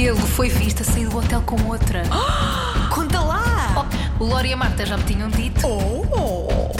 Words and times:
Ele 0.00 0.14
foi 0.14 0.48
visto 0.48 0.82
a 0.82 0.84
sair 0.84 1.08
do 1.08 1.18
hotel 1.18 1.42
com 1.42 1.60
outra. 1.64 2.04
Conta 2.88 3.18
lá! 3.18 3.88
Oh, 4.20 4.22
o 4.22 4.28
Lori 4.28 4.50
e 4.50 4.52
a 4.52 4.56
Marta 4.56 4.86
já 4.86 4.96
me 4.96 5.02
tinham 5.02 5.28
dito. 5.28 5.66
Oh! 5.66 6.70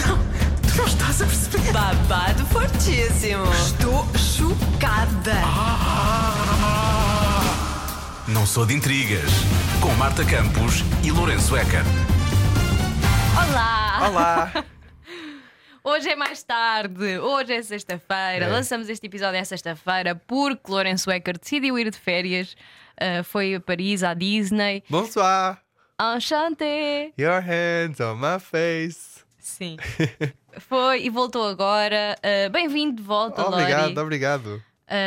Tu 0.62 0.76
não 0.76 0.87
estás 0.87 1.21
a 1.21 1.26
perceber? 1.26 1.72
Babado 1.72 2.46
fortíssimo. 2.46 3.44
Estou 3.53 4.06
chocada! 4.17 5.35
Não 8.28 8.46
sou 8.46 8.65
de 8.65 8.74
intrigas. 8.74 9.30
Com 9.80 9.92
Marta 9.94 10.24
Campos 10.24 10.85
e 11.03 11.10
Lourenço 11.10 11.56
Eker. 11.56 11.82
Olá! 13.37 14.08
Olá! 14.08 14.64
Hoje 15.88 16.10
é 16.10 16.16
mais 16.16 16.42
tarde, 16.42 17.18
hoje 17.18 17.55
é 17.55 17.62
sexta-feira. 17.62 18.45
É. 18.45 18.48
Lançamos 18.48 18.91
este 18.91 19.06
episódio 19.06 19.41
à 19.41 19.45
sexta-feira 19.45 20.14
porque 20.14 20.70
Lourenço 20.70 21.10
Ecker 21.10 21.38
decidiu 21.38 21.78
ir 21.78 21.91
de 21.91 21.96
férias. 21.96 22.55
Uh, 23.01 23.24
foi 23.24 23.55
a 23.55 23.60
Paris, 23.60 24.02
à 24.02 24.12
Disney. 24.12 24.84
Bonsoir! 24.91 25.62
Enchanté! 25.98 27.15
Your 27.19 27.41
hands 27.41 28.01
on 28.01 28.16
my 28.16 28.38
face. 28.38 29.24
Sim. 29.38 29.79
Foi 30.69 31.05
e 31.05 31.09
voltou 31.09 31.48
agora. 31.48 32.16
Uh, 32.18 32.51
Bem-vindo 32.51 32.96
de 32.96 33.02
volta, 33.02 33.41
obrigado, 33.46 33.88
Lori. 33.88 33.98
obrigado. 33.98 34.62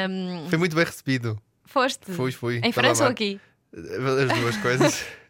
Um, 0.09 0.49
Foi 0.49 0.57
muito 0.57 0.75
bem 0.75 0.85
recebido. 0.85 1.39
foste? 1.63 2.11
Fui, 2.11 2.31
fui. 2.31 2.59
Em 2.63 2.71
França 2.71 3.03
ou 3.03 3.11
aqui? 3.11 3.39
As 3.71 4.39
duas 4.39 4.57
coisas. 4.57 5.05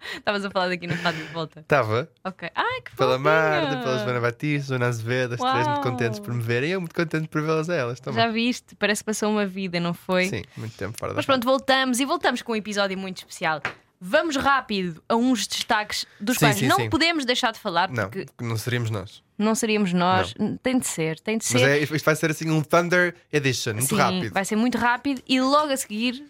Estavas 0.16 0.44
a 0.44 0.50
falar 0.50 0.68
daqui 0.68 0.86
no 0.86 0.94
rádio 0.94 1.26
de 1.26 1.32
volta. 1.32 1.60
Estava 1.60 2.10
Ok. 2.24 2.50
Ai, 2.54 2.80
que 2.82 2.96
pela 2.96 3.18
fofinha. 3.18 3.18
Marta, 3.32 3.76
pela 3.78 3.98
Joana 3.98 4.20
Batista, 4.20 4.68
Joana 4.68 4.86
Azevedo, 4.88 5.34
as 5.34 5.40
três 5.40 5.66
muito 5.68 5.82
contentes 5.82 6.18
por 6.18 6.32
me 6.34 6.42
verem 6.42 6.70
e 6.70 6.72
eu 6.72 6.80
muito 6.80 6.94
contente 6.94 7.28
por 7.28 7.42
vê-las 7.42 7.68
a 7.70 7.74
elas 7.74 8.00
também. 8.00 8.20
Já 8.22 8.28
viste? 8.30 8.74
Parece 8.76 9.02
que 9.02 9.06
passou 9.06 9.30
uma 9.30 9.46
vida, 9.46 9.78
não 9.80 9.92
foi? 9.94 10.26
Sim, 10.26 10.42
muito 10.56 10.76
tempo 10.76 10.96
fora 10.98 11.12
da 11.12 11.16
Mas 11.16 11.26
pronto, 11.26 11.44
voltamos 11.44 12.00
e 12.00 12.04
voltamos 12.04 12.42
com 12.42 12.52
um 12.52 12.56
episódio 12.56 12.96
muito 12.98 13.18
especial. 13.18 13.60
Vamos 14.02 14.34
rápido 14.36 15.02
a 15.08 15.14
uns 15.14 15.46
destaques 15.46 16.06
dos 16.18 16.36
Sim, 16.38 16.46
quais 16.46 16.56
sim, 16.56 16.66
não 16.66 16.76
sim. 16.76 16.88
podemos 16.88 17.26
deixar 17.26 17.52
de 17.52 17.58
falar, 17.60 17.90
Não, 17.90 18.08
porque 18.08 18.26
não 18.40 18.56
seríamos 18.56 18.88
nós. 18.90 19.22
não 19.36 19.54
seríamos 19.54 19.92
nós. 19.92 20.34
Tem 20.62 20.78
de 20.78 20.86
ser, 20.86 21.20
tem 21.20 21.36
de 21.36 21.44
Mas 21.52 21.60
ser. 21.60 21.68
é, 21.68 21.78
isto 21.80 22.02
vai 22.02 22.16
ser 22.16 22.30
assim 22.30 22.48
um 22.50 22.62
Thunder 22.62 23.14
Edition, 23.30 23.74
muito 23.74 23.94
rápido. 23.94 24.32
vai 24.32 24.44
ser 24.46 24.56
muito 24.56 24.78
rápido 24.78 25.22
e 25.28 25.38
logo 25.38 25.70
a 25.70 25.76
seguir, 25.76 26.24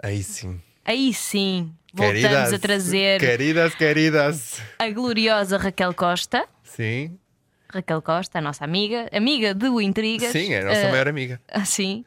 Aí 0.00 0.22
sim. 0.22 0.60
aí 0.84 1.12
sim, 1.12 1.74
voltamos 1.96 2.20
Queridas, 2.22 2.52
a 2.52 2.58
trazer 2.58 3.20
Queridas, 3.20 3.74
queridas. 3.74 4.60
a 4.78 4.90
gloriosa 4.90 5.56
Raquel 5.56 5.94
Costa. 5.94 6.46
Sim, 6.62 7.18
Raquel 7.72 8.00
Costa, 8.02 8.38
a 8.38 8.40
nossa 8.42 8.64
amiga, 8.64 9.08
amiga 9.12 9.54
do 9.54 9.80
Intrigas. 9.80 10.30
sim, 10.30 10.52
é 10.52 10.60
a 10.60 10.64
nossa 10.64 10.78
eh, 10.80 10.90
maior 10.90 11.08
amiga. 11.08 11.40
Assim, 11.50 12.04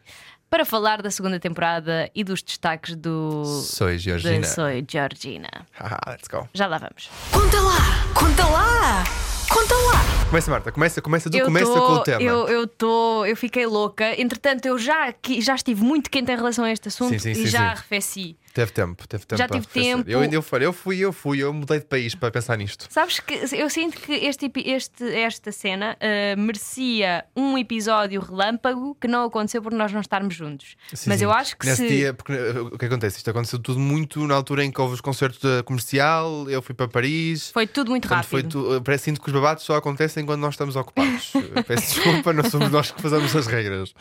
para 0.50 0.64
falar 0.66 1.02
da 1.02 1.12
segunda 1.12 1.40
temporada 1.40 2.10
e 2.16 2.24
dos 2.24 2.42
destaques 2.42 2.96
do. 2.96 3.44
Sou 3.46 3.96
Georgina. 3.98 4.40
de 4.40 4.48
Soy 4.48 4.86
Georgina. 4.90 5.50
Haha, 5.74 6.00
let's 6.12 6.28
go. 6.28 6.48
Já 6.54 6.68
lá 6.68 6.78
vamos. 6.78 7.10
Conta 7.32 7.60
lá! 7.62 7.78
Conta 8.14 8.46
lá! 8.46 9.04
Conta 9.50 9.74
lá! 9.76 10.26
Começa, 10.30 10.52
Marta, 10.52 10.72
começa, 10.72 11.02
começa, 11.02 11.30
tu 11.30 11.38
Eu 11.38 11.46
começa 11.46 11.66
tô- 11.66 11.88
com 11.88 11.94
o 11.94 12.00
tema. 12.04 12.22
Eu, 12.22 12.48
eu 12.48 12.68
tô, 12.68 13.26
eu 13.26 13.36
fiquei 13.36 13.66
louca. 13.66 14.20
Entretanto, 14.22 14.68
eu 14.68 14.78
já, 14.78 15.12
já 15.40 15.56
estive 15.56 15.84
muito 15.84 16.10
quente 16.12 16.32
em 16.32 16.36
relação 16.36 16.64
a 16.66 16.72
este 16.72 16.88
assunto 16.88 17.14
Sim, 17.14 17.20
sim, 17.20 17.32
e 17.32 17.36
sim, 17.36 17.48
já 17.48 17.58
sim. 17.60 17.66
arrefeci. 17.66 18.38
Teve 18.54 18.72
tempo, 18.72 19.08
teve 19.08 19.26
tempo. 19.26 19.38
Já 19.38 19.48
tive 19.48 19.68
tempo. 19.68 20.10
Eu 20.10 20.24
eu 20.24 20.42
falei, 20.42 20.68
eu 20.68 20.74
fui, 20.74 20.98
eu 21.00 21.12
fui, 21.14 21.40
eu 21.40 21.54
mudei 21.54 21.80
de 21.80 21.86
país 21.86 22.16
para 22.16 22.32
pensar 22.32 22.58
nisto. 22.58 22.88
Sabes 22.90 23.20
que 23.20 23.34
eu 23.56 23.70
sinto 23.70 23.98
que 24.00 24.14
este, 24.14 24.52
este- 24.66 25.14
esta 25.16 25.52
cena 25.52 25.98
ah, 26.00 26.36
merecia 26.36 27.26
um 27.36 27.58
episódio 27.58 28.22
relâmpago 28.22 28.96
que 29.00 29.08
não 29.08 29.24
aconteceu 29.26 29.62
por 29.62 29.72
nós 29.72 29.92
não 29.92 30.02
estarmos 30.02 30.34
juntos. 30.36 30.76
Sim, 30.94 31.10
Mas 31.10 31.20
sim. 31.20 31.26
eu 31.26 31.32
acho 31.32 31.58
que 31.58 31.66
Nesse 31.66 31.84
se. 31.84 31.88
dia, 31.88 32.14
porque 32.14 32.34
uh, 32.34 32.68
o 32.74 32.78
que 32.78 32.86
acontece? 32.86 33.18
Isto 33.18 33.30
aconteceu 33.30 33.60
tudo 33.60 33.80
muito 33.80 34.26
na 34.28 34.36
altura 34.36 34.64
em 34.66 34.72
que 34.72 34.80
houve 34.82 34.94
os 34.96 35.02
concertos 35.02 35.40
da 35.40 35.64
comercial, 35.64 36.50
eu 36.50 36.62
fui 36.62 36.74
para 36.76 36.88
Paris. 36.88 37.50
Foi 37.52 37.68
tudo 37.68 37.92
muito 37.92 38.08
Portanto, 38.08 38.26
foi 38.28 38.42
rápido. 38.42 38.64
tu, 38.64 38.76
uh, 38.78 38.82
parece 38.82 39.06
sinto 39.06 39.22
que 39.22 39.28
os 39.28 39.34
babados 39.34 39.64
só 39.64 39.76
acontecem 39.76 40.26
quando 40.26 40.42
nós 40.42 40.54
estamos 40.54 40.76
ocupados. 40.76 41.32
Uh, 41.40 41.64
Peço 41.64 41.96
desculpa, 41.96 42.34
não 42.34 42.44
somos 42.50 42.70
nós 42.72 42.92
que 42.92 43.02
fazemos 43.02 43.34
as 43.36 43.48
regras. 43.48 43.94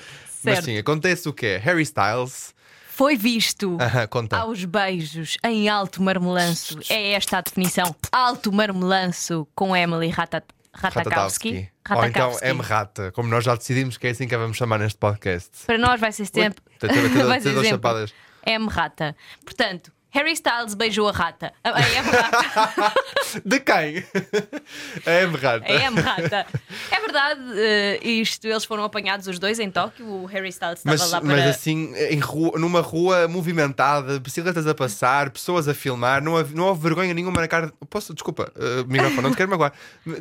Mas 0.42 0.54
Certo. 0.54 0.64
sim, 0.64 0.78
acontece 0.78 1.28
o 1.28 1.32
quê? 1.32 1.58
Harry 1.62 1.82
Styles. 1.82 2.54
Foi 2.98 3.16
visto. 3.16 3.78
Aham, 3.81 4.09
conta. 4.09 4.38
Aos 4.38 4.64
beijos 4.64 5.36
em 5.44 5.69
alto 5.69 6.03
marmelanço. 6.03 6.81
É 6.91 7.12
esta 7.12 7.38
a 7.38 7.41
definição. 7.41 7.94
Alto 8.10 8.53
marmelanço 8.53 9.47
com 9.54 9.76
Emily 9.76 10.09
Ratat 10.09 10.44
Ratakowski. 10.75 11.70
Ou 11.91 12.04
então 12.04 12.31
Ratakowski. 12.32 12.44
M 12.48 12.60
Rata, 12.60 13.12
como 13.12 13.28
nós 13.28 13.44
já 13.44 13.54
decidimos 13.54 13.97
que 13.97 14.08
é 14.08 14.10
assim 14.10 14.26
que 14.26 14.34
a 14.34 14.38
vamos 14.38 14.56
chamar 14.56 14.81
neste 14.81 14.98
podcast. 14.98 15.64
Para 15.64 15.78
nós 15.78 16.00
vai 16.00 16.10
ser 16.10 16.26
sempre. 16.26 16.60
Vai 17.25 17.41
ser 17.41 17.54
sempre 17.54 17.69
chapadas. 17.69 18.12
M 18.44 18.66
Rata. 18.66 19.14
Portanto, 19.44 19.92
Harry 20.10 20.32
Styles 20.32 20.74
beijou 20.74 21.08
a 21.08 21.12
rata. 21.12 21.52
A 21.62 21.70
a 21.76 21.80
M 21.80 22.08
Rata. 22.10 22.94
De 23.44 23.60
quem? 23.60 24.04
A 25.06 25.10
M 25.22 25.36
Rata. 25.36 25.64
A 25.66 25.72
M 25.72 26.00
Rata. 26.00 26.46
É 26.91 27.00
verdade, 27.00 27.41
eh, 27.56 27.98
isto, 28.02 28.46
eles 28.46 28.64
foram 28.64 28.84
apanhados 28.84 29.26
os 29.26 29.38
dois 29.38 29.58
em 29.58 29.70
Tóquio. 29.70 30.06
O 30.06 30.24
Harry 30.26 30.48
Styles 30.48 30.78
estava 30.80 30.96
Mas, 30.96 31.10
lá 31.10 31.20
para. 31.20 31.28
mas 31.36 31.46
assim, 31.46 31.94
em 32.10 32.19
rua- 32.20 32.58
numa 32.58 32.80
rua 32.80 33.28
movimentada, 33.28 34.19
bicicletas 34.19 34.66
a 34.66 34.74
passar, 34.74 35.28
pessoas 35.30 35.69
a 35.69 35.74
filmar, 35.74 36.22
não, 36.22 36.36
hav- 36.38 36.54
não 36.54 36.64
houve 36.64 36.80
vergonha 36.82 37.12
nenhuma 37.12 37.40
na 37.42 37.48
cara. 37.48 37.70
Posso, 37.90 38.14
desculpa, 38.14 38.50
uh, 38.56 38.86
microfone, 38.90 39.22
não 39.22 39.30
te 39.30 39.36
quero 39.36 39.50
magoar. 39.50 39.72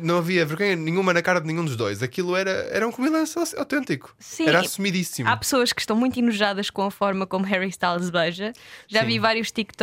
Não 0.02 0.18
havia 0.18 0.44
vergonha 0.44 0.76
nenhuma 0.76 1.14
na 1.14 1.22
cara 1.22 1.40
de 1.40 1.46
nenhum 1.46 1.64
dos 1.64 1.76
dois. 1.76 2.02
Aquilo 2.02 2.36
era, 2.36 2.50
era 2.70 2.86
um 2.86 2.92
comilanço 2.92 3.38
autêntico. 3.56 4.14
Sim. 4.18 4.46
Era 4.48 4.60
assumidíssimo. 4.60 5.28
Há 5.28 5.36
pessoas 5.36 5.72
que 5.72 5.80
estão 5.80 5.96
muito 5.96 6.18
enojadas 6.18 6.68
com 6.68 6.82
a 6.82 6.90
forma 6.90 7.26
como 7.26 7.46
Harry 7.46 7.68
Styles 7.68 8.10
beija. 8.10 8.52
Já 8.86 9.00
Sim. 9.00 9.06
vi 9.06 9.18
vários 9.18 9.50
TikToks 9.50 9.77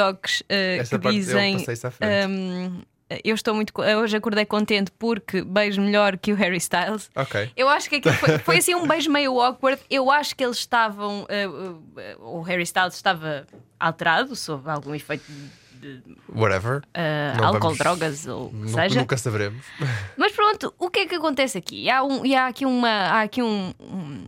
eh, 0.50 0.78
Essa 0.78 0.98
que 0.98 1.04
parte 1.04 1.18
eu 1.18 1.22
dizem. 1.24 1.60
frente. 1.92 2.30
hum, 2.30 2.82
eu 3.24 3.36
estou 3.36 3.54
muito. 3.54 3.72
Hoje 3.80 4.18
acordei 4.18 4.46
contente 4.46 4.92
porque 4.98 5.44
beijo 5.44 5.82
melhor 5.82 6.18
que 6.18 6.32
o 6.34 6.36
Harry 6.36 6.58
Styles. 6.58 7.10
Ok. 7.16 7.52
Eu 7.56 7.70
acho 7.70 7.90
que 7.90 8.02
foi, 8.02 8.40
foi 8.40 8.58
assim 8.58 8.74
um 8.76 8.88
beijo 8.88 9.12
meio 9.12 9.40
awkward. 9.40 9.80
Eu 9.90 10.10
acho 10.12 10.36
que 10.36 10.44
eles 10.44 10.58
estavam. 10.58 11.26
eh, 11.30 11.48
eh, 11.98 12.16
o 12.20 12.42
Harry 12.42 12.64
Styles 12.64 12.96
estava 12.96 13.46
alterado 13.80 14.36
sob 14.36 14.70
algum 14.70 14.96
efeito 14.96 15.24
de 15.30 16.02
Whatever. 16.34 16.82
Não 17.38 17.46
álcool, 17.46 17.60
vamos- 17.60 17.78
drogas 17.78 18.26
ou 18.26 18.52
seja. 18.68 19.00
Nunca 19.02 19.18
saberemos. 19.18 19.64
Mas 20.18 20.32
pronto, 20.32 20.74
o 20.80 20.90
que 20.90 21.02
é 21.02 21.06
que 21.06 21.16
acontece 21.16 21.58
aqui? 21.60 21.88
Há, 21.90 22.04
um, 22.04 22.26
e 22.26 22.36
há 22.36 22.48
aqui 22.48 22.66
uma. 22.66 22.90
Há 22.90 23.22
aqui 23.22 23.44
um, 23.44 23.72
um- 23.80 24.26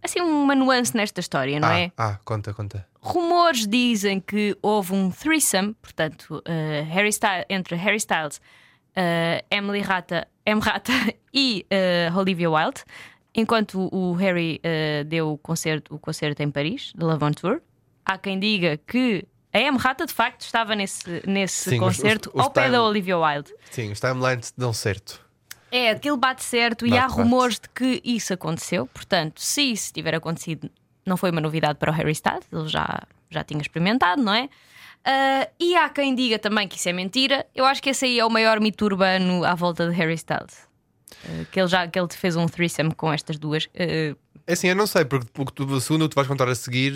Assim, 0.00 0.20
uma 0.20 0.54
nuance 0.54 0.96
nesta 0.96 1.18
história, 1.20 1.58
não 1.58 1.68
ah, 1.68 1.80
é? 1.80 1.92
ah, 1.98 2.18
conta, 2.24 2.54
conta. 2.54 2.86
Rumores 3.12 3.66
dizem 3.66 4.20
que 4.20 4.56
houve 4.62 4.92
um 4.92 5.10
threesome, 5.10 5.74
portanto, 5.80 6.42
eh, 6.44 6.84
Harry 6.90 7.08
Styles, 7.08 7.44
entre 7.48 7.74
Harry 7.76 7.96
Styles, 7.96 8.40
eh, 8.94 9.44
Emily 9.50 9.80
Rata, 9.80 10.28
M. 10.44 10.60
Rata 10.60 10.92
e 11.32 11.64
eh, 11.70 12.10
Olivia 12.14 12.50
Wilde, 12.50 12.82
enquanto 13.34 13.88
o 13.94 14.12
Harry 14.14 14.60
deu 15.06 15.32
o 15.32 15.38
concerto, 15.38 15.94
o 15.94 15.98
concerto 15.98 16.42
em 16.42 16.50
Paris, 16.50 16.92
de 16.94 17.04
Love 17.04 17.24
on 17.24 17.32
Tour. 17.32 17.60
Há 18.04 18.18
quem 18.18 18.38
diga 18.38 18.76
que 18.86 19.24
a 19.52 19.58
M. 19.60 19.78
Rata 19.78 20.04
de 20.06 20.12
facto 20.12 20.42
estava 20.42 20.74
nesse, 20.74 21.22
nesse 21.26 21.70
Sim, 21.70 21.76
os- 21.76 21.80
concerto 21.96 22.28
os- 22.30 22.34
os 22.34 22.40
ao 22.42 22.50
pé 22.50 22.68
da 22.70 22.82
Olivia 22.82 23.18
Wilde. 23.18 23.54
Sim, 23.70 23.90
os 23.92 24.00
timelines 24.00 24.52
dão 24.56 24.72
certo. 24.72 25.24
É, 25.70 25.90
aquilo 25.90 26.16
bate 26.16 26.42
certo 26.42 26.86
e 26.86 26.96
há 26.96 27.02
bate. 27.02 27.12
rumores 27.14 27.60
de 27.60 27.68
que 27.68 28.00
isso 28.04 28.32
aconteceu. 28.32 28.86
Portanto, 28.86 29.40
se 29.40 29.62
isso 29.62 29.92
tiver 29.92 30.14
acontecido, 30.14 30.70
não 31.08 31.16
foi 31.16 31.30
uma 31.30 31.40
novidade 31.40 31.78
para 31.78 31.90
o 31.90 31.94
Harry 31.94 32.12
Styles, 32.12 32.44
ele 32.52 32.68
já, 32.68 33.02
já 33.30 33.42
tinha 33.42 33.60
experimentado, 33.60 34.22
não 34.22 34.32
é? 34.34 34.48
Ah, 35.04 35.48
e 35.58 35.74
há 35.76 35.88
quem 35.88 36.14
diga 36.14 36.38
também 36.38 36.68
que 36.68 36.76
isso 36.76 36.88
é 36.88 36.92
mentira. 36.92 37.46
Eu 37.54 37.64
acho 37.64 37.82
que 37.82 37.90
esse 37.90 38.04
aí 38.04 38.18
é 38.18 38.24
o 38.24 38.30
maior 38.30 38.60
mito 38.60 38.84
urbano 38.84 39.44
à 39.44 39.54
volta 39.54 39.88
de 39.88 39.94
Harry 39.96 40.14
Styles. 40.14 40.68
Ah, 41.24 41.44
que, 41.50 41.58
ele 41.60 41.68
já 41.68 41.86
que 41.88 41.98
ele 41.98 42.08
fez 42.12 42.36
um 42.36 42.46
threesome 42.46 42.94
com 42.94 43.12
estas 43.12 43.38
duas. 43.38 43.68
ah, 43.74 44.16
É 44.46 44.52
assim, 44.52 44.68
eu 44.68 44.74
não 44.76 44.86
sei, 44.86 45.04
porque 45.04 45.26
o 45.38 45.44
que 45.46 45.52
tu- 45.52 45.80
segundo 45.80 46.02
o 46.02 46.08
que 46.08 46.14
tu 46.14 46.16
vais 46.16 46.26
contar 46.28 46.48
a 46.48 46.54
seguir, 46.54 46.94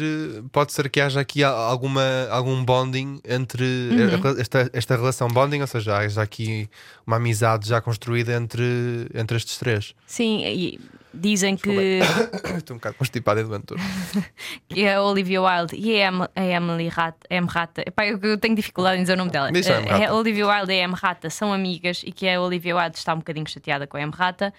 pode 0.53 0.73
ser 0.73 0.89
que 0.91 1.00
haja 1.00 1.21
aqui 1.21 1.44
alguma, 1.44 2.03
algum 2.31 2.65
bonding 2.65 3.20
entre 3.26 3.62
Uhum. 3.65 4.41
esta, 4.41 4.70
esta 4.73 4.97
relação 4.97 5.29
bonding, 5.29 5.61
ou 5.61 5.67
seja, 5.67 5.97
haja 5.99 6.23
aqui 6.23 6.69
uma 7.06 7.17
amizade 7.17 7.69
já 7.69 7.81
construída 7.81 8.32
entre, 8.35 9.06
entre 9.15 9.37
estes 9.37 9.58
três. 9.58 9.94
sim, 10.06 10.43
e 10.47 10.81
dizem 11.14 11.56
que. 11.56 12.00
Estou 12.56 12.75
um 12.75 12.79
bocado 12.79 12.97
constipado 12.97 13.43
do 13.44 13.55
Antônio. 13.55 13.82
que 14.69 14.82
é 14.85 14.94
a 14.94 15.03
Olivia 15.03 15.41
Wilde 15.43 15.76
e 15.76 16.03
a 16.03 16.09
Em- 16.11 16.29
a 16.35 16.44
Emily 16.44 16.88
Rata, 16.88 17.26
M. 17.31 17.47
Rata. 17.49 17.82
Epá, 17.87 18.06
eu, 18.06 18.38
tenho 18.38 18.55
dificuldade 18.55 18.99
em 18.99 19.03
dizer 19.03 19.14
o 19.14 19.17
nome 19.17 19.31
dela. 19.31 19.50
Diz 19.53 19.67
M. 19.67 19.88
Eh, 19.88 20.06
a 20.06 20.14
Olivia 20.14 20.47
Wilde 20.47 20.73
e 20.73 20.81
a 20.81 20.85
M. 20.85 20.94
Rata 20.94 21.31
são 21.31 21.53
amigas 21.53 22.03
e 22.05 22.12
que 22.12 22.29
a 22.29 22.41
Olivia 22.41 22.76
Wilde 22.76 22.97
está 22.99 23.14
um 23.14 23.19
bocadinho 23.19 23.49
chateada 23.49 23.87
com 23.87 23.97
a 23.97 24.00
M. 24.00 24.12
Rata. 24.14 24.53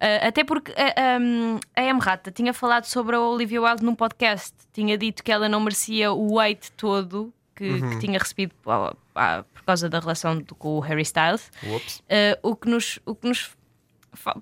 Eh, 0.00 0.26
até 0.28 0.44
porque 0.44 0.72
a, 0.72 1.18
um, 1.20 1.58
a 1.76 1.82
M. 1.82 2.00
Rata 2.00 2.30
tinha 2.30 2.52
falado 2.54 2.84
sobre 2.84 3.16
a 3.16 3.20
Olivia 3.20 3.60
Wilde 3.62 3.84
num 3.84 3.94
podcast. 3.94 4.54
Tinha 4.72 4.96
dito 4.98 5.22
que 5.22 5.32
ela 5.32 5.48
não 5.48 5.60
merecia 5.60 6.12
o 6.12 6.34
weight 6.36 6.72
todo 6.72 7.32
que, 7.56 7.68
Uhum. 7.70 7.90
que 7.90 7.98
tinha 7.98 8.16
recebido 8.18 8.54
ah, 8.68 8.94
ah, 9.16 9.44
por 9.52 9.62
causa 9.64 9.88
da 9.88 9.98
relação 9.98 10.38
do- 10.38 10.54
com 10.54 10.76
o 10.76 10.80
Harry 10.80 11.02
Styles. 11.02 11.50
Uh, 11.64 12.38
o 12.40 12.54
que 12.54 12.68
nos, 12.70 13.00
o 13.04 13.16
que 13.16 13.26
nos 13.28 13.50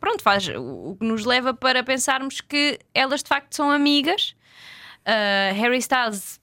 pronto, 0.01 0.23
faz 0.23 0.49
o 0.49 0.97
que 0.99 1.07
nos 1.07 1.25
leva 1.25 1.55
para 1.55 1.83
pensarmos 1.83 2.41
que 2.41 2.79
elas 2.95 3.23
de 3.23 3.29
facto 3.29 3.55
são 3.55 3.71
amigas. 3.71 4.35
Uh, 5.07 5.55
Harry 5.55 5.79
Styles 5.79 6.41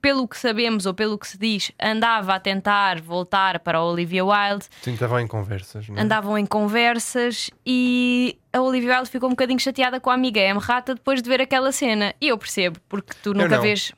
pelo 0.00 0.26
que 0.26 0.38
sabemos 0.38 0.86
ou 0.86 0.94
pelo 0.94 1.18
que 1.18 1.26
se 1.28 1.36
diz, 1.36 1.70
andava 1.80 2.34
a 2.34 2.40
tentar 2.40 3.00
voltar 3.00 3.60
para 3.60 3.78
a 3.78 3.84
Olivia 3.84 4.24
Wilde, 4.24 4.66
Sim, 4.80 4.94
estavam 4.94 5.20
em 5.20 5.26
conversas, 5.26 5.88
não 5.88 5.98
é? 5.98 6.00
andavam 6.00 6.38
em 6.38 6.46
conversas 6.46 7.50
e 7.64 8.38
a 8.52 8.60
Olivia 8.60 8.96
Wilde 8.96 9.10
ficou 9.10 9.28
um 9.28 9.32
bocadinho 9.32 9.60
chateada 9.60 10.00
com 10.00 10.10
a 10.10 10.14
amiga 10.14 10.40
M. 10.40 10.58
Rata 10.58 10.94
depois 10.94 11.20
de 11.20 11.28
ver 11.28 11.40
aquela 11.42 11.70
cena. 11.72 12.14
E 12.20 12.28
eu 12.28 12.38
percebo, 12.38 12.80
porque 12.88 13.12
tu 13.22 13.34
nunca 13.34 13.58
vês. 13.60 13.92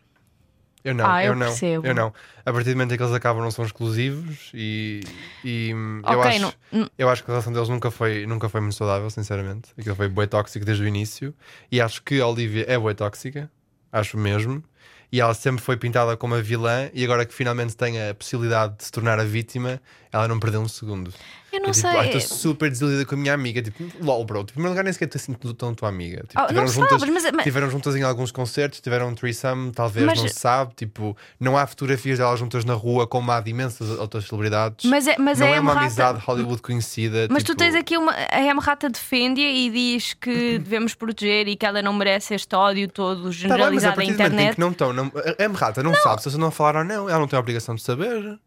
Eu 0.84 0.94
não, 0.94 1.06
Ah, 1.06 1.24
eu, 1.24 1.32
eu 1.32 1.34
não. 1.36 1.46
percebo. 1.48 1.86
Eu 1.86 1.94
não. 1.94 2.12
A 2.46 2.52
partir 2.52 2.70
do 2.70 2.76
momento 2.76 2.92
em 2.94 2.96
que 2.96 3.02
eles 3.02 3.14
acabam, 3.14 3.42
não 3.42 3.50
são 3.50 3.64
exclusivos 3.64 4.50
e, 4.54 5.00
e 5.44 5.72
hum, 5.74 6.02
eu, 6.08 6.22
acho, 6.22 6.40
não- 6.72 6.90
eu 6.96 7.08
acho 7.08 7.24
que 7.24 7.30
a 7.30 7.34
relação 7.34 7.52
deles 7.52 7.68
nunca 7.68 7.90
foi, 7.90 8.26
nunca 8.26 8.48
foi 8.48 8.60
muito 8.60 8.76
saudável, 8.76 9.10
sinceramente. 9.10 9.70
Aquilo 9.78 9.96
foi 9.96 10.08
bué 10.08 10.26
tóxico 10.26 10.64
desde 10.64 10.84
o 10.84 10.86
início 10.86 11.34
e 11.70 11.80
acho 11.80 12.02
que 12.02 12.20
a 12.20 12.26
Olivia 12.26 12.64
é 12.68 12.78
bué 12.78 12.94
tóxica, 12.94 13.50
acho 13.92 14.16
mesmo. 14.16 14.62
E 15.10 15.20
ela 15.22 15.32
sempre 15.32 15.62
foi 15.64 15.74
pintada 15.76 16.16
como 16.18 16.34
a 16.34 16.40
vilã 16.42 16.90
e 16.92 17.02
agora 17.02 17.24
que 17.24 17.32
finalmente 17.32 17.74
tem 17.74 18.08
a 18.08 18.14
possibilidade 18.14 18.76
de 18.76 18.84
se 18.84 18.92
tornar 18.92 19.18
a 19.18 19.24
vítima, 19.24 19.80
ela 20.12 20.26
não 20.28 20.38
perdeu 20.40 20.60
um 20.60 20.68
segundo. 20.68 21.12
Eu 21.50 21.60
não 21.60 21.70
É 21.70 21.72
tipo, 21.72 21.88
sei. 21.88 21.98
"Ai, 21.98 22.06
estou 22.16 22.36
super 22.36 22.68
desiludida 22.70 23.06
com 23.06 23.14
a 23.14 23.18
minha 23.18 23.32
amiga. 23.32 23.62
Tipo, 23.62 23.82
lol, 24.04 24.22
bro. 24.22 24.40
Tipo, 24.40 24.50
em 24.50 24.52
primeiro 24.54 24.72
lugar, 24.72 24.84
nem 24.84 24.92
sequer 24.92 25.08
assim 25.14 25.32
tudo 25.32 25.54
tão 25.54 25.72
tua 25.74 25.88
amiga. 25.88 26.18
Tipo, 26.28 26.32
Oh, 26.36 26.40
não 26.42 26.48
tiveram, 26.48 26.68
juntas, 26.68 27.00
sabes, 27.00 27.14
mas- 27.14 27.32
mas- 27.32 27.42
tiveram 27.44 27.70
juntas 27.70 27.96
em 27.96 28.02
alguns 28.02 28.30
concertos, 28.30 28.80
tiveram 28.82 29.08
um 29.08 29.14
threesome, 29.14 29.72
talvez, 29.72 30.04
Mas- 30.04 30.20
não 30.20 30.28
se 30.28 30.34
sabe. 30.34 30.74
Tipo, 30.76 31.16
não 31.40 31.56
há 31.56 31.66
fotografias 31.66 32.18
delas 32.18 32.38
juntas 32.38 32.66
na 32.66 32.74
rua, 32.74 33.06
como 33.06 33.32
há 33.32 33.40
de 33.40 33.50
imensas 33.50 33.88
outras 33.98 34.26
celebridades. 34.26 34.84
Mas 34.90 35.06
é, 35.06 35.16
mas 35.18 35.38
não 35.40 35.46
é 35.46 35.50
M. 35.52 35.60
uma 35.60 35.72
Rata- 35.72 35.86
amizade 35.86 36.18
Hollywood 36.26 36.60
conhecida. 36.60 37.28
Mas 37.30 37.42
tu 37.42 37.46
tipo, 37.52 37.58
tens 37.60 37.74
aqui 37.74 37.96
uma. 37.96 38.12
A 38.30 38.42
M. 38.42 38.60
Rata 38.60 38.90
defende 38.90 39.40
e 39.40 39.70
diz 39.70 40.12
que 40.12 40.58
devemos 40.60 40.94
proteger 40.94 41.48
e 41.48 41.56
que 41.56 41.64
ela 41.64 41.80
não 41.80 41.94
merece 41.94 42.34
este 42.34 42.54
ódio 42.54 42.88
todo 42.88 43.22
Tá 43.22 43.22
bem, 43.22 43.24
mas 43.24 43.34
a 43.36 43.48
generalizado 43.48 43.94
partir 43.96 44.10
momento 44.12 44.20
em 44.20 44.26
internet. 44.34 44.54
que 44.54 44.60
não 44.60 44.70
estão, 44.70 44.92
não, 44.92 45.10
a 45.38 45.42
M. 45.42 45.54
Rata 45.56 45.82
não, 45.82 45.94
sabe 45.94 46.20
se 46.22 46.28
eles 46.28 46.36
não 46.38 46.50
falaram 46.50 46.80
ou 46.80 46.84
não, 46.86 47.08
ela 47.08 47.18
não 47.20 47.26
tem 47.26 47.38
a 47.38 47.40
obrigação 47.40 47.74
de 47.74 47.80
saber. 47.82 48.38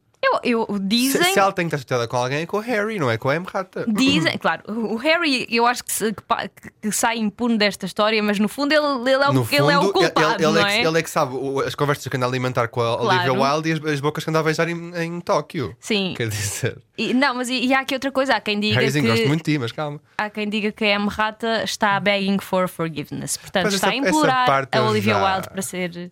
Eu, 0.44 0.66
eu- 0.70 0.76
Se, 0.76 0.82
dizem. 0.82 1.34
se 1.34 1.40
ela 1.40 1.52
tem 1.52 1.68
que 1.68 1.76
estar 1.76 1.78
chateada 1.80 2.08
com 2.08 2.18
alguém, 2.18 2.42
é 2.42 2.46
com 2.46 2.58
o 2.58 2.60
Harry, 2.60 3.00
não 3.00 3.10
é 3.10 3.18
com 3.18 3.30
a 3.30 3.36
M. 3.36 3.46
Rata. 3.52 3.86
Dizem, 3.88 4.38
claro, 4.38 4.64
o 4.68 4.96
Harry 4.98 5.48
eu 5.50 5.66
acho 5.66 5.84
que, 5.84 5.92
se- 5.92 6.14
que 6.14 6.24
que- 6.82 6.92
sai 6.92 7.18
impune 7.18 7.58
desta 7.58 7.86
história, 7.86 8.22
mas 8.24 8.40
no 8.40 8.48
fundo 8.48 8.74
ele, 8.74 8.86
ele, 9.12 9.24
é, 9.24 9.30
o, 9.30 9.34
No 9.34 9.44
fundo, 9.46 9.56
ele 9.64 9.72
é 9.72 9.78
o 9.80 9.92
culpado, 9.92 10.34
ele, 10.36 10.46
ele 10.46 10.52
não 10.60 10.68
é 10.68 10.78
é? 10.78 10.82
que, 10.82 10.88
ele 10.88 11.00
é 11.00 11.04
que 11.04 11.10
sabe 11.10 11.36
as 11.66 11.76
conversas 11.76 12.08
que 12.08 12.18
anda 12.18 12.26
a 12.26 12.30
alimentar 12.30 12.68
com 12.68 12.82
a 12.82 12.96
Olivia 13.02 13.34
Claro. 13.34 13.56
Wilde 13.56 13.70
e 13.70 13.74
as, 13.74 13.94
as 13.94 14.00
bocas 14.02 14.24
que 14.24 14.30
anda 14.30 14.40
a 14.40 14.44
beijar 14.44 14.68
em, 14.70 14.92
em 15.04 15.20
Tóquio. 15.22 15.76
Sim. 15.80 16.14
Quer 16.16 16.28
dizer, 16.30 16.78
E- 16.98 17.14
não, 17.14 17.36
mas 17.36 17.50
e, 17.50 17.66
e 17.66 17.74
há 17.74 17.80
aqui 17.82 17.94
outra 17.94 18.12
coisa, 18.12 18.36
há 18.36 18.40
quem 18.42 18.60
diga 18.60 18.76
Harryzinho, 18.80 19.08
gosto 19.08 19.22
que 19.22 19.28
muito 19.28 19.44
de 19.46 19.52
ti, 19.54 19.58
mas 19.60 19.72
calma. 19.72 20.00
há 20.18 20.30
quem 20.30 20.48
diga 20.50 20.72
que 20.72 20.84
a 20.86 20.88
M. 20.90 21.08
Rata 21.10 21.64
está 21.64 22.00
begging 22.00 22.40
for 22.40 22.68
forgiveness, 22.68 23.38
portanto 23.38 23.64
Pois 23.64 23.74
está 23.76 23.88
essa- 23.88 23.96
a 23.96 24.10
implorar 24.10 24.68
a 24.72 24.82
Olivia 24.84 25.14
já- 25.14 25.34
Wilde 25.36 25.50
para 25.50 25.62
ser 25.62 26.12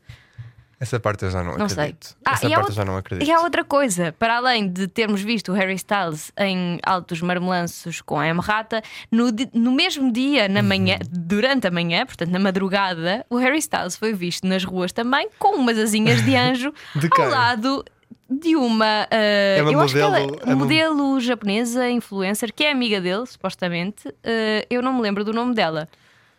Essa 0.79 0.97
parte 0.99 1.25
eu 1.25 1.29
já 1.29 1.43
não, 1.43 1.57
Não 1.57 1.67
sei. 1.67 1.77
acredito. 1.83 2.15
Ah, 2.23 2.31
Essa 2.33 2.49
parte 2.49 2.69
eu 2.69 2.75
já 2.75 2.85
não 2.85 2.95
acredito. 2.95 3.27
E 3.27 3.31
há 3.31 3.41
outra 3.41 3.65
coisa, 3.65 4.13
para 4.17 4.37
além 4.37 4.69
de 4.71 4.87
termos 4.87 5.21
visto 5.21 5.51
o 5.51 5.55
Harry 5.55 5.73
Styles 5.75 6.31
em 6.37 6.79
altos 6.85 7.21
marmelanços 7.21 7.99
com 8.01 8.17
a 8.17 8.25
M. 8.27 8.39
Rata, 8.39 8.81
no, 9.11 9.25
no 9.53 9.71
mesmo 9.73 10.09
dia, 10.11 10.47
na 10.47 10.63
manhã, 10.63 10.95
Uhum. 10.95 11.09
durante 11.11 11.67
a 11.67 11.71
manhã, 11.71 12.05
portanto 12.05 12.29
na 12.29 12.39
madrugada, 12.39 13.25
o 13.29 13.35
Harry 13.35 13.57
Styles 13.57 13.97
foi 13.97 14.13
visto 14.13 14.47
nas 14.47 14.63
ruas 14.63 14.93
também 14.93 15.27
com 15.37 15.55
umas 15.57 15.77
asinhas 15.77 16.23
de 16.23 16.33
anjo 16.35 16.73
De 16.95 17.09
ao 17.21 17.29
lado 17.29 17.83
de 18.29 18.55
uma, 18.55 19.07
uh, 19.11 19.61
uma 19.63 19.71
eu 19.73 19.79
acho 19.81 19.93
que 19.95 19.99
ela 19.99 20.19
modelo- 20.19 20.35
é 20.45 20.49
é 20.51 20.53
uma- 20.53 20.55
modelo 20.63 21.19
japonesa, 21.19 21.89
influencer, 21.89 22.53
que 22.53 22.63
é 22.63 22.71
amiga 22.71 23.01
dele, 23.01 23.25
supostamente. 23.25 24.07
Uh, 24.07 24.63
eu 24.69 24.81
não 24.81 24.93
me 24.93 25.01
lembro 25.01 25.25
do 25.25 25.33
nome 25.33 25.53
dela. 25.55 25.89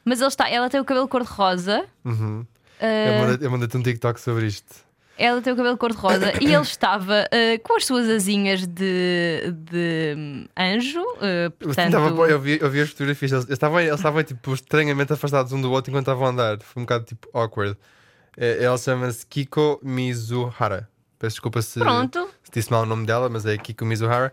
Mas 0.05 0.21
ele 0.21 0.29
está, 0.29 0.49
ela 0.49 0.71
tem 0.71 0.81
o 0.81 0.85
cabelo 0.85 1.07
cor-de-rosa. 1.09 1.85
Uhum. 2.05 2.47
Uh, 2.81 2.85
Eu 2.85 3.27
mandei- 3.27 3.47
Eu 3.47 3.51
mandei-te 3.51 3.77
um 3.77 3.83
TikTok 3.83 4.21
sobre 4.21 4.47
isto. 4.47 4.75
ela 5.19 5.43
tem 5.43 5.53
o 5.53 5.57
cabelo 5.57 5.77
cor-de-rosa 5.77 6.33
e 6.41 6.47
ele 6.47 6.63
estava 6.63 7.27
uh, 7.27 7.59
com 7.63 7.77
as 7.77 7.85
suas 7.85 8.09
asinhas 8.09 8.67
de, 8.67 9.53
de 9.71 10.15
hum, 10.17 10.47
anjo. 10.59 11.01
uh, 11.01 11.45
Eu, 11.45 11.51
portanto, 11.51 11.93
tava- 11.93 12.09
eu 12.31 12.41
vi, 12.41 12.59
eu 12.61 12.71
vi 12.71 12.81
as 12.81 12.89
fotografias, 12.91 13.33
eles 13.33 13.45
eles 13.45 13.53
estavam, 13.57 13.81
eles 13.81 13.95
estavam 13.97 14.23
tipo, 14.23 14.55
estranhamente 14.55 15.13
afastados 15.13 15.53
um 15.53 15.61
do 15.61 15.71
outro 15.71 15.91
enquanto 15.91 16.05
estavam 16.07 16.27
a 16.27 16.31
andar. 16.31 16.59
Foi 16.63 16.81
um 16.83 16.87
bocado 16.87 17.05
tipo 17.05 17.29
awkward. 17.35 17.77
É, 18.37 18.65
Ela 18.65 18.79
chama-se 18.79 19.27
Kiko 19.27 19.79
Mizuhara. 19.83 20.89
Peço 21.19 21.35
desculpa 21.35 21.61
se, 21.61 21.79
Pronto. 21.79 22.31
se 22.43 22.51
disse 22.51 22.71
mal 22.71 22.83
o 22.85 22.87
nome 22.87 23.05
dela, 23.05 23.29
mas 23.29 23.45
é 23.45 23.59
Kiko 23.59 23.85
Mizuhara. 23.85 24.33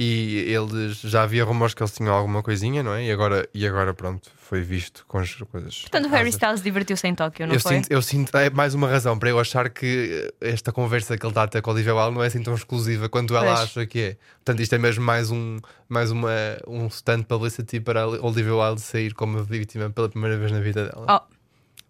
E 0.00 0.44
eles 0.46 1.00
já 1.00 1.24
havia 1.24 1.42
rumores 1.44 1.74
que 1.74 1.82
eles 1.82 1.92
tinham 1.92 2.14
alguma 2.14 2.40
coisinha, 2.44 2.84
não 2.84 2.94
é? 2.94 3.04
E 3.06 3.10
agora, 3.10 3.48
e 3.52 3.66
agora 3.66 3.92
pronto, 3.92 4.30
foi 4.48 4.62
visto 4.62 5.04
com 5.06 5.18
as 5.18 5.34
coisas. 5.34 5.80
portanto, 5.82 6.06
o 6.06 6.08
Harry. 6.08 6.30
Styles 6.30 6.62
divertiu-se 6.62 7.06
em 7.06 7.14
Tóquio, 7.14 7.46
não 7.46 7.54
eu 7.54 7.60
foi? 7.60 7.74
sinto, 7.76 7.90
eu 7.90 8.00
sinto, 8.00 8.34
é 8.34 8.48
mais 8.48 8.72
uma 8.74 8.88
razão 8.88 9.18
para 9.18 9.28
eu 9.28 9.38
achar 9.38 9.68
que 9.68 10.32
esta 10.40 10.72
conversa 10.72 11.18
que 11.18 11.26
ele 11.26 11.30
está 11.30 11.42
a 11.42 11.48
ter 11.48 11.60
com 11.60 11.68
a 11.70 11.74
Olivia 11.74 11.94
Wilde 11.94 12.14
não 12.14 12.24
é 12.24 12.28
assim 12.28 12.42
tão 12.42 12.54
exclusiva 12.54 13.10
quanto 13.10 13.36
ela 13.36 13.46
Pois. 13.46 13.60
acha 13.60 13.86
que 13.86 14.00
é. 14.00 14.16
Portanto, 14.36 14.60
isto 14.62 14.74
é 14.74 14.78
mesmo 14.78 15.04
mais 15.04 15.30
um, 15.30 15.58
mais 15.86 16.10
uma, 16.10 16.30
um 16.66 16.86
stand 16.86 17.24
publicity 17.24 17.78
para 17.78 18.02
a 18.04 18.08
Olivia 18.08 18.54
Wilde 18.56 18.80
sair 18.80 19.12
como 19.12 19.44
vítima 19.44 19.90
pela 19.90 20.08
primeira 20.08 20.38
vez 20.38 20.50
na 20.50 20.60
vida 20.60 20.86
dela. 20.88 21.04
Oh, 21.06 21.34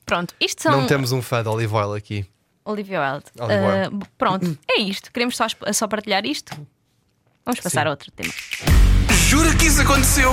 pronto, 0.05 0.35
isto 0.41 0.61
são 0.63 0.73
Não 0.81 0.87
temos 0.89 1.13
um 1.13 1.23
fã 1.23 1.45
de 1.45 1.49
Olivia 1.49 1.79
Wilde 1.79 1.97
aqui. 1.97 2.27
Olivia 2.65 3.01
Wilde. 3.01 3.27
Olivia 3.39 3.69
Wilde. 3.91 3.97
Uh, 4.05 4.09
pronto, 4.19 4.59
é 4.69 4.81
isto. 4.81 5.13
Queremos 5.13 5.37
só, 5.37 5.47
só 5.73 5.87
partilhar 5.87 6.27
isto? 6.27 6.55
Vamos 7.45 7.61
passar 7.61 7.83
Sim. 7.83 7.87
a 7.87 7.91
outro 7.91 8.11
tema. 8.11 8.33
Jura 9.29 9.55
que 9.55 9.67
isso 9.67 9.81
aconteceu? 9.81 10.33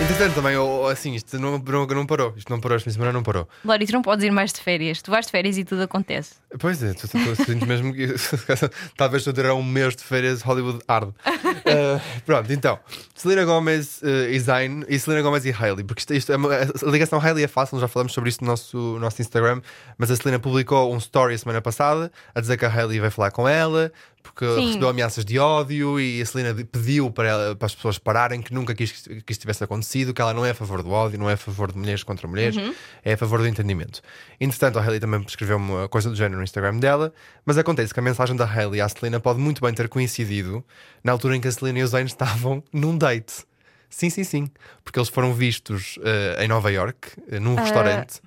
Entretanto, 0.00 0.36
também, 0.36 0.56
oh, 0.56 0.86
assim, 0.86 1.14
isto 1.16 1.38
não, 1.40 1.58
não, 1.58 1.86
não 1.86 2.06
parou. 2.06 2.32
Isto 2.36 2.50
não 2.50 2.60
parou, 2.60 2.76
esta 2.76 2.88
semana 2.88 3.12
não 3.12 3.22
parou. 3.24 3.48
Lori, 3.64 3.84
tu 3.84 3.92
não 3.92 4.00
podes 4.00 4.24
ir 4.24 4.30
mais 4.30 4.52
de 4.52 4.60
férias. 4.60 5.02
Tu 5.02 5.10
vais 5.10 5.26
de 5.26 5.32
férias 5.32 5.58
e 5.58 5.64
tudo 5.64 5.82
acontece. 5.82 6.34
Pois 6.60 6.80
é, 6.84 6.94
tu, 6.94 7.08
tu, 7.08 7.18
tu, 7.18 7.44
sinto 7.44 7.66
mesmo 7.66 7.92
que 7.92 8.14
talvez 8.96 9.26
eu 9.26 9.32
terá 9.32 9.54
um 9.54 9.62
mês 9.62 9.96
de 9.96 10.04
férias 10.04 10.40
Hollywood 10.42 10.78
arde. 10.86 11.12
Uh, 11.68 12.00
pronto, 12.24 12.50
então, 12.50 12.78
Selena 13.14 13.44
Gomez 13.44 14.00
uh, 14.00 14.30
e 14.30 14.40
Zayn 14.40 14.84
e 14.88 14.98
Selena 14.98 15.20
Gomez 15.20 15.44
e 15.44 15.52
Hailey, 15.52 15.84
porque 15.84 16.00
isto, 16.00 16.14
isto 16.14 16.32
é 16.32 16.36
uma, 16.36 16.54
a 16.54 16.90
ligação 16.90 17.20
Hailey 17.20 17.44
é 17.44 17.48
fácil, 17.48 17.78
já 17.78 17.86
falamos 17.86 18.14
sobre 18.14 18.30
isso 18.30 18.42
no 18.42 18.46
nosso, 18.48 18.76
no 18.76 19.00
nosso 19.00 19.20
Instagram, 19.20 19.60
mas 19.98 20.10
a 20.10 20.16
Selena 20.16 20.38
publicou 20.38 20.94
um 20.94 20.96
story 20.96 21.34
a 21.34 21.38
semana 21.38 21.60
passada 21.60 22.10
a 22.34 22.40
dizer 22.40 22.56
que 22.56 22.64
a 22.64 22.72
Hailey 22.72 23.00
vai 23.00 23.10
falar 23.10 23.30
com 23.30 23.46
ela. 23.46 23.92
Porque 24.22 24.44
Sim. 24.54 24.66
recebeu 24.66 24.88
ameaças 24.88 25.24
de 25.24 25.38
ódio 25.38 25.98
e 25.98 26.20
a 26.22 26.26
Selena 26.26 26.54
pediu 26.64 27.10
para, 27.10 27.28
ela- 27.28 27.56
para 27.56 27.66
as 27.66 27.74
pessoas 27.74 27.98
pararem 27.98 28.40
que 28.42 28.52
nunca 28.54 28.74
quis 28.74 28.92
que 28.92 29.32
isto 29.32 29.40
tivesse 29.40 29.64
acontecido, 29.64 30.12
que 30.14 30.20
ela 30.20 30.32
não 30.34 30.44
é 30.44 30.50
a 30.50 30.54
favor 30.54 30.82
do 30.82 30.90
ódio, 30.90 31.18
não 31.18 31.28
é 31.28 31.32
a 31.32 31.36
favor 31.36 31.72
de 31.72 31.78
mulheres 31.78 32.02
contra 32.02 32.28
mulheres, 32.28 32.56
é 33.04 33.14
a 33.14 33.16
favor 33.16 33.40
do 33.40 33.46
entendimento. 33.48 34.00
Entretanto, 34.40 34.78
a 34.78 34.82
Hailey 34.82 35.00
também 35.00 35.24
escreveu 35.26 35.56
uma 35.56 35.88
coisa 35.88 36.08
do 36.10 36.14
género 36.14 36.36
no 36.38 36.44
Instagram 36.44 36.76
dela, 36.78 37.12
mas 37.44 37.58
acontece 37.58 37.92
que 37.92 38.00
a 38.00 38.02
mensagem 38.02 38.36
da 38.36 38.44
Hailey 38.44 38.80
à 38.80 38.88
Selena 38.88 39.18
pode 39.18 39.40
muito 39.40 39.60
bem 39.60 39.72
ter 39.74 39.88
coincidido 39.88 40.64
na 41.02 41.12
altura 41.12 41.34
em 41.36 41.40
que 41.40 41.48
a 41.48 41.52
Selena 41.52 41.78
e 41.78 41.82
o 41.82 41.86
Zayn 41.88 42.06
estavam 42.06 42.62
num 42.72 42.96
date. 42.96 43.44
Sim, 43.90 44.10
sim, 44.10 44.22
sim. 44.24 44.50
Porque 44.84 44.98
eles 44.98 45.08
foram 45.08 45.32
vistos 45.32 45.98
eh, 46.04 46.44
em 46.44 46.48
Nova 46.48 46.70
York, 46.70 47.12
eh, 47.30 47.40
num 47.40 47.54
restaurante. 47.54 48.20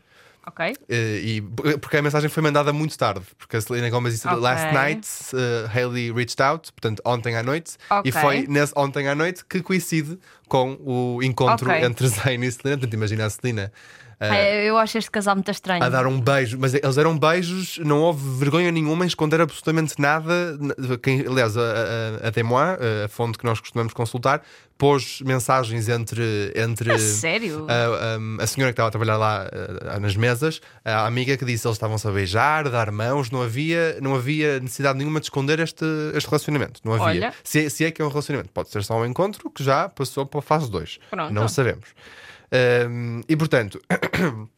Ok? 0.51 0.75
Eh, 0.89 1.19
e, 1.23 1.41
porque 1.77 1.97
a 1.97 2.01
mensagem 2.01 2.29
foi 2.29 2.43
mandada 2.43 2.73
muito 2.73 2.97
tarde, 2.97 3.25
porque 3.37 3.57
a 3.57 3.61
Selena 3.61 3.89
Gomez 3.89 4.13
disse 4.13 4.27
Ok. 4.27 4.39
last 4.39 4.73
night 4.73 5.07
uh, 5.33 5.67
Hailey 5.73 6.11
reached 6.11 6.41
out, 6.41 6.71
portanto 6.73 7.01
ontem 7.05 7.35
à 7.35 7.43
noite, 7.43 7.77
Ok. 7.89 8.09
e 8.09 8.11
foi 8.11 8.45
nesse 8.47 8.73
ontem 8.75 9.07
à 9.07 9.15
noite 9.15 9.43
que 9.45 9.61
coincide 9.61 10.19
com 10.47 10.77
o 10.81 11.23
encontro 11.23 11.69
Ok. 11.69 11.83
entre 11.83 12.07
Zayn 12.09 12.43
e 12.43 12.51
Selena. 12.51 12.77
Portanto, 12.77 12.93
imagina 12.93 13.25
a 13.25 13.29
Selena 13.29 13.71
É, 14.21 14.65
eu 14.65 14.77
acho 14.77 14.97
este 14.97 15.09
casal 15.09 15.35
muito 15.35 15.49
estranho. 15.51 15.83
a 15.83 15.89
dar 15.89 16.05
um 16.05 16.19
beijo, 16.19 16.57
mas 16.59 16.73
eles 16.73 16.97
eram 16.97 17.17
beijos, 17.17 17.79
não 17.79 17.99
houve 18.01 18.37
vergonha 18.39 18.71
nenhuma 18.71 19.03
em 19.03 19.07
esconder 19.07 19.41
absolutamente 19.41 19.93
nada. 19.99 20.57
Quem, 21.01 21.21
aliás, 21.27 21.57
a, 21.57 21.61
a, 22.23 22.27
a 22.27 22.31
Témoin, 22.31 22.77
a 23.05 23.07
fonte 23.07 23.37
que 23.37 23.45
nós 23.45 23.59
costumamos 23.59 23.93
consultar, 23.93 24.41
pôs 24.77 25.21
mensagens 25.21 25.87
entre. 25.89 26.51
entre 26.55 26.91
A 26.91 26.97
sério? 26.99 27.65
a, 27.69 28.39
a- 28.39 28.43
a 28.43 28.47
senhora 28.47 28.71
que 28.71 28.75
estava 28.75 28.87
a 28.87 28.91
trabalhar 28.91 29.17
lá 29.17 29.47
nas 29.99 30.15
mesas, 30.15 30.61
a 30.83 31.05
amiga 31.05 31.37
que 31.37 31.45
disse 31.45 31.61
que 31.63 31.67
eles 31.67 31.75
estavam-se 31.77 32.07
a 32.07 32.11
beijar, 32.11 32.65
a 32.67 32.69
dar 32.69 32.91
mãos, 32.91 33.29
não 33.31 33.41
havia, 33.41 33.97
não 34.01 34.15
havia 34.15 34.59
necessidade 34.59 34.97
nenhuma 34.97 35.19
de 35.19 35.25
esconder 35.27 35.59
este, 35.59 35.85
este 36.15 36.27
relacionamento. 36.29 36.79
Não 36.83 36.93
havia. 36.93 37.05
Olha. 37.05 37.33
Se, 37.43 37.69
se 37.69 37.85
é 37.85 37.91
que 37.91 38.01
é 38.01 38.05
um 38.05 38.09
relacionamento, 38.09 38.49
pode 38.53 38.69
ser 38.69 38.83
só 38.83 38.95
um 38.99 39.05
encontro 39.05 39.49
que 39.49 39.63
já 39.63 39.87
passou 39.89 40.25
para 40.25 40.39
a 40.39 40.43
fase 40.43 40.69
2. 40.71 40.99
Pronto. 41.09 41.33
Não 41.33 41.47
sabemos. 41.47 41.85
Ehm, 42.51 43.21
e 43.27 43.35
portanto. 43.35 43.81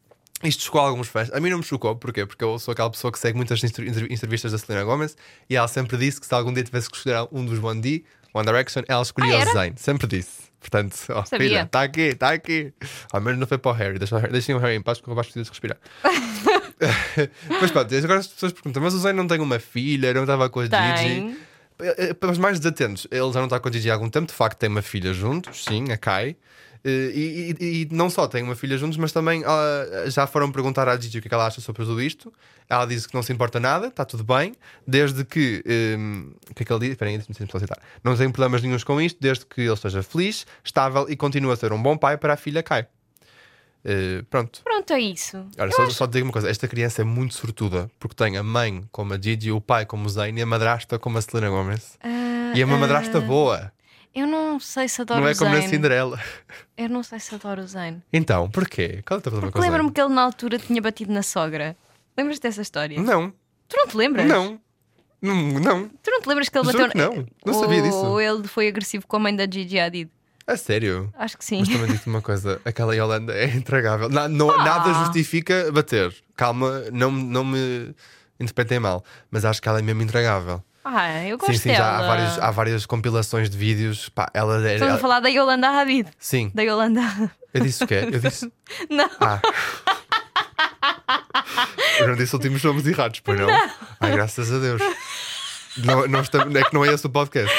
Isto 0.43 0.63
chocou 0.63 0.81
alguns 0.81 1.07
fãs. 1.07 1.31
A 1.31 1.39
mim 1.39 1.49
não 1.49 1.59
me 1.59 1.63
chocou, 1.63 1.95
porquê? 1.95 2.25
Porque 2.25 2.43
eu 2.43 2.59
sou 2.59 2.73
aquela 2.73 2.89
pessoa 2.89 3.09
que 3.13 3.17
segue 3.17 3.37
muitas 3.37 3.63
entrevistas 3.63 4.51
da 4.51 4.57
Selena 4.57 4.83
Gomez 4.83 5.15
e 5.49 5.55
ela 5.55 5.69
sempre 5.69 5.95
disse 5.95 6.19
que 6.19 6.27
se 6.27 6.33
algum 6.35 6.51
dia 6.51 6.63
tivesse 6.65 6.89
que 6.89 6.97
escolher 6.97 7.25
um 7.31 7.45
dos 7.45 7.63
One 7.63 7.79
D, 7.79 8.03
One 8.33 8.45
Direction, 8.45 8.83
ela 8.89 9.01
escolhia 9.03 9.37
Ah, 9.41 9.49
o? 9.49 9.53
Zayn. 9.53 9.73
Sempre 9.77 10.05
disse. 10.05 10.51
Portanto, 10.59 10.95
ó, 11.15 11.23
Sabia. 11.23 11.47
filha, 11.47 11.61
está 11.61 11.83
aqui, 11.83 12.01
está 12.01 12.31
aqui. 12.33 12.73
Ao 13.13 13.21
menos 13.21 13.39
não 13.39 13.47
foi 13.47 13.57
para 13.57 13.71
o 13.71 13.73
Harry. 13.73 13.97
Deixa 13.97 14.17
o 14.17 14.19
Harry- 14.19 14.33
Deixem 14.33 14.53
o 14.53 14.57
Harry 14.59 14.75
em 14.75 14.81
paz 14.81 14.97
porque 14.99 15.11
o 15.11 15.15
Vasco 15.15 15.31
precisa 15.31 15.45
de 15.45 15.49
respirar. 15.49 15.77
mas 17.61 17.71
pronto, 17.71 17.95
agora 17.95 18.19
as 18.19 18.27
pessoas 18.27 18.51
perguntam: 18.51 18.83
mas 18.83 18.93
o 18.93 18.99
Zayn 18.99 19.15
não 19.15 19.27
tem 19.27 19.39
uma 19.39 19.59
filha, 19.59 20.13
não 20.13 20.23
estava 20.23 20.49
com 20.49 20.59
a 20.59 20.63
Gigi? 20.63 20.73
Tem. 20.75 21.37
Eh, 21.79 22.13
Para 22.13 22.31
os 22.31 22.37
mais 22.37 22.59
desatentos, 22.59 23.07
ele 23.09 23.31
já 23.31 23.39
não 23.39 23.45
está 23.45 23.59
com 23.61 23.69
a 23.69 23.71
Gigi 23.71 23.89
há 23.89 23.93
algum 23.93 24.09
tempo, 24.09 24.27
de 24.27 24.33
facto 24.33 24.57
tem 24.57 24.69
uma 24.69 24.81
filha 24.81 25.13
juntos, 25.13 25.63
sim, 25.63 25.91
a 25.91 25.97
Kai. 25.97 26.35
Eh, 26.85 27.11
E, 27.15 27.55
e- 27.59 27.81
e 27.83 27.87
não 27.91 28.09
só 28.09 28.27
têm 28.27 28.43
uma 28.43 28.55
filha 28.55 28.77
juntos, 28.77 28.97
mas 28.97 29.11
também 29.13 29.41
ah, 29.45 30.03
já 30.07 30.27
foram 30.27 30.51
perguntar 30.51 30.87
à 30.89 30.97
Gigi 30.99 31.19
o 31.19 31.21
que 31.21 31.27
é 31.27 31.29
que 31.29 31.33
ela 31.33 31.47
acha 31.47 31.61
sobre 31.61 31.85
tudo 31.85 32.01
isto. 32.01 32.31
Ela 32.69 32.85
disse 32.85 33.07
que 33.07 33.13
não 33.13 33.23
se 33.23 33.31
importa 33.31 33.59
nada, 33.59 33.87
está 33.87 34.03
tudo 34.03 34.23
bem, 34.23 34.53
desde 34.85 35.23
que. 35.23 35.63
ehm, 35.65 36.31
o 36.49 36.53
que 36.53 36.63
é 36.63 36.65
que 36.65 36.73
ele 36.73 36.79
diz? 36.81 36.89
Espera 36.91 37.09
aí, 37.11 37.17
deixa-me 37.17 37.59
citar. 37.59 37.77
Não 38.03 38.15
tem 38.17 38.29
problemas 38.31 38.61
nenhums 38.61 38.83
com 38.83 38.99
isto, 38.99 39.17
desde 39.21 39.45
que 39.45 39.61
ele 39.61 39.73
esteja 39.73 40.03
feliz, 40.03 40.45
estável 40.63 41.05
e 41.09 41.15
continua 41.15 41.53
a 41.53 41.55
ser 41.55 41.71
um 41.71 41.81
bom 41.81 41.95
pai 41.97 42.17
para 42.17 42.33
a 42.33 42.37
filha 42.37 42.61
Kai. 42.63 42.85
Eh, 43.85 44.23
pronto. 44.29 44.61
Pronto, 44.63 44.93
é 44.93 44.99
isso. 44.99 45.45
Olha, 45.59 45.71
só, 45.71 45.89
só 45.89 46.07
te 46.07 46.13
digo 46.13 46.25
uma 46.27 46.31
coisa: 46.33 46.49
esta 46.49 46.67
criança 46.67 47.01
é 47.01 47.05
muito 47.05 47.33
sortuda 47.33 47.89
porque 47.99 48.15
tem 48.15 48.37
a 48.37 48.43
mãe 48.43 48.83
como 48.91 49.13
a 49.13 49.19
Gigi, 49.21 49.51
o 49.51 49.59
pai 49.59 49.85
como 49.85 50.05
o 50.05 50.09
Zayn 50.09 50.37
e 50.37 50.41
a 50.41 50.45
madrasta 50.45 50.97
como 50.97 51.17
a 51.17 51.21
Selena 51.21 51.49
Gomez. 51.49 51.97
Ah, 52.01 52.53
E 52.55 52.61
é 52.61 52.65
uma 52.65 52.77
madrasta 52.77 53.17
ah, 53.17 53.21
boa, 53.21 53.71
Eu 54.13 54.27
não 54.27 54.59
sei 54.59 54.87
se 54.87 55.01
adoro 55.01 55.21
não 55.21 55.27
é 55.27 55.33
como 55.35 55.49
na 55.51 55.57
Zayn. 55.57 55.69
Cinderela. 55.69 56.19
Eu 56.77 56.89
não 56.89 57.01
sei 57.01 57.19
se 57.19 57.33
adoro 57.33 57.61
o 57.63 57.67
Zayn. 57.67 58.01
Então, 58.11 58.49
porquê? 58.49 59.01
Qual 59.05 59.17
é 59.17 59.19
o 59.19 59.21
teu 59.21 59.31
problema 59.31 59.51
Porque 59.51 59.59
o 59.59 59.61
lembro-me 59.61 59.91
que 59.91 59.99
ele 60.01 60.13
na 60.13 60.21
altura 60.21 60.59
tinha 60.59 60.81
batido 60.81 61.11
na 61.11 61.23
sogra. 61.23 61.75
Lembras 62.17 62.39
dessa 62.39 62.61
história? 62.61 63.01
Não, 63.01 63.33
Tu 63.67 63.75
não 63.75 63.87
te 63.87 63.97
lembras? 63.97 64.27
não, 64.27 64.59
não, 65.21 65.35
não. 65.59 65.89
Tu 65.89 66.11
não 66.11 66.21
te 66.21 66.27
lembras 66.29 66.47
que 66.49 66.57
ele 66.57 66.65
Juro 66.71 66.77
bateu 66.87 66.91
que 66.91 66.97
não. 67.17 67.25
Não 67.45 67.53
sabia 67.59 67.81
Ou 67.81 67.89
disso. 67.89 68.19
ele 68.19 68.47
foi 68.47 68.67
agressivo 68.67 69.07
com 69.07 69.15
a 69.15 69.19
mãe 69.19 69.35
da 69.35 69.45
Gigi 69.49 69.79
Hadid? 69.79 70.11
A 70.45 70.57
sério. 70.57 71.11
Acho 71.17 71.37
que 71.37 71.45
sim. 71.45 71.59
Mas 71.59 71.69
também 71.69 71.87
digo-te 71.87 72.07
uma 72.07 72.21
coisa: 72.21 72.61
aquela 72.65 72.93
Yolanda 72.95 73.33
é 73.33 73.45
intragável. 73.55 74.09
Na- 74.09 74.27
não- 74.27 74.51
Ah. 74.51 74.63
Nada 74.63 74.93
justifica 75.05 75.71
bater. 75.71 76.13
Calma, 76.35 76.81
não, 76.91 77.09
não 77.09 77.43
me 77.45 77.95
interpretem 78.39 78.77
mal, 78.79 79.03
mas 79.31 79.45
acho 79.45 79.61
que 79.61 79.69
ela 79.69 79.79
é 79.79 79.81
mesmo 79.81 80.01
intragável. 80.03 80.61
Ah, 80.85 81.23
eu 81.25 81.37
gosto 81.37 81.53
Sim, 81.53 81.59
sim, 81.59 81.69
dela. 81.69 81.77
já 81.79 81.97
há, 81.97 82.01
vários, 82.07 82.39
há 82.39 82.51
várias 82.51 82.85
compilações 82.85 83.49
de 83.49 83.57
vídeos. 83.57 84.09
Pá, 84.09 84.29
ela 84.33 84.55
é. 84.67 84.73
Estamos 84.73 84.81
a 84.81 84.89
ela- 84.91 84.97
falar 84.99 85.19
da 85.21 85.29
Yolanda 85.29 85.69
Hadid. 85.69 86.09
Sim, 86.19 86.51
Da 86.53 86.61
Yolanda. 86.63 87.01
eu 87.53 87.61
disse 87.61 87.83
o 87.83 87.87
quê? 87.87 88.07
Eu 88.11 88.19
disse. 88.19 88.51
Não. 88.89 89.09
Ah. 89.21 89.39
Eu 91.99 92.07
não 92.07 92.15
disse 92.15 92.35
últimos 92.35 92.63
nomes 92.63 92.85
errados, 92.87 93.19
pois 93.21 93.39
não? 93.39 93.47
Ai, 93.99 94.11
graças 94.11 94.51
a 94.51 94.57
Deus. 94.59 94.81
Não, 95.77 96.07
não 96.07 96.21
estamos, 96.21 96.53
é 96.55 96.63
que 96.63 96.73
não 96.73 96.83
é 96.85 96.93
esse 96.93 97.05
o 97.05 97.09
podcast. 97.09 97.53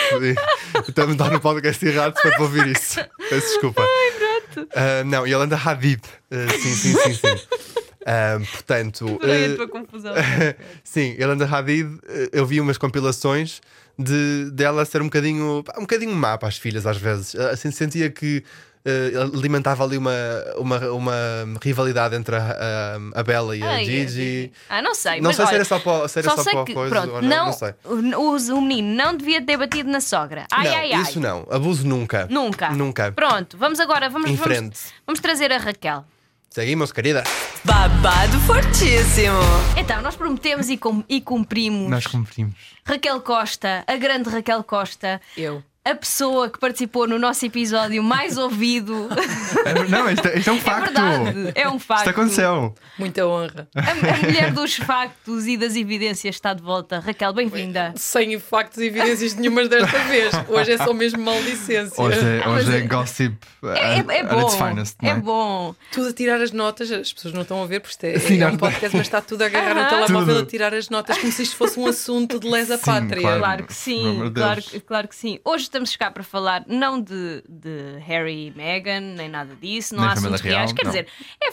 Estamos 0.89 1.15
a 1.15 1.25
dar 1.25 1.31
no 1.31 1.41
podcast 1.41 1.85
errado 1.87 2.15
para 2.15 2.43
ouvir 2.43 2.67
isso. 2.69 3.01
Peço 3.31 3.47
desculpa. 3.49 3.83
Ah, 4.75 5.03
não, 5.05 5.27
Yolanda 5.27 5.57
Hadid. 5.57 6.03
Ah, 6.31 6.53
sim, 6.53 6.75
sim, 6.75 6.95
sim, 6.95 7.15
sim. 7.15 7.47
Ah, 8.05 8.39
portanto, 8.39 9.07
Adorei 9.17 9.47
a 9.47 9.53
ah, 9.53 9.57
tua 9.57 9.69
confusão. 9.69 10.15
sim, 10.85 11.17
Yolanda 11.19 11.47
Hadid, 11.47 11.99
eh, 12.07 12.29
eu 12.33 12.45
vi 12.45 12.61
umas 12.61 12.77
compilações 12.77 13.61
de 13.99 14.51
dela 14.51 14.85
ser 14.85 15.01
um 15.01 15.07
bocadinho, 15.07 15.65
um 15.77 15.83
bocadinho 15.83 16.15
má 16.15 16.37
para 16.37 16.49
as 16.49 16.59
filhas 16.59 16.87
às 16.87 16.97
vezes. 16.97 17.35
Eh, 17.35 17.51
Assim, 17.51 17.71
sentia 17.71 18.11
que 18.11 18.45
eh, 18.85 19.13
alimentava 19.33 19.83
ali 19.83 19.97
uma, 19.97 20.13
uma, 20.59 20.79
uma 20.91 21.15
rivalidade 21.63 22.15
entre 22.15 22.37
a, 22.37 22.41
a, 22.41 23.21
a 23.21 23.23
Bella 23.23 23.57
e 23.57 23.63
a 23.63 23.71
Ai, 23.71 23.85
Gigi. 23.87 24.53
Ah, 24.69 24.83
não 24.83 24.95
sei. 24.95 25.23
Não 25.23 25.33
sei 25.33 25.47
se 25.47 25.49
olha, 25.49 25.57
era 25.57 25.65
só 25.65 25.79
para, 25.79 26.09
se 26.09 26.19
era 26.19 26.29
só 26.29 26.43
só 26.43 26.51
para 26.51 26.65
que, 26.65 26.75
coisa 26.75 26.95
pronto, 26.95 27.13
não, 27.15 27.23
não, 27.23 27.47
não 27.47 27.53
sei. 27.55 27.75
o, 27.85 28.59
o 28.59 28.61
menino 28.61 28.95
não 28.95 29.17
devia 29.17 29.41
ter 29.41 29.57
batido 29.57 29.91
na 29.91 30.03
sogra. 30.03 30.47
Ai, 30.53 30.69
não, 30.69 30.75
ai, 30.75 30.93
ai. 30.93 31.03
isso 31.03 31.19
não. 31.19 31.47
Abuso 31.51 31.87
nunca. 31.87 32.27
Nunca. 32.31 32.71
Nunca. 32.71 33.13
Pronto, 33.13 33.57
vamos 33.57 33.81
agora, 33.81 34.11
vamos, 34.11 34.31
vamos, 34.33 34.93
vamos 35.07 35.21
trazer 35.21 35.51
a 35.51 35.57
Raquel. 35.57 36.05
Seguimos, 36.55 36.93
querida. 36.93 37.25
Babado 37.65 38.39
fortíssimo. 38.47 39.35
Então, 39.77 40.01
nós 40.01 40.15
prometemos 40.15 40.69
e, 40.71 40.77
cum- 40.77 41.03
e 41.09 41.21
cumprimos. 41.21 41.91
Nós 41.91 42.07
cumprimos. 42.07 42.55
Raquel 42.87 43.21
Costa, 43.23 43.83
a 43.89 43.97
grande 43.97 44.31
Raquel 44.31 44.63
Costa, 44.63 45.21
Eu. 45.37 45.65
A 45.87 45.95
pessoa 45.95 46.49
que 46.49 46.59
participou 46.59 47.07
no 47.07 47.19
nosso 47.19 47.45
episódio 47.45 48.03
mais 48.03 48.39
ouvido. 48.39 49.07
É- 49.67 49.87
Não, 49.89 50.09
isto, 50.11 50.27
é- 50.29 50.39
isto 50.39 50.49
é 50.49 50.53
um 50.53 50.57
É 50.57 50.61
facto. 50.61 50.85
verdade, 50.85 51.53
é 51.55 51.69
um 51.69 51.79
facto. 51.79 52.01
Isto 52.07 52.11
aconteceu. 52.11 52.75
Muita 52.99 53.27
honra. 53.27 53.69
A, 53.75 53.91
a 53.91 54.17
mulher 54.25 54.51
dos 54.53 54.77
factos 54.77 55.47
e 55.47 55.59
das 55.59 55.77
evidências 55.77 56.37
está 56.37 56.55
de 56.55 56.63
volta. 56.63 57.01
Raquel, 57.01 57.35
bem-vinda. 57.35 57.93
Sem 57.97 58.39
factos 58.39 58.79
e 58.79 58.87
evidências 58.87 59.35
nenhumas 59.35 59.69
desta 59.69 59.99
vez. 60.05 60.33
Hoje 60.49 60.73
é 60.73 60.79
só 60.79 60.95
mesmo 60.95 61.23
maldicência. 61.23 62.03
Hoje 62.03 62.19
é, 62.19 62.43
Ah, 62.43 62.51
hoje 62.51 62.73
é 62.73 62.79
é- 62.79 62.81
gossip 62.87 63.37
É, 63.63 63.99
at, 64.01 64.09
é 64.09 64.21
at 64.21 64.29
bom. 64.31 64.41
its 64.47 64.55
finest. 64.55 64.97
é 65.03 65.09
é? 65.09 65.15
bom. 65.17 65.75
Tudo 65.93 66.09
a 66.09 66.13
tirar 66.15 66.41
as 66.41 66.51
notas, 66.53 66.91
as 66.91 67.13
pessoas 67.13 67.35
não 67.35 67.43
estão 67.43 67.63
a 67.63 67.67
ver 67.67 67.81
porque 67.81 67.93
isto 67.93 68.05
é, 68.05 68.19
Sim, 68.19 68.41
é 68.43 68.47
um 68.47 68.57
podcast, 68.57 68.97
mas 68.97 69.07
está 69.07 69.21
tudo 69.21 69.43
a 69.43 69.47
agarrar 69.47 69.75
no 69.75 69.81
Aham. 69.83 69.89
telemóvel 69.91 70.35
Tudo. 70.37 70.47
a 70.47 70.51
tirar 70.51 70.73
as 70.75 70.89
notas 70.89 71.19
como 71.19 71.31
se 71.31 71.43
isto 71.43 71.57
fosse 71.57 71.79
um 71.79 71.87
assunto 71.87 72.41
de 72.41 72.49
lesa 72.49 72.79
Sim, 72.79 72.85
pátria. 72.85 73.21
claro. 73.21 73.39
Claro 73.45 73.65
que 73.67 73.75
sim, 73.75 74.33
claro, 74.35 74.63
claro 74.87 75.09
que 75.09 75.17
sim. 75.17 75.39
Hoje 75.45 75.69
estamos 75.75 75.97
cá 75.97 76.09
para 76.11 76.23
falar 76.23 76.65
não 76.69 77.01
de, 77.01 77.43
de 77.49 77.99
Harry 78.07 78.47
e 78.47 78.51
Meghan, 78.57 79.01
nem 79.01 79.29
nada 79.29 79.55
disso, 79.61 79.95
não 79.95 80.03
Nem 80.05 80.13
há 80.13 80.15
família 80.15 80.35
assuntos 80.37 80.41
reais. 80.53 80.71
real, 80.71 80.75
Quer 80.77 80.85
não. 80.85 80.91
dizer, 80.93 81.07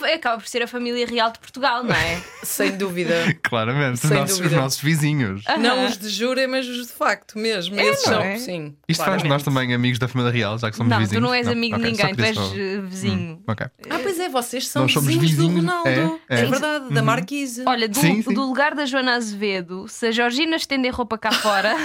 é, 0.08 0.14
acaba 0.14 0.38
por 0.38 0.48
ser 0.48 0.62
a 0.62 0.68
família 0.68 1.08
real 1.08 1.32
de 1.32 1.40
Portugal, 1.40 1.84
não 1.84 1.96
é? 1.96 2.22
Sem 2.44 2.78
dúvida. 2.78 3.16
Claramente, 3.42 3.96
os 3.96 4.00
Sem 4.02 4.12
nossos, 4.12 4.36
os 4.36 4.42
dúvida. 4.42 4.62
nossos 4.62 4.80
vizinhos. 4.82 5.44
Não 5.60 5.86
os 5.88 5.98
de 5.98 6.08
júri, 6.10 6.46
mas 6.46 6.68
os 6.68 6.86
de 6.88 6.94
facto 6.94 7.38
mesmo. 7.40 7.80
É, 7.80 7.84
Esses 7.88 8.06
não 8.06 8.14
são, 8.14 8.22
é? 8.22 8.38
sim. 8.38 8.76
Isto 8.88 9.04
faz 9.04 9.24
de 9.24 9.28
nós 9.28 9.42
também 9.42 9.74
amigos 9.74 9.98
da 9.98 10.08
família 10.08 10.32
real, 10.32 10.58
já 10.60 10.70
que 10.70 10.78
somos 10.78 10.92
não, 10.92 11.00
vizinhos. 11.00 11.24
tu 11.24 11.28
não 11.28 11.34
és 11.34 11.48
amigo 11.48 11.78
de 11.78 11.82
ok, 11.84 11.96
só 11.96 12.08
ninguém, 12.08 12.16
tu 12.16 12.24
és 12.24 12.38
eh, 12.38 12.82
vizinho. 12.82 13.34
Hum, 13.34 13.44
ok. 13.48 13.68
Ah, 13.90 14.00
pois 14.04 14.20
é, 14.20 14.30
vocês 14.30 14.68
são 14.68 14.88
somos 14.88 15.08
vizinhos, 15.08 15.32
do 15.36 15.48
vizinhos, 15.50 15.66
Ronaldo. 15.66 15.90
é, 16.30 16.36
É, 16.36 16.42
é. 16.42 16.46
verdade, 16.46 16.94
da 16.94 17.02
Marquise. 17.02 17.64
Olha, 17.66 17.88
do, 17.90 17.98
Sim, 17.98 18.22
sim. 18.22 18.34
do 18.34 18.42
lugar 18.46 18.76
da 18.76 18.86
Joana 18.86 19.16
Azevedo, 19.16 19.88
se 19.88 20.06
a 20.08 20.12
Georgina 20.12 20.56
estender 20.58 20.94
roupa 20.94 21.18
cá 21.18 21.32
fora. 21.32 21.74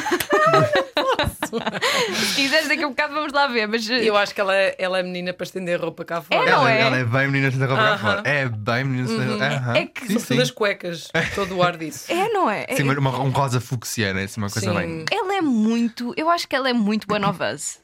se 2.26 2.34
quiseres, 2.34 2.68
daqui 2.68 2.82
a 2.82 2.86
um 2.86 2.90
bocado 2.90 3.14
vamos 3.14 3.32
lá 3.32 3.46
ver. 3.46 3.66
Mas 3.66 3.88
eh, 3.88 4.04
Eu 4.04 4.16
acho 4.16 4.34
que 4.34 4.40
ela 4.40 4.54
é, 4.54 4.74
ela 4.78 4.98
é 4.98 5.02
menina 5.02 5.32
para 5.32 5.44
estender 5.44 5.80
roupa 5.80 6.04
cá 6.04 6.20
fora. 6.20 6.40
É, 6.42 6.50
não 6.50 6.60
Ela, 6.60 6.72
é? 6.72 6.80
ela 6.80 6.96
é 6.98 7.04
bem 7.04 7.26
menina 7.28 7.50
de 7.50 7.58
roupa 7.58 7.74
cá 7.76 7.88
Aham. 7.92 7.98
fora. 7.98 8.22
É 8.28 8.48
bem 8.48 8.84
menina 8.84 9.06
de 9.36 9.42
Aham. 9.42 9.74
É 9.76 9.86
que- 9.86 10.00
Sim, 10.00 10.06
Sobretudo 10.14 10.36
sim. 10.36 10.42
as 10.42 10.50
cuecas, 10.50 11.08
todo 11.34 11.56
o 11.56 11.62
ar 11.62 11.76
disso. 11.76 12.10
é, 12.12 12.28
não 12.28 12.50
é? 12.50 12.66
Sim, 12.76 12.82
uma- 12.84 12.98
uma- 12.98 13.20
um 13.22 13.30
rosa 13.30 13.60
fucsiana, 13.60 14.22
assim, 14.22 14.40
uma 14.40 14.50
coisa 14.50 14.70
Sim. 14.70 14.76
bem. 14.76 15.04
Ela 15.10 15.36
é 15.36 15.40
muito. 15.40 16.12
Eu 16.16 16.28
acho 16.30 16.46
que 16.48 16.54
ela 16.56 16.68
é 16.68 16.72
muito 16.72 17.06
One 17.12 17.24
of 17.24 17.38
Us. 17.42 17.78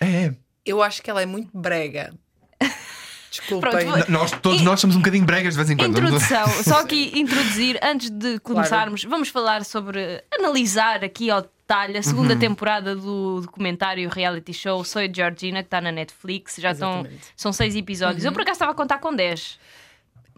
É, 0.00 0.32
Eu 0.64 0.82
acho 0.82 1.02
que 1.02 1.10
ela 1.10 1.22
é 1.22 1.26
muito 1.26 1.48
brega. 1.56 2.12
Desculpem. 3.30 3.70
Pronto, 3.70 4.10
nós, 4.10 4.30
todos 4.42 4.62
nós 4.62 4.80
somos 4.80 4.96
um 4.96 5.00
bocadinho 5.00 5.24
bregas 5.24 5.52
de 5.54 5.58
vez 5.58 5.70
em 5.70 5.76
quando. 5.76 5.90
Introdução, 5.98 6.46
só 6.64 6.80
aqui 6.80 7.12
introduzir, 7.18 7.78
antes 7.82 8.10
de 8.10 8.38
começarmos, 8.40 9.04
vamos 9.04 9.28
falar 9.28 9.64
sobre, 9.64 10.22
analisar 10.38 11.04
aqui 11.04 11.30
ao 11.30 11.42
detalhe 11.68 11.98
a 11.98 12.02
segunda 12.02 12.32
Uhum. 12.32 12.38
temporada 12.40 12.96
do 12.96 13.42
documentário 13.42 14.08
reality 14.08 14.54
show 14.54 14.82
Sou 14.82 15.02
a 15.02 15.06
Georgina, 15.06 15.62
que 15.62 15.66
está 15.66 15.82
na 15.82 15.92
Netflix. 15.92 16.56
Já 16.58 16.70
estão, 16.72 17.06
são 17.36 17.52
seis 17.52 17.76
episódios. 17.76 18.24
Uhum. 18.24 18.30
Eu 18.30 18.32
por 18.32 18.40
acaso 18.40 18.54
estava 18.54 18.72
a 18.72 18.74
contar 18.74 18.98
com 18.98 19.14
10. 19.14 19.58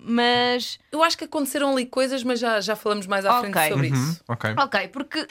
Mas, 0.02 0.78
Eu 0.90 1.02
acho 1.02 1.16
que 1.16 1.25
aconteceram 1.25 1.73
ali 1.73 1.85
coisas, 1.87 2.23
mas 2.25 2.40
já, 2.40 2.61
já 2.61 2.75
falamos 2.75 3.07
mais 3.07 3.25
à 3.26 3.40
frente 3.40 3.57
Ok. 3.57 3.69
sobre 3.71 3.88
Uhum, 3.88 3.95
isso. 3.95 4.25
ok. 4.26 4.50
ok, 4.57 4.88
porque 4.88 5.26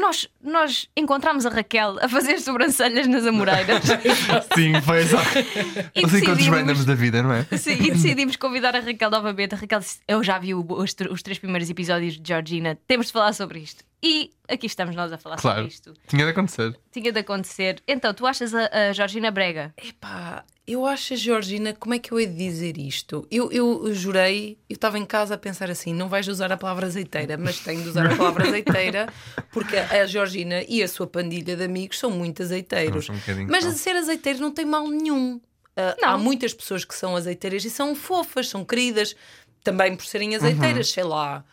nós, 0.00 0.28
nós 0.42 0.88
encontramos 0.96 1.44
a 1.46 1.50
Raquel 1.50 1.98
a 2.00 2.08
fazer 2.08 2.38
sobrancelhas 2.40 3.06
nas 3.06 3.26
Amoreiras 3.26 3.82
Sim, 4.54 4.80
foi 4.82 4.98
exato. 5.02 5.28
e 5.94 6.04
Os 6.04 6.14
encontros 6.14 6.46
randoms 6.46 6.84
decidimos, 6.84 6.84
da 6.86 6.94
vida, 6.94 7.22
não 7.22 7.32
é? 7.32 7.44
sim, 7.56 7.72
e 7.72 7.90
decidimos 7.90 8.36
convidar 8.36 8.74
a 8.74 8.80
Raquel 8.80 9.10
novamente. 9.10 9.54
A 9.54 9.58
Raquel 9.58 9.78
disse: 9.80 10.00
Eu 10.08 10.22
já 10.22 10.38
vi 10.38 10.54
os, 10.54 10.94
os 11.10 11.22
três 11.22 11.38
primeiros 11.38 11.68
episódios 11.70 12.18
de 12.18 12.26
Georgina, 12.26 12.78
temos 12.86 13.06
de 13.06 13.12
falar 13.12 13.32
sobre 13.34 13.58
isto. 13.60 13.84
E 14.02 14.30
aqui 14.48 14.66
estamos 14.66 14.94
nós 14.94 15.10
a 15.12 15.16
falar 15.18 15.36
Claro. 15.36 15.58
sobre 15.60 15.72
isto. 15.72 15.94
Tinha 16.08 16.24
de 16.24 16.30
acontecer. 16.30 16.76
Tinha 16.92 17.10
de 17.10 17.18
acontecer. 17.20 17.82
Então, 17.88 18.12
tu 18.12 18.26
achas 18.26 18.54
a, 18.54 18.68
a 18.90 18.92
Georgina 18.92 19.30
Brega? 19.30 19.72
Epá, 19.82 20.44
eu 20.66 20.86
acho 20.86 21.12
a 21.12 21.16
Georgina, 21.16 21.74
como 21.74 21.94
é 21.94 21.98
que 21.98 22.10
eu 22.10 22.18
hei 22.18 22.26
de 22.26 22.36
dizer 22.36 22.78
isto? 22.78 23.26
Eu, 23.30 23.52
eu 23.52 23.94
jurei, 23.94 24.56
eu 24.68 24.74
estava 24.74 24.98
em 24.98 25.04
casa 25.04 25.34
a 25.34 25.38
pensar 25.38 25.70
assim: 25.70 25.92
não 25.92 26.08
vais 26.08 26.26
usar 26.26 26.50
a 26.50 26.56
palavra 26.56 26.86
azeiteira, 26.86 27.36
mas 27.36 27.60
tenho 27.60 27.82
de 27.82 27.88
usar 27.88 28.10
a 28.10 28.16
palavra 28.16 28.46
azeiteira, 28.48 29.12
porque 29.52 29.76
a 29.76 30.06
Georgina 30.06 30.62
e 30.66 30.82
a 30.82 30.88
sua 30.88 31.06
pandilha 31.06 31.54
de 31.54 31.64
amigos 31.64 31.98
são 31.98 32.10
muito 32.10 32.42
azeiteiros. 32.42 33.10
Um 33.10 33.14
mas 33.48 33.64
de 33.64 33.74
ser 33.74 33.94
azeiteiro 33.94 34.40
não 34.40 34.50
tem 34.50 34.64
mal 34.64 34.88
nenhum. 34.88 35.40
Não. 36.00 36.10
há 36.10 36.16
muitas 36.16 36.54
pessoas 36.54 36.84
que 36.84 36.94
são 36.94 37.16
azeiteiras 37.16 37.64
e 37.64 37.70
são 37.70 37.96
fofas, 37.96 38.48
são 38.48 38.64
queridas, 38.64 39.16
também 39.62 39.96
por 39.96 40.06
serem 40.06 40.34
azeiteiras, 40.36 40.90
sei 40.90 41.04
lá. 41.04 41.44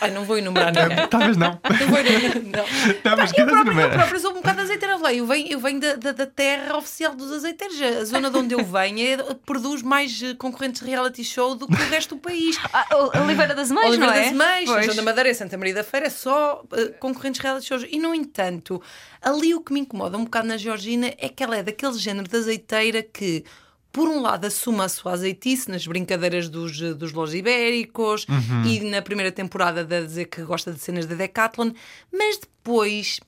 Ai, 0.00 0.10
não 0.10 0.24
vou 0.24 0.36
enumerar 0.36 0.72
ninguém. 0.74 1.06
Talvez 1.08 1.36
não. 1.36 1.60
Não 1.78 1.86
vou 1.88 1.98
enumerar, 2.00 2.34
não. 2.42 2.64
Não, 3.04 3.16
mas 3.16 3.30
Eu 3.30 3.36
que 3.36 3.44
própria, 3.44 3.80
eu 3.82 3.90
própria 3.90 4.18
sou 4.18 4.30
um 4.32 4.34
bocado 4.34 4.60
azeiteira. 4.62 4.96
Lá, 4.96 5.12
Eu 5.14 5.26
venho, 5.26 5.46
eu 5.48 5.60
venho 5.60 5.78
da, 5.78 5.94
da, 5.94 6.12
da 6.12 6.26
terra 6.26 6.76
oficial 6.76 7.14
dos 7.14 7.30
azeiteiros. 7.30 7.80
A 7.80 8.04
zona 8.04 8.30
de 8.30 8.36
onde 8.36 8.54
eu 8.54 8.64
venho 8.64 8.98
é, 9.06 9.34
produz 9.46 9.82
mais 9.82 10.20
eh, 10.22 10.34
concorrentes 10.34 10.80
de 10.82 10.88
reality 10.90 11.22
show 11.22 11.54
do 11.54 11.68
que 11.68 11.74
o 11.74 11.88
resto 11.88 12.16
do 12.16 12.20
país. 12.20 12.58
Ah, 12.72 12.86
o- 12.96 13.22
Oliveira 13.22 13.54
das 13.54 13.70
Mães, 13.70 13.86
Oliveira 13.90 14.12
não 14.12 14.18
é? 14.18 14.24
das 14.24 14.32
Mães. 14.32 14.84
João 14.86 14.96
da 14.96 15.02
Madeira 15.02 15.28
e 15.30 15.34
Santa 15.34 15.56
Maria 15.56 15.74
da 15.74 15.84
Feira 15.84 16.06
é 16.06 16.10
só 16.10 16.64
eh, 16.72 16.86
concorrentes 16.98 17.40
de 17.40 17.46
reality 17.46 17.66
shows. 17.68 17.84
E, 17.88 17.98
no 17.98 18.12
entanto, 18.14 18.82
ali 19.22 19.54
o 19.54 19.60
que 19.60 19.72
me 19.72 19.80
incomoda 19.80 20.16
um 20.18 20.24
bocado 20.24 20.48
na 20.48 20.56
Georgina 20.56 21.12
é 21.16 21.28
que 21.28 21.44
ela 21.44 21.56
é 21.56 21.62
daquele 21.62 21.96
género 21.98 22.26
de 22.28 22.36
azeiteira 22.36 23.02
que. 23.02 23.44
Por 23.92 24.08
um 24.08 24.20
lado, 24.20 24.44
assume 24.46 24.82
a 24.82 24.88
sua 24.88 25.12
azeitice 25.12 25.68
nas 25.68 25.86
brincadeiras 25.86 26.48
dos, 26.48 26.78
dos 26.94 27.12
Los 27.12 27.34
Ibéricos 27.34 28.24
e 28.64 28.80
na 28.80 29.02
primeira 29.02 29.32
temporada 29.32 29.84
de 29.84 30.06
dizer 30.06 30.26
que 30.26 30.42
gosta 30.42 30.72
de 30.72 30.78
cenas 30.78 31.06
da 31.06 31.16
Decathlon, 31.16 31.72
mas 32.12 32.38
depois 32.38 33.18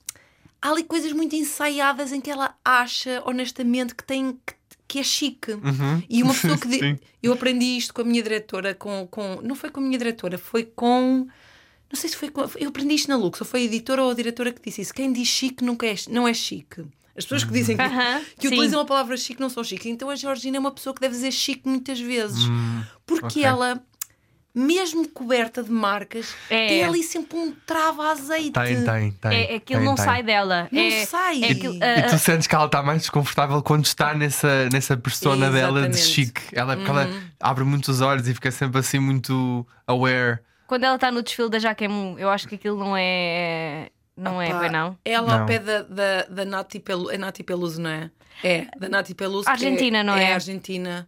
há 0.61 0.69
ali 0.69 0.83
coisas 0.83 1.11
muito 1.11 1.35
ensaiadas 1.35 2.13
em 2.13 2.21
que 2.21 2.31
ela 2.31 2.55
acha, 2.63 3.21
honestamente, 3.25 3.93
que 3.93 4.03
tem. 4.03 4.39
Que, 4.45 4.53
que 4.87 4.99
é 4.99 5.03
chique. 5.03 5.51
E 6.09 6.23
uma 6.23 6.33
pessoa 6.33 6.57
que. 6.57 6.67
Sim. 6.79 6.99
Eu 7.21 7.33
aprendi 7.33 7.77
isto 7.77 7.93
com 7.93 8.01
a 8.01 8.05
minha 8.05 8.23
diretora, 8.23 8.73
com, 8.73 9.07
com. 9.11 9.41
Não 9.41 9.55
foi 9.55 9.69
com 9.69 9.81
a 9.81 9.83
minha 9.83 9.97
diretora, 9.97 10.37
foi 10.37 10.63
com. 10.63 11.27
Não 11.91 11.99
sei 11.99 12.09
se 12.09 12.15
foi 12.15 12.29
com. 12.29 12.41
Eu 12.57 12.69
aprendi 12.69 12.95
isto 12.95 13.09
na 13.09 13.17
Lux, 13.17 13.41
ou 13.41 13.45
foi 13.45 13.61
a 13.61 13.63
editora 13.63 14.03
ou 14.03 14.11
a 14.11 14.13
diretora 14.13 14.53
que 14.53 14.61
disse 14.61 14.81
isso. 14.81 14.93
Quem 14.93 15.11
diz 15.11 15.27
chique 15.27 15.63
nunca 15.63 15.85
é, 15.85 15.95
não 16.09 16.27
é 16.27 16.33
chique. 16.33 16.85
As 17.15 17.23
pessoas 17.25 17.43
que 17.43 17.51
dizem 17.53 17.77
que, 17.77 17.83
que 18.39 18.47
utilizam 18.47 18.79
a 18.81 18.85
palavra 18.85 19.15
chique 19.17 19.39
não 19.39 19.49
são 19.49 19.63
chique. 19.63 19.87
Então 19.89 20.09
a 20.09 20.15
Georgina 20.15 20.57
é 20.57 20.59
uma 20.59 20.71
pessoa 20.71 20.93
que 20.95 21.01
deve 21.01 21.13
dizer 21.13 21.31
chique 21.31 21.67
muitas 21.67 21.99
vezes. 21.99 22.43
porque 23.05 23.39
ok. 23.39 23.43
ela, 23.43 23.83
mesmo 24.55 25.07
coberta 25.09 25.61
de 25.63 25.71
marcas, 25.71 26.33
É. 26.49 26.67
tem 26.67 26.83
ali 26.83 27.03
sempre 27.03 27.37
um 27.37 27.53
trava 27.65 28.07
a 28.07 28.11
azeite. 28.11 28.51
Tem, 28.51 28.83
tem, 28.83 29.11
tem. 29.11 29.31
É, 29.31 29.55
aquilo 29.55 29.79
tem, 29.79 29.87
não 29.89 29.95
tem. 29.95 30.05
sai 30.05 30.23
dela. 30.23 30.67
Não 30.71 30.81
é, 30.81 31.05
sai. 31.05 31.43
é 31.43 31.51
aquilo- 31.51 31.75
E 31.75 32.01
tu 32.09 32.17
sentes 32.17 32.47
que 32.47 32.55
ela 32.55 32.65
está 32.65 32.81
mais 32.81 33.01
desconfortável 33.01 33.61
quando 33.61 33.85
está 33.85 34.13
nessa, 34.15 34.67
nessa 34.71 34.97
persona 34.97 35.51
dela 35.51 35.87
de 35.87 35.97
chique. 35.97 36.41
Ela, 36.51 36.75
porque 36.75 36.89
ela 36.89 37.09
abre 37.39 37.63
muitos 37.63 38.01
olhos 38.01 38.27
e 38.27 38.33
fica 38.33 38.49
sempre 38.51 38.79
assim 38.79 38.99
muito 38.99 39.65
aware. 39.85 40.39
Quando 40.65 40.85
ela 40.85 40.95
está 40.95 41.11
no 41.11 41.21
desfile 41.21 41.49
da 41.49 41.59
Jaquemus, 41.59 42.19
eu 42.19 42.29
acho 42.29 42.47
que 42.47 42.55
aquilo 42.55 42.77
não 42.79 42.95
é. 42.97 43.89
Não 44.15 44.41
é, 44.41 44.49
Pá, 44.49 44.59
pois 44.59 44.71
não? 44.71 44.97
Ela 45.03 45.27
Não. 45.27 45.39
ao 45.41 45.45
pé 45.45 45.59
da, 45.59 45.81
da, 45.81 46.23
da 46.29 46.45
Nati 46.45 46.79
Peluso. 46.79 47.11
É 47.11 47.17
Nati 47.17 47.43
Peluso, 47.43 47.81
não 47.81 47.89
é? 47.89 48.11
É, 48.43 48.67
da 48.77 48.89
Nati 48.89 49.15
Peluso. 49.15 49.45
que 49.45 49.51
Argentina, 49.51 50.03
não 50.03 50.15
é? 50.15 50.25
É 50.25 50.33
Argentina. 50.33 51.07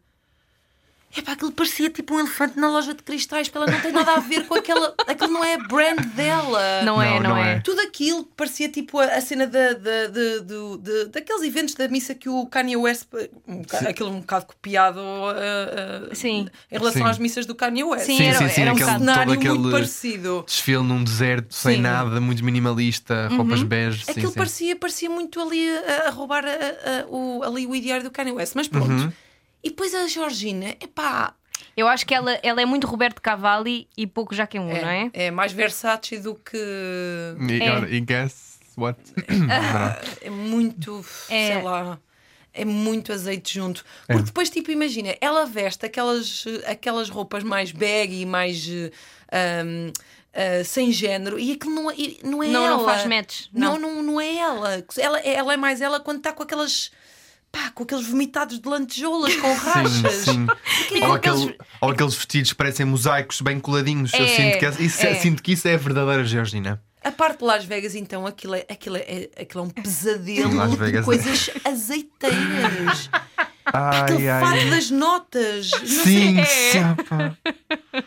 É 1.17 1.22
pá, 1.22 1.31
aquilo 1.31 1.51
parecia 1.51 1.89
tipo 1.89 2.13
um 2.15 2.19
elefante 2.19 2.60
na 2.60 2.69
loja 2.69 2.93
de 2.93 3.01
cristais, 3.01 3.48
porque 3.48 3.57
ela 3.57 3.72
não 3.72 3.81
tem 3.81 3.91
nada 3.91 4.13
a 4.15 4.19
ver 4.19 4.45
com 4.48 4.55
aquela. 4.55 4.93
Aquilo 5.07 5.31
não 5.31 5.43
é 5.43 5.57
brand 5.57 6.00
dela. 6.13 6.81
Não, 6.84 7.01
é, 7.01 7.12
Não, 7.15 7.19
não, 7.22 7.29
não 7.31 7.38
é. 7.38 7.53
é. 7.55 7.60
Tudo 7.62 7.79
aquilo 7.81 8.25
parecia 8.36 8.67
tipo 8.69 9.00
a, 9.00 9.05
a 9.05 9.22
cena 9.22 9.48
da, 9.48 9.74
da, 9.74 10.07
de- 10.07 10.39
do- 10.41 10.77
de- 10.77 11.05
daqueles 11.05 11.41
eventos 11.43 11.74
da 11.75 11.88
missa 11.88 12.13
que 12.13 12.27
o 12.27 12.45
Kanye 12.48 12.75
West. 12.75 13.05
Um, 13.48 13.62
aquilo 13.88 14.10
um 14.10 14.19
bocado 14.19 14.45
copiado 14.48 15.00
uh, 15.00 16.12
uh, 16.12 16.15
Sim. 16.15 16.48
em 16.72 16.77
relação 16.77 17.03
Sim. 17.03 17.10
às 17.10 17.17
missas 17.17 17.45
do 17.45 17.55
Kanye 17.55 17.84
West. 17.84 18.05
Sim, 18.05 18.22
era- 18.24 18.51
era 18.51 18.72
um 18.72 18.75
um 18.75 18.79
bocado. 18.79 19.00
cenário 19.00 19.25
todo 19.34 19.39
aquele 19.39 19.53
muito 19.60 19.72
parecido. 19.74 20.43
desfile 20.45 20.84
num 20.84 21.03
deserto 21.03 21.53
sem 21.55 21.75
Sim. 21.75 21.81
nada, 21.81 22.19
muito 22.19 22.43
minimalista, 22.43 23.27
roupas 23.29 23.63
bege. 23.63 24.03
sim, 24.05 24.12
Aquilo 24.12 24.29
sim. 24.31 24.38
parecia, 24.38 24.75
parecia 24.75 25.10
muito 25.10 25.39
ali 25.39 25.65
a, 25.77 26.07
a 26.07 26.10
roubar 26.10 26.43
a- 26.45 26.50
a- 26.50 27.05
o, 27.07 27.41
ali 27.43 27.65
o 27.65 27.75
ideário 27.75 28.03
do 28.03 28.12
Kanye 28.12 28.31
West, 28.34 28.53
mas 28.55 28.67
pronto. 28.67 29.13
E 29.65 29.69
depois 29.69 29.93
a 29.95 30.07
Georgina, 30.07 30.69
epá, 30.79 31.34
Eu 31.75 31.88
acho 31.88 32.05
que 32.05 32.13
ela, 32.13 32.39
ela 32.43 32.62
é 32.62 32.65
muito 32.65 32.86
Roberto 32.88 33.19
Cavalli 33.22 33.88
e 33.98 34.05
pouco 34.05 34.34
Jaquemus, 34.36 34.79
não 34.81 34.88
é? 34.89 35.10
é, 35.13 35.25
é 35.25 35.31
mais 35.31 35.51
Versace 35.51 36.19
do 36.19 36.36
que. 36.36 36.55
E, 36.55 37.62
É. 37.63 37.95
e 37.95 38.00
guess 38.00 38.60
what? 38.77 38.98
É 40.22 40.29
muito, 40.29 41.03
É. 41.29 41.53
sei 41.53 41.62
lá. 41.63 42.00
É 42.53 42.63
muito 42.63 43.12
azeite 43.12 43.53
junto. 43.55 43.84
Porque 44.07 44.24
depois, 44.24 44.50
tipo, 44.50 44.72
imagina, 44.72 45.13
ela 45.19 45.45
veste 45.45 45.86
aquelas, 45.86 46.45
aquelas 46.67 47.10
roupas 47.10 47.43
mais 47.43 47.72
baggy, 47.74 48.25
mais 48.25 48.65
eh, 48.69 48.91
ahm, 49.62 49.91
ah, 50.34 50.63
sem 50.63 50.89
género, 50.91 51.38
e 51.38 51.51
aquilo 51.51 51.74
não, 51.75 51.91
é- 51.91 51.95
e 51.98 52.19
não 52.24 52.41
é 52.41 52.48
Não, 52.48 52.65
ela. 52.65 52.77
não 52.77 52.86
faz 52.86 53.05
match, 53.05 53.48
Não, 53.51 53.77
não. 53.77 53.95
não, 53.95 54.03
não 54.03 54.22
é 54.22 54.36
ela. 54.38 54.86
Ela, 54.98 55.19
ela 55.19 55.53
é 55.53 55.57
mais 55.57 55.81
ela 55.81 56.00
quando 56.00 56.19
está 56.19 56.31
com 56.31 56.43
aquelas. 56.43 56.91
Pá, 57.55 57.71
com 57.74 57.83
aqueles 57.83 58.05
vomitados 58.05 58.59
de 58.59 58.67
lantejoulas 58.67 59.33
com 59.38 59.53
rachas. 59.53 60.13
Sim, 60.25 60.45
sim. 60.89 61.03
Ou, 61.03 61.13
aqueles- 61.13 61.41
aquele- 61.43 61.57
ou 61.79 61.89
aqueles 61.91 62.13
vestidos 62.15 62.51
que 62.51 62.57
parecem 62.57 62.85
mosaicos 62.85 63.39
bem 63.39 63.59
coladinhos. 63.62 64.13
Eu 64.13 64.25
É, 64.25 64.27
sinto 64.27 64.59
que, 64.59 64.83
isso, 64.83 65.05
é. 65.05 65.15
sinto 65.15 65.41
que 65.43 65.53
isso 65.53 65.65
é 65.67 65.75
a 65.75 65.77
verdadeira 65.77 66.25
Georgina. 66.25 66.81
A 67.01 67.12
parte 67.12 67.39
de 67.39 67.45
Las 67.45 67.63
Vegas, 67.63 67.95
então, 67.95 68.25
aquilo 68.27 68.55
é, 68.55 68.65
aquilo 68.69 68.97
é, 68.97 69.29
aquilo 69.39 69.63
é 69.63 69.67
um 69.67 69.69
pesadelo 69.69 70.53
Las 70.55 70.75
de 70.77 70.97
é- 70.97 71.01
coisas 71.01 71.50
azeiteiras. 71.63 73.09
Ai, 73.74 74.01
Aquele 74.01 74.27
fato 74.27 74.45
ai. 74.59 74.69
das 74.69 74.91
notas. 74.91 75.71
Sei- 75.71 76.03
Sim, 76.03 76.39
É. 76.39 78.05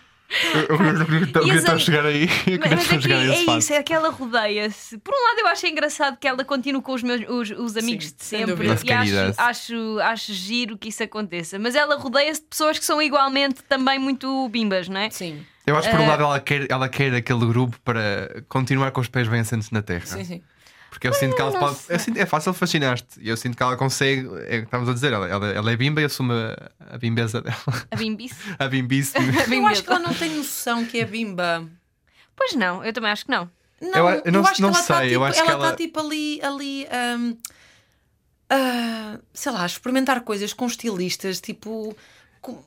Eu- 0.54 0.60
eu- 0.60 0.76
eu- 0.76 1.48
eu- 1.48 1.74
a 1.74 1.78
chegar 1.78 2.04
aí. 2.04 2.28
Eu 2.46 2.58
Mas, 2.60 2.70
mas 2.70 3.04
aqui 3.04 3.12
é 3.12 3.44
fato. 3.44 3.58
isso, 3.58 3.72
é 3.72 3.82
que 3.82 3.94
ela 3.94 4.10
rodeia-se. 4.10 4.98
Por 4.98 5.14
um 5.14 5.28
lado, 5.28 5.38
eu 5.40 5.46
acho 5.46 5.66
engraçado 5.66 6.18
que 6.18 6.28
ela 6.28 6.44
continue 6.44 6.82
com 6.82 6.92
os, 6.92 7.02
meus, 7.02 7.22
os, 7.28 7.50
os 7.50 7.76
amigos 7.76 8.06
Sim, 8.06 8.14
de 8.16 8.24
sem 8.24 8.46
sempre 8.46 8.66
e 8.84 8.92
acho, 8.92 9.40
acho, 9.40 9.98
acho 10.00 10.34
giro 10.34 10.76
que 10.76 10.88
isso 10.90 11.02
aconteça. 11.02 11.58
Mas 11.58 11.74
ela 11.74 11.96
rodeia-se 11.96 12.42
de 12.42 12.46
pessoas 12.46 12.78
que 12.78 12.84
são 12.84 13.00
igualmente 13.00 13.62
também 13.62 13.98
muito 13.98 14.48
bimbas, 14.50 14.88
não 14.88 15.00
é? 15.00 15.08
Sim, 15.10 15.44
Eu 15.66 15.76
acho 15.76 15.88
que 15.88 15.94
por 15.94 16.00
um 16.02 16.04
Eh, 16.04 16.08
lado 16.08 16.22
ela 16.22 16.40
quer, 16.40 16.66
ela 16.70 16.88
quer 16.88 17.14
aquele 17.14 17.46
grupo 17.46 17.78
para 17.84 18.42
continuar 18.48 18.90
com 18.90 19.00
os 19.00 19.08
pés 19.08 19.28
bem 19.28 19.40
assentos 19.40 19.70
na 19.70 19.82
terra. 19.82 20.04
sim, 20.06 20.24
sim. 20.24 20.42
Porque 20.90 21.06
eu 21.06 21.12
sinto 21.12 21.36
que 21.36 21.42
ela 21.42 21.52
pode. 21.58 21.76
Eu 21.88 21.98
sinto, 21.98 22.16
é 22.18 22.26
fácil 22.26 22.52
fascinar-te. 22.54 23.20
E 23.20 23.28
eu 23.28 23.36
sinto 23.36 23.56
que 23.56 23.62
ela 23.62 23.76
consegue. 23.76 24.26
É 24.48 24.56
o 24.56 24.60
que 24.60 24.64
estávamos 24.64 24.88
a 24.90 24.94
dizer. 24.94 25.12
Ela, 25.12 25.28
ela, 25.28 25.46
ela 25.48 25.70
é 25.72 25.76
bimba 25.76 26.00
e 26.00 26.04
assume 26.04 26.32
a, 26.32 26.70
a 26.94 26.98
bimbeza 26.98 27.40
dela. 27.42 27.56
A 27.90 27.96
bimbice. 27.96 28.34
A 28.58 28.66
bimbice. 28.68 29.12
Eu 29.52 29.66
acho 29.66 29.84
que 29.84 29.90
ela 29.90 29.98
não 29.98 30.14
tem 30.14 30.34
noção 30.34 30.84
que 30.84 30.98
é 31.00 31.04
bimba. 31.04 31.64
Pois 32.34 32.54
não, 32.54 32.84
eu 32.84 32.92
também 32.92 33.10
acho 33.10 33.24
que 33.26 33.30
não. 33.30 33.48
Não, 33.80 34.10
Eu 34.10 34.22
eu 34.24 34.32
não- 34.32 34.40
acho 34.40 34.54
que 34.56 34.62
não 34.62 34.70
ela 34.70 34.80
está 34.80 34.96
sei, 34.98 35.08
tipo, 35.08 35.14
eu 35.20 35.24
acho 35.24 35.38
ela 35.38 35.46
que 35.46 35.52
está 35.54 35.66
ela- 35.68 35.76
tipo 35.76 36.00
ali, 36.00 36.40
ali 36.42 36.86
ahm, 36.90 37.34
ah, 38.50 39.18
sei 39.32 39.52
lá, 39.52 39.66
experimentar 39.66 40.20
coisas 40.22 40.52
com 40.52 40.66
estilistas, 40.66 41.40
tipo. 41.40 41.96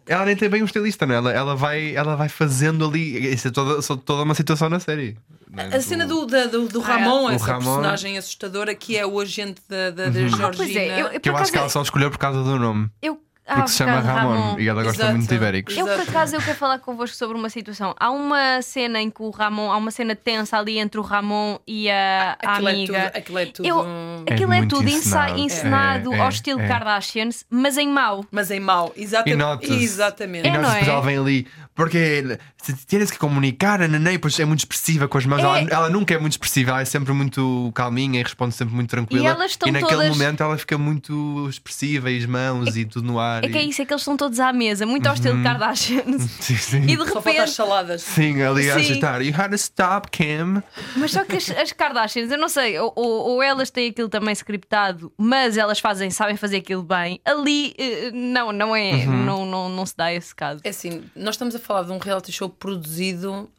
ela 0.05 0.25
nem 0.25 0.35
tem 0.35 0.49
bem 0.49 0.61
um 0.61 0.65
estilista, 0.65 1.05
não 1.05 1.15
é? 1.15 1.17
Ela, 1.17 1.31
ela, 1.33 1.55
vai, 1.55 1.95
ela 1.95 2.15
vai 2.15 2.29
fazendo 2.29 2.85
ali. 2.87 3.33
Isso 3.33 3.47
é 3.47 3.51
toda, 3.51 3.81
toda 3.97 4.23
uma 4.23 4.35
situação 4.35 4.69
na 4.69 4.79
série. 4.79 5.17
Não 5.51 5.63
é? 5.63 5.75
A 5.75 5.81
cena 5.81 6.05
do, 6.07 6.25
do, 6.25 6.67
do 6.67 6.79
Ramon, 6.79 7.25
O 7.25 7.29
essa 7.31 7.45
Ramon. 7.45 7.59
personagem 7.65 8.17
assustadora 8.17 8.73
que 8.73 8.97
é 8.97 9.05
o 9.05 9.19
agente 9.19 9.61
da, 9.67 9.89
da, 9.91 10.09
da 10.09 10.19
Uhum. 10.19 10.29
Georgina. 10.29 10.79
Ah, 10.79 10.83
é, 10.83 11.01
eu, 11.01 11.07
eu, 11.07 11.19
Que 11.19 11.29
eu 11.29 11.35
acho 11.37 11.51
que 11.51 11.57
ela 11.57 11.65
acaso, 11.65 11.73
só 11.73 11.81
escolheu 11.81 12.09
por 12.09 12.17
causa 12.17 12.41
do 12.43 12.57
nome. 12.57 12.89
eu, 13.01 13.19
ah, 13.51 13.55
Porque 13.55 13.69
se 13.71 13.77
chama 13.77 14.01
de 14.01 14.07
Ramon, 14.07 14.59
e 14.59 14.67
ela 14.67 14.83
gosta 14.83 15.01
Exato. 15.03 15.17
muito 15.17 15.29
de 15.29 15.35
ibéricos. 15.35 15.77
Eu, 15.77 15.85
por 15.85 15.99
acaso, 15.99 16.35
eu 16.35 16.41
quero 16.41 16.57
falar 16.57 16.79
convosco 16.79 17.15
sobre 17.15 17.37
uma 17.37 17.49
situação. 17.49 17.93
Há 17.99 18.09
uma 18.09 18.61
cena 18.61 19.01
em 19.01 19.09
que 19.09 19.21
o 19.21 19.29
Ramon, 19.29 19.71
há 19.71 19.77
uma 19.77 19.91
cena 19.91 20.15
tensa 20.15 20.57
ali 20.57 20.79
entre 20.79 20.99
o 20.99 21.03
Ramon 21.03 21.57
e 21.67 21.89
a, 21.89 22.37
a 22.43 22.53
Aquilo 22.53 22.67
amiga. 22.69 22.97
É 22.97 23.03
tudo, 23.09 23.17
aquilo 23.17 23.37
é 23.39 23.45
tudo. 23.47 23.65
Eu- 23.67 23.85
É 24.27 24.33
Aquilo 24.33 24.53
é, 24.53 24.57
muito 24.57 24.75
tudo 24.77 24.87
encenado. 24.89 26.13
É, 26.13 26.17
é, 26.17 26.19
ao 26.21 26.29
estilo 26.29 26.59
é. 26.61 26.67
Kardashians, 26.67 27.45
mas 27.49 27.77
em 27.77 27.87
mau. 27.87 28.23
Mas 28.31 28.51
em 28.51 28.59
mau, 28.59 28.93
E 28.95 29.03
exatamente. 29.03 29.37
notas. 29.37 29.69
exatamente. 29.69 30.45
E 30.45 30.49
É, 30.49 30.57
nós 30.57 30.87
é? 30.87 30.89
ela 30.89 31.01
vem 31.01 31.17
ali, 31.17 31.47
porque 31.75 32.37
se 32.61 32.73
tens 32.85 33.09
que 33.11 33.17
comunicar, 33.17 33.79
neném, 33.79 34.19
pois 34.19 34.39
é 34.39 34.45
muito 34.45 34.59
expressiva 34.59 35.07
com 35.07 35.17
as 35.17 35.25
mãos. 35.25 35.39
É. 35.39 35.43
Ela, 35.43 35.59
ela 35.71 35.89
nunca 35.89 36.13
é 36.13 36.17
muito 36.19 36.33
expressiva, 36.33 36.71
ela 36.71 36.81
é 36.81 36.85
sempre 36.85 37.11
muito 37.13 37.71
calminha 37.73 38.19
e 38.19 38.23
responde 38.23 38.53
sempre 38.55 38.75
muito 38.75 38.89
tranquila. 38.89 39.23
E 39.23 39.27
elas 39.27 39.51
estão 39.51 39.71
naquele 39.71 39.91
todas- 39.91 40.09
momento 40.09 40.43
ela 40.43 40.57
fica 40.57 40.77
muito 40.77 41.47
expressiva 41.49 42.11
e 42.11 42.17
as 42.19 42.25
mãos 42.25 42.75
e 42.77 42.85
tudo 42.85 43.05
no 43.07 43.19
ar. 43.19 43.40
É 43.41 43.49
que 43.49 43.57
é 43.57 43.63
isso, 43.63 43.81
é 43.81 43.85
que 43.85 43.93
eles 43.93 44.01
estão 44.01 44.15
todos 44.17 44.39
à 44.39 44.51
mesa, 44.53 44.85
muito 44.85 45.07
ao 45.07 45.13
estilo 45.13 45.41
Kardashians. 45.43 46.23
Sim, 46.41 46.55
sim. 46.55 46.81
E 46.83 46.95
de 46.97 47.07
Só 47.09 47.19
repente. 47.19 47.49
saladas. 47.51 48.01
Sim, 48.01 48.41
ali 48.41 48.69
a 48.69 48.75
Sim. 48.75 48.79
agitar. 48.81 49.21
You 49.21 49.33
had 49.37 49.49
to 49.49 49.55
stop, 49.55 50.09
Kim. 50.11 50.61
Mas 50.95 51.11
só 51.11 51.23
que 51.25 51.35
as, 51.37 51.49
as 51.51 51.71
Kardashians, 51.71 52.31
eu 52.31 52.37
não 52.37 52.49
sei, 52.49 52.77
ou, 52.79 52.91
ou- 52.95 53.29
ou 53.31 53.43
elas 53.43 53.69
têm 53.69 53.89
aquilo 53.89 54.09
também 54.09 54.33
scriptado, 54.33 55.11
mas 55.17 55.57
elas 55.57 55.79
fazem, 55.79 56.09
sabem 56.09 56.35
fazer 56.37 56.57
aquilo 56.57 56.83
bem. 56.83 57.19
Ali, 57.25 57.73
eh, 57.77 58.11
não, 58.13 58.51
não 58.51 58.75
é, 58.75 58.91
Uhum. 59.05 59.23
não, 59.25 59.45
não, 59.45 59.69
não 59.69 59.85
se 59.85 59.95
dá 59.95 60.13
esse 60.13 60.33
caso. 60.35 60.61
É 60.63 60.69
assim, 60.69 61.03
nós 61.15 61.35
estamos 61.35 61.55
a 61.55 61.59
falar 61.59 61.83
de 61.83 61.91
um 61.91 61.97
reality 61.97 62.31
show 62.31 62.49
produzido 62.49 63.49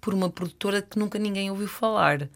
por 0.00 0.14
uma 0.14 0.30
produtora 0.30 0.80
que 0.82 0.98
nunca 0.98 1.18
ninguém 1.18 1.50
ouviu 1.50 1.68
falar. 1.68 2.28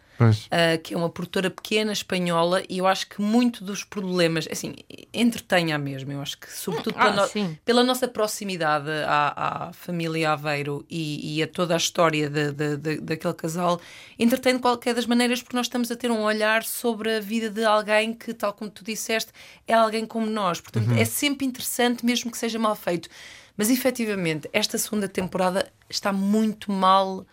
Uh, 0.47 0.81
que 0.83 0.95
é 0.95 0.97
uma 0.97 1.09
produtora 1.11 1.51
pequena 1.51 1.93
espanhola 1.93 2.63
e 2.69 2.79
eu 2.79 2.87
acho 2.87 3.09
que 3.09 3.21
muito 3.21 3.65
dos 3.65 3.83
problemas, 3.83 4.47
assim, 4.53 4.75
entretém 5.13 5.73
a 5.73 5.79
mesma. 5.79 6.13
Eu 6.13 6.21
acho 6.21 6.39
que, 6.39 6.53
sobretudo 6.53 6.95
Ah, 6.97 7.03
pela, 7.11 7.23
no- 7.23 7.59
pela 7.65 7.83
nossa 7.83 8.07
proximidade 8.07 8.89
à, 9.07 9.69
à 9.69 9.73
família 9.73 10.31
Aveiro 10.33 10.85
e, 10.89 11.39
e 11.39 11.43
a 11.43 11.47
toda 11.49 11.75
a 11.75 11.77
história 11.77 12.29
de, 12.31 12.53
de- 12.53 12.77
de- 12.77 13.01
daquele 13.01 13.35
casal, 13.35 13.81
entretém 14.19 14.55
de 14.55 14.61
qualquer 14.61 14.95
das 14.95 15.07
maneiras 15.07 15.43
porque 15.43 15.57
nós 15.57 15.67
estamos 15.67 15.91
a 15.91 15.97
ter 15.97 16.11
um 16.11 16.21
olhar 16.23 16.63
sobre 16.63 17.17
a 17.17 17.21
vida 17.21 17.51
de 17.51 17.65
alguém 17.65 18.13
que, 18.15 18.33
tal 18.33 18.53
como 18.53 18.71
tu 18.71 18.85
disseste, 18.85 19.33
é 19.67 19.73
alguém 19.75 20.07
como 20.07 20.27
nós. 20.27 20.61
Portanto, 20.61 20.93
é 20.93 21.05
sempre 21.05 21.47
interessante, 21.47 22.05
mesmo 22.07 22.31
que 22.31 22.39
seja 22.39 22.59
mal 22.61 22.77
feito. 22.77 23.09
Mas 23.57 23.71
efetivamente, 23.71 24.49
esta 24.53 24.79
segunda 24.79 25.09
temporada 25.09 25.69
está 25.91 26.13
muito 26.13 26.71
mal 26.71 27.27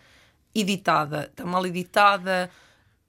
editada. 0.54 1.28
Está 1.30 1.44
mal 1.44 1.64
editada. 1.66 2.50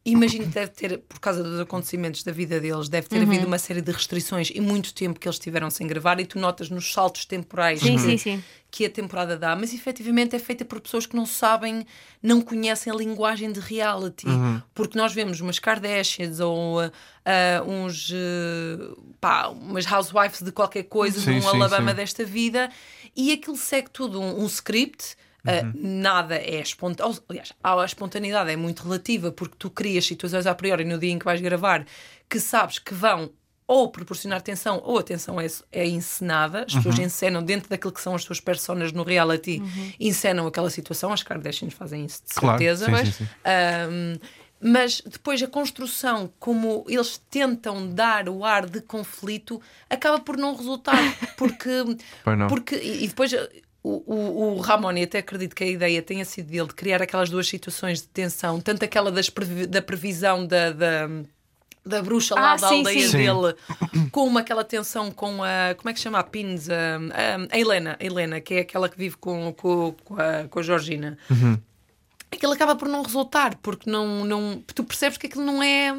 Imagino 0.04 0.46
que 0.46 0.52
deve 0.54 0.72
ter, 0.72 0.98
por 0.98 1.20
causa 1.20 1.44
dos 1.44 1.60
acontecimentos 1.60 2.24
da 2.24 2.32
vida 2.32 2.60
deles, 2.60 2.90
deve 2.90 3.08
ter 3.08 3.18
Uhum. 3.18 3.22
havido 3.22 3.46
uma 3.46 3.60
série 3.60 3.82
de 3.82 3.92
restrições 3.92 4.50
e 4.50 4.60
muito 4.60 4.96
tempo 4.96 5.20
que 5.20 5.28
eles 5.28 5.38
tiveram 5.38 5.70
sem 5.70 5.86
gravar, 5.86 6.20
e 6.20 6.26
tu 6.26 6.40
notas 6.40 6.72
nos 6.72 6.92
saltos 6.92 7.24
temporais 7.24 7.82
Sim, 7.82 7.98
que, 7.98 8.02
sim, 8.02 8.18
sim. 8.18 8.44
que 8.72 8.84
a 8.84 8.90
temporada 8.90 9.38
dá, 9.38 9.56
mas 9.56 9.76
efetivamente 9.76 10.36
é 10.36 10.40
feita 10.40 10.66
por 10.66 10.82
pessoas 10.82 11.06
que 11.06 11.16
não 11.16 11.28
sabem, 11.28 11.86
não 12.20 12.42
conhecem 12.42 12.92
a 12.92 12.96
linguagem 12.96 13.52
de 13.52 13.60
reality. 13.60 14.26
Porque 14.74 14.98
nós 14.98 15.14
vemos 15.14 15.40
umas 15.40 15.60
Kardashians 15.60 16.40
ou 16.40 16.80
ah, 16.80 17.64
uns 17.64 18.12
ah, 18.12 18.96
pá, 19.20 19.50
umas 19.50 19.86
housewives 19.86 20.42
de 20.42 20.52
qualquer 20.52 20.84
coisa, 20.86 21.20
Sim, 21.20 21.36
num 21.36 21.42
sim, 21.42 21.48
Alabama 21.48 21.92
sim. 21.92 21.98
desta 21.98 22.26
vida, 22.26 22.72
e 23.16 23.32
aquilo 23.32 23.56
segue 23.56 23.92
tudo 23.92 24.20
um, 24.20 24.42
um 24.42 24.48
script. 24.48 25.16
Uh, 25.44 25.72
nada 25.76 26.36
é 26.36 26.62
espontâneo. 26.62 27.18
Aliás, 27.28 27.52
a 27.64 27.84
espontaneidade 27.84 28.52
é 28.52 28.56
muito 28.56 28.84
relativa 28.84 29.32
porque 29.32 29.56
tu 29.58 29.70
crias 29.70 30.06
situações 30.06 30.46
a 30.46 30.54
priori 30.54 30.86
no 30.86 31.00
dia 31.00 31.12
em 31.12 31.18
que 31.18 31.26
vais 31.26 31.42
gravar 31.42 31.86
que 32.30 32.40
sabes 32.40 32.78
que 32.78 32.94
vão 32.94 33.32
ou 33.68 33.90
proporcionar 33.90 34.42
tensão 34.42 34.82
ou 34.84 35.00
a 35.00 35.04
tensão 35.04 35.40
é, 35.40 35.48
é 35.72 35.88
encenada. 35.88 36.66
As 36.68 36.76
pessoas 36.76 37.00
encenam 37.00 37.42
dentro 37.42 37.70
daquilo 37.70 37.94
que 37.94 38.02
são 38.02 38.14
as 38.14 38.24
suas 38.24 38.40
personas 38.40 38.92
no 38.92 39.02
reality, 39.02 39.62
encenam 39.98 40.46
aquela 40.46 40.70
situação. 40.70 41.14
As 41.14 41.24
Kardashians 41.24 41.74
fazem 41.74 42.06
isso 42.06 42.22
de 42.28 42.36
Claro, 42.36 42.58
certeza. 42.60 42.86
sim, 42.86 43.06
sim, 43.06 43.12
sim. 43.12 43.30
Um, 43.90 44.18
mas 44.64 45.02
depois 45.02 45.42
a 45.42 45.48
construção, 45.48 46.32
como 46.38 46.86
eles 46.88 47.18
tentam 47.30 47.88
dar 47.88 48.30
o 48.30 48.46
ar 48.46 48.66
de 48.68 48.80
conflito, 48.82 49.60
acaba 49.90 50.20
por 50.20 50.38
não 50.38 50.56
resultar. 50.56 51.00
Porque. 51.36 51.70
Pois 52.24 52.38
não. 52.38 52.48
porque 52.48 52.76
e 52.76 53.08
depois. 53.08 53.32
O, 53.84 54.04
o, 54.06 54.58
o 54.58 54.60
Ramon, 54.62 54.92
e 54.98 55.04
até 55.04 55.18
acredito 55.20 55.56
que 55.56 55.64
a 55.64 55.68
ideia 55.68 56.02
tenha 56.04 56.24
sido 56.24 56.48
dele 56.52 56.68
de 56.68 56.76
criar 56.76 57.02
aquelas 57.02 57.32
duas 57.32 57.48
situações 57.48 58.00
de 58.02 58.08
tensão, 58.10 58.60
tanto 58.62 58.86
aquela 58.86 59.12
das 59.12 59.28
previ- 59.28 59.66
da 59.66 59.82
previsão 59.82 60.46
da, 60.46 60.72
da, 60.72 61.08
da 61.84 62.02
bruxa 62.04 62.36
lá 62.36 62.52
Ah, 62.54 62.56
da 62.58 62.68
sim, 62.68 62.78
aldeia 62.78 63.08
sim. 63.10 63.18
dele, 63.18 63.56
como 64.12 64.38
aquela 64.38 64.64
tensão 64.64 65.10
com 65.10 65.44
a. 65.44 65.74
Como 65.76 65.90
é 65.90 65.94
que 65.94 66.00
se 66.00 66.04
chama 66.04 66.20
a 66.20 66.24
Pins? 66.24 66.70
A, 66.70 66.74
a, 66.76 67.56
a 67.56 67.60
Helena, 67.60 67.98
a 68.00 68.06
Helena, 68.06 68.40
que 68.40 68.54
é 68.54 68.60
aquela 68.60 68.88
que 68.88 68.98
vive 69.00 69.18
com, 69.18 69.52
com, 69.54 69.96
com, 70.04 70.16
a, 70.16 70.48
com 70.48 70.60
a 70.60 70.64
Georgina 70.64 71.18
aquilo 72.34 72.54
acaba 72.54 72.76
por 72.78 72.88
não 72.88 73.04
resultar, 73.04 73.56
porque 73.62 73.90
não, 73.90 74.24
não, 74.24 74.64
tu 74.74 74.86
percebes 74.86 75.18
que 75.18 75.28
aquilo 75.28 75.44
não 75.44 75.62
é. 75.62 75.94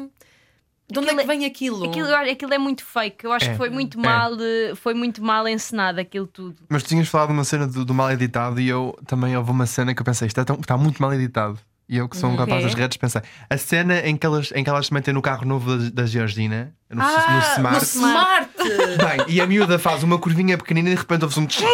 De 0.91 0.99
onde 0.99 1.07
Aquilo 1.09 1.21
é 1.21 1.23
que 1.23 1.27
vem 1.37 1.45
aquilo? 1.45 1.85
Aquilo, 1.85 2.13
aquilo 2.13 2.53
é 2.53 2.57
muito 2.57 2.83
fake. 2.85 3.23
Eu 3.25 3.31
acho 3.31 3.45
É, 3.45 3.51
que 3.51 3.57
foi 3.57 3.69
muito, 3.69 3.97
é. 3.99 4.01
mal, 4.01 4.33
eh, 4.39 4.73
foi 4.75 4.93
muito 4.93 5.23
mal 5.23 5.47
encenado 5.47 5.99
aquilo 5.99 6.27
tudo. 6.27 6.57
Mas 6.69 6.83
tu 6.83 6.89
tinhas 6.89 7.07
falado 7.07 7.29
de 7.29 7.33
uma 7.33 7.43
cena 7.43 7.65
do, 7.65 7.83
do 7.85 7.93
mal 7.93 8.11
editado 8.11 8.59
e 8.59 8.67
eu 8.69 8.95
também 9.07 9.35
houve 9.35 9.49
uma 9.49 9.65
cena 9.65 9.95
que 9.95 10.01
eu 10.01 10.05
pensei, 10.05 10.27
isto 10.27 10.39
é 10.39 10.43
tão- 10.43 10.57
está 10.59 10.77
muito 10.77 11.01
mal 11.01 11.13
editado. 11.13 11.57
E 11.89 11.97
eu, 11.97 12.07
que 12.07 12.15
sou 12.15 12.29
um 12.29 12.35
rapaz 12.35 12.61
É. 12.63 12.65
das 12.67 12.73
redes, 12.75 12.97
pensei, 12.97 13.21
a 13.49 13.57
cena 13.57 13.99
em 14.07 14.15
que 14.15 14.25
elas, 14.25 14.51
em 14.55 14.63
que 14.63 14.69
elas 14.69 14.87
se 14.87 14.93
metem 14.93 15.13
no 15.13 15.21
carro 15.21 15.45
novo 15.45 15.77
da, 15.77 15.89
da 15.89 16.05
Georgina, 16.05 16.73
no, 16.89 16.95
no 16.97 17.03
ah, 17.03 17.53
Smart. 17.57 17.75
no 17.77 17.83
Smart! 17.83 18.49
Bem, 18.63 19.25
e 19.27 19.41
a 19.41 19.47
miúda 19.47 19.77
faz 19.79 20.03
uma 20.03 20.17
curvinha 20.17 20.57
pequenina 20.57 20.89
e 20.89 20.93
de 20.93 20.99
repente 20.99 21.23
ouve-se 21.23 21.39
um 21.39 21.45
tchim, 21.45 21.65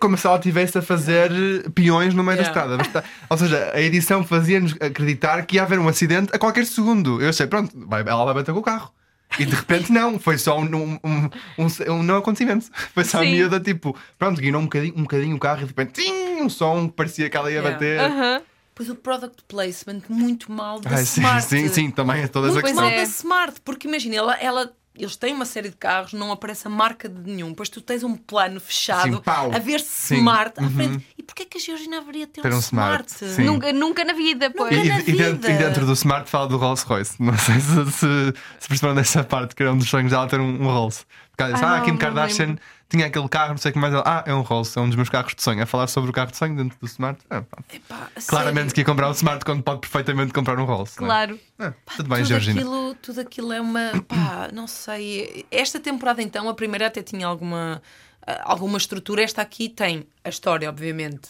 como 0.00 0.16
se 0.16 0.26
ela 0.26 0.36
estivesse 0.36 0.78
a 0.78 0.82
fazer 0.82 1.30
peões 1.74 2.14
no 2.14 2.22
meio 2.22 2.38
Yeah. 2.38 2.52
da 2.52 2.60
estrada. 2.60 2.76
Mas 2.78 2.88
tá- 2.88 3.04
Ou 3.30 3.36
seja, 3.36 3.70
a 3.74 3.80
edição 3.80 4.24
fazia-nos 4.24 4.72
acreditar 4.80 5.44
que 5.46 5.56
ia 5.56 5.62
haver 5.62 5.78
um 5.78 5.88
acidente 5.88 6.30
a 6.34 6.38
qualquer 6.38 6.64
segundo. 6.66 7.20
Eu 7.22 7.28
achei, 7.30 7.46
pronto, 7.46 7.70
vai- 7.86 8.02
ela 8.06 8.24
vai 8.24 8.34
bater 8.34 8.52
com 8.52 8.60
o 8.60 8.62
carro. 8.62 8.92
E 9.38 9.44
de 9.44 9.54
repente 9.54 9.92
não, 9.92 10.18
foi 10.18 10.38
só 10.38 10.58
um, 10.58 10.64
um, 10.64 10.98
um, 11.04 11.30
um- 11.58 11.92
um 11.92 12.02
não 12.02 12.16
acontecimento. 12.16 12.66
Foi 12.94 13.04
só 13.04 13.18
a 13.18 13.22
Sim. 13.22 13.32
miúda, 13.32 13.60
tipo, 13.60 13.94
pronto, 14.18 14.40
guinou 14.40 14.60
um 14.60 14.64
bocadinho, 14.64 14.94
um 14.96 15.02
bocadinho 15.02 15.36
o 15.36 15.38
carro 15.38 15.58
e 15.60 15.64
de 15.64 15.66
repente, 15.68 16.02
tim, 16.02 16.40
um 16.40 16.48
som 16.48 16.88
que 16.88 16.94
parecia 16.94 17.28
que 17.28 17.36
ela 17.36 17.50
ia 17.50 17.58
Yeah. 17.58 17.70
bater. 17.72 18.00
Aham. 18.00 18.40
Pois 18.74 18.88
o 18.88 18.94
product 18.94 19.42
placement 19.48 20.02
muito 20.08 20.52
mal 20.52 20.78
da 20.80 20.90
Ai, 20.90 21.04
sim, 21.04 21.20
Smart. 21.20 21.44
sim, 21.46 21.68
sim, 21.68 21.90
também 21.90 22.22
é 22.22 22.28
toda 22.28 22.46
essa 22.48 22.60
Muito 22.60 22.76
mal 22.76 22.88
é. 22.88 22.96
da 22.98 23.02
Smart, 23.02 23.60
porque 23.64 23.88
imagina, 23.88 24.14
ela, 24.14 24.34
ela, 24.36 24.72
eles 25.02 25.16
têm 25.16 25.32
uma 25.34 25.44
série 25.44 25.68
de 25.70 25.76
carros, 25.76 26.12
não 26.12 26.30
aparece 26.32 26.66
a 26.66 26.70
marca 26.70 27.08
de 27.08 27.30
nenhum, 27.30 27.50
depois 27.50 27.68
tu 27.68 27.80
tens 27.80 28.02
um 28.02 28.16
plano 28.16 28.58
fechado 28.60 29.16
Sim, 29.16 29.22
a 29.54 29.58
ver 29.58 29.80
Sim. 29.80 30.16
Smart 30.18 30.58
à 30.58 30.62
Uhum. 30.62 30.70
frente. 30.70 31.06
E 31.16 31.22
porquê 31.22 31.44
que 31.44 31.58
a 31.58 31.60
Georgina 31.60 31.98
haveria 31.98 32.26
ter, 32.26 32.40
Ter 32.42 32.52
um, 32.52 32.56
um 32.56 32.58
Smart, 32.60 33.12
Smart? 33.12 33.42
Nunca, 33.42 33.72
nunca 33.72 34.04
na 34.04 34.12
vida, 34.12 34.50
pois. 34.50 34.76
Nunca 34.76 34.86
E, 34.86 34.88
na 34.88 34.98
e 35.00 35.12
dentro, 35.12 35.36
vida. 35.36 35.50
e 35.50 35.58
dentro 35.58 35.86
do 35.86 35.92
Smart 35.92 36.28
fala 36.28 36.46
do 36.48 36.56
Rolls 36.56 36.84
Royce. 36.86 37.14
Não 37.22 37.36
sei 37.38 37.60
se, 37.60 37.92
se, 37.92 38.34
se 38.60 38.68
perceberam 38.68 38.94
dessa 38.94 39.22
parte, 39.24 39.54
que 39.54 39.62
era 39.62 39.72
um 39.72 39.78
dos 39.78 39.88
sonhos 39.88 40.10
dela 40.10 40.26
ter 40.26 40.40
um, 40.40 40.62
um 40.62 40.66
Rolls. 40.66 41.04
Porque 41.30 41.42
ela 41.44 41.52
disse: 41.52 41.64
Ah, 41.64 41.76
Ah, 41.76 41.80
Kim 41.82 41.96
Kardashian 41.96 42.46
lembro. 42.46 42.62
Tinha 42.88 43.06
aquele 43.06 43.28
carro, 43.28 43.50
não 43.50 43.58
sei 43.58 43.70
o 43.70 43.72
que 43.74 43.78
mais. 43.78 43.94
Ah, 43.94 44.24
é 44.26 44.34
um 44.34 44.40
Rolls, 44.40 44.78
é 44.78 44.82
um 44.82 44.86
dos 44.86 44.96
meus 44.96 45.08
carros 45.10 45.34
de 45.34 45.42
sonho. 45.42 45.62
A 45.62 45.66
falar 45.66 45.86
sobre 45.88 46.08
o 46.10 46.12
carro 46.12 46.30
de 46.30 46.36
sonho 46.36 46.56
dentro 46.56 46.78
do 46.80 46.86
Smart. 46.86 47.20
Ah, 47.28 47.42
pá. 47.42 47.58
Epá, 47.72 48.08
Claramente 48.26 48.56
sério. 48.60 48.74
que 48.74 48.80
ia 48.80 48.84
comprar 48.84 49.08
um 49.08 49.12
Smart 49.12 49.44
quando 49.44 49.62
pode 49.62 49.80
perfeitamente 49.80 50.32
comprar 50.32 50.58
um 50.58 50.64
Rolls. 50.64 50.94
é? 50.94 50.98
Claro. 50.98 51.38
Ah, 51.58 51.72
tudo 51.96 52.08
bem, 52.08 52.18
tudo 52.18 52.28
Georgina. 52.28 52.60
aquilo, 52.60 52.94
tudo 52.96 53.20
aquilo 53.20 53.52
é 53.52 53.60
uma. 53.60 53.92
Pá, 54.08 54.48
não 54.52 54.66
sei. 54.66 55.44
Esta 55.50 55.78
temporada, 55.78 56.22
então, 56.22 56.48
a 56.48 56.54
primeira 56.54 56.86
até 56.86 57.02
tinha 57.02 57.26
alguma. 57.26 57.82
Ah, 58.30 58.42
Alguma 58.44 58.76
estrutura, 58.78 59.22
esta 59.22 59.40
aqui 59.42 59.68
tem 59.68 60.06
a 60.24 60.28
história, 60.28 60.68
obviamente, 60.68 61.28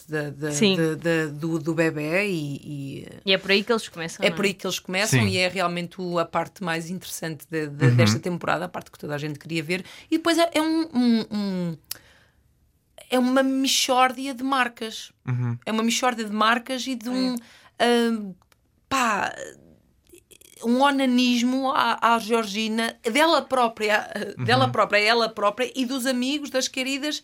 Sim. 0.51 0.75
da- 0.75 0.95
da- 0.95 1.25
do, 1.31 1.57
do 1.59 1.73
bebê 1.73 2.27
e, 2.27 2.55
e, 3.03 3.07
E 3.25 3.33
é 3.33 3.37
por 3.37 3.51
aí 3.51 3.63
que 3.63 3.71
eles 3.71 3.87
começam. 3.87 4.25
é 4.25 4.29
não 4.29 4.35
por 4.35 4.45
aí 4.45 4.53
que 4.53 4.65
eles 4.65 4.79
começam 4.79 5.19
Sim. 5.21 5.27
e 5.27 5.37
é 5.37 5.47
realmente 5.47 6.01
o- 6.01 6.19
a 6.19 6.25
parte 6.25 6.63
mais 6.63 6.89
interessante 6.89 7.45
de- 7.49 7.67
de- 7.67 7.85
Uhum. 7.85 7.95
desta 7.95 8.19
temporada, 8.19 8.65
a 8.65 8.69
parte 8.69 8.91
que 8.91 8.99
toda 8.99 9.15
a 9.15 9.17
gente 9.17 9.39
queria 9.39 9.63
ver. 9.63 9.85
E 10.11 10.17
depois 10.17 10.37
é, 10.37 10.49
é 10.53 10.61
um, 10.61 10.81
um- 10.93 11.25
um- 11.31 11.77
é 13.09 13.17
uma 13.17 13.41
mixórdia 13.41 14.33
de 14.33 14.43
marcas. 14.43 15.11
Uhum. 15.27 15.57
É 15.65 15.71
uma 15.71 15.83
mixórdia 15.83 16.25
de 16.25 16.31
marcas 16.33 16.85
e 16.85 16.95
de 16.95 17.09
um 17.09 17.35
ah, 17.79 18.33
pá, 18.89 19.33
um 20.63 20.81
onanismo 20.81 21.71
à, 21.71 22.15
à 22.15 22.19
Georgina, 22.19 22.95
dela 23.03 23.41
própria, 23.41 24.09
Uhum. 24.37 24.43
dela 24.43 24.67
própria, 24.69 24.99
ela 24.99 25.29
própria 25.29 25.71
e 25.75 25.85
dos 25.85 26.05
amigos, 26.05 26.49
das 26.49 26.67
queridas. 26.67 27.23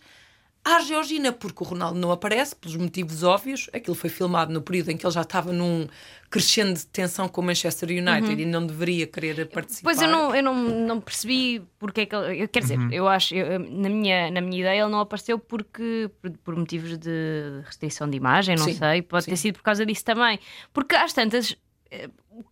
À 0.68 0.80
Georgina, 0.80 1.30
porque 1.30 1.62
o 1.62 1.66
Ronaldo 1.66 1.96
não 1.96 2.10
aparece, 2.10 2.56
pelos 2.56 2.74
motivos 2.76 3.22
óbvios. 3.22 3.70
Aquilo 3.72 3.94
foi 3.94 4.10
filmado 4.10 4.52
no 4.52 4.60
período 4.60 4.90
em 4.90 4.96
que 4.96 5.06
ele 5.06 5.12
já 5.14 5.20
estava 5.22 5.52
num 5.52 5.86
crescendo 6.28 6.74
de 6.74 6.84
tensão 6.88 7.28
com 7.28 7.40
o 7.40 7.44
Manchester 7.44 7.88
United 7.88 8.42
e 8.42 8.44
não 8.44 8.66
deveria 8.66 9.06
querer 9.06 9.46
participar. 9.48 9.84
Pois 9.88 10.02
eu 10.02 10.08
não, 10.08 10.34
eu 10.34 10.42
não, 10.42 10.54
não 10.56 11.00
percebi 11.00 11.62
porque 11.78 12.00
é 12.00 12.06
que 12.06 12.16
ele. 12.16 12.42
eu- 12.42 12.48
Quer 12.48 12.60
dizer, 12.62 12.80
Uhum. 12.80 12.90
eu 12.90 13.06
acho, 13.06 13.32
eu- 13.32 13.60
na, 13.60 13.88
minha, 13.88 14.28
na 14.32 14.40
minha 14.40 14.58
ideia, 14.60 14.80
ele 14.82 14.90
não 14.90 14.98
apareceu 14.98 15.38
porque 15.38 16.10
por, 16.20 16.32
por 16.38 16.56
motivos 16.56 16.98
de 16.98 17.62
restrição 17.64 18.10
de 18.10 18.16
imagem, 18.16 18.56
não 18.56 18.64
Sim, 18.64 18.74
sei, 18.74 19.02
pode 19.02 19.26
ter 19.26 19.36
sim. 19.36 19.42
sido 19.42 19.54
por 19.58 19.62
causa 19.62 19.86
disso 19.86 20.04
também. 20.04 20.40
Porque 20.72 20.96
às 20.96 21.12
tantas. 21.12 21.56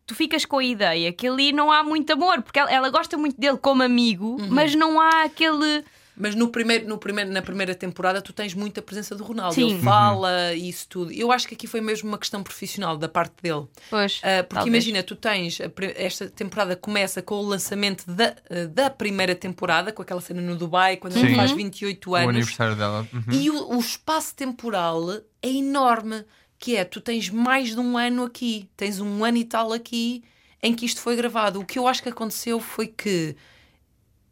Tu 0.07 0.15
ficas 0.15 0.45
com 0.45 0.59
a 0.59 0.65
ideia 0.65 1.13
que 1.13 1.27
ali 1.27 1.53
não 1.53 1.71
há 1.73 1.83
muito 1.83 2.13
amor, 2.13 2.43
porque 2.43 2.59
ela, 2.59 2.71
ela 2.71 2.91
gosta 2.91 3.17
muito 3.17 3.41
dele 3.41 3.57
como 3.59 3.83
amigo, 3.83 4.37
Uhum. 4.41 4.49
mas 4.51 4.75
não 4.75 5.01
há 5.01 5.25
aquele. 5.25 5.85
Mas 6.17 6.37
no 6.37 6.47
primeiro, 6.49 6.87
no 6.87 6.97
primeiro, 6.97 7.33
na 7.33 7.43
primeira 7.43 7.75
temporada 7.75 8.23
tu 8.23 8.33
tens 8.33 8.55
muita 8.55 8.81
presença 8.81 9.17
do 9.17 9.25
Ronaldo. 9.25 9.53
Sim. 9.57 9.73
Ele 9.73 9.83
fala 9.83 10.55
e 10.55 10.69
isso 10.69 10.87
tudo. 10.89 11.11
Eu 11.11 11.33
acho 11.33 11.49
que 11.49 11.55
aqui 11.57 11.67
foi 11.67 11.81
mesmo 11.81 12.09
uma 12.09 12.17
questão 12.19 12.41
profissional 12.41 12.97
da 12.97 13.09
parte 13.09 13.35
dele. 13.43 13.67
Pois, 13.91 14.21
Ah, 14.23 14.45
porque 14.45 14.55
talvez. 14.55 14.67
imagina, 14.87 15.03
tu 15.03 15.17
tens. 15.17 15.59
Esta 15.97 16.29
temporada 16.31 16.77
começa 16.77 17.21
com 17.21 17.35
o 17.35 17.43
lançamento 17.43 18.05
da, 18.07 18.37
ah, 18.49 18.67
da 18.73 18.91
primeira 18.91 19.35
temporada, 19.35 19.91
com 19.91 20.03
aquela 20.03 20.21
cena 20.21 20.41
no 20.41 20.55
Dubai, 20.55 20.99
quando 20.99 21.17
ele 21.17 21.31
Sim. 21.31 21.35
faz 21.35 21.51
28 21.51 22.11
O 22.11 22.15
anos. 22.15 22.29
aniversário 22.29 22.77
dela. 22.77 23.09
Uhum. 23.13 23.23
E 23.33 23.51
o, 23.51 23.75
o 23.77 23.81
espaço 23.81 24.37
temporal 24.37 25.11
é 25.43 25.49
enorme. 25.49 26.25
Que 26.65 26.77
é, 26.77 26.85
tu 26.85 26.99
tens 27.01 27.29
mais 27.29 27.75
de 27.75 27.79
um 27.81 27.99
ano 27.99 28.25
aqui, 28.25 28.69
tens 28.75 28.99
um 28.99 29.23
ano 29.23 29.37
e 29.37 29.45
tal 29.45 29.71
aqui 29.73 30.25
em 30.63 30.75
que 30.75 30.87
isto 30.87 30.99
foi 31.01 31.15
gravado. 31.15 31.61
O 31.61 31.65
que 31.67 31.79
eu 31.79 31.87
acho 31.87 32.03
que 32.03 32.09
aconteceu 32.09 32.59
foi 32.59 32.87
que 32.87 33.37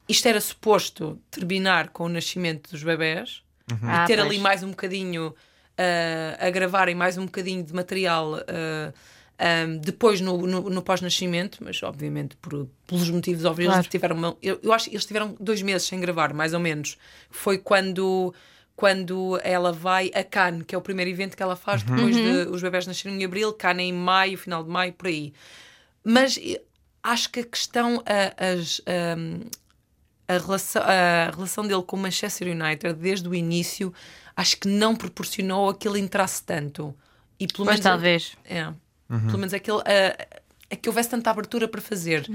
isto 0.09 0.27
era 0.27 0.41
suposto 0.41 1.19
terminar 1.31 1.89
com 1.89 2.05
o 2.05 2.09
nascimento 2.09 2.71
dos 2.71 2.83
bebés 2.83 3.43
Ah, 3.83 4.05
e 4.05 4.07
ter 4.07 4.17
pois. 4.17 4.29
ali 4.29 4.39
mais 4.39 4.63
um 4.63 4.71
bocadinho 4.71 5.35
ah, 5.77 6.47
a 6.47 6.51
gravarem 6.51 6.95
mais 6.95 7.19
um 7.19 7.27
bocadinho 7.27 7.63
de 7.63 7.75
material 7.75 8.37
ah, 8.37 8.93
ah, 9.39 9.67
depois 9.83 10.21
no, 10.23 10.39
no, 10.47 10.71
no 10.71 10.83
pós-nascimento, 10.83 11.59
mas 11.61 11.83
obviamente 11.83 12.35
por, 12.37 12.67
pelos 12.87 13.11
motivos 13.11 13.45
óbvios 13.45 13.67
Claro. 13.69 13.81
eles 13.81 13.91
tiveram 13.91 14.39
eu, 14.43 14.59
eu 14.63 14.73
acho 14.73 14.89
que 14.89 14.97
eles 14.97 15.05
tiveram 15.05 15.37
dois 15.39 15.61
meses 15.61 15.87
sem 15.87 16.01
gravar, 16.01 16.33
mais 16.33 16.55
ou 16.55 16.61
menos. 16.61 16.97
Foi 17.31 17.59
quando 17.59 18.33
quando 18.83 19.39
ela 19.45 19.73
vai 19.73 20.11
a 20.13 20.25
Cannes, 20.25 20.65
que 20.67 20.75
é 20.75 20.79
o 20.79 20.81
primeiro 20.81 21.09
evento 21.09 21.37
que 21.37 21.43
ela 21.45 21.55
faz 21.55 21.85
depois 21.85 22.17
de 22.17 22.51
os 22.51 22.61
bebés 22.61 22.85
nascerem 22.85 23.23
em 23.23 23.25
abril, 23.25 23.53
Cannes 23.53 23.85
é 23.85 23.87
em 23.87 23.93
maio, 23.93 24.37
final 24.37 24.65
de 24.65 24.69
maio, 24.69 24.93
por 24.93 25.07
aí. 25.07 25.33
Mas 26.03 26.37
eh, 26.37 26.61
acho 27.01 27.31
que 27.31 27.39
a 27.39 27.45
questão, 27.45 28.03
a, 28.05 28.45
as, 28.45 28.83
ahm, 28.85 29.43
a, 30.27 30.33
relação, 30.37 30.83
a 30.83 31.31
relação 31.31 31.65
dele 31.65 31.83
com 31.85 31.95
o 31.95 32.01
Manchester 32.01 32.49
United 32.49 32.95
desde 32.95 33.29
o 33.29 33.33
início, 33.37 33.95
acho 34.35 34.57
que 34.57 34.67
não 34.67 34.97
proporcionou 34.97 35.71
a 35.71 35.77
que 35.77 35.87
ele 35.87 36.01
entrasse 36.01 36.43
tanto. 36.43 36.93
E 37.39 37.47
pelo 37.47 37.67
Pois 37.67 37.77
menos 37.79 37.85
talvez. 37.85 38.33
é. 38.45 38.65
Pelo 39.07 39.39
menos 39.39 39.55
aquele, 39.55 39.79
a, 39.79 40.27
a 40.73 40.77
que 40.77 40.89
houvesse 40.89 41.09
tanta 41.09 41.31
abertura 41.31 41.69
para 41.69 41.81
fazer. 41.81 42.27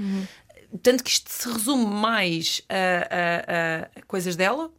Tanto 0.82 1.02
que 1.02 1.10
isto 1.10 1.30
se 1.30 1.50
resume 1.50 1.86
mais 1.86 2.62
a, 2.68 2.74
a- 2.76 3.98
a 3.98 4.02
coisas 4.06 4.36
dela, 4.36 4.70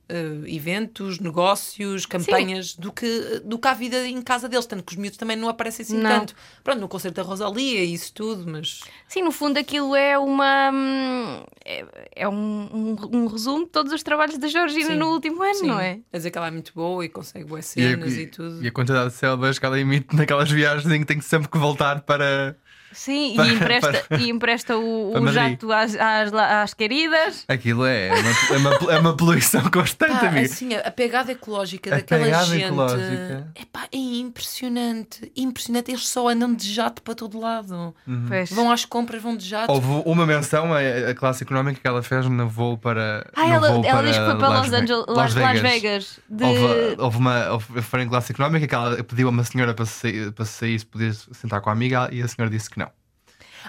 eventos, 0.46 1.20
negócios, 1.20 2.06
campanhas, 2.06 2.76
do 2.76 2.92
que, 2.92 3.42
do 3.44 3.58
que 3.58 3.68
a 3.68 3.74
vida 3.74 4.08
em 4.08 4.22
casa 4.22 4.48
deles. 4.48 4.66
Tanto 4.68 4.84
que 4.84 4.94
os 4.94 4.98
miúdos 5.00 5.18
também 5.18 5.36
não 5.36 5.50
aparecem 5.50 5.84
assim 5.84 5.98
Não. 5.98 6.10
tanto. 6.20 6.36
Pronto, 6.64 6.80
no 6.80 6.88
concerto 6.88 7.16
da 7.16 7.24
Rosalia 7.24 7.84
e 7.84 7.94
isso 7.94 8.14
tudo, 8.14 8.50
mas. 8.50 8.82
Sim, 9.08 9.24
no 9.24 9.32
fundo 9.32 9.58
aquilo 9.58 9.96
é 9.96 10.18
uma. 10.18 10.72
hum, 10.72 11.44
É, 11.66 11.86
é 12.16 12.28
um, 12.30 12.36
um- 12.72 13.18
um 13.24 13.28
resumo 13.28 13.66
de 13.66 13.72
todos 13.72 13.92
os 13.92 14.02
trabalhos 14.04 14.38
da 14.38 14.48
Georgina 14.48 14.90
Sim. 14.92 14.96
no 14.98 15.08
último 15.12 15.42
ano, 15.44 15.56
Sim, 15.56 15.68
não 15.68 15.80
é? 15.80 16.00
A 16.14 16.18
dizer 16.18 16.32
que 16.32 16.38
ela 16.38 16.48
é 16.48 16.52
muito 16.52 16.72
boa 16.74 17.04
e 17.06 17.10
consegue 17.10 17.46
boas 17.46 17.76
E 17.76 17.82
a, 17.82 17.90
cenas 17.90 18.14
e, 18.14 18.28
tudo. 18.28 18.64
e 18.64 18.68
a 18.68 18.72
quantidade 18.72 19.10
de 19.10 19.16
células 19.16 19.58
que 19.60 19.66
ela 19.66 19.80
emite 19.80 20.08
naquelas 20.16 20.50
viagens 20.52 20.92
em 20.92 21.00
que 21.00 21.06
tem 21.06 21.20
sempre 21.22 21.50
que 21.50 21.58
voltar 21.58 22.02
para, 22.02 22.58
Sim, 22.92 23.34
Para- 23.36 23.48
e 23.48 23.54
empresta, 23.54 24.06
e 24.20 24.30
empresta 24.30 24.78
o, 24.78 25.12
Para 25.14 25.22
o 25.22 25.32
jato 25.32 25.72
às, 25.72 25.96
às, 25.96 26.34
às 26.34 26.74
queridas. 26.74 27.46
Aquilo 27.48 27.86
é 27.86 28.10
uma, 28.12 28.30
é 28.30 28.58
uma, 28.58 28.92
é 28.94 29.00
uma 29.00 29.18
poluição 29.18 29.62
constante, 29.72 30.12
Pá, 30.20 30.28
amigo. 30.28 30.46
assim, 30.46 30.74
a 30.76 30.92
pegada 30.92 31.32
ecológica 31.32 31.94
A 31.94 31.98
daquela 31.98 32.24
pegada 32.26 32.46
gente 32.46 32.64
ecológica. 32.66 33.48
epá, 33.60 33.88
é 33.92 33.98
impressionante. 33.98 35.32
Impressionante. 35.36 35.92
Eles 35.92 36.08
só 36.08 36.28
andam 36.28 36.54
de 36.54 36.72
jato 36.74 37.02
para 37.02 37.14
todo 37.16 37.40
lado. 37.40 37.94
Pois. 38.28 38.52
Vão 38.52 38.72
às 38.72 38.86
compras, 38.86 39.22
vão 39.22 39.36
de 39.36 39.46
jato. 39.46 39.72
Houve 39.72 40.04
uma 40.06 40.26
menção 40.26 40.74
a, 40.74 40.80
a 41.12 41.16
classe 41.16 41.44
económica 41.44 41.80
que 41.80 41.88
ela 41.88 42.02
fez 42.02 42.26
no 42.28 42.48
voo 42.48 42.78
para. 42.78 43.30
Ah, 43.36 43.46
no 43.48 43.54
ela, 43.54 43.72
voo 43.72 43.86
ela 43.86 44.02
diz 44.04 44.18
que 44.18 44.26
foi 44.26 44.36
para 44.38 44.60
Los 44.60 44.74
Angeles, 44.74 45.06
Las, 45.08 45.36
Las 45.36 45.60
Vegas. 45.60 46.20
De... 46.30 46.44
Houve, 46.44 46.96
houve 46.98 47.18
uma. 47.18 47.50
Houve, 47.52 47.82
foi 47.82 48.02
em 48.04 48.10
classe 48.10 48.32
económica 48.32 48.68
que 48.68 48.76
ela 48.76 49.04
pediu 49.04 49.28
a 49.28 49.32
uma 49.32 49.44
senhora 49.44 49.74
para 49.74 49.86
sair, 49.86 50.32
para 50.32 50.46
sair 50.46 50.80
se 50.80 50.86
podia 50.86 51.14
sentar 51.14 51.62
com 51.62 51.70
a 51.70 51.74
amiga 51.74 52.10
e 52.12 52.22
a 52.22 52.28
senhora 52.28 52.50
disse 52.52 52.70
que 52.70 52.79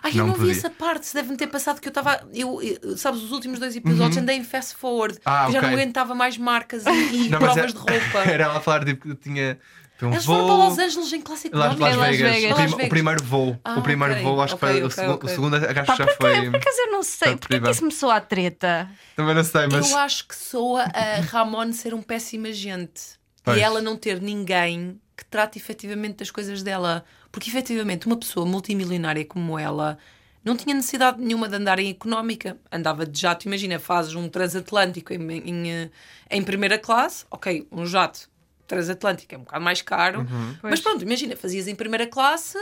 não. 0.02 0.10
Ai, 0.10 0.12
eu 0.12 0.16
não 0.18 0.26
não 0.28 0.34
vi 0.34 0.40
podia. 0.40 0.52
essa 0.56 0.70
parte. 0.70 1.06
Se 1.06 1.14
deve-me 1.14 1.36
ter 1.36 1.46
passado 1.48 1.80
que 1.80 1.88
eu 1.88 1.90
estava. 1.90 2.26
Eu, 2.32 2.60
eu- 2.62 2.96
sabes, 2.96 3.22
os 3.22 3.32
últimos 3.32 3.58
dois 3.58 3.74
episódios 3.76 4.16
andei 4.16 4.36
em 4.36 4.44
fast 4.44 4.74
forward. 4.76 5.14
Uhum. 5.16 5.20
Ah, 5.24 5.46
que 5.46 5.52
já 5.52 5.62
não 5.62 5.68
aguentava 5.70 6.14
mais 6.14 6.36
marcas 6.38 6.84
e, 6.86 6.90
e 7.26 7.28
Não, 7.28 7.38
provas 7.38 7.64
é- 7.64 7.66
de 7.66 7.72
roupa. 7.76 8.18
Era 8.30 8.44
ela 8.44 8.58
a 8.58 8.60
falar 8.60 8.84
tipo, 8.84 9.08
que 9.08 9.14
tinha. 9.16 9.58
foi 9.98 10.08
um 10.08 10.12
Eles 10.12 10.24
voo. 10.24 10.36
foram 10.36 10.48
para 10.56 10.64
Los 10.68 10.78
Angeles 10.78 11.12
em 11.12 11.20
classe 11.20 11.50
Las. 11.52 11.78
Las 11.78 11.96
Las 11.96 12.16
Vegas. 12.16 12.32
Vegas. 12.34 12.50
O, 12.52 12.54
prim- 12.54 12.62
Las 12.64 12.72
o 12.72 12.76
Vegas. 12.76 12.88
primeiro 12.90 13.24
voo. 13.24 13.60
Ah, 13.64 13.78
o 13.78 13.82
primeiro 13.82 14.14
ok. 14.14 14.24
voo, 14.24 14.40
acho 14.40 14.56
que 14.56 14.64
Ok, 14.64 14.68
foi. 14.74 14.82
o 14.82 14.86
ok, 14.86 14.96
segu- 14.96 15.12
ok. 15.12 15.28
O 15.30 15.34
segundo, 15.34 15.56
acho 15.56 15.66
Pá, 15.66 15.74
que 15.74 15.84
já 15.84 15.96
porquê? 16.06 16.16
foi. 16.20 16.50
Por 16.50 16.56
acaso 16.56 16.76
eu 16.80 16.92
não 16.92 17.02
sei. 17.02 17.28
Foi 17.28 17.36
Porquê 17.36 17.60
que 17.60 17.70
isso 17.70 17.84
me 17.84 17.92
soa 17.92 18.14
à 18.16 18.20
treta? 18.20 18.88
Também 19.16 19.34
não 19.34 19.44
sei, 19.44 19.66
mas. 19.70 19.90
Eu 19.90 19.98
acho 19.98 20.26
que 20.26 20.34
soa 20.36 20.82
a 20.84 21.20
Ramon 21.30 21.72
ser 21.72 21.92
um 21.94 22.00
péssimo 22.02 22.46
agente 22.46 23.02
Pois. 23.44 23.58
e 23.58 23.60
ela 23.60 23.80
não 23.82 23.96
ter 23.96 24.20
ninguém 24.22 24.98
que 25.16 25.24
trate 25.26 25.58
efetivamente 25.58 26.16
das 26.16 26.30
coisas 26.30 26.62
dela. 26.62 27.04
Porque 27.30 27.48
efetivamente 27.48 28.06
uma 28.06 28.16
pessoa 28.16 28.44
multimilionária 28.44 29.24
como 29.24 29.58
ela 29.58 29.98
não 30.44 30.56
tinha 30.56 30.74
necessidade 30.74 31.20
nenhuma 31.20 31.48
de 31.48 31.56
andar 31.56 31.78
em 31.78 31.90
económica. 31.90 32.56
Andava 32.72 33.06
de 33.06 33.20
jato, 33.20 33.46
imagina, 33.46 33.78
fazes 33.78 34.14
um 34.14 34.28
transatlântico 34.28 35.12
em, 35.12 35.32
em, 35.32 35.70
eh, 35.70 35.90
em 36.30 36.42
primeira 36.42 36.78
classe, 36.78 37.24
ok, 37.30 37.66
um 37.70 37.84
jato 37.86 38.28
transatlântico 38.66 39.34
é 39.34 39.38
um 39.38 39.42
bocado 39.42 39.64
mais 39.64 39.82
caro, 39.82 40.24
mas 40.30 40.60
Pois. 40.60 40.80
pronto, 40.80 41.02
imagina, 41.02 41.36
fazias 41.36 41.66
em 41.68 41.74
primeira 41.74 42.06
classe. 42.06 42.56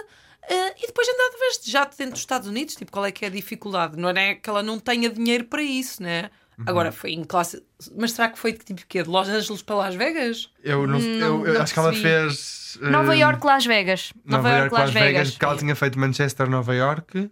eh, 0.50 0.74
e 0.82 0.86
depois 0.86 1.06
andavas 1.08 1.60
de 1.62 1.70
jato 1.70 1.96
dentro 1.96 2.12
dos 2.12 2.20
Estados 2.20 2.48
Unidos, 2.48 2.74
tipo, 2.74 2.90
qual 2.90 3.04
é 3.04 3.12
que 3.12 3.24
é 3.24 3.28
a 3.28 3.30
dificuldade? 3.30 3.96
Não 3.98 4.08
é 4.08 4.34
que 4.34 4.48
ela 4.48 4.62
não 4.62 4.78
tenha 4.78 5.10
dinheiro 5.10 5.44
para 5.44 5.62
isso, 5.62 6.02
né? 6.02 6.30
Agora 6.66 6.90
foi 6.92 7.12
em 7.12 7.24
classe. 7.24 7.62
Mas 7.96 8.12
será 8.12 8.28
que 8.28 8.38
foi 8.38 8.52
de 8.52 8.58
tipo 8.58 8.82
quê? 8.88 9.02
De 9.02 9.08
Los 9.08 9.28
Angeles 9.28 9.62
para 9.62 9.76
Las 9.76 9.94
Vegas? 9.94 10.50
Eu, 10.62 10.86
não, 10.86 10.98
eu, 10.98 11.46
eu 11.46 11.54
não 11.54 11.62
acho 11.62 11.72
que 11.72 11.78
ela 11.78 11.92
fez. 11.92 12.78
Nova 12.82 13.14
York, 13.16 13.46
Las 13.46 13.64
Vegas. 13.66 14.12
Nova, 14.24 14.50
York, 14.50 14.74
Las 14.74 14.90
Vegas. 14.92 15.30
Porque 15.30 15.44
ela 15.44 15.54
É, 15.54 15.58
tinha 15.58 15.74
feito 15.76 15.98
Manchester, 15.98 16.48
Nova 16.50 16.74
York. 16.74 17.30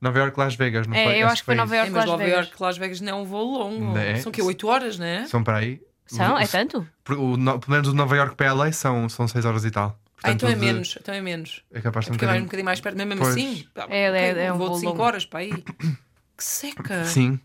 Nova 0.00 0.18
York, 0.18 0.38
Las 0.38 0.54
Vegas, 0.56 0.86
não 0.86 0.94
É, 0.94 1.04
foi? 1.04 1.22
eu 1.22 1.26
acho 1.26 1.42
que 1.42 1.46
foi 1.46 1.54
Nova 1.54 1.74
É, 1.74 1.78
York, 1.78 1.90
mas 1.92 2.00
Las 2.02 2.10
Nova 2.10 2.22
Vegas. 2.24 2.46
York, 2.46 2.62
Las 2.62 2.78
Vegas 2.78 3.00
não 3.00 3.12
é 3.12 3.14
um 3.22 3.24
voo 3.24 3.58
longo. 3.58 3.92
Né? 3.94 4.16
São 4.16 4.30
que 4.30 4.42
8 4.42 4.68
horas, 4.68 4.98
né? 4.98 5.24
São 5.26 5.42
para 5.42 5.56
aí. 5.58 5.80
São? 6.06 6.34
O- 6.34 6.38
É 6.38 6.44
o- 6.44 6.48
tanto? 6.48 6.86
o- 7.10 7.36
no- 7.36 7.58
pelo 7.58 7.72
menos 7.72 7.88
o 7.88 7.90
de 7.92 7.96
Nova 7.96 8.14
York 8.14 8.36
para 8.36 8.46
LA 8.52 8.72
são, 8.72 9.08
são 9.08 9.26
6 9.26 9.44
horas 9.46 9.64
e 9.64 9.70
tal. 9.70 9.98
Ah, 10.22 10.32
então 10.32 10.48
é 10.48 10.52
o 10.52 10.54
de- 10.54 10.60
menos, 10.64 10.96
então 11.00 11.14
é 11.14 11.20
menos. 11.20 11.62
É 11.72 11.80
capaz 11.80 12.04
de 12.04 12.08
ser 12.08 12.12
um 12.12 12.14
Porque 12.14 12.24
é 12.24 12.28
mais 12.28 12.40
um 12.42 12.44
bocadinho. 12.44 12.44
bocadinho 12.44 12.64
mais 12.64 12.80
perto, 12.80 12.96
mesmo 12.96 13.16
Pois. 13.16 13.28
assim. 13.30 13.66
É, 13.88 14.02
é- 14.04 14.44
é 14.46 14.52
um 14.52 14.58
voo 14.58 14.66
voo 14.68 14.74
de 14.76 14.80
5 14.80 14.92
longo. 14.92 15.02
horas 15.02 15.24
para 15.24 15.40
aí. 15.40 15.50
Que 16.36 16.44
seca. 16.44 17.04
Sim. 17.06 17.40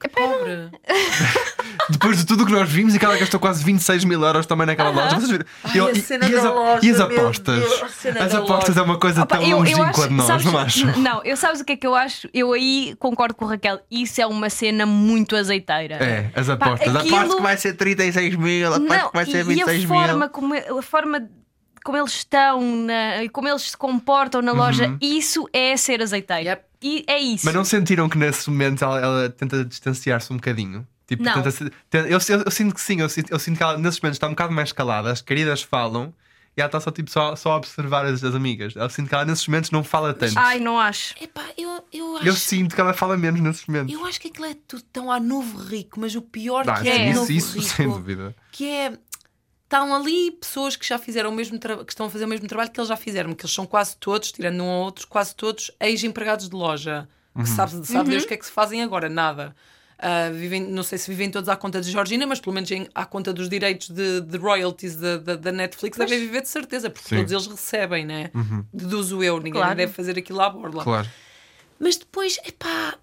Que 0.00 0.08
pobre. 0.08 0.70
Depois 1.88 2.16
de 2.18 2.26
tudo 2.26 2.42
o 2.42 2.46
que 2.46 2.52
nós 2.52 2.68
vimos 2.68 2.94
e 2.94 2.98
que 2.98 3.04
ela 3.04 3.16
gastou 3.16 3.38
quase 3.38 3.62
26 3.62 4.04
mil 4.04 4.20
euros 4.22 4.46
também 4.46 4.66
naquela 4.66 4.90
loja. 4.90 5.16
Vocês 5.16 5.30
viram? 5.30 5.44
Ai, 5.62 5.78
Eu- 5.78 5.86
a 5.86 5.92
e, 5.92 6.00
cena 6.00 6.28
e 6.28 6.34
as, 6.34 6.42
da 6.42 6.48
a- 6.48 6.52
loja, 6.52 6.86
e 6.86 6.90
as 6.90 7.00
apostas? 7.00 7.60
Deus, 7.60 7.82
As 8.20 8.34
apostas 8.34 8.68
loja. 8.76 8.80
é 8.80 8.82
uma 8.82 8.98
coisa 8.98 9.22
Opa, 9.22 9.36
tão 9.38 9.48
longínqua 9.50 10.08
de 10.08 10.14
nós, 10.14 10.26
sabes- 10.26 10.44
não 10.44 10.58
acham? 10.58 10.92
Não, 10.98 11.22
eu 11.24 11.36
sabes 11.36 11.60
o 11.60 11.64
que 11.64 11.72
é 11.74 11.76
que 11.76 11.86
eu 11.86 11.94
acho? 11.94 12.28
Eu 12.34 12.52
aí 12.52 12.96
concordo 12.98 13.34
com 13.34 13.44
a 13.44 13.50
Raquel. 13.50 13.80
Isso 13.90 14.20
é 14.20 14.26
uma 14.26 14.50
cena 14.50 14.84
muito 14.86 15.36
azeiteira. 15.36 15.94
É, 15.96 16.30
as 16.34 16.48
apostas. 16.48 16.96
aquilo- 16.96 17.16
Aposto 17.16 17.36
que 17.36 17.42
vai 17.42 17.56
ser 17.56 17.74
36 17.74 18.34
mil, 18.34 18.66
aposto 18.74 18.88
Não, 18.88 19.08
que 19.10 19.14
vai 19.16 19.24
ser 19.24 19.36
e, 19.36 19.40
e 19.40 19.44
26 19.44 19.68
a 19.68 19.72
mil. 19.72 19.88
forma 19.88 20.28
como 20.28 20.54
a 20.54 20.82
forma 20.82 21.28
como 21.84 21.96
eles 21.98 22.14
estão 22.14 22.60
e 23.22 23.28
como 23.28 23.46
eles 23.46 23.62
se 23.70 23.76
comportam 23.76 24.42
na 24.42 24.50
loja, 24.50 24.96
isso 25.00 25.48
é 25.52 25.76
ser 25.76 26.02
azeiteiro. 26.02 26.42
Yep. 26.48 26.65
E 26.82 27.04
é 27.06 27.18
isso. 27.18 27.44
Mas 27.46 27.54
não 27.54 27.64
sentiram 27.64 28.08
que 28.08 28.18
nesse 28.18 28.48
momento 28.50 28.84
ela, 28.84 29.00
ela 29.00 29.30
tenta 29.30 29.64
distanciar-se 29.64 30.32
um 30.32 30.36
bocadinho? 30.36 30.86
Tipo, 31.06 31.22
Não. 31.22 31.34
tenta 31.42 31.52
tenta- 31.88 32.08
eu, 32.08 32.18
eu- 32.28 32.42
eu 32.44 32.50
sinto 32.50 32.74
que 32.74 32.80
sim, 32.80 33.00
eu 33.00 33.08
sinto, 33.08 33.30
eu 33.32 33.38
sinto 33.38 33.56
que 33.56 33.62
ela 33.62 33.78
nesses 33.78 34.00
momentos 34.00 34.16
está 34.16 34.26
um 34.26 34.30
bocado 34.30 34.52
mais 34.52 34.72
calada, 34.72 35.10
as 35.12 35.20
queridas 35.22 35.62
falam 35.62 36.12
e 36.56 36.60
ela 36.60 36.68
está 36.68 36.80
só, 36.80 36.90
tipo, 36.90 37.10
só, 37.10 37.36
só 37.36 37.52
a 37.52 37.56
observar 37.56 38.04
as, 38.06 38.24
as 38.24 38.34
amigas. 38.34 38.74
Eu 38.74 38.88
sinto 38.90 39.08
que 39.08 39.14
ela 39.14 39.24
nesses 39.24 39.46
momentos 39.46 39.70
não 39.70 39.84
fala 39.84 40.12
tanto. 40.14 40.38
Ai, 40.38 40.58
não 40.58 40.78
acho. 40.80 41.14
Epá, 41.20 41.44
eu, 41.56 41.84
eu 41.92 42.16
acho. 42.16 42.26
eu 42.26 42.34
sinto 42.34 42.74
que 42.74 42.80
ela 42.80 42.92
fala 42.94 43.16
menos 43.16 43.40
nesses 43.40 43.66
momentos. 43.66 43.92
Eu 43.94 44.04
acho 44.06 44.18
que 44.20 44.28
aquilo 44.28 44.46
é 44.46 44.54
tudo 44.66 44.82
tão 44.92 45.12
à 45.12 45.20
novo 45.20 45.58
rico, 45.58 46.00
mas 46.00 46.14
o 46.16 46.22
pior 46.22 46.68
Ah, 46.68 46.80
que 46.82 46.88
é, 46.88 46.94
sim, 46.96 47.02
a 47.02 47.10
isso, 47.10 47.18
novo 47.20 47.32
isso 47.32 47.52
rico, 47.60 47.68
sem 47.76 47.88
dúvida. 47.88 48.34
que 48.50 48.68
é 48.68 48.98
estão 49.66 49.94
ali 49.94 50.30
pessoas 50.30 50.76
que 50.76 50.86
já 50.86 50.96
fizeram 50.98 51.30
o 51.30 51.34
mesmo 51.34 51.58
trabalho, 51.58 51.84
que 51.84 51.92
estão 51.92 52.06
a 52.06 52.10
fazer 52.10 52.24
o 52.24 52.28
mesmo 52.28 52.46
trabalho 52.46 52.70
que 52.70 52.78
eles 52.80 52.88
já 52.88 52.96
fizeram, 52.96 53.34
que 53.34 53.44
eles 53.44 53.54
são 53.54 53.66
quase 53.66 53.96
todos, 53.96 54.30
tirando 54.32 54.62
um 54.62 54.66
ou 54.68 54.84
outro, 54.84 55.06
quase 55.08 55.34
todos 55.34 55.70
ex-empregados 55.80 56.48
de 56.48 56.54
loja. 56.56 57.08
Uhum. 57.34 57.42
Que 57.42 57.48
sabe, 57.50 57.86
sabe 57.86 58.10
Deus 58.10 58.24
o 58.24 58.26
que 58.28 58.34
é 58.34 58.36
que 58.36 58.46
se 58.46 58.52
fazem 58.52 58.82
agora? 58.82 59.08
Nada. 59.08 59.54
Ah, 59.98 60.28
vivem, 60.30 60.60
não 60.62 60.82
sei 60.82 60.98
se 60.98 61.10
vivem 61.10 61.30
todos 61.30 61.48
à 61.48 61.56
conta 61.56 61.80
de 61.80 61.90
Georgina, 61.90 62.26
mas 62.26 62.38
pelo 62.38 62.54
menos 62.54 62.70
em- 62.70 62.86
à 62.94 63.04
conta 63.06 63.32
dos 63.32 63.48
direitos 63.48 63.88
de, 63.88 64.20
de 64.20 64.36
royalties 64.38 64.94
da, 64.96 65.50
Netflix 65.52 65.96
devem 65.98 66.18
viver 66.20 66.42
de 66.42 66.48
certeza, 66.48 66.90
porque 66.90 67.08
Sim. 67.08 67.16
todos 67.16 67.32
eles 67.32 67.46
recebem, 67.46 68.04
né? 68.04 68.30
Deduzo 68.72 69.22
eu, 69.22 69.36
ninguém 69.38 69.54
Claro. 69.62 69.74
deve 69.74 69.92
fazer 69.92 70.18
aquilo 70.18 70.40
à 70.42 70.50
borla. 70.50 70.82
Claro. 70.84 71.08
Mas 71.78 71.96
depois, 71.96 72.38
epá, 72.44 72.94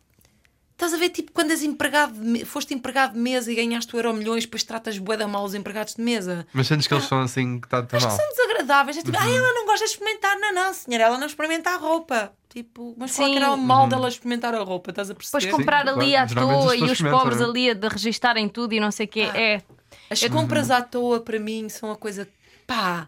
estás 0.86 0.94
a 0.94 0.98
ver, 0.98 1.10
tipo, 1.10 1.32
quando 1.32 1.52
és 1.52 1.64
empregado, 1.64 2.14
de 2.14 2.46
foste 2.46 2.74
empregado 2.74 3.14
de 3.14 3.20
mesa 3.20 3.52
e 3.52 3.56
ganhaste 3.56 3.96
o 3.96 4.00
euro 4.00 4.14
milhões, 4.14 4.44
depois 4.44 4.64
tratas 4.64 4.98
bué 4.98 5.18
da 5.18 5.28
mal 5.28 5.44
os 5.44 5.54
empregados 5.54 5.96
de 5.96 6.02
mesa. 6.02 6.46
Mas 6.54 6.68
sentes 6.68 6.88
que 6.88 6.94
eles 6.94 7.06
são 7.06 7.22
assim 7.22 7.60
que 7.60 7.68
está 7.68 7.82
tão 7.82 7.98
Acho 7.98 8.08
mal. 8.08 8.18
são 8.18 8.30
desagradáveis. 8.30 8.98
É 8.98 9.02
tipo, 9.02 9.18
ah, 9.18 9.30
ela 9.30 9.54
não 9.54 9.66
gosta 9.66 9.86
de 9.86 9.92
experimentar. 9.92 10.38
Não, 10.40 10.54
não, 10.54 10.74
senhora, 10.74 11.04
ela 11.06 11.18
não 11.18 11.28
experimenta 11.28 11.70
a 11.72 11.78
roupa. 11.78 12.34
Tipo, 12.50 12.94
mas 12.98 13.16
qual 13.16 13.28
Sim. 13.28 13.34
que 13.34 13.40
era 13.40 13.52
o 13.52 13.58
mal 13.58 13.88
dela 13.88 14.08
experimentar 14.08 14.54
a 14.54 14.62
roupa? 14.62 14.92
Estás 14.92 15.10
a 15.10 15.16
perceber? 15.16 15.40
Depois 15.40 15.60
comprar 15.60 15.84
claro. 15.84 16.00
ali 16.00 16.16
à 16.16 16.26
Geralmente 16.26 16.58
as 16.58 16.64
toa 16.64 16.76
e 16.76 16.84
os 16.84 17.02
pobres 17.02 17.40
não 17.40 17.48
é? 17.48 17.50
ali 17.50 17.70
a 17.72 17.74
de 17.74 17.88
registarem 17.88 18.48
tudo 18.48 18.74
e 18.74 18.80
não 18.80 18.92
sei 18.92 19.08
o 19.08 19.10
quê. 19.10 19.22
É. 19.34 19.62
As 20.10 20.24
compras 20.26 20.70
à 20.70 20.82
toa, 20.82 21.20
para 21.20 21.40
mim, 21.40 21.68
são 21.70 21.90
uma 21.90 21.96
coisa, 21.96 22.28
pá, 22.68 23.08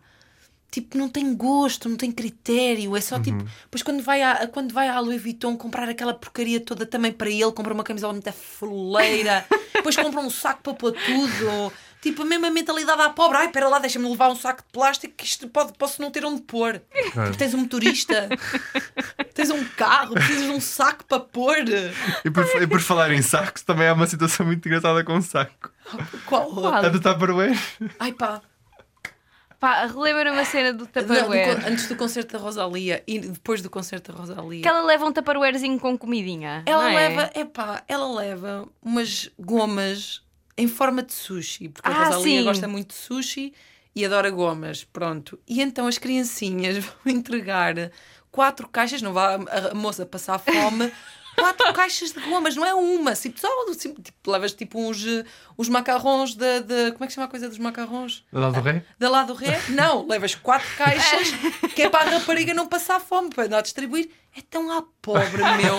tipo, 0.75 0.97
não 0.97 1.07
tem 1.07 1.33
gosto, 1.33 1.88
não 1.88 1.95
tem 1.95 2.11
critério. 2.11 2.97
É 2.97 3.01
só 3.01 3.17
tipo, 3.17 3.43
depois 3.63 3.81
quando 3.81 4.03
vai, 4.03 4.21
à, 4.21 4.45
quando 4.47 4.73
vai 4.73 4.89
à 4.89 4.99
Louis 4.99 5.21
Vuitton 5.21 5.55
comprar 5.55 5.88
aquela 5.88 6.13
porcaria 6.13 6.59
toda 6.59 6.85
também 6.85 7.13
para 7.13 7.29
ele, 7.29 7.51
compra 7.53 7.73
uma 7.73 7.83
camisola 7.83 8.11
muito 8.11 8.31
fuleira, 8.33 9.45
depois 9.73 9.95
compra 9.95 10.19
um 10.19 10.29
saco 10.29 10.61
para 10.61 10.73
pôr 10.73 10.91
tudo. 10.91 11.71
Tipo, 12.01 12.21
a 12.21 12.25
mesma 12.25 12.51
mentalidade 12.51 13.01
à 13.01 13.09
pobre. 13.09 13.38
Ai, 13.38 13.47
pera 13.49 13.67
lá, 13.67 13.79
deixa-me 13.79 14.07
levar 14.07 14.29
um 14.29 14.35
saco 14.35 14.61
de 14.61 14.71
plástico 14.71 15.15
que 15.15 15.25
isto 15.25 15.47
pode, 15.47 15.73
posso 15.73 16.01
não 16.01 16.11
ter 16.11 16.23
onde 16.23 16.41
pôr. 16.41 16.81
Porque 17.13 17.38
tens 17.38 17.53
um 17.53 17.59
motorista, 17.59 18.29
tens 19.33 19.49
um 19.49 19.63
carro, 19.63 20.13
precisas 20.13 20.43
de 20.43 20.51
um 20.51 20.61
saco 20.61 21.03
para 21.05 21.21
pôr. 21.21 21.55
E 22.23 22.29
por, 22.29 22.45
e 22.61 22.67
por 22.67 22.81
falar 22.81 23.11
em 23.11 23.21
sacos, 23.21 23.63
também 23.63 23.88
há 23.88 23.93
uma 23.93 24.05
situação 24.05 24.45
muito 24.45 24.67
engraçada 24.67 25.03
com 25.03 25.17
o 25.17 25.21
saco. 25.21 25.71
Qual? 26.27 26.45
Qual? 26.51 26.73
A 26.75 26.89
do 26.89 26.99
Tupperware. 26.99 27.57
Ai 27.97 28.11
pá. 28.11 28.41
Pá, 29.65 29.88
relembra 29.88 30.32
uma 30.32 30.45
cena 30.45 30.71
do 30.71 30.82
Não, 30.82 30.86
do 30.86 31.08
Tupperware. 31.08 31.65
antes 31.67 31.88
do 31.88 31.95
concerto 31.95 32.34
da 32.34 32.38
Rosalia 32.38 33.01
e 33.08 33.17
depois 33.17 33.63
do 33.63 33.69
concerto 33.71 34.12
da 34.12 34.19
Rosalia. 34.19 34.62
Que 34.62 34.67
ela 34.67 34.84
leva 34.84 35.04
um 35.08 35.12
Tupperwarezinho 35.12 35.80
com 35.80 35.97
comidinha. 35.97 36.62
Ela 36.67 36.91
é? 36.91 36.95
leva, 36.95 37.32
epá, 37.34 37.82
ela 37.88 38.08
leva 38.13 38.69
umas 38.80 39.32
gomas 39.39 40.21
em 40.56 40.67
forma 40.67 41.01
de 41.01 41.13
sushi, 41.13 41.69
porque 41.69 41.89
a 41.89 41.91
Ah, 41.91 42.04
Rosalia 42.04 42.38
sim. 42.41 42.43
gosta 42.43 42.67
muito 42.67 42.89
de 42.89 42.93
sushi 42.93 43.54
e 43.95 44.06
adora 44.06 44.30
gomas, 44.30 44.84
pronto. 44.84 45.39
E 45.47 45.60
então 45.63 45.88
as 45.88 45.97
criancinhas 45.97 46.78
vão 47.04 47.12
entregar 47.12 47.73
quatro 48.32 48.67
caixas, 48.69 49.01
não 49.01 49.13
vá 49.13 49.34
a, 49.49 49.71
a 49.71 49.73
moça 49.73 50.06
passar 50.06 50.38
fome, 50.38 50.91
quatro 51.36 51.74
caixas 51.74 52.12
de 52.12 52.19
gomas, 52.21 52.56
não 52.56 52.65
é 52.65 52.74
uma, 52.74 53.13
tipo, 53.13 53.39
só, 53.39 53.48
tipo, 53.78 54.02
tipo, 54.02 54.32
levas 54.32 54.54
tipo 54.54 54.80
uns, 54.80 55.06
eh, 55.06 55.24
uns 55.58 55.69
macarrons 55.69 56.36
da, 56.36 56.60
da- 56.60 56.91
como 56.93 57.04
é 57.04 57.08
que 57.08 57.13
se 57.13 57.15
chama 57.15 57.28
a 57.28 57.30
coisa 57.30 57.48
dos 57.50 57.58
macarrons? 57.58 58.24
Lá 58.32 58.50
do 58.50 58.62
rei? 58.62 58.82
Da 58.98 59.10
lá 59.10 59.24
do 59.24 59.34
ré? 59.34 59.62
Não, 59.69 60.08
levas 60.08 60.36
quatro 60.36 60.67
caixas 60.78 61.32
que 61.76 61.82
é 61.84 61.89
para 61.89 62.10
a 62.10 62.13
rapariga 62.19 62.54
não 62.54 62.67
passar 62.67 63.00
fome, 63.00 63.30
para 63.30 63.48
não 63.48 63.58
a 63.58 63.62
distribuir. 63.62 64.10
É 64.38 64.41
tão 64.41 64.71
à 64.71 64.84
pobre, 65.02 65.41
meu. 65.62 65.76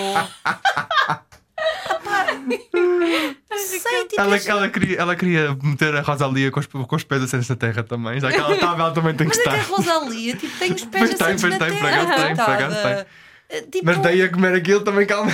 Sei, 3.57 4.05
tipo, 4.09 4.21
Ela, 4.21 4.37
ela, 4.37 4.69
queria, 4.69 4.99
ela 4.99 5.17
queria 5.17 5.55
meter 5.63 5.95
a 5.97 6.01
Rosalia 6.01 6.51
com 6.51 6.61
os, 6.61 6.67
com 6.67 6.97
os 6.97 7.05
pés 7.05 7.23
assentes 7.23 7.49
na 7.49 7.57
terra 7.57 7.83
também. 7.83 8.21
Já 8.21 8.31
que 8.31 8.37
ela 8.37 8.53
estava, 8.55 8.83
ela 8.83 8.93
também 8.93 9.15
tem 9.15 9.29
que 9.29 9.37
mas 9.37 9.47
até 9.47 9.57
a 9.59 9.61
estar. 9.63 9.75
Rosalia 9.75 10.37
tipo, 10.37 10.59
tem 10.59 10.73
os 10.73 10.85
pés 10.85 11.11
tem, 11.15 11.19
pois 11.19 11.43
na 11.43 11.59
tem, 11.59 11.59
terra, 11.59 11.89
acaso 12.03 12.07
tem, 12.27 12.37
por 12.37 12.43
acaso 12.43 12.75
coitada. 12.75 13.07
Eh, 13.49 13.63
Tipo, 13.63 13.85
Mas 13.87 13.99
daí 14.03 14.23
a 14.23 14.29
comer 14.31 14.55
aquilo 14.55 14.83
também 14.83 15.07
calma. 15.07 15.31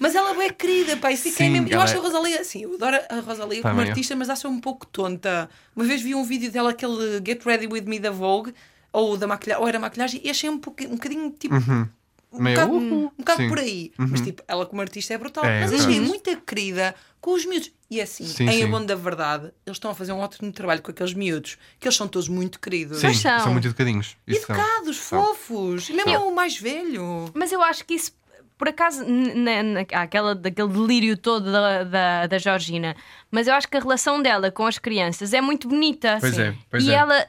mas 0.00 0.14
ela 0.14 0.44
é 0.44 0.50
querida, 0.50 0.96
pá, 0.96 1.08
fiquei 1.16 1.32
Sim, 1.32 1.50
mesmo. 1.50 1.68
Eu 1.68 1.80
acho 1.80 1.94
é- 1.94 1.98
a 1.98 2.00
Rosalia, 2.00 2.40
assim, 2.40 2.62
eu 2.62 2.74
adoro 2.74 2.96
a 3.08 3.20
Rosalia 3.20 3.62
como 3.62 3.80
artista, 3.80 4.14
mas 4.14 4.30
acho 4.30 4.46
um 4.48 4.60
pouco 4.60 4.86
tonta. 4.86 5.48
Uma 5.74 5.84
vez 5.84 6.00
vi 6.00 6.14
um 6.14 6.24
vídeo 6.24 6.50
dela, 6.52 6.70
aquele 6.70 7.20
Get 7.26 7.44
Ready 7.44 7.66
With 7.66 7.82
Me 7.82 7.98
da 7.98 8.10
Vogue, 8.10 8.54
ou 8.92 9.16
da 9.16 9.26
maquilhagem, 9.26 9.62
ou 9.62 9.68
era 9.68 9.78
maquilhagem, 9.78 10.20
e 10.24 10.30
achei 10.30 10.48
um, 10.48 10.58
pouco, 10.58 10.82
um 10.84 10.90
bocadinho 10.90 11.30
tipo. 11.38 11.54
Uhum. 11.54 11.88
um 12.32 12.42
Meio, 12.42 12.56
bocado, 12.56 12.74
uhul. 12.76 13.04
um 13.06 13.18
bocado 13.18 13.42
Sim. 13.42 13.48
por 13.48 13.58
aí. 13.58 13.92
Mas 13.98 14.20
tipo, 14.20 14.42
ela 14.46 14.64
como 14.66 14.80
artista 14.80 15.14
é 15.14 15.18
brutal. 15.18 15.44
É, 15.44 15.60
mas 15.62 15.70
brutal. 15.70 15.88
achei 15.88 16.00
muito 16.00 16.40
querida 16.42 16.94
com 17.20 17.32
os 17.34 17.44
miúdos. 17.44 17.72
E 17.90 18.02
assim, 18.02 18.26
Sim, 18.26 18.44
em 18.44 18.52
sim. 18.52 18.64
abono 18.64 18.84
da 18.84 18.94
verdade, 18.94 19.44
eles 19.64 19.76
estão 19.76 19.90
a 19.90 19.94
fazer 19.94 20.12
um 20.12 20.18
ótimo 20.18 20.52
trabalho 20.52 20.82
com 20.82 20.90
aqueles 20.90 21.14
miúdos, 21.14 21.56
que 21.80 21.88
eles 21.88 21.96
são 21.96 22.06
todos 22.06 22.28
muito 22.28 22.60
queridos. 22.60 22.98
Sim, 22.98 23.14
são. 23.14 23.40
são 23.40 23.52
muito 23.52 23.66
educadinhos. 23.66 24.14
Isso 24.26 24.46
são. 24.46 24.54
Educados, 24.54 24.98
fofos. 24.98 25.88
E 25.88 25.94
mesmo 25.94 26.28
o 26.28 26.34
mais 26.34 26.58
velho. 26.58 27.30
Mas 27.32 27.50
eu 27.50 27.62
acho 27.62 27.86
que 27.86 27.94
isso, 27.94 28.12
por 28.58 28.68
acaso, 28.68 29.02
na, 29.06 29.80
aquela, 30.02 30.34
daquele 30.34 30.68
delírio 30.68 31.16
todo 31.16 31.50
da, 31.50 31.84
da, 31.84 32.26
da 32.26 32.38
Georgina, 32.38 32.94
mas 33.30 33.48
eu 33.48 33.54
acho 33.54 33.66
que 33.66 33.76
a 33.78 33.80
relação 33.80 34.20
dela 34.20 34.50
com 34.50 34.66
as 34.66 34.78
crianças 34.78 35.32
é 35.32 35.40
muito 35.40 35.66
bonita. 35.66 36.18
Pois 36.20 36.38
é, 36.38 36.54
pois 36.70 36.84
e 36.84 36.90
é. 36.90 36.94
ela. 36.94 37.26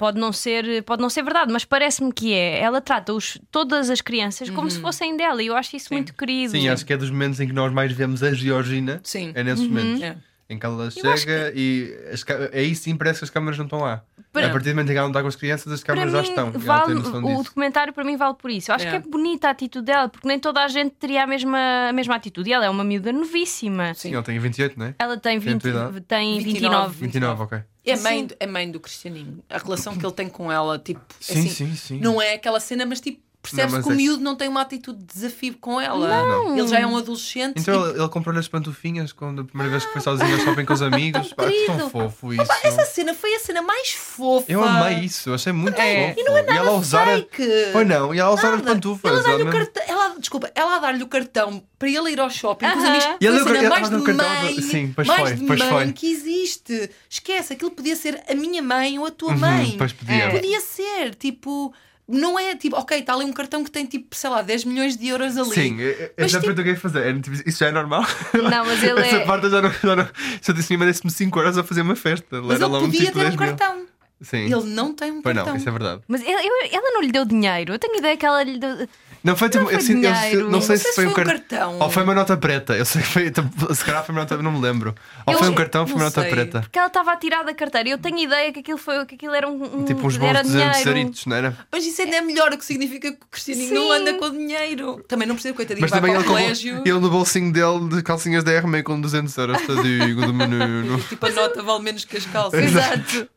Pode 0.00 0.18
não, 0.18 0.32
ser, 0.32 0.82
pode 0.84 1.02
não 1.02 1.10
ser 1.10 1.22
verdade, 1.22 1.52
mas 1.52 1.62
parece-me 1.62 2.10
que 2.10 2.32
é. 2.32 2.58
Ela 2.58 2.80
trata 2.80 3.12
os, 3.12 3.38
todas 3.50 3.90
as 3.90 4.00
crianças 4.00 4.48
como 4.48 4.70
se 4.70 4.80
fossem 4.80 5.14
dela 5.14 5.42
e 5.42 5.48
eu 5.48 5.54
acho 5.54 5.76
isso 5.76 5.92
muito 5.92 6.14
querido. 6.14 6.52
Sim, 6.52 6.70
acho 6.70 6.86
que 6.86 6.92
é 6.94 6.96
dos 6.96 7.10
momentos 7.10 7.38
em 7.38 7.46
que 7.46 7.52
nós 7.52 7.70
mais 7.70 7.92
vemos 7.92 8.22
a 8.22 8.32
Georgina. 8.32 8.98
Sim. 9.04 9.30
É 9.34 9.44
nesses 9.44 9.66
momentos. 9.66 10.00
É. 10.02 10.16
Em 10.48 10.58
que 10.58 10.64
ela 10.66 10.90
chega 10.90 11.52
e 11.54 11.94
as 12.12 12.24
aí 12.52 12.74
sim 12.74 12.96
parece 12.96 13.20
que 13.20 13.24
as 13.24 13.30
câmaras 13.30 13.58
não 13.58 13.66
estão 13.66 13.80
lá. 13.80 14.02
Para- 14.32 14.46
a 14.46 14.50
partir 14.50 14.70
do 14.70 14.76
momento 14.76 14.88
em 14.88 14.92
que 14.92 14.98
ela 14.98 15.06
não 15.06 15.10
está 15.12 15.20
com 15.22 15.28
as 15.28 15.36
crianças, 15.36 15.70
as 15.72 15.82
câmaras 15.84 16.10
já 16.12 16.22
estão. 16.22 16.48
Ela 16.48 16.58
vale, 16.58 16.86
tem 16.86 16.94
noção 16.94 17.22
o 17.22 17.26
disso. 17.28 17.42
documentário 17.44 17.92
para 17.92 18.02
mim 18.02 18.16
vale 18.16 18.34
por 18.34 18.50
isso. 18.50 18.70
Eu 18.70 18.74
acho 18.76 18.86
É. 18.86 18.90
que 18.90 18.96
é 18.96 18.98
bonita 19.00 19.48
a 19.48 19.50
atitude 19.50 19.84
dela, 19.84 20.08
porque 20.08 20.26
nem 20.26 20.38
toda 20.40 20.64
a 20.64 20.68
gente 20.68 20.92
teria 20.98 21.22
a 21.24 21.26
mesma, 21.26 21.58
a 21.90 21.92
mesma 21.92 22.14
atitude. 22.16 22.48
E 22.48 22.52
ela 22.54 22.64
é 22.64 22.70
uma 22.70 22.82
miúda 22.82 23.12
novíssima. 23.12 23.92
Sim, 23.94 24.14
ela 24.14 24.22
tem 24.22 24.38
28, 24.38 24.78
não 24.78 24.86
é? 24.86 24.94
Ela 24.98 25.16
tem, 25.18 25.38
20, 25.38 25.60
tua 25.60 25.70
idade? 25.70 26.00
tem 26.00 26.38
29. 26.40 26.94
29. 26.94 26.98
29, 27.00 27.42
ok. 27.42 27.58
É 27.84 27.96
Sim. 27.96 28.02
mãe, 28.02 28.28
é 28.38 28.46
mãe 28.46 28.70
do 28.70 28.78
Cristianinho. 28.80 29.42
A 29.48 29.58
relação 29.58 29.96
que 29.96 30.04
ele 30.04 30.12
tem 30.14 30.28
com 30.28 30.50
ela, 30.52 30.78
tipo, 30.78 31.00
Sim, 31.20 31.40
assim, 31.40 31.48
sim, 31.48 31.76
sim. 31.76 32.00
não 32.00 32.20
é 32.20 32.34
aquela 32.34 32.60
cena, 32.60 32.84
mas 32.84 33.00
tipo, 33.00 33.20
percebe-se 33.42 33.72
Não, 33.72 33.78
mas 33.78 33.86
que 33.86 33.90
o 33.90 33.94
é- 33.94 33.96
miúdo 33.96 34.22
não 34.22 34.36
tem 34.36 34.48
uma 34.48 34.60
atitude 34.60 34.98
de 34.98 35.06
desafio 35.14 35.56
com 35.58 35.80
ela. 35.80 36.06
Não. 36.26 36.58
Ele 36.58 36.68
já 36.68 36.78
é 36.78 36.86
um 36.86 36.94
adolescente. 36.94 37.54
Então 37.58 37.74
e- 37.86 37.90
ele, 37.92 38.00
ele 38.00 38.08
comprou-lhe 38.10 38.38
as 38.38 38.46
pantufinhas 38.48 39.12
quando 39.14 39.40
a 39.40 39.44
primeira 39.46 39.70
vez 39.70 39.86
que 39.86 39.92
foi 39.94 40.02
sozinho 40.02 40.34
ao 40.34 40.40
shopping 40.40 40.66
com 40.66 40.74
os 40.74 40.82
amigos. 40.82 41.32
Pá, 41.32 41.48
que 41.48 41.64
tão 41.64 41.88
fofo 41.88 42.34
isso. 42.34 42.44
Pá, 42.44 42.58
essa 42.62 42.84
cena 42.84 43.14
foi 43.14 43.34
a 43.34 43.38
cena 43.40 43.62
mais 43.62 43.92
fofa. 43.92 44.52
Eu 44.52 44.62
amei 44.62 44.98
isso, 44.98 45.32
achei 45.32 45.54
muito 45.54 45.80
É. 45.80 46.08
fofo. 46.08 46.20
E 46.20 46.24
não 46.24 46.36
é 46.36 46.42
nada 46.42 46.58
ela 46.58 46.70
a 46.70 46.74
usar 46.74 47.08
a... 47.08 47.16
fake. 47.16 47.42
Pois 47.72 47.88
não, 47.88 48.14
e 48.14 48.18
ela 48.18 48.30
usar 48.34 48.52
as 48.52 48.60
pantufas. 48.60 49.10
Ela 49.10 49.22
dá-lhe 49.22 49.42
o 49.42 49.48
ela- 49.48 49.52
cartão, 49.52 49.82
ela, 49.88 49.89
desculpa, 50.20 50.50
ela 50.54 50.76
a 50.76 50.78
dar-lhe 50.78 51.02
o 51.02 51.08
cartão 51.08 51.62
para 51.78 51.88
ele 51.88 52.10
ir 52.12 52.20
ao 52.20 52.30
shopping 52.30 52.66
com 52.70 52.78
os 52.78 52.84
amigos. 52.84 53.04
E 53.20 53.26
ele 53.26 53.44
deu- 53.44 53.54
ele 53.56 53.68
mais 53.68 53.88
de 53.90 53.96
mãe, 53.96 54.60
Sim, 54.62 54.92
pois 54.94 55.08
mais 55.08 55.20
foi, 55.20 55.34
de 55.34 55.44
pois 55.46 55.58
mãe 55.58 55.68
foi. 55.70 55.92
que 55.92 56.10
existe. 56.10 56.90
Esquece, 57.08 57.52
aquilo 57.54 57.70
podia 57.72 57.96
ser 57.96 58.22
a 58.28 58.34
minha 58.34 58.62
mãe 58.62 58.98
ou 58.98 59.06
a 59.06 59.10
tua 59.10 59.32
Uhum, 59.32 59.38
mãe. 59.38 59.74
pois 59.78 59.92
podia. 59.92 60.14
É. 60.14 60.30
Podia 60.30 60.60
ser, 60.60 61.14
tipo, 61.16 61.72
não 62.08 62.38
é 62.38 62.56
tipo, 62.56 62.76
ok, 62.76 62.98
está 62.98 63.14
ali 63.14 63.24
um 63.24 63.32
cartão 63.32 63.62
que 63.62 63.70
tem 63.70 63.86
tipo, 63.86 64.14
sei 64.16 64.30
lá, 64.30 64.42
10 64.42 64.64
milhões 64.64 64.96
de 64.96 65.06
euros 65.08 65.36
ali. 65.36 65.50
Sim, 65.54 65.80
eu- 65.80 65.90
eu 65.90 66.10
Mas, 66.18 66.30
já 66.32 66.38
tipo- 66.40 66.52
foi 66.52 66.52
o 66.52 66.64
que 66.64 66.70
eu 66.70 66.74
ia 66.74 66.80
fazer. 66.80 66.98
Era, 67.06 67.20
tipo, 67.20 67.36
Isso 67.48 67.58
já 67.58 67.66
é 67.68 67.70
normal. 67.72 68.04
Não, 68.34 68.64
mas 68.66 68.82
ele 68.82 69.00
Essa 69.00 69.16
é- 69.16 69.24
parte 69.24 69.44
eu 69.44 69.50
já 69.50 69.62
não. 69.62 69.70
Já 69.72 69.96
não 69.96 70.08
se 70.42 70.50
eu 70.50 70.54
disse, 70.54 70.76
merece-me 70.76 71.10
5 71.10 71.38
horas 71.38 71.56
a 71.56 71.62
fazer 71.64 71.82
uma 71.82 71.94
festa. 71.96 72.42
Mas 72.42 72.56
ele 72.60 72.64
um 72.66 72.80
podia 72.80 73.00
tipo 73.00 73.12
ter 73.12 73.18
10 73.20 73.34
um 73.34 73.38
mil. 73.38 73.56
cartão. 73.56 73.86
Sim. 74.22 74.52
Ele 74.52 74.64
não 74.74 74.92
tem 74.92 75.10
um 75.12 75.22
Pois 75.22 75.34
cartão. 75.34 75.54
não, 75.54 75.58
isso 75.58 75.66
é 75.68 75.72
verdade. 75.72 76.02
Mas 76.06 76.20
ele- 76.20 76.32
eu- 76.32 76.68
ela 76.72 76.90
não 76.92 77.00
lhe 77.00 77.10
deu 77.10 77.24
dinheiro. 77.24 77.72
Eu 77.72 77.78
tenho 77.78 77.96
ideia 77.96 78.14
que 78.18 78.26
ela 78.26 78.42
lhe 78.42 78.58
deu. 78.58 78.86
Não 79.22 79.36
foi 79.36 79.48
tipo. 79.50 79.64
foi 79.64 79.74
eu, 79.74 79.78
eu- 79.78 79.84
dinheiro. 79.84 80.50
não 80.50 80.60
sei 80.60 80.76
Não 80.76 80.82
se 80.82 80.82
sei 80.84 80.92
foi 80.94 81.04
se 81.04 81.08
um 81.08 81.10
um 81.10 81.14
car- 81.14 81.26
cartão. 81.26 81.78
Ou 81.78 81.90
foi 81.90 82.02
uma 82.02 82.14
nota 82.14 82.36
preta. 82.36 82.74
Eu 82.76 82.84
sei 82.84 83.02
que 83.02 83.08
foi. 83.08 83.30
tipo, 83.30 83.48
Se 83.74 83.84
calhar 83.84 84.04
foi 84.04 84.14
uma 84.14 84.22
nota. 84.22 84.36
Não 84.42 84.52
me 84.52 84.60
lembro. 84.60 84.94
Ou 85.26 85.34
Eu- 85.34 85.38
foi 85.38 85.48
um 85.48 85.54
cartão 85.54 85.82
ou 85.82 85.86
foi 85.86 85.96
uma 85.96 86.04
não 86.04 86.06
nota 86.10 86.22
sei. 86.22 86.30
preta. 86.30 86.60
Porque 86.62 86.78
ela 86.78 86.88
estava 86.88 87.12
a 87.12 87.16
tirar 87.16 87.42
da 87.44 87.54
carteira. 87.54 87.88
Eu 87.90 87.98
tenho 87.98 88.18
ideia 88.18 88.52
que 88.52 88.60
aquilo, 88.60 88.78
foi, 88.78 89.04
que 89.06 89.14
aquilo 89.16 89.34
era 89.34 89.48
um. 89.48 89.80
um 89.80 89.84
Tipo 89.84 90.06
uns 90.06 90.16
bons 90.16 90.26
era 90.28 90.42
200 90.42 90.70
dinheiro. 90.78 90.90
aritos, 90.90 91.26
não 91.26 91.36
era? 91.36 91.56
Mas 91.70 91.84
isso 91.84 92.00
ainda 92.02 92.16
é 92.16 92.20
melhor, 92.20 92.52
o 92.52 92.58
que 92.58 92.64
significa 92.64 93.10
que 93.12 93.16
o 93.22 93.26
Cristianinho 93.30 93.74
não 93.74 93.92
anda 93.92 94.14
com 94.14 94.30
dinheiro. 94.30 95.04
Também 95.06 95.26
não 95.28 95.34
precisa, 95.34 95.54
coitadinho, 95.54 95.82
Mas 95.82 95.90
vai 95.90 96.00
também 96.00 96.14
para 96.14 96.22
ele, 96.24 96.30
colégio. 96.42 96.82
ele 96.84 96.98
no 96.98 97.10
bolsinho 97.10 97.52
dele 97.52 97.88
de 97.96 98.02
calcinhas 98.02 98.42
da 98.44 98.52
RM 98.58 98.82
com 98.82 99.00
200 99.00 99.36
euros. 99.36 99.60
Tadinho 99.66 100.16
do 100.16 100.32
menino. 100.34 100.98
Tipo, 101.10 101.26
a 101.26 101.30
nota 101.30 101.62
vale 101.62 101.82
menos 101.82 102.04
que 102.04 102.16
as 102.16 102.26
calças. 102.26 102.62
Exato. 102.62 103.28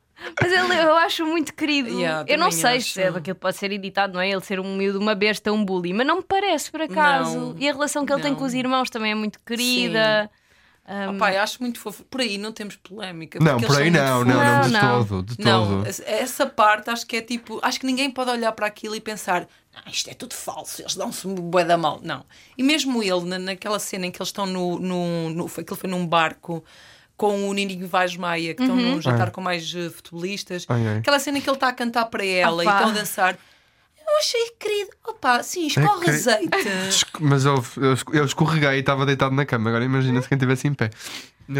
Mas 0.41 0.51
ele, 0.51 0.81
eu 0.81 0.95
acho 0.97 1.25
muito 1.25 1.53
querido. 1.53 1.89
Yeah, 1.89 2.25
eu 2.27 2.38
não 2.38 2.51
sei 2.51 2.77
acho. 2.77 2.89
se 2.89 3.01
é, 3.01 3.07
aquilo 3.09 3.36
pode 3.36 3.57
ser 3.57 3.71
editado, 3.71 4.13
não 4.13 4.21
é? 4.21 4.29
Ele 4.29 4.41
ser 4.41 4.59
um 4.59 4.75
miúdo, 4.75 4.99
uma 4.99 5.15
besta, 5.15 5.51
um 5.51 5.63
bully, 5.63 5.93
mas 5.93 6.05
não 6.07 6.17
me 6.17 6.23
parece 6.23 6.71
por 6.71 6.81
acaso. 6.81 7.38
Não, 7.38 7.55
e 7.57 7.69
a 7.69 7.73
relação 7.73 8.05
que 8.05 8.13
ele 8.13 8.21
tem 8.21 8.31
não. 8.31 8.39
com 8.39 8.45
os 8.45 8.53
irmãos 8.53 8.89
também 8.89 9.12
é 9.12 9.15
muito 9.15 9.39
querida. 9.45 10.29
Oh, 10.86 11.17
pai, 11.17 11.38
acho 11.38 11.62
muito 11.62 11.79
fofo. 11.79 12.03
Por 12.03 12.19
aí 12.19 12.38
não 12.38 12.51
temos 12.51 12.75
polémica. 12.75 13.39
Não, 13.39 13.57
por 13.57 13.77
aí 13.77 13.89
não, 13.89 14.25
não, 14.25 14.36
não, 14.36 14.62
de 14.62 14.71
Não, 14.73 15.05
todo. 15.05 15.23
De 15.23 15.43
Não, 15.43 15.67
todo. 15.83 15.88
essa- 16.05 16.45
parte 16.45 16.89
acho 16.89 17.07
que 17.07 17.15
é 17.15 17.21
tipo. 17.21 17.57
Acho 17.62 17.79
que 17.79 17.86
ninguém 17.86 18.12
pode 18.12 18.29
olhar 18.29 18.51
para 18.51 18.67
aquilo 18.67 18.93
e 18.93 18.99
pensar 18.99 19.47
"Ah, 19.73 19.89
isto 19.89 20.09
é 20.09 20.13
tudo 20.13 20.33
falso, 20.33 20.81
eles 20.81 20.93
dão-se 20.95 21.25
um 21.25 21.33
bué 21.36 21.63
da 21.63 21.77
mal. 21.77 22.01
Não. 22.03 22.25
E 22.57 22.62
mesmo 22.63 23.01
ele, 23.01 23.23
na, 23.23 23.39
naquela 23.39 23.79
cena 23.79 24.05
em 24.07 24.12
que 24.12 24.17
eles 24.19 24.27
estão 24.27 24.45
no. 24.45 24.77
no, 24.77 25.29
no 25.29 25.47
foi, 25.47 25.63
aquilo 25.63 25.77
foi 25.77 25.89
num 25.89 26.05
barco 26.05 26.62
com 27.23 27.47
o 27.47 27.53
Nininho 27.53 27.88
Vaz 27.88 28.17
Maia, 28.17 28.53
que 28.53 28.62
estão 28.62 28.75
num 28.75 29.01
jantar 29.01 29.31
com 29.31 29.39
mais 29.39 29.73
eh, 29.73 29.89
futebolistas. 29.89 30.65
Ai, 30.67 30.86
ai. 30.86 30.97
Aquela 30.97 31.17
cena 31.19 31.39
que 31.39 31.49
ele 31.49 31.55
está 31.55 31.69
a 31.69 31.71
cantar 31.71 32.07
para 32.07 32.25
ela 32.25 32.62
e 32.62 32.67
Opa. 32.67 32.75
estão 32.75 32.89
a 32.89 32.93
dançar. 32.93 33.38
Eu 33.97 34.17
achei 34.17 34.49
querido. 34.59 34.89
Opa, 35.07 35.41
sim, 35.41 35.67
escorre 35.67 36.03
querido. 36.03 36.29
azeite. 36.29 37.05
Mas 37.21 37.45
eu, 37.45 37.63
eu, 37.77 37.97
eu 38.12 38.25
escorreguei 38.25 38.71
e 38.71 38.79
estava 38.79 39.05
deitado 39.05 39.33
na 39.33 39.45
cama. 39.45 39.69
Agora 39.69 39.86
imagina 39.86 40.21
se 40.21 40.27
quem 40.27 40.36
estivesse 40.36 40.67
em 40.67 40.73
pé. 40.73 40.89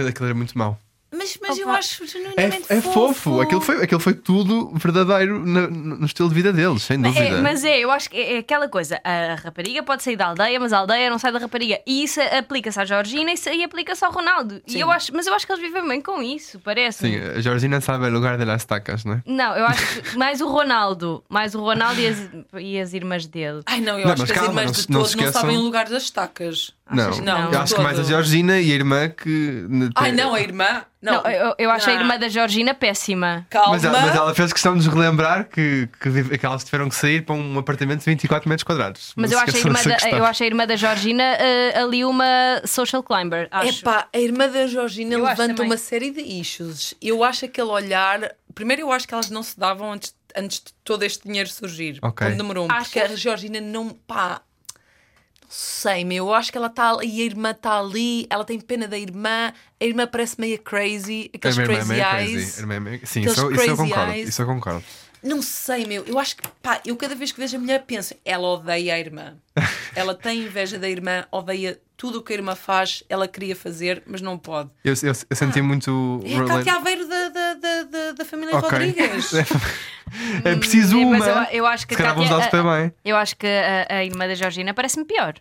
Aquilo 0.10 0.26
era 0.26 0.36
muito 0.36 0.58
mau. 0.58 0.78
Mas, 1.16 1.38
mas 1.42 1.58
eu 1.60 1.70
acho 1.70 2.04
É, 2.04 2.08
genuinamente 2.08 2.66
é 2.70 2.82
fofo. 2.82 3.40
Aquilo, 3.42 3.62
foi, 3.62 3.84
aquilo 3.84 4.00
foi 4.00 4.14
tudo 4.14 4.72
verdadeiro 4.76 5.46
na- 5.46 5.68
no, 5.68 6.06
estilo 6.06 6.28
de 6.30 6.36
vida 6.36 6.52
deles, 6.52 6.82
sem 6.84 6.98
Mas 6.98 7.14
dúvida. 7.14 7.36
é, 7.38 7.42
mas 7.42 7.64
é, 7.64 7.80
eu 7.80 7.92
acho 7.92 8.10
que 8.10 8.18
é, 8.18 8.36
é 8.36 8.38
aquela 8.40 8.68
coisa. 8.68 9.00
A 9.04 9.36
rapariga 9.36 9.84
pode 9.84 10.02
sair 10.04 10.16
da 10.16 10.28
aldeia, 10.28 10.60
mas 10.60 10.74
a 10.74 10.80
aldeia 10.80 11.10
não 11.10 11.20
sai 11.20 11.32
da 11.32 11.40
rapariga. 11.40 11.80
E 11.86 12.04
isso 12.04 12.20
aplica-se 12.22 12.80
à 12.80 12.86
Georgina 12.86 13.32
e 13.54 13.64
aplica-se 13.64 14.04
ao 14.04 14.12
Ronaldo. 14.12 14.62
E 14.68 14.80
eu 14.80 14.90
acho, 14.90 15.14
mas 15.14 15.28
eu 15.28 15.34
acho 15.34 15.46
que 15.46 15.52
eles 15.54 15.62
vivem 15.64 15.88
bem 15.88 16.02
com 16.02 16.22
isso, 16.22 16.60
parece. 16.60 17.08
Sim, 17.08 17.16
a 17.18 17.40
Georgina 17.42 17.80
sabe 17.80 18.06
o 18.08 18.10
lugar 18.10 18.38
de 18.38 18.46
las 18.46 18.66
tacas, 18.66 19.06
não 19.06 19.14
é? 19.14 19.24
Não, 19.26 19.56
eu 19.56 19.66
acho 19.66 20.02
que 20.02 20.18
mais 20.18 20.42
o 20.42 20.48
Ronaldo, 20.48 21.24
mais 21.30 21.54
o 21.54 21.60
Ronaldo 21.62 22.00
e 22.02 22.08
as, 22.08 22.18
e 22.60 22.80
as 22.80 22.94
irmãs 22.94 23.26
dele. 23.28 23.62
Ai 23.66 23.80
não, 23.82 24.00
eu 24.00 24.06
Não, 24.06 24.14
acho 24.14 24.22
mas 24.24 24.32
que 24.32 24.40
as 24.40 24.46
calma, 24.46 24.62
irmãs 24.62 24.78
não 24.78 24.84
de 24.86 24.92
não 24.92 25.00
todos 25.00 25.16
não, 25.16 25.22
esqueçam- 25.24 25.42
sabem 25.42 25.58
o 25.58 25.62
lugar 25.62 25.88
das 25.90 26.04
estacas. 26.04 26.72
Não, 26.92 27.10
não? 27.22 27.52
eu 27.52 27.60
acho 27.62 27.76
que 27.76 27.82
mais 27.82 27.98
a 27.98 28.02
todo. 28.02 28.10
Georgina 28.12 28.60
e 28.60 28.72
a 28.72 28.76
irmã 28.76 29.10
que. 29.10 29.66
Ai 29.96 30.12
não, 30.12 30.36
a 30.36 30.42
irmã. 30.42 30.84
Não, 31.04 31.22
Não, 31.22 31.30
eu, 31.30 31.54
eu 31.58 31.70
acho 31.70 31.90
a 31.90 31.94
Ah, 31.94 31.96
irmã 31.98 32.18
da 32.18 32.30
Georgina 32.30 32.74
péssima. 32.74 33.46
Calma. 33.50 33.74
Mas 33.74 33.84
ela, 33.84 34.02
mas 34.02 34.16
ela 34.16 34.34
fez 34.34 34.54
questão 34.54 34.72
de 34.76 34.86
nos 34.86 34.94
relembrar 34.94 35.50
que, 35.50 35.90
que, 36.02 36.38
que 36.38 36.46
elas 36.46 36.64
tiveram 36.64 36.88
que 36.88 36.96
sair 36.96 37.26
para 37.26 37.36
um 37.36 37.60
apartamento 37.60 38.00
de 38.00 38.06
24 38.06 38.48
metros 38.48 38.64
quadrados. 38.64 39.12
Mas 39.18 39.30
Não 39.30 39.38
eu 39.38 39.44
acho, 39.44 39.70
da, 39.70 40.10
eu 40.10 40.26
acho 40.26 40.44
a 40.44 40.46
irmã 40.46 40.66
da 40.66 40.78
Georgina 40.78 41.24
eh, 41.24 41.78
ali 41.78 42.06
uma 42.06 42.62
social 42.66 43.04
climber. 43.04 43.50
Acho. 43.52 43.82
Epá, 43.82 44.08
a 44.14 44.18
irmã 44.18 44.48
da 44.48 44.66
Georgina 44.66 45.14
Eu 45.16 45.26
levanta 45.26 45.62
uma 45.62 45.78
série 45.78 46.10
de 46.10 46.22
issues. 46.22 46.94
Eu 47.02 47.22
acho 47.22 47.44
aquele 47.46 47.68
olhar. 47.68 48.34
Primeiro, 48.56 48.84
eu 48.84 48.92
acho 48.92 49.06
que 49.06 49.14
elas 49.14 49.30
não 49.30 49.44
se 49.44 49.60
davam 49.60 49.92
antes, 49.92 50.16
antes 50.38 50.60
de 50.60 50.74
todo 50.86 51.04
este 51.04 51.28
dinheiro 51.28 51.50
surgir. 51.50 52.00
Ok. 52.02 52.26
Quando 52.28 52.38
demorou. 52.38 52.68
Porque 52.68 53.00
a 53.00 53.14
Georgina 53.16 53.60
não. 53.60 53.90
Pá. 53.90 54.42
Sei, 55.56 56.04
meu. 56.04 56.26
Eu 56.30 56.34
acho 56.34 56.52
que 56.52 56.58
ela 56.58 56.66
está 56.66 56.98
e 57.04 57.22
a 57.22 57.26
irmã 57.26 57.52
está 57.52 57.80
ali. 57.80 58.26
Ela 58.28 58.44
tem 58.44 58.60
pena 58.60 58.88
da 58.88 58.98
irmã. 58.98 59.54
A 59.80 59.86
irmã 59.86 60.08
parece 60.08 60.40
meio 60.42 60.60
crazy. 60.60 61.30
Aqueles 61.32 61.56
irmã 61.58 61.74
é 61.74 61.76
crazy 61.78 61.94
eyes. 61.94 62.32
crazy. 62.32 62.60
Irmã 62.62 62.74
é 62.74 62.80
meio- 62.80 63.02
Sim, 63.08 63.22
isso 63.22 63.40
eu 63.40 63.50
crazy 63.52 63.76
concordo. 63.76 64.12
eyes. 64.12 64.30
Isso 64.30 64.42
eu 64.42 64.46
concordo. 64.48 64.84
Não 65.22 65.44
sei, 65.44 65.86
meu. 65.86 66.04
Eu 66.06 66.18
acho 66.18 66.36
que, 66.38 66.48
pá, 66.62 66.82
eu 66.84 66.98
cada 66.98 67.14
vez 67.14 67.32
que 67.32 67.40
vejo 67.40 67.56
a 67.56 67.60
mulher 67.60 67.84
penso, 67.86 68.16
ela 68.26 68.48
odeia 68.48 68.96
a 68.96 69.00
irmã. 69.00 69.36
ela 69.96 70.16
tem 70.16 70.40
inveja 70.42 70.80
da 70.80 70.90
irmã, 70.90 71.26
odeia 71.32 71.80
tudo 72.04 72.20
o 72.20 72.22
que 72.22 72.34
a 72.34 72.36
irmã 72.36 72.54
faz, 72.54 73.02
ela 73.08 73.30
queria 73.30 73.56
fazer, 73.56 74.04
mas 74.06 74.20
não 74.22 74.38
pode. 74.38 74.70
Eu, 74.84 74.94
eu, 75.04 75.14
eu 75.30 75.36
senti 75.38 75.62
muito. 75.62 76.20
É 76.26 76.36
a 76.36 76.44
Cátia 76.46 76.74
Aveiro 76.74 77.08
da, 77.08 77.30
da, 77.30 77.54
da, 77.54 77.84
da, 77.84 78.12
da 78.12 78.26
família 78.26 78.58
Ok. 78.58 78.70
Rodrigues. 78.70 79.32
É 80.44 80.56
preciso 80.58 80.90
Sim, 80.98 81.06
uma. 81.06 81.18
mas 81.18 81.28
eu, 81.54 81.58
eu 81.60 81.66
acho 81.66 81.88
que 81.88 81.96
Se 81.96 82.02
a 82.02 82.14
Cátia- 82.14 82.60
a- 82.60 82.78
bem. 82.78 82.94
Eu 83.06 83.16
acho 83.16 83.38
que 83.38 83.48
a, 83.48 83.96
a 83.96 84.04
irmã 84.04 84.28
da 84.28 84.36
Georgina 84.36 84.74
parece-me 84.74 85.06
pior. 85.06 85.34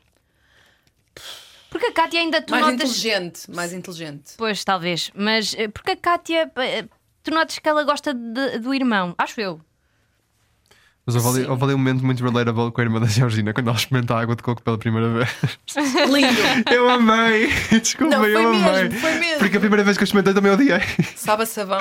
Porque 1.69 1.87
a 1.87 1.93
Cátia 1.93 2.21
ainda 2.21 2.41
tu 2.41 2.53
mais 2.53 2.65
notas. 2.67 2.81
inteligente, 2.91 3.51
mais 3.51 3.73
inteligente. 3.73 4.35
Pois, 4.39 4.63
talvez. 4.65 5.11
Mas 5.17 5.55
eh, 5.59 5.67
porque 5.69 5.91
a 5.91 5.97
Cátia. 5.97 6.51
eh, 6.57 6.85
Tu 7.25 7.31
notas 7.33 7.59
que 7.59 7.69
ela 7.69 7.83
gosta 7.85 8.15
de- 8.15 8.59
do 8.61 8.73
irmão, 8.73 9.15
acho 9.19 9.41
eu. 9.41 9.61
Mas 11.05 11.17
houve 11.17 11.41
ali, 11.41 11.49
houve 11.51 11.65
ali 11.65 11.75
um 11.75 11.79
momento 11.79 12.05
muito 12.07 12.23
relatable 12.25 12.71
com 12.71 12.81
a 12.81 12.85
irmã 12.85 13.01
da 13.01 13.07
Georgina 13.09 13.53
quando 13.53 13.67
ela 13.69 13.77
experimenta 13.77 14.15
a 14.15 14.21
água 14.21 14.37
de 14.37 14.43
coco 14.43 14.63
pela 14.63 14.79
primeira 14.79 15.09
vez. 15.09 15.29
Lindo. 16.09 16.41
Eu 16.73 16.89
amei! 16.89 17.49
Desculpa, 17.83 18.17
Não, 18.19 18.25
eu 18.25 18.33
foi 18.35 18.45
amei. 18.45 18.83
mesmo, 18.85 19.01
foi 19.01 19.15
mesmo. 19.15 19.39
Porque 19.41 19.57
a 19.57 19.61
primeira 19.61 19.83
vez 19.85 19.97
que 19.97 20.03
eu 20.03 20.05
experimentei 20.05 20.33
também 20.35 20.53
odiei. 20.53 20.81
Sabe 21.17 21.43
a 21.43 21.47
sabão. 21.47 21.81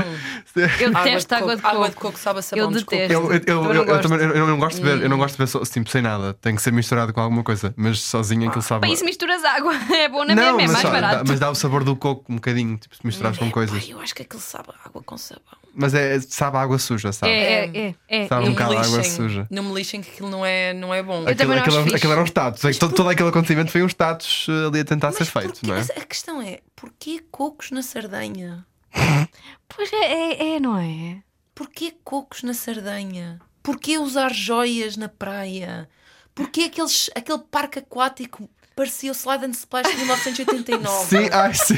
Eu 0.79 0.91
detesto 0.91 1.35
água 1.35 1.55
de 1.55 1.61
coco. 1.61 1.75
Água 1.75 1.89
de 1.89 1.95
coco 1.95 2.17
sabe 2.19 2.39
a 2.39 2.41
sabão. 2.41 2.65
Eu 2.65 2.71
detesto. 2.71 3.13
Eu, 3.13 3.31
eu, 3.31 3.31
eu, 3.31 3.41
Eu 3.45 3.63
não 3.63 3.73
eu 3.75 3.85
gosto. 3.85 4.01
também 4.09 4.25
eu, 4.27 4.35
eu 4.35 4.47
não 4.47 4.57
gosto 4.57 4.77
de 4.77 4.83
ver, 4.83 5.01
eu 5.03 5.09
não 5.09 5.17
gosto 5.17 5.33
de 5.33 5.37
ver 5.37 5.47
só, 5.47 5.59
tipo, 5.61 5.89
sem 5.89 6.01
nada. 6.01 6.33
Tem 6.33 6.55
que 6.55 6.61
ser 6.61 6.71
misturado 6.73 7.13
com 7.13 7.21
alguma 7.21 7.43
coisa, 7.43 7.73
mas 7.77 7.99
sozinho 8.01 8.47
aquilo 8.47 8.63
sabe. 8.63 8.81
Para 8.81 8.89
isso 8.93 9.05
misturas 9.05 9.43
água. 9.43 9.73
É 9.93 10.09
bom 10.09 10.23
na 10.25 10.33
não, 10.33 10.57
mesma, 10.57 10.61
é 10.63 10.67
mais 10.67 10.79
só- 10.81 10.89
barato. 10.89 11.15
dá, 11.17 11.23
mas 11.27 11.39
dá 11.39 11.49
o 11.51 11.55
sabor 11.55 11.83
do 11.83 11.95
coco 11.95 12.25
um 12.31 12.35
bocadinho, 12.35 12.75
tipo, 12.77 12.95
se 12.95 13.05
misturares 13.05 13.37
com 13.37 13.51
coisas. 13.51 13.83
Ai, 13.83 13.93
eu 13.93 13.99
acho 14.01 14.15
que 14.15 14.23
aquilo 14.23 14.41
sabe 14.41 14.69
água 14.83 15.03
com 15.03 15.15
sabão. 15.17 15.43
Mas 15.75 15.93
é, 15.93 16.19
sabe 16.19 16.57
a 16.57 16.61
água 16.61 16.77
suja, 16.79 17.11
sabe? 17.13 17.31
É, 17.31 17.65
é, 17.65 17.95
é. 18.09 18.23
é. 18.23 18.27
Sabe 18.27 18.45
Eu- 18.45 18.49
um 18.49 18.53
bocado 18.53 18.71
me 18.71 18.79
de 18.81 18.85
água 18.87 18.97
lixem. 18.97 19.10
Suja. 19.11 19.47
Não 19.49 19.63
me 19.63 19.73
lixem 19.73 20.01
que 20.01 20.09
aquilo 20.09 20.29
não 20.29 20.45
é, 20.45 20.73
não 20.73 20.93
é 20.93 21.01
bom. 21.03 21.21
Eu 21.23 21.29
Aquilo, 21.29 21.53
não 21.55 21.61
aquilo, 21.61 21.95
aquilo 21.95 22.11
era 22.13 22.21
um 22.21 22.25
status. 22.25 22.61
Que 22.61 22.79
todo, 22.79 22.93
todo 22.93 23.09
aquele 23.09 23.29
acontecimento 23.29 23.71
foi 23.71 23.83
um 23.83 23.87
status 23.87 24.47
eh, 24.49 24.67
ali 24.67 24.79
a 24.79 24.85
tentar 24.85 25.11
ser 25.11 25.25
feito, 25.25 25.65
não 25.65 25.75
é? 25.75 25.77
mas 25.77 25.89
a 25.91 26.05
questão 26.05 26.41
é, 26.41 26.59
porquê 26.75 27.23
cocos 27.31 27.71
na 27.71 27.81
Sardenha? 27.81 28.65
Pois 29.73 29.91
é, 29.93 29.95
é, 29.95 30.55
é, 30.55 30.59
não 30.59 30.77
é? 30.77 31.21
Porquê 31.55 31.93
cocos 32.03 32.43
na 32.43 32.53
Sardenha? 32.53 33.39
Porquê 33.63 33.97
usar 33.97 34.33
joias 34.33 34.97
na 34.97 35.07
praia? 35.07 35.87
Porquê 36.35 36.63
aqueles, 36.63 37.09
aquele 37.15 37.39
parque 37.39 37.79
aquático 37.79 38.49
parecia 38.75 39.11
o 39.11 39.15
Slide 39.15 39.45
and 39.45 39.51
Splash 39.51 39.89
de 39.89 39.95
1989? 40.03 41.05
Sim, 41.05 41.29
ai 41.31 41.53
sim. 41.53 41.77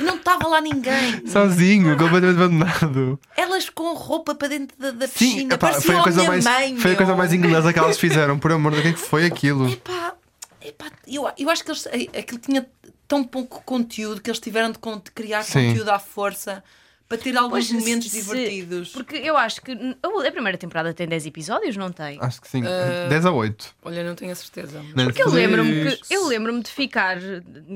Não 0.00 0.16
estava 0.16 0.46
lá 0.48 0.60
ninguém. 0.60 1.26
Sozinho, 1.26 1.96
completamente 1.96 2.36
abandonado. 2.36 3.20
Elas 3.36 3.68
com 3.68 3.94
roupa 3.94 4.34
para 4.34 4.48
dentro 4.48 4.76
da, 4.78 4.90
da 4.90 5.06
Sim, 5.06 5.12
piscina. 5.12 5.54
epá, 5.54 5.72
foi, 5.74 5.96
a 5.96 6.02
coisa 6.02 6.18
minha 6.20 6.30
mais, 6.30 6.44
mãe, 6.44 6.76
foi 6.76 6.92
a 6.92 6.96
coisa 6.96 7.16
mais 7.16 7.32
inglesa 7.32 7.72
que 7.72 7.78
elas 7.78 7.98
fizeram. 7.98 8.38
Por 8.38 8.52
amor 8.52 8.72
de 8.74 8.82
que 8.82 8.88
é 8.88 8.92
que 8.92 8.98
foi 8.98 9.26
aquilo? 9.26 9.68
Epá, 9.68 10.14
epá, 10.60 10.86
eu, 11.06 11.28
eu 11.36 11.50
acho 11.50 11.64
que 11.64 11.70
eles, 11.70 11.86
aquilo 11.86 12.40
tinha 12.40 12.66
tão 13.06 13.24
pouco 13.24 13.62
conteúdo 13.64 14.20
que 14.20 14.30
eles 14.30 14.40
tiveram 14.40 14.72
de 14.72 14.78
criar 15.14 15.42
Sim. 15.42 15.68
conteúdo 15.68 15.90
à 15.90 15.98
força 15.98 16.62
para 17.12 17.18
ter 17.22 17.36
alguns 17.36 17.68
Pois, 17.68 17.72
momentos 17.72 18.10
se- 18.10 18.22
divertidos. 18.22 18.88
Porque 18.88 19.16
eu 19.16 19.36
acho 19.36 19.60
que 19.60 19.72
a 19.72 20.30
primeira 20.32 20.56
temporada 20.56 20.94
tem 20.94 21.06
10 21.06 21.26
episódios, 21.26 21.76
não 21.76 21.92
tem? 21.92 22.18
Acho 22.20 22.40
que 22.40 22.48
sim. 22.48 22.62
Ah, 22.66 23.08
10 23.08 23.26
a 23.26 23.30
8. 23.32 23.74
Olha, 23.82 24.02
não 24.02 24.14
tenho 24.14 24.32
a 24.32 24.34
certeza. 24.34 24.82
Porque 24.94 25.22
eu 25.22 25.28
lembro-me 25.30 25.96
que 25.96 26.14
eu 26.14 26.26
lembro-me 26.26 26.62
de 26.62 26.70
ficar 26.70 27.18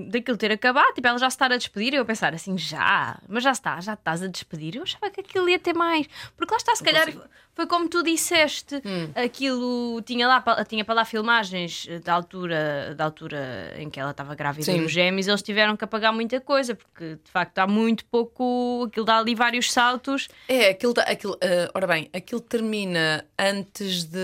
daquilo 0.08 0.38
ter 0.38 0.50
acabado, 0.52 0.94
tipo, 0.94 1.06
ela 1.06 1.18
já 1.18 1.28
se 1.28 1.34
estar 1.34 1.52
a 1.52 1.56
despedir 1.58 1.92
e 1.92 1.96
eu 1.96 2.04
pensar 2.06 2.32
assim, 2.32 2.56
já, 2.56 3.18
mas 3.28 3.44
já 3.44 3.52
está, 3.52 3.78
já 3.80 3.92
estás 3.92 4.22
a 4.22 4.26
despedir. 4.26 4.76
Eu 4.76 4.84
achava 4.84 5.10
que 5.10 5.20
aquilo 5.20 5.48
ia 5.50 5.58
ter 5.58 5.74
mais. 5.74 6.06
Porque 6.36 6.52
lá 6.54 6.56
está, 6.56 6.74
se 6.74 6.82
calhar 6.82 7.12
foi 7.56 7.66
como 7.66 7.88
tu 7.88 8.02
disseste, 8.02 8.82
aquilo 9.14 10.02
tinha 10.02 10.28
lá 10.28 10.44
tinha 10.68 10.84
para 10.84 10.94
lá 10.96 11.04
filmagens 11.06 11.88
da 12.04 12.12
altura, 12.12 12.94
da 12.94 13.04
altura 13.04 13.72
em 13.78 13.88
que 13.88 13.98
ela 13.98 14.10
estava 14.10 14.34
grávida 14.34 14.64
Sim. 14.70 14.82
dos 14.82 14.92
gêmeos, 14.92 15.26
eles 15.26 15.40
tiveram 15.42 15.74
que 15.74 15.82
apagar 15.82 16.12
muita 16.12 16.38
coisa, 16.38 16.74
porque 16.74 17.16
de 17.24 17.30
facto 17.32 17.58
há 17.58 17.66
muito 17.66 18.04
pouco, 18.04 18.84
aquilo 18.88 19.06
dá 19.06 19.16
ali 19.18 19.34
vários 19.34 19.72
saltos. 19.72 20.28
É, 20.46 20.68
aquilo, 20.68 20.92
dá- 20.92 21.04
aquilo 21.04 21.36
ah, 21.42 21.70
ora 21.74 21.86
bem, 21.86 22.10
aquilo 22.12 22.40
termina 22.42 23.24
antes 23.38 24.04
de. 24.04 24.18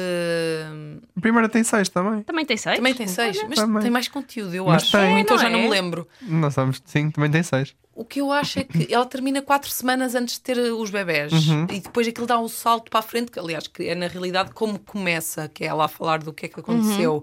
A 1.17 1.21
primeira 1.21 1.49
tem 1.49 1.65
6 1.65 1.89
também. 1.89 2.23
Também 2.23 2.45
tem 2.45 2.57
seis? 2.59 2.77
Também 2.77 2.95
tem 2.95 3.07
seis, 3.07 3.43
mas 3.49 3.59
Também. 3.59 3.83
tem 3.83 3.91
mais 3.91 4.09
conteúdo, 4.09 4.55
eu 4.55 4.67
Mas 4.67 4.83
acho. 4.83 4.93
tem. 4.93 5.11
Ou 5.13 5.19
então 5.19 5.37
Não 5.37 5.43
já 5.43 5.49
não 5.49 5.59
é? 5.59 5.63
me 5.63 5.69
lembro. 5.71 6.07
Nós 6.21 6.53
sabemos, 6.55 6.83
sim, 6.85 7.11
também 7.11 7.31
tem 7.31 7.43
6. 7.43 7.75
O 8.03 8.05
que 8.05 8.21
eu 8.21 8.33
acho 8.33 8.59
é 8.59 8.65
que 8.65 8.93
ela 8.93 9.07
termina 9.07 9.41
quatro 9.41 9.71
semanas 9.71 10.17
antes 10.17 10.35
de 10.35 10.41
ter 10.41 10.59
os 10.59 10.91
bebés 10.91 11.33
Uhum. 11.33 11.67
e 11.71 11.79
depois 11.79 12.09
aquilo 12.09 12.27
dá 12.27 12.37
um 12.39 12.49
salto 12.49 12.91
para 12.91 12.99
a 12.99 13.03
frente, 13.03 13.31
que 13.31 13.39
aliás 13.39 13.69
que 13.69 13.87
é 13.89 13.95
na 13.95 14.09
realidade 14.09 14.51
como 14.53 14.77
começa, 14.79 15.49
que 15.49 15.63
é 15.63 15.69
ela 15.69 15.85
a 15.85 15.89
falar 15.89 16.19
do 16.19 16.33
que 16.33 16.47
é 16.47 16.49
que 16.49 16.59
aconteceu. 16.59 17.15
Uhum. 17.15 17.23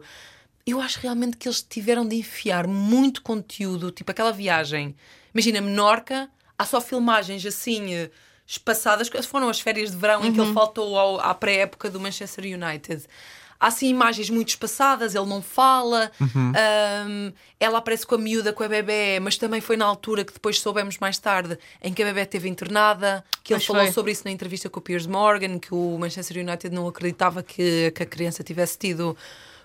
Eu 0.66 0.80
acho 0.80 1.00
realmente 1.02 1.36
que 1.36 1.48
eles 1.50 1.62
tiveram 1.62 2.08
de 2.08 2.16
enfiar 2.16 2.66
muito 2.66 3.22
conteúdo, 3.22 3.92
tipo 3.92 4.10
aquela 4.10 4.32
viagem. 4.32 4.96
Imagina, 5.34 5.60
Menorca, 5.60 6.30
há 6.58 6.66
só 6.66 6.80
filmagens 6.80 7.46
assim 7.46 7.94
eh, 7.96 8.10
espaçadas, 8.48 9.10
foram 9.26 9.50
as 9.50 9.60
férias 9.60 9.92
de 9.92 9.98
verão 9.98 10.26
em 10.26 10.32
que 10.32 10.40
Uhum. 10.40 10.46
ele 10.46 10.54
faltou 10.54 10.98
ao- 10.98 11.20
à 11.20 11.34
pré-época 11.36 11.90
do 11.90 12.00
Manchester 12.00 12.46
United. 12.46 13.04
Há 13.60 13.68
assim 13.68 13.90
imagens 13.90 14.30
muito 14.30 14.50
espaçadas, 14.50 15.16
ele 15.16 15.26
não 15.26 15.42
fala, 15.42 16.10
Uhum. 16.22 16.54
ahm, 16.56 17.34
ela 17.60 17.80
aparece 17.80 18.06
com 18.08 18.16
a 18.16 18.18
miúda, 18.18 18.54
com 18.54 18.64
a 18.64 18.68
bebê, 18.70 19.20
mas 19.20 19.38
também 19.38 19.60
foi 19.60 19.76
na 19.76 19.86
altura 19.86 20.24
que 20.24 20.32
depois 20.32 20.60
soubemos 20.62 20.98
mais 20.98 21.18
tarde 21.18 21.58
em 21.82 21.94
que 21.94 22.02
a 22.02 22.06
bebê 22.06 22.22
esteve 22.22 22.48
internada, 22.48 23.24
que 23.44 23.54
ele 23.54 23.60
Pois 23.60 23.66
falou 23.68 23.84
foi. 23.84 23.92
sobre 23.92 24.12
isso 24.14 24.22
na 24.24 24.32
entrevista 24.32 24.70
com 24.70 24.80
o 24.80 24.82
Piers 24.82 25.06
Morgan, 25.06 25.60
que 25.60 25.74
o 25.74 25.98
Manchester 26.00 26.38
United 26.42 26.74
não 26.74 26.88
acreditava 26.88 27.44
que, 27.44 27.92
que 27.92 28.04
a 28.04 28.06
criança 28.06 28.44
tivesse 28.44 28.78
tido 28.78 29.18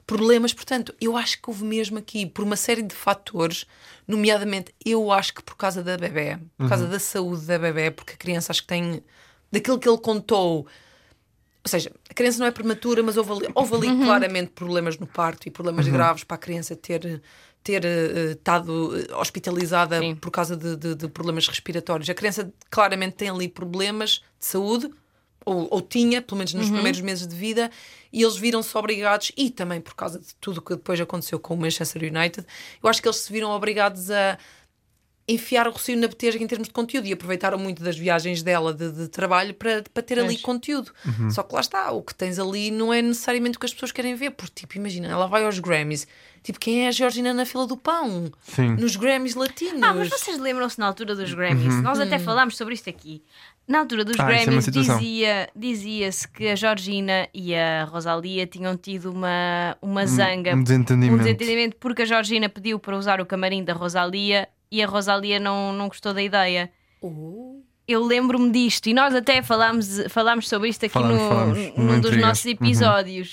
problemas. 0.07 0.53
Portanto, 0.53 0.92
eu 1.01 1.16
acho 1.16 1.40
que 1.40 1.49
houve 1.49 1.64
mesmo 1.64 1.97
aqui, 1.99 2.26
por 2.26 2.45
uma 2.45 2.57
série 2.57 2.82
de 2.82 2.95
fatores, 2.95 3.64
nomeadamente, 4.09 4.74
eu 4.84 5.11
acho 5.12 5.32
que 5.34 5.42
por 5.42 5.57
causa 5.57 5.82
da 5.82 5.97
bebê, 5.97 6.36
por 6.59 6.68
causa 6.68 6.86
da 6.86 6.99
saúde 6.99 7.47
da 7.47 7.59
bebê, 7.59 7.90
porque 7.90 8.14
a 8.14 8.16
criança 8.16 8.51
acho 8.53 8.62
que 8.62 8.68
tem, 8.68 9.03
daquilo 9.53 9.78
que 9.78 9.88
ele 9.88 9.99
contou, 9.99 10.66
ou 11.64 11.68
seja, 11.70 11.90
a 12.10 12.14
criança 12.14 12.38
não 12.38 12.46
é 12.46 12.50
prematura, 12.50 13.02
mas 13.02 13.16
houve 13.16 13.32
ali, 13.32 13.48
houve 13.54 13.74
ali 13.74 13.86
claramente 14.04 14.50
problemas 14.50 14.98
no 14.98 15.06
parto 15.06 15.48
e 15.48 15.50
problemas 15.50 15.86
graves 15.88 16.22
para 16.24 16.34
a 16.34 16.38
criança 16.38 16.76
ter 16.76 17.22
ter 17.62 17.82
eh, 17.82 18.32
estado 18.32 18.92
eh, 18.94 19.14
hospitalizada 19.14 19.98
Sim. 19.98 20.14
por 20.16 20.30
causa 20.30 20.54
de, 20.54 20.76
de- 20.76 20.94
de 20.94 21.08
problemas 21.08 21.48
respiratórios. 21.48 22.10
A 22.10 22.14
criança 22.14 22.52
claramente 22.70 23.14
tem 23.16 23.30
ali 23.30 23.48
problemas 23.48 24.20
de 24.38 24.44
saúde, 24.44 24.90
ou, 25.46 25.68
ou 25.70 25.80
tinha, 25.80 26.20
pelo 26.20 26.36
menos 26.36 26.52
nos 26.52 26.68
primeiros 26.70 27.00
meses 27.00 27.26
de 27.26 27.34
vida, 27.34 27.70
e 28.12 28.22
eles 28.22 28.36
viram-se 28.36 28.76
obrigados, 28.76 29.32
e 29.34 29.48
também 29.50 29.80
por 29.80 29.94
causa 29.94 30.18
de 30.18 30.34
tudo 30.42 30.58
o 30.58 30.62
que 30.62 30.74
depois 30.74 31.00
aconteceu 31.00 31.38
com 31.40 31.54
o 31.54 31.56
Manchester 31.56 32.02
United, 32.02 32.46
eu 32.82 32.88
acho 32.90 33.00
que 33.00 33.08
eles 33.08 33.16
se 33.18 33.32
viram 33.32 33.48
obrigados 33.50 34.10
a 34.10 34.36
enfiar 35.27 35.66
o 35.66 35.70
Rocio 35.70 35.97
na 35.97 36.07
betesga 36.07 36.43
em 36.43 36.47
termos 36.47 36.68
de 36.68 36.75
conteúdo 36.75 37.07
e 37.07 37.12
aproveitaram 37.12 37.59
muito 37.59 37.83
das 37.83 37.97
viagens 37.97 38.43
dela 38.43 38.75
de, 38.75 38.93
de 38.93 39.09
trabalho 39.09 39.55
para, 39.55 39.83
para 39.93 40.03
ter 40.03 40.18
ali 40.18 40.39
conteúdo. 40.39 40.93
Uhum. 41.05 41.31
Só 41.31 41.43
que 41.43 41.55
lá 41.55 41.61
está, 41.61 41.91
o 41.93 42.03
que 42.03 42.14
tens 42.14 42.39
ali 42.39 42.70
não 42.70 42.93
é 42.93 43.01
necessariamente 43.01 43.57
o 43.57 43.61
que 43.61 43.66
as 43.66 43.72
pessoas 43.72 43.91
querem 43.91 44.14
ver, 44.14 44.33
porque 44.33 44.53
tipo, 44.55 44.77
imagina, 44.77 45.09
ela 45.09 45.27
vai 45.27 45.45
aos 45.45 45.59
Grammys, 45.59 46.07
tipo, 46.43 46.61
quem 46.61 46.85
é 46.85 46.89
a 46.89 46.93
Georgina 46.93 47.33
na 47.33 47.47
fila 47.47 47.66
do 47.66 47.77
pão? 47.77 48.31
Sim. 48.43 48.77
Nos 48.77 48.97
Grammys 48.97 49.35
latinos. 49.35 49.83
Ah, 49.83 49.95
mas 49.95 50.11
vocês 50.11 50.39
lembram-se 50.39 50.79
na 50.79 50.87
altura 50.87 51.14
dos 51.14 51.33
Grammys? 51.33 51.81
Nós 51.83 51.99
até 51.99 52.18
falámos 52.18 52.57
sobre 52.57 52.75
isto 52.75 52.91
aqui. 52.91 53.22
Na 53.66 53.79
altura 53.79 54.05
dos 54.05 54.16
Uhum. 54.18 54.25
Ah, 54.27 54.33
é 54.33 54.45
Grammys 54.45 54.64
situação. 54.66 54.99
dizia, 54.99 55.49
dizia-se 55.57 56.29
que 56.29 56.49
a 56.49 56.55
Georgina 56.55 57.27
e 57.33 57.55
a 57.55 57.85
Rosalia 57.85 58.47
tinham 58.47 58.77
tido 58.77 59.11
uma, 59.11 59.75
uma 59.81 60.07
zanga, 60.07 60.55
um 60.55 60.62
desentendimento. 60.62 61.14
um 61.14 61.16
desentendimento 61.16 61.77
porque 61.81 62.03
a 62.03 62.05
Georgina 62.05 62.47
pediu 62.51 62.79
para 62.79 62.95
usar 62.95 63.22
o 63.22 63.27
camarim 63.27 63.64
da 63.64 63.72
Rosalia 63.72 64.47
e 64.75 64.83
a 64.83 64.87
Rosalia 64.89 65.39
não, 65.39 65.72
não 65.72 65.87
gostou 65.87 66.12
da 66.12 66.20
ideia. 66.20 66.68
Oh. 67.01 67.61
Eu 67.87 68.05
lembro-me 68.05 68.51
disto 68.51 68.89
e 68.89 68.95
nós 68.95 69.14
até 69.14 69.41
falámos, 69.41 70.01
falámos 70.09 70.49
sobre 70.49 70.68
isto 70.68 70.85
aqui 70.85 70.93
Falámos, 70.93 71.20
no, 71.22 71.29
falámos, 71.29 71.59
num 71.59 71.87
dos 71.87 71.97
Intrigas. 71.99 72.20
nossos 72.20 72.45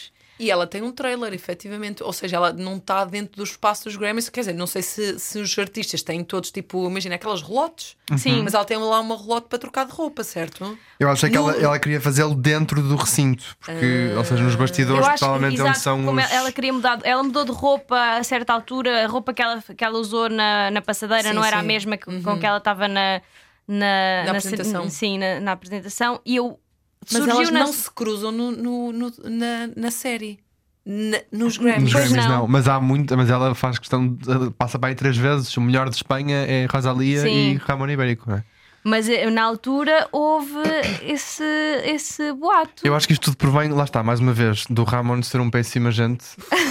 Uhum. 0.06 0.12
E 0.42 0.50
ela 0.50 0.66
tem 0.66 0.82
um 0.82 0.92
trailer, 0.92 1.34
efetivamente. 1.34 2.02
Ou 2.02 2.12
seja, 2.12 2.36
ela 2.38 2.52
não 2.52 2.78
está 2.78 3.06
dentro 3.06 3.36
do 3.38 3.44
espaço 3.44 3.84
dos 3.84 3.96
Grammys. 3.96 4.28
Quer 4.28 4.40
dizer, 4.42 4.54
não 4.54 4.66
sei 4.66 4.82
se, 4.82 5.20
se 5.20 5.38
os 5.40 5.58
artistas 5.60 6.02
têm 6.02 6.24
todos, 6.24 6.50
tipo, 6.52 6.88
imagina 6.90 7.14
aquelas 7.16 7.42
relotes. 7.44 7.96
Sim. 8.18 8.42
Mas 8.44 8.54
ela 8.56 8.66
tem 8.66 8.76
lá 8.78 9.00
uma 9.00 9.16
relote 9.16 9.48
para 9.48 9.60
trocar 9.60 9.86
de 9.86 9.92
roupa, 9.92 10.24
certo? 10.24 10.78
Eu 11.00 11.10
achei 11.10 11.30
que 11.30 11.38
No- 11.38 11.50
ela, 11.52 11.62
ela 11.62 11.80
queria 11.80 12.02
fazê-lo 12.02 12.34
dentro 12.34 12.82
do 12.82 12.96
recinto, 12.96 13.56
porque, 13.60 14.12
ou 14.18 14.26
seja, 14.26 14.44
nos 14.44 14.56
bastidores, 14.56 15.06
acho 15.06 15.14
que, 15.14 15.20
provavelmente 15.20 15.54
onde 15.62 15.70
exato, 15.70 15.80
são 15.80 16.04
como 16.04 16.20
os. 16.20 16.32
ela 16.32 16.52
queria 16.52 16.74
mudar, 16.74 17.00
ela 17.04 17.22
mudou 17.24 17.46
de 17.46 17.52
roupa 17.52 18.18
a 18.18 18.24
certa 18.24 18.52
altura, 18.52 19.06
a 19.06 19.08
roupa 19.08 19.34
que 19.34 19.42
ela, 19.42 19.62
que 19.62 19.84
ela 19.84 19.98
usou 20.00 20.28
na, 20.28 20.70
na 20.72 20.82
passadeira 20.82 21.30
Sim, 21.30 21.36
não 21.36 21.46
era 21.46 21.58
a 21.58 21.62
sim. 21.62 21.68
mesma 21.68 21.96
que- 21.98 22.22
com 22.22 22.40
que 22.40 22.46
ela 22.46 22.58
estava 22.58 22.88
na, 22.88 23.22
na, 23.68 24.24
Na 24.26 24.40
ce- 24.42 24.48
apresentação. 24.48 24.90
sim, 24.90 25.18
na, 25.18 25.40
na 25.40 25.52
apresentação. 25.54 26.20
E 26.26 26.36
eu 26.36 26.60
Mas 27.02 27.18
surgiu 27.24 27.36
elas 27.36 27.52
na- 27.52 27.60
não 27.62 27.74
se 27.74 27.90
cruzam 27.92 28.32
no, 28.32 28.52
no- 28.52 28.92
no- 28.94 29.14
na, 29.24 29.70
na 29.76 29.92
série. 29.92 30.40
Na- 30.86 31.20
nos 31.32 31.42
Nos 31.42 31.58
Grammys. 31.58 31.92
Pois 31.92 32.10
Grammys 32.12 32.28
não. 32.30 32.40
não. 32.42 32.48
mas 32.48 32.68
há 32.68 32.80
muito, 32.80 33.16
mas 33.16 33.30
ela 33.30 33.54
faz 33.54 33.78
questão, 33.80 34.08
de, 34.08 34.50
passa 34.58 34.80
para 34.80 34.90
aí 34.90 34.96
três 34.96 35.16
vezes. 35.18 35.56
O 35.58 35.62
melhor 35.62 35.90
de 35.90 35.96
Espanha 35.96 36.38
é 36.38 36.66
Rosalia 36.66 37.22
Sim. 37.22 37.52
e 37.52 37.56
Ramon 37.56 37.88
Ibérico. 37.90 38.30
não 38.30 38.38
é? 38.38 38.44
Mas 38.84 39.08
eh, 39.08 39.30
na 39.30 39.44
altura 39.44 40.08
houve 40.12 40.60
esse, 41.04 41.44
esse 41.86 42.34
boato. 42.34 42.86
Eu 42.86 42.96
acho 42.96 43.06
que 43.08 43.14
isto 43.14 43.24
tudo 43.26 43.38
provém, 43.38 43.70
lá 43.70 43.84
está, 43.84 44.02
mais 44.02 44.20
uma 44.20 44.34
vez, 44.34 44.66
do 44.70 44.84
Ramon 44.84 45.22
ser 45.22 45.40
um 45.40 45.50
péssimo 45.52 45.88
agente 45.88 46.26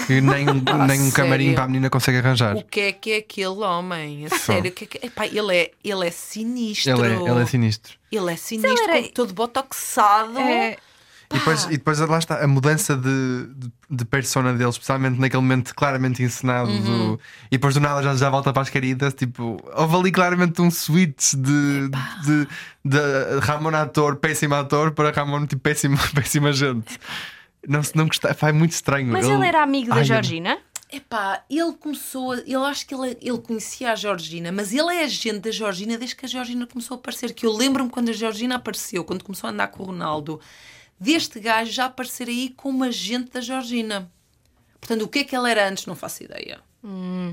que 0.06 0.20
nem, 0.20 0.44
nem 0.88 1.00
um 1.00 1.11
camarim 1.11 1.54
para 1.54 1.64
a 1.64 1.66
menina 1.68 1.88
consegue 1.88 2.18
arranjar. 2.18 2.56
O 2.56 2.64
que 2.64 2.80
é 2.80 2.92
que 2.92 3.12
é 3.12 3.16
aquele 3.18 3.46
homem? 3.62 4.26
A 4.26 4.30
sério, 4.30 4.70
o 4.70 4.74
que 4.74 4.84
é 4.84 4.86
que... 4.86 5.06
Epá, 5.06 5.26
ele, 5.26 5.56
é, 5.56 5.70
ele 5.84 6.06
é 6.06 6.11
sinistro. 6.11 6.90
Ele 6.92 7.14
é, 7.14 7.30
ele 7.30 7.42
é 7.42 7.46
sinistro. 7.46 7.92
Ele 8.11 8.32
é 8.32 8.36
sinistro, 8.36 8.90
Ele 8.90 8.98
era- 8.98 9.08
todo 9.14 9.32
botoxado. 9.32 10.38
É, 10.38 10.76
E 11.33 11.39
depois, 11.39 11.64
e 11.66 11.68
depois 11.70 11.99
lá 12.01 12.18
está 12.18 12.43
a 12.43 12.47
mudança 12.49 12.97
de, 12.97 13.47
de, 13.55 13.72
de 13.89 14.05
persona 14.05 14.53
dele, 14.53 14.68
especialmente 14.70 15.20
naquele 15.20 15.41
momento 15.43 15.72
claramente 15.74 16.22
encenado. 16.22 16.68
Uhum. 16.68 16.83
do- 17.14 17.20
e 17.47 17.51
depois 17.53 17.74
do 17.74 17.81
nada 17.81 18.03
já, 18.03 18.16
já 18.16 18.28
volta 18.28 18.53
para 18.53 18.62
as 18.62 18.68
queridas. 18.70 19.14
Tipo, 19.14 19.57
houve 19.76 19.97
ali 19.97 20.11
claramente 20.12 20.61
um 20.61 20.70
switch 20.72 21.35
de, 21.35 21.89
de, 22.24 22.49
de 22.85 22.99
Ramon 23.43 23.74
ator, 23.76 24.16
péssimo 24.16 24.57
ator, 24.57 24.91
para 24.91 25.12
Ramon 25.12 25.47
tipo, 25.47 25.62
péssimo, 25.62 25.97
péssima 26.14 26.53
gente. 26.53 26.99
Não, 27.68 27.81
não 27.95 28.07
gostei, 28.09 28.35
foi 28.35 28.51
muito 28.53 28.72
estranho. 28.72 29.07
mas 29.12 29.24
ele 29.26 29.47
era 29.47 29.62
amigo 29.62 29.91
da 29.91 29.97
Ai, 29.97 30.05
Georgina? 30.05 30.59
Epá, 30.93 31.45
ele 31.49 31.72
começou, 31.74 32.35
ele 32.35 32.55
acho 32.57 32.85
que 32.85 32.93
ele, 32.93 33.16
ele 33.22 33.39
conhecia 33.39 33.93
a 33.93 33.95
Georgina, 33.95 34.51
mas 34.51 34.72
ele 34.72 34.93
é 34.93 35.05
agente 35.05 35.39
da 35.39 35.53
Georgina 35.53 35.97
desde 35.97 36.16
que 36.16 36.26
a 36.26 36.28
Georgina 36.28 36.66
começou 36.66 36.97
a 36.97 36.99
aparecer. 36.99 37.33
Que 37.33 37.47
eu 37.47 37.53
lembro-me 37.57 37.89
quando 37.89 38.09
a 38.09 38.12
Georgina 38.12 38.57
apareceu, 38.57 39.05
quando 39.05 39.22
começou 39.22 39.47
a 39.47 39.53
andar 39.53 39.68
com 39.68 39.85
o 39.85 39.87
Ronaldo, 39.87 40.41
deste 41.01 41.40
gajo 41.40 41.72
já 41.72 41.86
aparecer 41.86 42.28
aí 42.28 42.53
como 42.57 42.84
agente 42.84 43.30
da 43.32 43.40
Georgina. 43.40 44.11
Portanto, 44.80 45.03
o 45.03 45.09
que 45.09 45.20
é 45.20 45.24
que 45.24 45.34
ela 45.34 45.51
era 45.51 45.68
antes, 45.68 45.86
não 45.86 45.96
faço 45.96 46.22
ideia. 46.22 46.61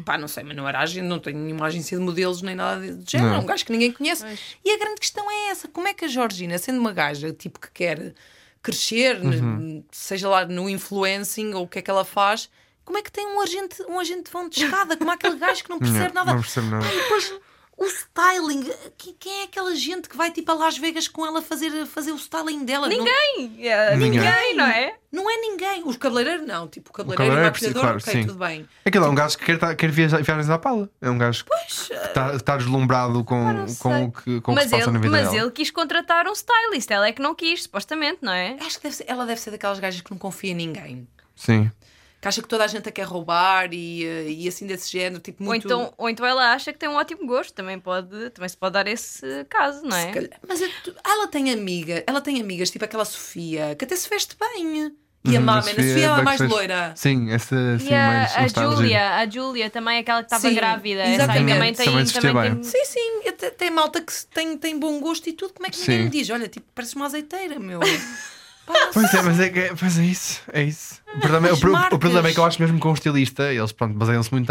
Pá, 0.03 0.17
não 0.17 0.27
sei, 0.27 0.43
mas 0.43 0.55
não 0.57 0.67
era 0.67 0.79
agente, 0.79 1.05
não 1.07 1.19
tenho 1.19 1.37
nenhuma 1.37 1.67
agência 1.67 1.97
de 1.97 2.03
modelos 2.03 2.41
nem 2.41 2.53
nada 2.55 2.81
de 2.93 3.09
género. 3.11 3.35
É 3.35 3.37
um 3.37 3.45
gajo 3.45 3.65
que 3.65 3.71
ninguém 3.71 3.91
conhece. 3.93 4.25
E 4.63 4.71
a 4.71 4.77
grande 4.77 4.99
questão 4.99 5.29
é 5.31 5.49
essa: 5.51 5.67
como 5.69 5.87
é 5.87 5.93
que 5.93 6.03
a 6.03 6.07
Georgina, 6.07 6.57
sendo 6.57 6.79
uma 6.79 6.91
gaja 6.91 7.31
tipo 7.31 7.57
que 7.59 7.71
quer 7.71 8.13
crescer, 8.61 9.19
ne- 9.23 9.85
seja 9.91 10.27
lá 10.27 10.45
no 10.45 10.69
influencing 10.69 11.53
ou 11.53 11.63
o 11.63 11.67
que 11.67 11.79
é 11.79 11.81
que 11.81 11.89
ela 11.89 12.03
faz, 12.03 12.49
como 12.83 12.97
é 12.97 13.01
que 13.01 13.09
tem 13.11 13.25
um 13.25 13.39
agente, 13.39 13.81
um 13.83 13.97
agente 13.99 14.23
de 14.23 14.31
vão 14.31 14.49
de 14.49 14.61
escada? 14.61 14.97
Como 14.97 15.09
é 15.11 15.13
aquele 15.13 15.37
gajo 15.37 15.63
que 15.63 15.69
não 15.69 15.79
percebe 15.79 16.07
Não, 16.13 16.25
nada? 16.25 16.33
não 16.33 16.41
percebe 16.41 16.67
nada. 16.67 16.85
E 16.85 16.95
depois 17.01 17.33
o 17.77 17.85
styling, 17.85 18.63
que- 18.97 19.13
quem 19.19 19.41
é 19.41 19.43
aquela 19.43 19.75
gente 19.75 20.09
que 20.09 20.17
vai 20.17 20.31
tipo 20.31 20.51
a 20.51 20.55
Las 20.55 20.77
Vegas 20.77 21.07
com 21.07 21.25
ela 21.25 21.41
fazer, 21.41 21.85
fazer 21.85 22.11
o 22.11 22.15
styling 22.15 22.65
dela? 22.65 22.87
Não- 22.89 22.97
Ninguém, 22.97 23.67
é, 23.69 23.95
Ninguém. 23.95 24.19
ninguém, 24.21 24.55
não 24.55 24.65
é? 24.65 24.95
Não, 25.11 25.29
é 25.29 25.37
ninguém. 25.37 25.83
Os 25.85 25.95
cabeleireiros 25.95 26.45
não. 26.45 26.67
Tipo, 26.67 26.89
o 26.89 26.93
cabeleireiro 26.93 27.31
e 27.31 27.35
o 27.35 27.37
cabeleireiro 27.37 27.39
é 27.39 27.51
maquilhador, 27.51 27.81
claro, 27.81 27.97
ok, 27.99 28.13
sim. 28.13 28.27
tudo 28.27 28.39
bem. 28.39 28.67
Aquilo 28.83 29.05
é 29.05 29.09
um 29.09 29.15
gajo 29.15 29.37
que 29.37 29.45
quer, 29.45 29.57
tá- 29.59 29.75
quer 29.75 29.89
viajar, 29.91 30.21
viagens 30.21 30.49
à 30.49 30.57
pala. 30.57 30.89
É 31.01 31.09
um 31.09 31.17
gajo 31.17 31.45
que 31.45 31.93
está, 31.93 32.35
está 32.35 32.57
deslumbrado 32.57 33.23
com, 33.23 33.65
com 33.79 34.05
o 34.05 34.11
que, 34.11 34.41
com 34.41 34.51
o 34.51 34.55
que 34.55 34.61
Mas, 34.61 34.63
se 34.65 34.69
passa 34.71 34.83
ele, 34.83 34.91
na 34.91 34.99
vida 34.99 35.11
mas 35.11 35.31
dela. 35.31 35.43
ele 35.43 35.51
quis 35.51 35.71
contratar 35.71 36.27
um 36.27 36.33
stylist, 36.33 36.89
ela 36.91 37.07
é 37.07 37.11
que 37.11 37.21
não 37.21 37.33
quis, 37.35 37.63
supostamente, 37.63 38.19
não 38.21 38.33
é? 38.33 38.57
Acho 38.59 38.77
que 38.77 38.83
deve 38.83 38.95
ser- 38.95 39.05
ela 39.07 39.25
deve 39.25 39.39
ser 39.39 39.51
daquelas 39.51 39.79
gajas 39.79 40.01
que 40.01 40.11
não 40.11 40.17
confia 40.17 40.51
em 40.51 40.55
ninguém. 40.55 41.07
Sim. 41.35 41.71
Que 42.19 42.27
acha 42.27 42.41
que 42.41 42.47
toda 42.47 42.63
a 42.63 42.67
gente 42.67 42.89
a 42.89 42.91
quer 42.91 43.03
roubar 43.03 43.71
e, 43.73 44.03
eh, 44.03 44.29
e 44.29 44.47
assim 44.47 44.65
desse 44.65 44.91
género. 44.91 45.21
Tipo, 45.21 45.43
Ou, 45.43 45.49
muito... 45.49 45.65
então, 45.67 45.93
ou 45.97 46.09
então 46.09 46.25
ela 46.25 46.51
acha 46.53 46.73
que 46.73 46.79
tem 46.79 46.89
um 46.89 46.95
ótimo 46.95 47.27
gosto, 47.27 47.53
também, 47.53 47.79
pode, 47.79 48.31
também 48.31 48.49
se 48.49 48.57
pode 48.57 48.73
dar 48.73 48.87
esse 48.87 49.45
caso, 49.45 49.83
não 49.83 49.95
é? 49.95 50.11
Mas 50.47 50.61
é 50.61 50.67
tu- 50.83 50.95
ela 51.05 51.27
tem 51.27 51.51
amiga, 51.51 52.03
ela 52.07 52.19
tem 52.19 52.41
amigas, 52.41 52.71
tipo 52.71 52.83
aquela 52.85 53.05
Sofia, 53.05 53.75
que 53.75 53.85
até 53.85 53.95
se 53.95 54.09
veste 54.09 54.35
bem. 54.39 54.95
E 55.25 55.35
a 55.35 55.39
Uhum, 55.39 55.45
Mamen, 55.45 55.59
a 55.59 55.75
Sofia 55.75 56.05
ela 56.05 56.19
é 56.19 56.23
mais 56.23 56.39
Backstreet. 56.39 56.51
loira. 56.51 56.93
Sim, 56.95 57.31
essa 57.31 57.77
sim, 57.79 57.89
E 57.89 57.93
a, 57.93 58.07
mais 58.07 58.35
a. 58.35 58.47
Julia, 58.47 59.15
a 59.17 59.29
Julia 59.29 59.69
também, 59.69 59.99
aquela 59.99 60.23
que 60.23 60.33
estava 60.33 60.49
grávida, 60.53 61.05
exatamente. 61.05 61.53
também 61.53 61.73
tem, 61.73 61.85
Também 61.85 62.05
também 62.05 62.33
bem. 62.33 62.61
tem- 62.61 62.63
Sim, 62.63 62.85
sim, 62.85 63.21
tem 63.57 63.69
malta 63.69 64.01
que 64.01 64.13
tem, 64.33 64.57
tem 64.57 64.79
bom 64.79 64.99
gosto 65.01 65.27
e 65.27 65.33
tudo. 65.33 65.53
Como 65.53 65.67
é 65.67 65.69
que 65.69 65.79
ninguém 65.81 65.97
Sim. 65.97 66.03
me 66.05 66.09
diz? 66.09 66.29
Olha, 66.29 66.47
tipo, 66.47 66.65
pareces 66.73 66.95
uma 66.95 67.05
azeiteira, 67.07 67.59
meu. 67.59 67.79
Não 68.67 68.91
Pois 68.93 69.13
é, 69.13 69.21
mas 69.21 69.39
é, 69.39 69.49
que- 69.49 69.73
pois 69.79 69.97
é 69.99 70.03
isso. 70.03 70.41
É 70.51 70.63
isso. 70.63 71.01
O 71.15 71.19
problema, 71.19 71.47
As 71.49 71.57
o, 71.57 71.61
pro- 71.61 71.95
o 71.95 71.99
problema 71.99 72.29
é 72.29 72.33
que 72.33 72.39
eu 72.39 72.45
acho 72.45 72.61
mesmo 72.61 72.79
com 72.79 72.89
o 72.89 72.93
estilista, 72.93 73.51
eles 73.53 73.71
pronto, 73.71 73.93
baseiam-se 73.95 74.31
muito, 74.31 74.47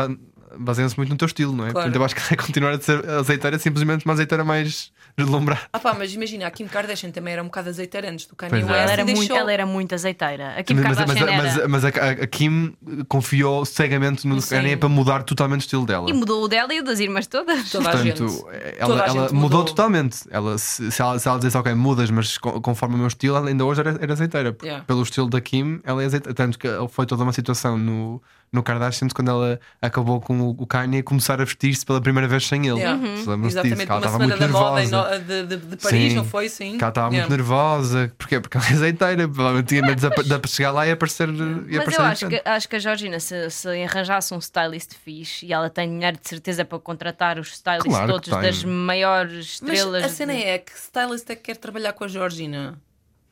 baseiam-se 0.58 0.96
muito 0.96 1.10
no 1.10 1.16
teu 1.16 1.26
estilo, 1.26 1.52
não 1.52 1.66
é? 1.66 1.70
Claro. 1.70 1.86
Portanto, 1.86 1.96
eu 1.96 2.04
acho 2.04 2.14
que 2.14 2.20
vai 2.22 2.36
continuar 2.36 2.70
a 2.72 2.80
ser 2.80 3.08
azeiteira, 3.10 3.58
simplesmente 3.58 4.04
uma 4.04 4.14
azeiteira 4.14 4.44
mais 4.44 4.90
deslumbrada. 5.16 5.62
Ah 5.72 5.78
pá, 5.78 5.94
mas 5.98 6.12
imagina, 6.12 6.46
a 6.46 6.50
Kim 6.50 6.66
Kardashian 6.66 7.10
também 7.10 7.32
era 7.32 7.42
um 7.42 7.46
bocado 7.46 7.68
azeiteira 7.70 8.10
antes 8.10 8.26
do 8.26 8.36
Kanye 8.36 8.60
é. 8.60 8.64
West. 8.64 8.70
Ela 8.76 8.92
era, 8.92 9.04
muito, 9.04 9.32
ela 9.34 9.52
era 9.52 9.66
muito 9.66 9.94
azeiteira. 9.94 10.54
A 10.58 10.62
Kim 10.62 10.74
Mas, 10.74 10.96
Kardashian 10.98 11.26
mas, 11.36 11.56
era. 11.56 11.68
mas 11.68 11.84
a, 11.84 11.88
a- 11.88 12.10
a 12.24 12.26
Kim 12.26 12.74
confiou 13.08 13.64
cegamente 13.64 14.26
no. 14.26 14.42
Kanye 14.42 14.76
para 14.76 14.88
mudar 14.88 15.22
totalmente 15.22 15.60
o 15.60 15.64
estilo 15.64 15.86
dela. 15.86 16.08
E 16.10 16.12
mudou 16.12 16.44
o 16.44 16.48
dela 16.48 16.72
e 16.74 16.80
o 16.80 16.84
das 16.84 17.00
irmãs 17.00 17.26
todas. 17.26 17.70
Toda 17.70 17.88
a 17.88 17.92
Portanto, 17.92 18.28
gente. 18.28 18.44
ela, 18.78 18.86
Toda 18.88 19.02
a 19.02 19.06
ela 19.06 19.22
gente 19.22 19.32
mudou 19.34 19.40
mudou. 19.60 19.64
totalmente. 19.64 20.18
Ela, 20.30 20.58
se, 20.58 20.90
se 20.92 21.00
ela, 21.02 21.18
se 21.18 21.26
ela 21.28 21.38
dissesse, 21.38 21.56
ok, 21.56 21.74
mudas, 21.74 22.10
mas 22.10 22.36
co- 22.38 22.60
conforme 22.60 22.94
o 22.96 22.98
meu 22.98 23.06
estilo, 23.06 23.36
ela 23.36 23.48
ainda 23.48 23.64
hoje 23.64 23.80
era, 23.80 23.96
era 24.00 24.12
azeiteira. 24.12 24.56
Yeah. 24.62 24.84
Pelo 24.84 25.02
estilo 25.02 25.28
da 25.30 25.40
Kim, 25.40 25.80
ela 25.84 26.02
é 26.02 26.06
azeiteira. 26.06 26.34
Tanto 26.34 26.58
que 26.58 26.68
foi 26.90 27.06
toda 27.06 27.22
uma 27.22 27.32
situação 27.32 27.78
no, 27.78 28.20
no 28.52 28.62
Kardashian 28.62 29.08
quando 29.14 29.30
ela 29.30 29.60
acabou 29.82 30.20
com 30.20 30.40
o, 30.40 30.66
Kanye 30.66 31.02
começar 31.02 31.40
a 31.40 31.44
vestir-se 31.44 31.84
pela 31.84 32.00
primeira 32.00 32.26
vez 32.28 32.46
sem 32.46 32.66
ele. 32.66 32.78
Yeah. 32.80 32.98
Se 33.18 33.28
lembram-se 33.28 33.60
disso? 33.62 33.66
Exatamente, 33.66 33.86
Que 33.86 33.92
ela 33.92 33.98
uma 34.00 34.06
estava 34.06 34.12
semana 34.12 34.36
muito 34.36 34.38
da 34.38 34.48
moda 34.48 34.82
em 34.82 34.90
nervosa. 34.90 35.18
de, 35.20 35.42
de- 35.46 35.66
de 35.66 35.76
Paris, 35.76 36.12
Sim. 36.12 36.16
não 36.16 36.24
foi? 36.24 36.48
Sim. 36.48 36.78
Que 36.78 36.84
ela 36.84 36.88
estava 36.90 37.08
Yeah. 37.14 37.28
muito 37.28 37.38
nervosa. 37.38 38.12
Porquê? 38.16 38.40
Porque 38.40 38.56
ela 38.56 38.66
é 38.66 38.72
azeiteira. 38.72 39.28
Provavelmente 39.28 39.66
tinha 39.68 39.82
medo 39.82 40.40
de 40.40 40.48
chegar 40.50 40.70
lá 40.70 40.86
e 40.86 40.90
aparecer. 40.92 41.28
E 41.28 41.32
Mas 41.32 41.76
aparecer 41.76 42.00
eu 42.00 42.04
acho 42.04 42.28
que, 42.28 42.42
acho 42.44 42.68
que 42.68 42.76
a 42.76 42.78
Georgina, 42.78 43.20
se, 43.20 43.50
se 43.50 43.68
arranjasse 43.84 44.32
um 44.34 44.38
stylist 44.38 44.92
fixe 44.94 45.46
e 45.46 45.52
ela 45.52 45.68
tem 45.68 45.88
dinheiro 45.90 46.18
de 46.22 46.28
certeza 46.28 46.64
para 46.64 46.78
contratar 46.78 47.38
os 47.38 47.52
stylists 47.52 47.90
Claro 47.92 48.12
todos 48.12 48.28
das 48.30 48.64
maiores 48.64 49.60
Mas 49.62 49.72
estrelas. 49.72 50.04
a 50.04 50.08
cena 50.08 50.32
de- 50.34 50.42
é 50.42 50.58
que 50.58 50.72
stylist 50.72 51.28
é 51.30 51.36
que 51.36 51.42
quer 51.42 51.56
trabalhar 51.56 51.92
com 51.92 52.04
a 52.04 52.08
Georgina. 52.08 52.78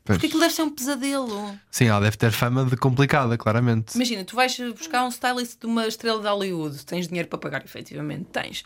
Pois. 0.05 0.17
Porque 0.17 0.27
aquilo 0.27 0.39
deve 0.39 0.53
ser 0.53 0.61
um 0.61 0.69
pesadelo. 0.69 1.59
Sim, 1.71 1.85
ela 1.85 1.99
deve 1.99 2.15
ter 2.15 2.31
fama 2.31 2.63
de 2.63 2.77
complicada, 2.77 3.37
claramente. 3.37 3.95
Imagina, 3.95 4.23
tu 4.23 4.35
vais 4.35 4.55
buscar 4.77 5.03
um 5.03 5.09
stylist 5.09 5.59
de 5.59 5.65
uma 5.65 5.87
estrela 5.87 6.21
de 6.21 6.27
Hollywood, 6.27 6.85
tens 6.85 7.07
dinheiro 7.07 7.27
para 7.27 7.39
pagar, 7.39 7.65
efetivamente, 7.65 8.25
tens. 8.31 8.63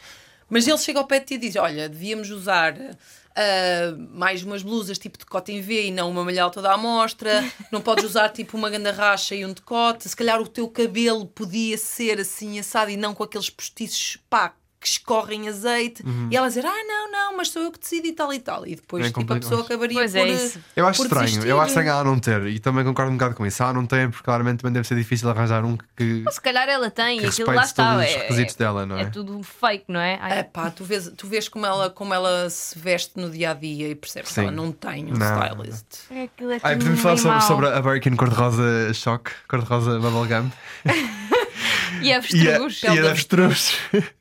Mas 0.49 0.67
ele 0.67 0.77
chega 0.77 0.99
ao 0.99 1.07
pé 1.07 1.19
de 1.19 1.25
ti 1.25 1.33
e 1.35 1.37
diz: 1.37 1.55
Olha, 1.55 1.87
devíamos 1.87 2.29
usar 2.29 2.75
ah, 3.35 3.95
mais 4.11 4.43
umas 4.43 4.61
blusas 4.61 4.99
tipo 4.99 5.17
de 5.17 5.23
decote 5.23 5.53
em 5.53 5.61
V 5.61 5.87
e 5.87 5.91
não 5.91 6.09
uma 6.09 6.25
malhada 6.25 6.51
toda 6.51 6.73
à 6.73 6.77
mostra. 6.77 7.41
Não 7.71 7.79
podes 7.79 8.03
usar 8.03 8.27
tipo 8.33 8.57
uma 8.57 8.69
ganda 8.69 8.91
racha 8.91 9.33
e 9.33 9.45
um 9.45 9.53
decote. 9.53 10.09
Se 10.09 10.15
calhar 10.15 10.41
o 10.41 10.47
teu 10.47 10.67
cabelo 10.67 11.25
podia 11.25 11.77
ser 11.77 12.19
assim 12.19 12.59
assado 12.59 12.91
e 12.91 12.97
não 12.97 13.13
com 13.13 13.23
aqueles 13.23 13.49
postiços 13.49 14.17
pá 14.29 14.53
que 14.79 14.87
escorrem 14.87 15.47
azeite. 15.49 16.01
E 16.31 16.37
ela 16.37 16.47
dizer: 16.47 16.65
Ah, 16.65 16.83
não, 16.87 17.11
não, 17.11 17.35
mas 17.37 17.49
sou 17.49 17.61
eu 17.61 17.71
que 17.71 17.79
decido 17.79 18.07
e 18.07 18.13
tal 18.13 18.31
e 18.33 18.39
tal. 18.39 18.65
E 18.65 18.75
depois 18.75 19.05
É 19.05 19.11
tipo, 19.11 19.33
a 19.33 19.37
pessoa 19.37 19.61
acabaria 19.61 19.97
Pois 19.97 20.11
por. 20.13 20.17
é 20.19 20.27
isso. 20.29 20.59
Eu 20.75 20.87
acho 20.87 21.03
estranho, 21.03 21.25
desistir. 21.25 21.47
eu 21.49 21.59
acho 21.59 21.67
estranho 21.69 21.89
ela 21.89 22.03
não 22.05 22.17
ter, 22.19 22.47
e 22.47 22.59
também 22.59 22.85
concordo 22.85 23.11
um 23.11 23.15
bocado 23.15 23.35
com 23.35 23.45
isso. 23.45 23.61
Ela 23.61 23.73
não 23.73 23.85
tem, 23.85 24.09
porque 24.09 24.23
claramente 24.23 24.61
também 24.61 24.71
deve 24.73 24.87
ser 24.87 24.95
difícil 24.95 25.29
arranjar 25.29 25.65
um 25.65 25.77
que, 25.97 26.23
Se 26.31 26.39
calhar 26.41 26.67
ela 26.69 26.89
tem 26.89 27.19
que 27.19 27.25
e 27.25 27.29
aquilo 27.29 27.51
lá 27.53 27.63
está. 27.63 27.93
todos 27.95 28.05
os 28.09 28.15
É, 28.15 28.17
requisitos 28.19 28.55
dela, 28.55 28.85
não 28.85 28.97
é 28.97 29.01
é? 29.01 29.05
tudo 29.07 29.41
fake, 29.43 29.85
não 29.89 29.99
é? 29.99 30.17
Ai, 30.21 30.39
É 30.39 30.43
pá, 30.43 30.69
tu 30.71 30.83
vês, 30.85 31.11
tu 31.17 31.27
vês 31.27 31.49
como, 31.49 31.65
ela, 31.65 31.89
como 31.89 32.13
ela 32.13 32.49
se 32.49 32.77
veste 32.79 33.11
no 33.17 33.29
dia 33.29 33.51
a 33.51 33.53
dia 33.53 33.89
e 33.89 33.95
percebes 33.95 34.29
que 34.29 34.35
Sim. 34.35 34.41
ela 34.43 34.51
não 34.51 34.71
tem 34.71 35.05
um 35.11 35.17
Não. 35.17 35.41
stylist. 35.43 35.85
é 36.11 36.23
aquilo 36.23 36.51
é 36.53 36.59
Ai, 36.63 36.77
podemos 36.77 36.99
falar 37.01 37.17
sobre, 37.17 37.41
sobre 37.41 37.67
a 37.67 37.81
Birkin 37.81 38.15
cor-de-rosa 38.15 38.93
choque, 38.93 39.31
cor-de-rosa 39.47 39.99
bubblegum 39.99 40.49
E 42.01 42.13
a 42.13 42.19
e 42.31 42.47
a, 42.47 42.93
e 42.93 42.99
a 42.99 43.09
avestruz. 43.11 43.73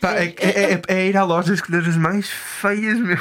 Pá, 0.00 0.14
é, 0.16 0.34
é, 0.38 0.72
é- 0.74 0.82
é 0.88 1.06
ir 1.08 1.16
à 1.16 1.24
loja 1.24 1.52
escolher 1.54 1.86
as 1.88 1.96
mais 1.96 2.28
feias, 2.28 2.98
meu. 2.98 3.16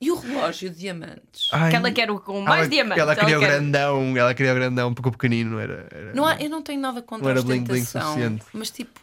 E 0.00 0.10
o 0.10 0.16
relógio 0.18 0.68
de 0.70 0.76
diamantes? 0.80 1.48
Ai, 1.52 1.70
Que 1.70 1.76
ela 1.76 1.90
quer 1.90 2.10
o 2.10 2.20
com 2.20 2.42
mais 2.42 2.60
ela, 2.62 2.68
diamantes. 2.68 3.02
Ela 3.02 3.16
queria 3.16 3.36
o 3.38 3.40
quer- 3.40 3.48
grandão, 3.48 4.16
ela 4.16 4.34
queria 4.34 4.52
o 4.52 4.54
grandão, 4.54 4.92
porque 4.94 5.08
o 5.08 5.12
pequenino 5.12 5.52
não 5.52 5.58
era. 5.60 5.86
era- 5.90 6.12
Não 6.14 6.26
há, 6.26 6.36
eu 6.40 6.50
não 6.50 6.60
tenho 6.62 6.80
nada 6.80 7.00
contra 7.00 7.24
Não 7.24 7.30
era 7.30 7.40
a 7.40 7.42
bling 7.42 7.64
bling 7.64 7.80
ostentação, 7.80 8.12
suficiente. 8.12 8.44
mas 8.52 8.70
tipo, 8.70 9.00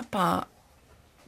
opá, 0.00 0.46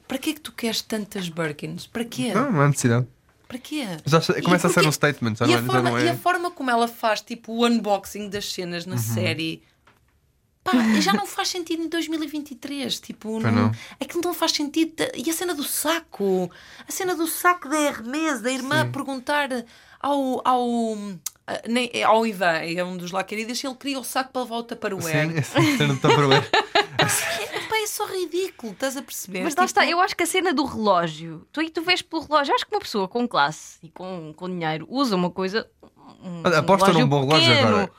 para 0.06 0.16
que 0.18 0.30
é 0.30 0.32
que 0.34 0.40
tu 0.40 0.52
queres 0.52 0.80
tantas 0.82 1.28
Birkins? 1.28 1.86
Para 1.88 2.04
quê? 2.04 2.32
Não, 2.32 2.52
não 2.52 2.60
há 2.60 2.68
necessidade. 2.68 3.06
Para 3.48 3.58
quê? 3.58 3.84
Já 4.06 4.20
E 4.36 4.42
começa 4.42 4.68
a 4.68 4.70
ser 4.70 4.86
um 4.86 4.92
statement, 4.92 5.34
já 5.34 5.44
e, 5.44 5.48
não, 5.48 5.56
a 5.56 5.58
é- 5.58 5.62
forma, 5.66 5.90
não 5.90 5.98
e 5.98 6.06
é. 6.06 6.10
a 6.10 6.16
forma 6.16 6.50
como 6.52 6.70
ela 6.70 6.86
faz 6.86 7.20
tipo 7.20 7.52
o 7.52 7.66
unboxing 7.66 8.28
das 8.28 8.52
cenas 8.52 8.84
Uhum. 8.86 8.92
na 8.92 8.98
série 8.98 9.60
pá, 10.70 11.00
já 11.00 11.12
não 11.12 11.26
faz 11.28 11.48
sentido 11.48 11.82
em 11.82 11.88
2023 11.88 13.00
tipo, 13.00 13.38
não, 13.40 13.50
não. 13.50 13.72
aquilo 14.00 14.22
não 14.24 14.34
faz 14.34 14.52
sentido 14.52 14.94
e 15.14 15.28
a 15.30 15.32
cena 15.32 15.54
do 15.54 15.64
saco 15.64 16.50
a 16.88 16.92
cena 16.92 17.14
do 17.14 17.26
saco 17.26 17.68
da 17.68 17.78
Hermes 17.78 18.40
da 18.40 18.50
irmã 18.50 18.90
perguntar 18.90 19.48
ao 20.00 20.40
ao, 20.46 20.96
nem- 21.68 21.90
ao 22.04 22.26
Ivan, 22.26 22.58
é 22.62 22.82
um 22.84 22.96
dos 22.96 23.10
lá 23.10 23.22
queridos, 23.24 23.58
se 23.58 23.66
ele 23.66 23.74
queria 23.76 23.98
o 23.98 24.04
saco 24.04 24.32
para 24.32 24.42
levar 24.42 24.56
o 24.56 24.62
Tupperware 24.62 25.30
Sim, 25.30 25.38
essa 25.38 25.60
cena 25.76 25.94
de 25.94 26.00
Tupperware. 26.00 26.48
É 27.82 27.86
só 27.86 28.04
ridículo, 28.06 28.72
estás 28.72 28.96
a 28.96 29.02
perceber? 29.02 29.42
Mas 29.42 29.54
lá 29.56 29.66
Tipo, 29.66 29.80
está, 29.80 29.86
eu 29.90 30.00
acho 30.00 30.14
que 30.14 30.22
a 30.22 30.26
cena 30.26 30.52
do 30.52 30.64
relógio, 30.64 31.46
tu 31.50 31.60
aí 31.60 31.70
tu 31.70 31.82
vês 31.82 32.02
pelo 32.02 32.22
relógio, 32.22 32.54
acho 32.54 32.64
que 32.66 32.74
uma 32.74 32.80
pessoa 32.80 33.08
com 33.08 33.26
classe 33.26 33.78
e 33.82 33.88
com, 33.88 34.32
com 34.36 34.48
dinheiro 34.48 34.86
usa 34.88 35.16
uma 35.16 35.30
coisa. 35.30 35.68
Um, 36.22 36.42
aposta 36.56 36.92
num 36.92 37.08
bom 37.08 37.26
relógio 37.26 37.52
agora. 37.58 37.90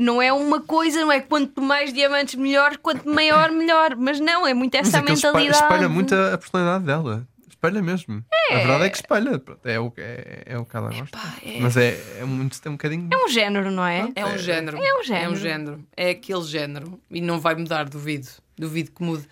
Não 0.00 0.20
é 0.20 0.32
uma 0.32 0.60
coisa, 0.60 1.00
não 1.00 1.12
é 1.12 1.20
quanto 1.20 1.62
mais 1.62 1.92
diamantes 1.92 2.34
melhor, 2.34 2.76
quanto 2.78 3.08
maior 3.08 3.50
melhor. 3.52 3.94
Mas 3.96 4.18
não, 4.18 4.46
é 4.46 4.52
muito 4.52 4.76
Mas 4.76 4.88
essa 4.88 4.98
é 4.98 5.00
ele 5.00 5.12
espelha, 5.12 5.32
mentalidade. 5.34 5.62
espelha 5.72 5.88
muito 5.88 6.14
a, 6.14 6.34
a 6.34 6.38
personalidade 6.38 6.84
dela. 6.84 7.28
Espelha 7.48 7.80
mesmo. 7.80 8.24
A 8.50 8.54
verdade 8.56 8.84
é 8.84 8.90
que 8.90 8.96
espelha. 8.96 9.38
Pronto, 9.38 9.66
É 9.66 9.78
o, 9.78 9.90
que- 9.90 10.00
é, 10.00 10.42
é 10.46 10.58
o 10.58 10.64
que 10.66 10.76
ela 10.76 10.90
gosta. 10.90 11.18
É- 11.42 11.60
Mas 11.60 11.76
é, 11.76 11.98
é, 12.20 12.24
muito, 12.24 12.58
é 12.62 12.68
um 12.68 12.72
bocadinho. 12.72 13.08
É 13.12 13.16
um 13.24 13.28
género, 13.28 13.70
não 13.70 13.86
é? 13.86 14.08
É 14.14 14.26
um 14.26 14.36
género. 14.36 14.76
É 14.82 14.98
um 14.98 15.02
género. 15.02 15.24
É 15.24 15.28
um 15.30 15.36
género. 15.36 15.86
É 15.96 16.10
aquele 16.10 16.42
género. 16.42 17.00
E 17.10 17.20
não 17.20 17.38
vai 17.40 17.54
mudar, 17.54 17.88
duvido. 17.88 18.28
Duvido 18.58 18.90
que 18.90 19.02
mude. 19.02 19.26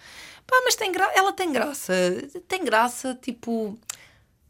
Pá, 0.47 0.57
mas 0.65 0.75
tem 0.77 0.91
gra... 0.93 1.11
ela 1.15 1.33
tem 1.33 1.53
graça. 1.53 1.93
Tem 2.49 2.65
graça, 2.65 3.19
tipo. 3.21 3.79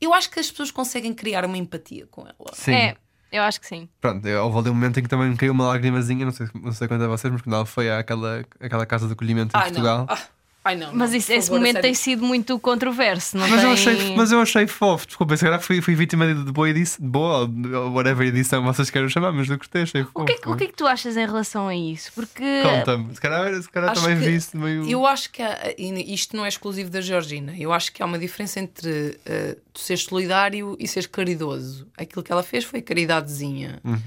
Eu 0.00 0.12
acho 0.14 0.30
que 0.30 0.38
as 0.40 0.50
pessoas 0.50 0.70
conseguem 0.70 1.12
criar 1.14 1.44
uma 1.44 1.56
empatia 1.56 2.06
com 2.10 2.22
ela. 2.22 2.34
Sim. 2.54 2.72
É, 2.74 2.96
eu 3.32 3.42
acho 3.42 3.60
que 3.60 3.66
sim. 3.66 3.88
Pronto, 4.00 4.26
eu- 4.26 4.44
houve 4.44 4.58
ali 4.58 4.70
um 4.70 4.74
momento 4.74 5.00
em 5.00 5.02
que 5.02 5.08
também 5.08 5.28
me 5.30 5.36
caiu 5.36 5.52
uma 5.52 5.66
lagrimazinha, 5.66 6.24
não 6.24 6.32
sei, 6.32 6.46
não 6.54 6.72
sei 6.72 6.86
quanto 6.86 7.02
a 7.04 7.08
vocês, 7.08 7.32
mas 7.32 7.42
quando 7.42 7.54
ela 7.54 7.66
foi 7.66 7.90
àquela, 7.90 8.44
àquela 8.60 8.86
casa 8.86 9.06
de 9.06 9.12
acolhimento 9.14 9.56
em 9.56 9.60
Ai, 9.60 9.64
Portugal. 9.70 9.98
não. 10.06 10.14
Ah, 10.14 10.18
Ai, 10.64 10.76
não, 10.76 10.94
Mas 10.94 11.10
não, 11.10 11.18
isso- 11.18 11.32
esse 11.32 11.48
favor, 11.48 11.58
momento 11.58 11.80
tem 11.80 11.92
sido 11.92 12.24
muito 12.24 12.56
controverso, 12.60 13.36
não 13.36 13.48
Mas, 13.48 13.60
tem... 13.60 13.68
eu 13.68 13.72
achei, 13.74 14.14
mas 14.16 14.30
eu 14.30 14.40
achei 14.40 14.66
fofo. 14.68 15.06
Desculpa, 15.08 15.36
se 15.36 15.44
calhar 15.44 15.60
fui, 15.60 15.80
fui 15.80 15.94
vítima 15.96 16.24
de 16.32 16.44
de 16.44 16.52
boa 16.52 16.70
edição, 16.70 17.04
de 17.04 17.10
boa, 17.10 17.38
ou 17.80 17.90
whatever 17.92 18.26
edição 18.28 18.62
vocês 18.62 18.88
queiram 18.88 19.08
chamar, 19.08 19.32
mas 19.32 19.48
eu 19.50 19.58
gostei, 19.58 19.82
achei 19.82 20.04
fofo. 20.04 20.20
O 20.22 20.24
que, 20.24 20.32
é, 20.32 20.36
que- 20.38 20.48
o 20.48 20.56
que 20.56 20.64
é 20.64 20.66
que 20.68 20.74
tu 20.74 20.86
achas 20.86 21.16
em 21.16 21.26
relação 21.26 21.66
a 21.66 21.74
isso? 21.74 22.12
Porque 22.14 22.62
Conta-me, 22.62 23.12
se 23.12 23.20
calhar, 23.20 23.60
se 23.62 23.68
calhar 23.68 23.92
também 23.92 24.16
que- 24.16 24.24
vi 24.24 24.36
isso 24.36 24.56
meio. 24.56 24.88
Eu 24.88 25.04
acho 25.04 25.30
que 25.32 25.42
há- 25.42 25.74
isto 25.78 26.36
não 26.36 26.44
é 26.44 26.48
exclusivo 26.48 26.90
da 26.90 27.00
Georgina. 27.00 27.54
Eu 27.58 27.72
acho 27.72 27.92
que 27.92 28.00
há 28.00 28.06
uma 28.06 28.18
diferença 28.18 28.60
entre 28.60 29.18
eh, 29.26 29.56
tu 29.72 29.80
seres 29.80 30.04
solidário 30.04 30.76
e 30.78 30.86
seres 30.86 31.08
caridoso. 31.08 31.88
Aquilo 31.98 32.22
que 32.22 32.30
ela 32.30 32.42
fez 32.44 32.64
foi 32.64 32.80
caridadezinha. 32.80 33.80
Uhum. 33.82 33.98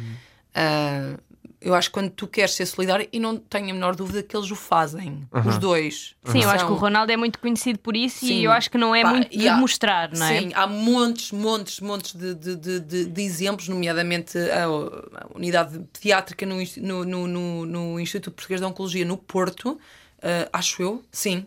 Ah, 0.53 1.18
eu 1.62 1.74
acho 1.74 1.89
que 1.89 1.93
quando 1.93 2.10
tu 2.12 2.28
queres 2.28 2.51
ser 2.53 2.66
solidário, 2.66 3.08
e 3.12 3.20
não 3.20 3.38
tenho 3.38 3.70
a 3.70 3.74
menor 3.74 3.95
dúvida 3.95 4.22
que 4.24 4.36
eles 4.36 4.49
o 4.51 4.56
fazem, 4.56 5.28
Uhum. 5.34 5.47
os 5.47 5.58
dois. 5.58 6.16
Sim, 6.26 6.43
eu 6.43 6.49
acho 6.49 6.66
que 6.66 6.72
o 6.72 6.76
Ronaldo 6.76 7.12
é 7.12 7.18
muito 7.18 7.39
conhecido 7.39 7.80
por 7.80 7.95
isso 7.95 8.20
Sim. 8.26 8.34
e 8.39 8.43
eu 8.43 8.51
acho 8.51 8.70
que 8.70 8.78
não 8.78 8.93
é 8.95 9.01
Pá, 9.03 9.10
muito 9.10 9.28
e 9.34 9.38
de 9.39 9.47
há- 9.47 9.56
mostrar, 9.58 10.12
não 10.12 10.26
é? 10.26 10.39
Sim, 10.41 10.51
há 10.53 10.68
montes, 10.68 11.32
montes, 11.32 11.80
montes 11.80 12.14
de, 12.16 12.34
de, 12.36 12.56
de, 12.56 12.80
de- 12.80 13.06
de 13.06 13.22
exemplos, 13.22 13.68
nomeadamente 13.68 14.38
a, 14.38 14.66
a 14.66 15.28
unidade 15.36 15.80
pediátrica 15.93 16.45
no, 16.45 16.56
no, 16.78 17.06
no, 17.06 17.28
no, 17.28 17.66
no 17.66 17.99
Instituto 17.99 18.34
Português 18.36 18.60
de 18.62 18.68
Oncologia 18.68 19.06
no 19.06 19.18
Porto, 19.18 19.80
ah, 20.22 20.49
acho 20.53 20.82
eu, 20.82 21.03
sim. 21.12 21.45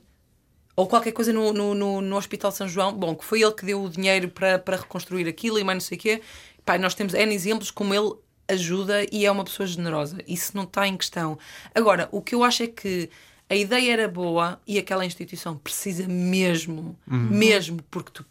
Ou 0.77 0.87
qualquer 0.87 1.11
coisa 1.11 1.33
no, 1.33 1.53
no, 1.53 1.75
no, 1.75 2.01
no 2.01 2.17
Hospital 2.17 2.53
São 2.53 2.69
João, 2.69 2.93
bom, 2.93 3.15
que 3.17 3.25
foi 3.25 3.43
ele 3.43 3.51
que 3.53 3.65
deu 3.67 3.83
o 3.83 3.89
dinheiro 3.91 4.29
para, 4.29 4.61
para 4.61 4.77
reconstruir 4.77 5.27
aquilo 5.27 5.59
e 5.59 5.65
mais 5.65 5.75
não 5.77 5.81
sei 5.81 5.99
o 5.99 6.01
quê. 6.01 6.23
Pá, 6.65 6.79
nós 6.79 6.95
temos 6.95 7.15
N 7.15 7.35
exemplos 7.35 7.71
como 7.73 7.93
ele 7.93 8.13
ajuda 8.49 9.07
e 9.13 9.27
é 9.27 9.31
uma 9.31 9.45
pessoa 9.45 9.67
generosa. 9.67 10.19
Isso 10.27 10.53
não 10.57 10.65
está 10.65 10.87
em 10.89 10.97
questão. 10.97 11.39
Agora, 11.75 12.09
o 12.13 12.23
que 12.23 12.35
eu 12.35 12.43
acho 12.43 12.63
é 12.63 12.67
que 12.67 13.11
a 13.51 13.55
ideia 13.55 13.93
era 13.93 14.09
boa 14.09 14.61
e 14.67 14.79
aquela 14.79 15.05
instituição 15.05 15.57
precisa 15.57 16.07
mesmo, 16.09 16.99
mesmo, 17.07 17.83
porque 17.91 18.11
tu 18.13 18.25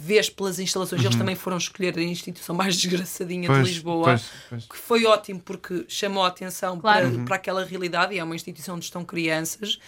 vês 0.00 0.30
pelas 0.30 0.58
instalações, 0.60 1.02
eles 1.02 1.16
também 1.16 1.34
foram 1.34 1.56
escolher 1.56 1.98
a 1.98 2.02
instituição 2.02 2.54
mais 2.54 2.76
desgraçadinha 2.80 3.48
Pois, 3.48 3.66
de 3.66 3.72
Lisboa, 3.74 4.04
pois, 4.04 4.24
pois. 4.48 4.64
que 4.66 4.76
foi 4.76 5.04
ótimo 5.06 5.40
porque 5.40 5.84
chamou 5.88 6.22
a 6.22 6.28
atenção 6.28 6.78
Claro. 6.78 7.10
para, 7.10 7.24
para 7.24 7.36
aquela 7.36 7.64
realidade 7.64 8.14
e 8.14 8.18
é 8.18 8.22
uma 8.24 8.36
instituição 8.36 8.76
onde 8.76 8.84
estão 8.84 9.04
crianças. 9.04 9.78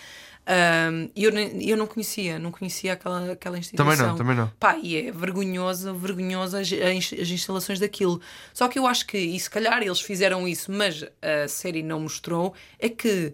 E 1.14 1.24
eu, 1.24 1.30
eu 1.32 1.76
não 1.76 1.86
conhecia, 1.86 2.38
não 2.38 2.50
conhecia 2.50 2.94
aquela, 2.94 3.32
aquela 3.32 3.58
instituição. 3.58 3.86
Também 3.86 4.06
não, 4.06 4.16
também 4.16 4.36
não. 4.36 4.52
Pá, 4.58 4.76
e 4.76 4.96
é 4.96 5.12
vergonhoso, 5.12 5.94
vergonhoso 5.94 6.56
as, 6.56 6.72
as 6.72 7.28
instalações 7.28 7.78
daquilo. 7.78 8.20
Só 8.52 8.66
que 8.66 8.78
eu 8.78 8.86
acho 8.86 9.06
que, 9.06 9.18
e 9.18 9.38
se 9.38 9.48
calhar 9.48 9.82
eles 9.82 10.00
fizeram 10.00 10.48
isso, 10.48 10.72
mas 10.72 11.04
a 11.22 11.46
série 11.46 11.82
não 11.82 12.00
mostrou, 12.00 12.54
é 12.78 12.88
que 12.88 13.32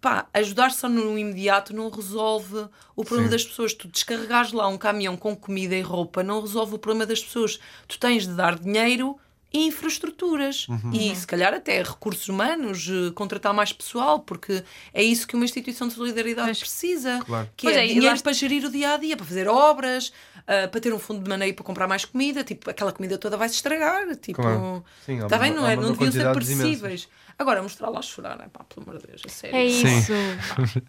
pá, 0.00 0.26
ajudar 0.32 0.70
só 0.70 0.88
no 0.88 1.18
imediato 1.18 1.74
não 1.74 1.90
resolve 1.90 2.66
o 2.96 3.04
problema 3.04 3.28
Sim. 3.28 3.36
das 3.36 3.44
pessoas. 3.44 3.74
Tu 3.74 3.88
descarregares 3.88 4.52
lá 4.52 4.66
um 4.68 4.78
caminhão 4.78 5.16
com 5.16 5.36
comida 5.36 5.74
e 5.74 5.82
roupa 5.82 6.22
não 6.22 6.40
resolve 6.40 6.74
o 6.74 6.78
problema 6.78 7.06
das 7.06 7.22
pessoas. 7.22 7.58
Tu 7.86 7.98
tens 7.98 8.26
de 8.26 8.34
dar 8.34 8.58
dinheiro 8.58 9.18
infraestruturas 9.52 10.66
Uhum. 10.68 10.90
e 10.92 11.14
se 11.14 11.26
calhar 11.26 11.52
até 11.54 11.82
recursos 11.82 12.28
humanos, 12.28 12.88
eh, 12.88 13.10
contratar 13.14 13.52
mais 13.52 13.72
pessoal, 13.72 14.20
porque 14.20 14.62
é 14.94 15.02
isso 15.02 15.26
que 15.26 15.34
uma 15.34 15.44
instituição 15.44 15.88
de 15.88 15.94
solidariedade 15.94 16.58
precisa, 16.58 17.20
Claro. 17.26 17.48
que 17.56 17.66
Pois 17.66 17.76
é, 17.76 17.84
é, 17.84 17.88
dinheiro 17.88 18.14
lá- 18.16 18.22
para 18.22 18.32
gerir 18.32 18.64
o 18.64 18.70
dia 18.70 18.94
a 18.94 18.96
dia, 18.96 19.16
para 19.16 19.26
fazer 19.26 19.48
obras, 19.48 20.12
ah, 20.46 20.68
para 20.68 20.80
ter 20.80 20.92
um 20.92 20.98
fundo 20.98 21.22
de 21.22 21.28
maneio 21.28 21.54
para 21.54 21.64
comprar 21.64 21.86
mais 21.88 22.04
comida, 22.04 22.42
tipo, 22.44 22.68
aquela 22.70 22.92
comida 22.92 23.18
toda 23.18 23.36
vai 23.36 23.48
se 23.48 23.56
estragar, 23.56 24.14
tipo, 24.16 24.40
Claro. 24.40 24.84
Sim, 25.04 25.22
está 25.22 25.38
bem, 25.38 25.52
não 25.52 25.66
é? 25.66 25.76
Não 25.76 25.92
deviam 25.92 26.12
ser 26.12 26.32
perecíveis. 26.32 27.08
Agora, 27.40 27.62
mostrar 27.62 27.88
lá 27.88 28.00
a 28.00 28.02
chorar, 28.02 28.38
é 28.38 28.48
pá, 28.48 28.62
pelo 28.64 28.86
amor 28.86 29.00
de 29.00 29.06
Deus, 29.06 29.22
a 29.24 29.28
sério. 29.30 29.56
É 29.56 29.66
Sim. 29.70 29.98
isso. 29.98 30.12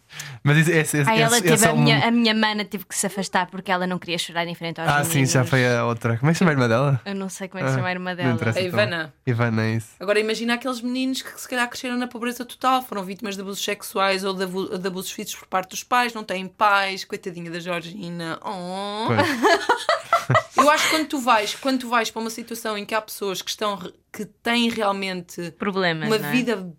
Mas 0.44 0.58
esse, 0.58 0.72
esse, 0.72 0.98
esse, 0.98 1.10
Ai, 1.10 1.22
ela 1.22 1.32
esse- 1.38 1.44
teve 1.44 1.54
esse 1.56 1.66
é 1.66 1.70
a, 1.70 1.74
um- 1.74 1.82
minha, 1.82 2.06
a 2.08 2.12
minha 2.12 2.34
mana 2.36 2.66
teve 2.66 2.84
que 2.86 2.94
se 2.94 3.08
afastar 3.08 3.48
porque 3.50 3.72
ela 3.72 3.88
não 3.88 3.98
queria 3.98 4.18
chorar 4.18 4.46
em 4.46 4.54
frente 4.54 4.82
aos 4.82 4.90
Ah, 4.90 5.02
sim, 5.06 5.10
meninos. 5.12 5.32
já 5.32 5.46
foi 5.46 5.66
a 5.66 5.86
outra. 5.86 6.18
Como 6.18 6.30
é 6.30 6.34
que 6.34 6.38
se 6.38 6.40
chama 6.40 6.52
a 6.52 6.54
irmã 6.54 6.68
dela? 6.68 7.02
Eu 7.06 7.16
não 7.16 7.30
sei 7.30 7.48
como 7.48 7.64
é 7.64 7.64
que 7.64 7.70
se 7.70 7.76
Ah, 7.76 7.78
chama 7.78 7.88
a 7.88 7.92
irmã 7.94 8.14
dela. 8.14 8.32
A 8.32 8.50
então. 8.50 8.62
Ivana. 8.64 9.14
Ivana, 9.26 9.64
é 9.64 9.76
isso. 9.76 9.88
Agora 9.98 10.20
imagina 10.20 10.56
aqueles 10.56 10.82
meninos 10.82 11.22
que 11.22 11.40
se 11.40 11.48
calhar 11.48 11.70
cresceram 11.70 11.96
na 11.96 12.08
pobreza 12.08 12.44
total, 12.44 12.82
foram 12.82 13.04
vítimas 13.06 13.36
de 13.36 13.42
abusos 13.42 13.64
sexuais 13.64 14.26
ou 14.26 14.34
de, 14.34 14.44
abu- 14.44 14.78
de 14.78 14.88
abusos 14.88 15.12
físicos 15.12 15.40
por 15.40 15.48
parte 15.48 15.70
dos 15.70 15.86
pais, 15.86 16.14
não 16.14 16.24
têm 16.26 16.48
pais, 16.50 17.06
coitadinha 17.06 17.50
da 17.50 17.62
Georgina. 17.62 18.38
Oh. 18.44 19.08
Eu 20.62 20.70
acho 20.70 20.84
que 20.86 20.90
quando 20.96 21.08
tu 21.08 21.20
vais, 21.20 21.56
quando 21.56 21.80
tu 21.80 21.90
vais 21.90 22.12
para 22.12 22.22
uma 22.22 22.30
situação 22.30 22.78
em 22.78 22.86
que 22.86 22.94
há 22.94 23.02
pessoas 23.02 23.42
que 23.42 23.50
estão 23.50 23.80
que 24.12 24.26
têm 24.26 24.70
realmente 24.70 25.52
Problemas, 25.52 26.08
uma 26.08 26.18
não 26.18 26.28
é? 26.28 26.32
vida 26.32 26.74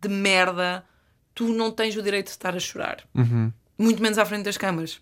de 0.00 0.08
merda, 0.08 0.84
tu 1.34 1.48
não 1.48 1.70
tens 1.70 1.96
o 1.96 2.02
direito 2.02 2.26
de 2.26 2.32
estar 2.32 2.54
a 2.54 2.60
chorar. 2.60 2.98
Uhum, 3.14 3.52
Muito 3.78 4.02
menos 4.02 4.18
à 4.18 4.24
frente 4.26 4.44
das 4.44 4.56
câmaras. 4.56 5.00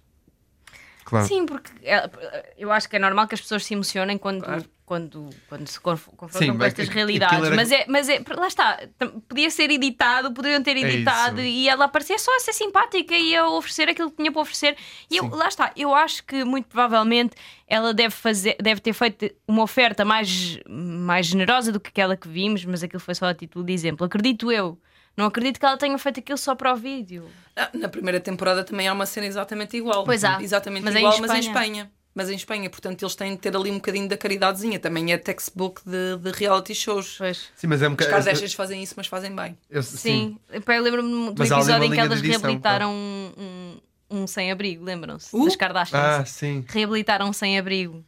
Claro. 1.14 1.26
Sim, 1.28 1.46
porque 1.46 1.70
é- 1.82 2.52
eu 2.58 2.70
acho 2.72 2.88
que 2.88 2.96
é 2.96 2.98
normal 2.98 3.26
que 3.28 3.34
as 3.34 3.40
pessoas 3.40 3.64
se 3.64 3.72
emocionem 3.74 4.18
quando, 4.18 4.44
quando, 4.84 5.30
quando 5.48 5.66
se 5.66 5.80
conf- 5.80 6.08
confrontam 6.16 6.52
Sim, 6.52 6.58
com 6.58 6.64
estas 6.64 6.88
aqu- 6.88 6.94
realidades. 6.94 7.44
era- 7.46 7.56
Mas, 7.56 7.72
é, 7.72 7.84
mas 7.88 8.08
é, 8.08 8.22
lá 8.36 8.46
está, 8.46 8.80
podia 9.28 9.48
ser 9.50 9.70
editado, 9.70 10.32
poderiam 10.32 10.62
ter 10.62 10.76
editado 10.76 11.40
isso. 11.40 11.48
e 11.48 11.68
ela 11.68 11.88
parecia 11.88 12.18
só 12.18 12.34
a 12.36 12.40
ser 12.40 12.52
simpática 12.52 13.14
e 13.16 13.34
a 13.34 13.48
oferecer 13.48 13.88
aquilo 13.88 14.10
que 14.10 14.16
tinha 14.16 14.30
para 14.32 14.42
oferecer. 14.42 14.76
E 15.10 15.16
eu, 15.16 15.28
lá 15.28 15.48
está, 15.48 15.72
eu 15.76 15.94
acho 15.94 16.22
que 16.24 16.44
muito 16.44 16.66
provavelmente 16.66 17.34
ela 17.66 17.94
deve, 17.94 18.14
fazer, 18.14 18.56
deve 18.60 18.80
ter 18.80 18.92
feito 18.92 19.30
uma 19.48 19.62
oferta 19.62 20.04
mais, 20.04 20.58
mais 20.68 21.26
generosa 21.26 21.72
do 21.72 21.80
que 21.80 21.88
aquela 21.88 22.16
que 22.16 22.28
vimos, 22.28 22.64
mas 22.64 22.82
aquilo 22.82 23.00
foi 23.00 23.14
só 23.14 23.26
a 23.26 23.34
título 23.34 23.64
de 23.64 23.72
exemplo. 23.72 24.04
Acredito 24.04 24.52
eu. 24.52 24.78
Não 25.16 25.26
acredito 25.26 25.58
que 25.60 25.64
ela 25.66 25.76
tenha 25.76 25.96
feito 25.98 26.20
aquilo 26.20 26.38
só 26.38 26.54
para 26.54 26.72
o 26.72 26.76
vídeo. 26.76 27.28
Ah, 27.56 27.70
Na 27.74 27.88
primeira 27.88 28.18
temporada 28.20 28.64
também 28.64 28.88
há 28.88 28.92
uma 28.92 29.06
cena 29.06 29.26
exatamente 29.26 29.76
igual. 29.76 30.04
Pois 30.04 30.24
há. 30.24 30.42
Exatamente 30.42 30.82
Mas 30.84 30.94
é 30.94 30.98
em 30.98 31.00
igual, 31.02 31.20
mas 31.20 31.30
em 31.32 31.38
Espanha. 31.40 31.90
Mas 32.16 32.30
em 32.30 32.36
Espanha, 32.36 32.70
portanto, 32.70 33.02
eles 33.02 33.16
têm 33.16 33.32
de 33.32 33.38
ter 33.38 33.56
ali 33.56 33.70
um 33.72 33.74
bocadinho 33.74 34.08
da 34.08 34.16
caridadezinha. 34.16 34.78
Também 34.78 35.12
é 35.12 35.18
textbook 35.18 35.82
de, 35.84 36.16
de 36.18 36.30
reality 36.38 36.72
shows. 36.74 37.16
Pois. 37.18 37.48
Sim, 37.56 37.66
mas 37.66 37.82
é 37.82 37.88
um 37.88 37.92
Os. 37.94 38.06
Kardashians 38.06 38.54
fazem 38.54 38.82
isso, 38.82 38.94
mas 38.96 39.06
fazem 39.08 39.34
bem. 39.34 39.58
eu- 39.68 39.82
Sim, 39.82 40.38
Pá, 40.64 40.76
eu 40.76 40.82
lembro-me 40.82 41.10
do 41.32 41.34
Mas 41.38 41.50
episódio 41.50 41.84
em 41.84 41.90
que 41.90 41.98
elas 42.00 42.18
edição, 42.20 42.40
reabilitaram 42.40 42.92
um, 42.92 43.32
um, 43.36 43.80
um 44.22 44.26
sem-abrigo, 44.28 44.84
lembram-se? 44.84 45.34
Uh? 45.34 45.44
Das 45.44 45.56
Kardashians. 45.56 46.02
Ah, 46.04 46.24
sim. 46.24 46.64
Reabilitaram 46.68 47.28
um 47.28 47.32
sem-abrigo. 47.32 48.04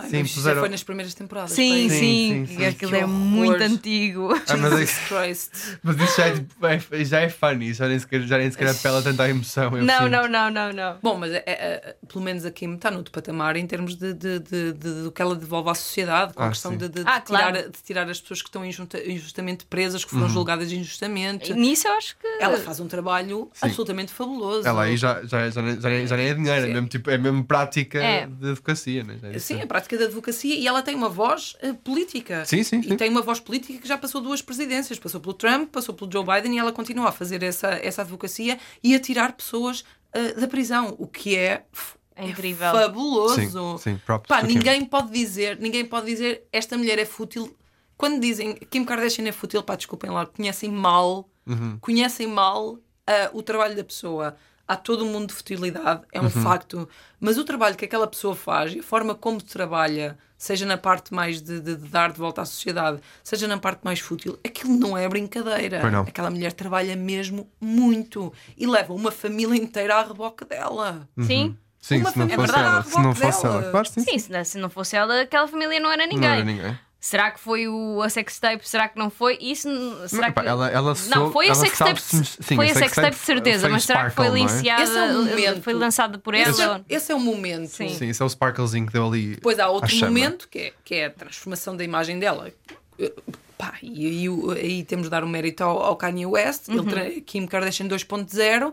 Ai, 0.00 0.08
Sim, 0.10 0.20
isso 0.20 0.34
já 0.34 0.40
puseram- 0.40 0.60
foi 0.60 0.68
nas 0.68 0.82
primeiras 0.82 1.14
temporadas. 1.14 1.50
Sim, 1.52 1.88
sim, 1.88 2.46
sim, 2.46 2.46
sim. 2.46 2.60
E 2.62 2.66
aquilo 2.66 2.94
é 2.94 3.04
muito 3.06 3.62
antigo. 3.62 4.28
Ah, 4.48 4.56
mas, 4.56 4.72
é- 4.72 5.06
Christ. 5.08 5.50
mas 5.82 5.96
isso 6.00 6.16
já 6.16 6.26
é, 6.28 7.00
é- 7.00 7.04
já 7.04 7.20
é 7.20 7.28
funny, 7.28 7.72
já 7.74 7.88
nem 7.88 7.98
sequer, 7.98 8.22
já 8.22 8.38
nem 8.38 8.50
sequer 8.50 8.68
apela 8.68 9.02
tanto 9.02 9.20
à 9.20 9.28
emoção. 9.28 9.76
eu 9.76 9.84
Não, 9.84 10.08
não, 10.08 10.28
não, 10.28 10.50
não, 10.50 10.72
não. 10.72 10.96
Bom, 11.02 11.16
mas 11.18 11.32
é, 11.32 11.42
é, 11.46 11.52
é, 11.52 11.96
pelo 12.10 12.24
menos 12.24 12.44
a 12.44 12.50
Kim 12.50 12.74
está 12.74 12.90
no 12.90 12.98
outro 12.98 13.12
patamar 13.12 13.56
em 13.56 13.66
termos 13.66 13.96
de, 13.96 14.14
de, 14.14 14.38
de, 14.38 14.72
de- 14.72 15.02
do 15.04 15.12
que 15.12 15.20
ela 15.20 15.34
devolve 15.34 15.70
à 15.70 15.74
sociedade, 15.74 16.32
com 16.34 16.42
a 16.42 16.46
Ah, 16.46 16.48
questão 16.50 16.72
sim. 16.72 16.78
de, 16.78 16.88
de- 16.88 17.02
de 17.04 17.08
Ah, 17.10 17.20
tirar, 17.20 17.52
claro. 17.52 17.70
de 17.70 17.82
tirar 17.84 18.08
as 18.08 18.20
pessoas 18.20 18.40
que 18.42 18.48
estão 18.48 18.64
injusta- 18.64 19.02
injustamente 19.04 19.66
presas, 19.66 20.04
que 20.04 20.14
Uhum. 20.14 20.20
foram 20.20 20.32
julgadas 20.32 20.70
injustamente. 20.72 21.52
Nisso 21.54 21.88
eu 21.88 21.92
acho 21.94 22.16
que. 22.16 22.26
Ela 22.40 22.58
faz 22.58 22.80
um 22.80 22.86
trabalho 22.88 23.50
absolutamente 23.60 24.12
fabuloso. 24.12 24.66
Ela 24.66 24.84
aí 24.84 24.96
já, 24.96 25.22
já, 25.24 25.50
já, 25.50 25.62
nem- 25.62 25.80
já, 25.80 26.06
já 26.06 26.16
nem 26.16 26.28
é 26.28 26.34
dinheiro, 26.34 26.66
é 26.66 26.68
mesmo, 26.72 26.88
tipo, 26.88 27.10
é 27.10 27.18
mesmo 27.18 27.44
prática 27.44 27.98
É. 28.02 28.26
de 28.26 28.50
advocacia. 28.50 29.02
Né? 29.04 29.16
Já 29.20 29.28
é 29.28 29.38
Sim, 29.38 29.54
isso. 29.56 29.64
a 29.64 29.66
prática 29.88 29.98
da 29.98 30.04
advocacia 30.04 30.54
e 30.54 30.66
ela 30.66 30.82
tem 30.82 30.94
uma 30.94 31.08
voz 31.08 31.56
eh, 31.62 31.72
política. 31.72 32.44
Sim, 32.44 32.62
sim, 32.62 32.80
E 32.80 32.88
sim. 32.90 32.96
tem 32.96 33.08
uma 33.10 33.22
voz 33.22 33.40
política 33.40 33.80
que 33.80 33.88
já 33.88 33.96
passou 33.96 34.20
duas 34.20 34.42
presidências. 34.42 34.98
Passou 34.98 35.20
pelo 35.20 35.32
Trump, 35.34 35.70
passou 35.70 35.94
pelo 35.94 36.10
Joe 36.12 36.24
Biden 36.24 36.54
e 36.54 36.58
ela 36.58 36.72
continua 36.72 37.08
a 37.08 37.12
fazer 37.12 37.42
essa, 37.42 37.68
essa 37.82 38.02
advocacia 38.02 38.58
e 38.84 38.94
a 38.94 39.00
tirar 39.00 39.32
pessoas 39.32 39.84
eh, 40.12 40.34
da 40.34 40.46
prisão, 40.46 40.94
o 40.98 41.06
que 41.06 41.34
é, 41.36 41.64
f- 41.72 41.96
É 42.14 42.26
incrível. 42.28 42.70
fabuloso. 42.72 43.78
Sim, 43.78 43.94
sim, 43.96 44.00
Pá, 44.06 44.20
to 44.40 44.46
Kim. 44.46 44.54
ninguém 44.54 44.84
pode 44.84 45.10
dizer, 45.10 45.58
ninguém 45.58 45.84
pode 45.84 46.06
dizer 46.06 46.44
esta 46.52 46.76
mulher 46.76 46.98
é 46.98 47.04
fútil. 47.06 47.54
Quando 47.96 48.20
dizem 48.20 48.54
Kim 48.70 48.84
Kardashian 48.84 49.26
é 49.26 49.32
fútil, 49.32 49.62
pá, 49.62 49.74
desculpem 49.74 50.10
lá, 50.10 50.26
conhecem 50.26 50.70
mal, 50.70 51.28
Uhum. 51.46 51.78
conhecem 51.80 52.26
mal 52.26 52.78
ah, 53.06 53.30
o 53.32 53.42
trabalho 53.42 53.74
da 53.74 53.82
pessoa. 53.82 54.36
Há 54.68 54.76
todo 54.76 55.02
um 55.02 55.10
mundo 55.10 55.28
de 55.28 55.32
futilidade, 55.34 56.02
é 56.12 56.20
um 56.20 56.24
Uhum. 56.24 56.30
facto. 56.30 56.86
Mas 57.18 57.38
o 57.38 57.44
trabalho 57.44 57.74
que 57.74 57.86
aquela 57.86 58.06
pessoa 58.06 58.36
faz 58.36 58.74
e 58.74 58.80
a 58.80 58.82
forma 58.82 59.14
como 59.14 59.42
trabalha, 59.42 60.18
seja 60.36 60.66
na 60.66 60.76
parte 60.76 61.14
mais 61.14 61.40
de, 61.40 61.58
de- 61.58 61.74
de 61.76 61.88
dar 61.88 62.12
de 62.12 62.18
volta 62.18 62.42
à 62.42 62.44
sociedade, 62.44 63.00
seja 63.24 63.48
na 63.48 63.56
parte 63.56 63.80
mais 63.82 63.98
fútil, 63.98 64.38
aquilo 64.44 64.76
não 64.76 64.96
é 64.96 65.08
brincadeira. 65.08 65.80
Pois 65.80 65.92
não. 65.92 66.02
Aquela 66.02 66.30
mulher 66.30 66.52
trabalha 66.52 66.94
mesmo 66.94 67.50
muito 67.58 68.30
e 68.58 68.66
leva 68.66 68.92
uma 68.92 69.10
família 69.10 69.56
inteira 69.56 69.96
à 69.96 70.02
reboque 70.04 70.44
dela. 70.44 71.08
Sim. 71.18 71.56
Sim, 71.80 72.00
Uma 72.00 72.10
se 72.10 72.18
não 72.18 72.28
família 72.28 72.46
fosse 72.46 72.58
ela. 72.58 72.78
à 72.78 72.82
Se 72.82 72.90
não 72.96 73.12
reboque 73.12 73.20
fosse 73.20 73.42
dela. 73.42 73.62
ela, 73.62 73.70
claro, 73.70 73.88
sim. 73.88 74.00
Sim, 74.02 74.18
se 74.18 74.30
não, 74.32 74.44
se 74.44 74.58
não 74.58 74.68
fosse 74.68 74.96
ela, 74.96 75.20
aquela 75.22 75.48
família 75.48 75.80
não 75.80 75.90
era 75.90 76.04
ninguém. 76.06 76.20
Não 76.20 76.28
era 76.28 76.44
ninguém. 76.44 76.78
Será 77.00 77.30
que 77.30 77.38
foi 77.38 77.68
o, 77.68 78.02
a 78.02 78.08
sextape? 78.08 78.68
Será 78.68 78.88
que 78.88 78.98
não 78.98 79.08
foi? 79.08 79.38
Isso 79.40 79.68
será 80.08 80.32
que... 80.32 80.40
ela- 80.40 80.68
ela 80.68 80.94
não, 81.08 81.30
foi 81.30 81.48
a 81.48 81.54
sextape. 81.54 82.00
sabe 82.00 82.24
se- 82.26 82.42
sim, 82.42 82.56
foi 82.56 82.70
a 82.70 82.74
sextape 82.74 83.10
de 83.16 83.22
certeza, 83.24 83.68
mas 83.68 83.84
será 83.84 84.10
que 84.10 84.16
foi 84.16 84.28
não 84.28 84.36
é? 84.36 84.40
licenciada? 84.40 84.82
Esse 84.82 84.96
é 84.98 85.12
momento. 85.12 85.62
Foi 85.62 85.72
lançada 85.74 86.18
por 86.18 86.34
Esse 86.34 86.60
ela? 86.60 86.84
é, 86.88 86.94
esse 86.96 87.12
é 87.12 87.14
o 87.14 87.20
momento. 87.20 87.68
Sim. 87.68 87.88
Sim, 87.90 88.08
isso 88.08 88.20
é 88.22 88.26
o 88.26 88.28
sparklezinho 88.28 88.84
que 88.86 88.92
deu 88.92 89.06
ali. 89.06 89.36
Depois 89.36 89.60
há 89.60 89.68
outro 89.68 89.94
momento 89.96 90.48
que 90.48 90.58
é, 90.58 90.72
que 90.84 90.94
é 90.96 91.06
a 91.06 91.10
transformação 91.10 91.76
da 91.76 91.84
imagem 91.84 92.18
dela. 92.18 92.50
Eh, 92.98 93.12
Pá, 93.56 93.74
e 93.82 94.28
aí, 94.56 94.84
temos 94.84 95.06
de 95.06 95.10
dar 95.10 95.22
o 95.24 95.28
mérito 95.28 95.64
ao, 95.64 95.82
ao 95.82 95.96
Kanye 95.96 96.26
West, 96.26 96.68
Uhum. 96.68 96.88
ele 96.96 97.20
Kim 97.22 97.44
Kardashian 97.46 97.86
2.0. 97.88 98.72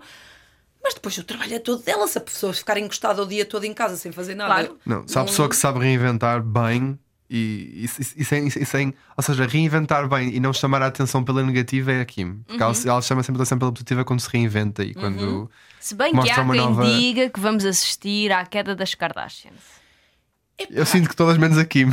Mas 0.83 0.93
depois 0.93 1.17
o 1.17 1.23
trabalho 1.23 1.55
é 1.55 1.59
todo 1.59 1.81
dela. 1.83 2.07
Se 2.07 2.17
a 2.17 2.21
pessoa 2.21 2.53
ficar 2.53 2.77
encostada 2.77 3.21
o 3.21 3.25
dia 3.25 3.45
todo 3.45 3.63
em 3.65 3.73
casa 3.73 3.97
sem 3.97 4.11
fazer 4.11 4.35
nada. 4.35 4.53
Claro. 4.53 4.79
Não, 4.85 5.07
se 5.07 5.17
há 5.17 5.23
pessoa 5.23 5.49
que 5.49 5.55
sabe 5.55 5.79
reinventar 5.79 6.41
bem 6.43 6.99
e, 7.29 7.83
e, 7.83 7.85
e- 8.21 8.23
sem, 8.25 8.47
e 8.47 8.65
sem- 8.65 8.93
Ou 9.17 9.23
seja, 9.23 9.45
reinventar 9.47 10.07
bem 10.07 10.29
e 10.35 10.39
não 10.39 10.53
chamar 10.53 10.81
a 10.81 10.87
atenção 10.87 11.23
pela 11.23 11.41
negativa 11.43 11.91
é 11.91 12.01
a 12.01 12.05
Kim. 12.05 12.41
Porque 12.47 12.61
ela, 12.61 12.73
ela 12.85 13.01
chama 13.01 13.23
sempre 13.23 13.39
a 13.39 13.43
atenção 13.43 13.57
pela 13.59 13.71
positiva 13.71 14.03
quando 14.05 14.19
se 14.19 14.29
reinventa 14.29 14.83
e 14.83 14.93
quando. 14.93 15.49
Se 15.79 15.95
bem 15.95 16.13
que 16.13 16.29
há 16.29 16.35
quem 16.35 16.45
nova- 16.45 16.85
diga 16.85 17.29
que 17.29 17.39
vamos 17.39 17.65
assistir 17.65 18.31
à 18.31 18.45
queda 18.45 18.75
das 18.75 18.93
Kardashians. 18.95 19.75
Eu 20.69 20.85
sinto 20.85 21.09
que 21.09 21.15
todas 21.15 21.37
menos 21.37 21.57
a 21.57 21.65
Kim. 21.65 21.87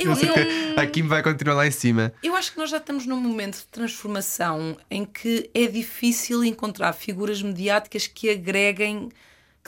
Eu- 0.00 0.10
Eu 0.74 0.80
a 0.82 0.86
Kim 0.86 1.02
vai 1.06 1.22
continuar 1.22 1.54
lá 1.54 1.66
em 1.66 1.70
cima. 1.70 2.12
Eu 2.22 2.34
acho 2.34 2.50
que 2.52 2.58
nós 2.58 2.68
já 2.70 2.78
estamos 2.78 3.06
num 3.06 3.20
momento 3.20 3.58
de 3.58 3.66
transformação 3.66 4.76
em 4.90 5.04
que 5.04 5.48
é 5.54 5.66
difícil 5.66 6.42
encontrar 6.44 6.92
figuras 6.94 7.40
mediáticas 7.42 8.06
que 8.06 8.28
agreguem, 8.30 9.08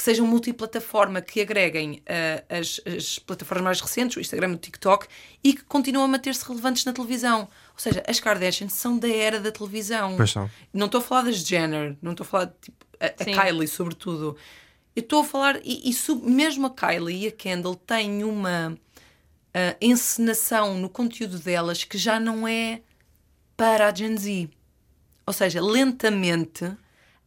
que 0.01 0.05
sejam 0.05 0.27
multiplataforma, 0.27 1.21
que 1.21 1.43
agreguem 1.43 2.03
ah, 2.09 2.59
as, 2.59 2.81
as 2.87 3.19
plataformas 3.19 3.63
mais 3.65 3.81
recentes, 3.83 4.17
o 4.17 4.21
Instagram 4.21 4.53
e 4.53 4.55
o 4.55 4.57
TikTok, 4.57 5.07
e 5.45 5.53
que 5.53 5.63
continuam 5.65 6.07
a 6.07 6.09
manter-se 6.09 6.43
relevantes 6.49 6.87
na 6.87 6.95
televisão. 6.95 7.41
Ou 7.41 7.79
seja, 7.79 8.03
as 8.09 8.19
Kardashians 8.19 8.73
são 8.73 8.99
da 8.99 9.11
era 9.11 9.39
da 9.39 9.53
televisão. 9.53 10.17
Pois 10.17 10.31
são. 10.31 10.51
Não 10.73 10.87
estou 10.87 11.03
a 11.03 11.05
falar 11.05 11.25
das 11.25 11.45
Jenner, 11.47 11.99
não 12.01 12.13
estou 12.13 12.25
a 12.25 12.27
falar 12.27 12.45
de, 12.47 12.53
tipo, 12.63 12.87
a, 12.99 13.07
a. 13.09 13.11
Kylie, 13.13 13.69
sobretudo. 13.69 14.39
Eu 14.97 15.03
estou 15.03 15.21
a 15.21 15.25
falar, 15.25 15.61
e, 15.63 15.91
e 15.91 15.93
sub- 15.93 16.27
mesmo 16.27 16.69
a 16.69 16.71
Kylie 16.71 17.25
e 17.25 17.29
a 17.29 17.31
Kendall 17.31 17.75
têm 17.75 18.25
uma 18.25 18.75
ah, 19.53 19.77
encenação 19.83 20.79
no 20.79 20.89
conteúdo 20.89 21.39
delas 21.39 21.85
que 21.85 21.99
já 21.99 22.19
não 22.19 22.49
é 22.49 22.81
para 23.55 23.87
a 23.87 23.95
Gen 23.95 24.17
Z. 24.17 24.49
Ou 25.27 25.35
seja, 25.35 25.61
lentamente 25.61 26.73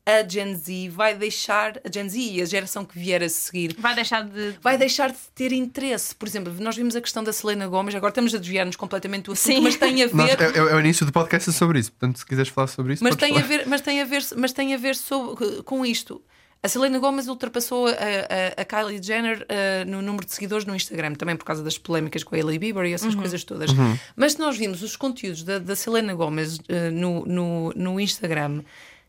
a 0.06 0.28
Gen 0.28 0.54
Z 0.56 0.90
vai 0.90 1.16
deixar, 1.16 1.78
a 1.84 1.90
Gen 1.92 2.10
Z 2.10 2.20
e 2.20 2.42
a 2.42 2.46
geração 2.46 2.84
que 2.84 3.00
vier 3.00 3.24
a 3.24 3.30
seguir, 3.30 3.74
Vai 3.80 3.96
deixar 3.96 4.24
de. 4.24 4.56
vai 4.62 4.78
deixar 4.78 5.10
de 5.12 5.18
ter 5.34 5.52
interesse. 5.54 6.14
Por 6.14 6.28
exemplo, 6.28 6.54
nós 6.60 6.76
vimos 6.76 6.96
a 6.96 7.02
questão 7.02 7.24
da 7.24 7.32
Selena 7.32 7.68
Gomez, 7.68 7.96
agora 7.96 8.12
estamos 8.12 8.36
a 8.36 8.38
desviar-nos 8.38 8.76
completamente 8.76 9.26
do 9.26 9.32
assunto, 9.32 9.56
Sim. 9.56 9.62
mas 9.62 9.76
tem 9.78 10.04
a 10.04 10.08
ver. 10.08 10.14
Nós- 10.16 10.30
é, 10.32 10.44
é- 10.44 10.58
é 10.58 10.76
o 10.76 10.80
início 10.82 11.06
do 11.06 11.12
podcast 11.14 11.50
é 11.50 11.54
sobre 11.54 11.80
isso. 11.80 11.92
Portanto, 11.94 12.18
se 12.20 12.26
quiseres 12.26 12.50
falar 12.52 12.68
sobre 12.68 12.94
isso, 12.94 13.04
Mas 13.04 13.16
tem, 13.16 13.32
a 13.32 13.36
falar. 13.36 13.48
ver, 13.48 13.64
mas 13.68 13.82
tem 13.82 14.02
a 14.02 14.06
ver, 14.06 14.24
mas 14.36 14.52
tem 14.52 14.74
a 14.74 14.78
ver 14.78 14.96
sobre- 14.96 15.62
com 15.64 15.86
isto. 15.86 16.22
A 16.62 16.68
Selena 16.70 16.98
Gomez 16.98 17.28
ultrapassou 17.28 17.88
a, 17.88 17.92
a- 17.92 18.62
a 18.62 18.66
Kylie 18.66 19.02
Jenner 19.04 19.46
eh, 19.50 19.84
no 19.86 20.02
número 20.02 20.26
de 20.26 20.34
seguidores 20.34 20.66
no 20.66 20.74
Instagram, 20.76 21.14
também 21.16 21.36
por 21.36 21.44
causa 21.44 21.62
das 21.62 21.78
polémicas 21.78 22.24
com 22.24 22.36
a 22.36 22.38
Hailey 22.38 22.58
Bieber 22.58 22.86
e 22.86 22.94
essas 22.94 23.14
coisas 23.16 23.44
todas. 23.44 23.70
Mas 24.16 24.34
se 24.34 24.40
nós 24.40 24.58
vimos 24.58 24.82
os 24.82 24.96
conteúdos 24.96 25.44
da, 25.44 25.60
da 25.60 25.76
Selena 25.76 26.14
Gomez 26.14 26.60
eh, 26.70 26.90
no, 26.90 27.26
no, 27.26 27.74
no 27.76 28.00
Instagram, 28.00 28.62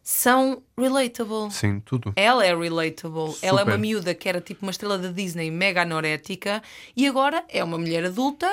são 0.05 0.63
relatable. 0.79 1.51
Sim, 1.51 1.81
tudo. 1.81 2.13
Ela 2.15 2.45
é 2.45 2.55
relatable. 2.55 3.35
Ela 3.41 3.63
é 3.63 3.65
uma 3.65 3.73
Super. 3.73 3.79
miúda 3.79 4.15
que 4.15 4.29
era 4.29 4.39
tipo 4.39 4.63
uma 4.63 4.71
estrela 4.71 4.99
da 4.99 5.11
Disney 5.11 5.51
mega 5.51 5.81
anorética 5.81 6.63
e 6.95 7.09
agora 7.09 7.43
é 7.49 7.65
uma 7.65 7.79
mulher 7.79 8.05
adulta, 8.05 8.47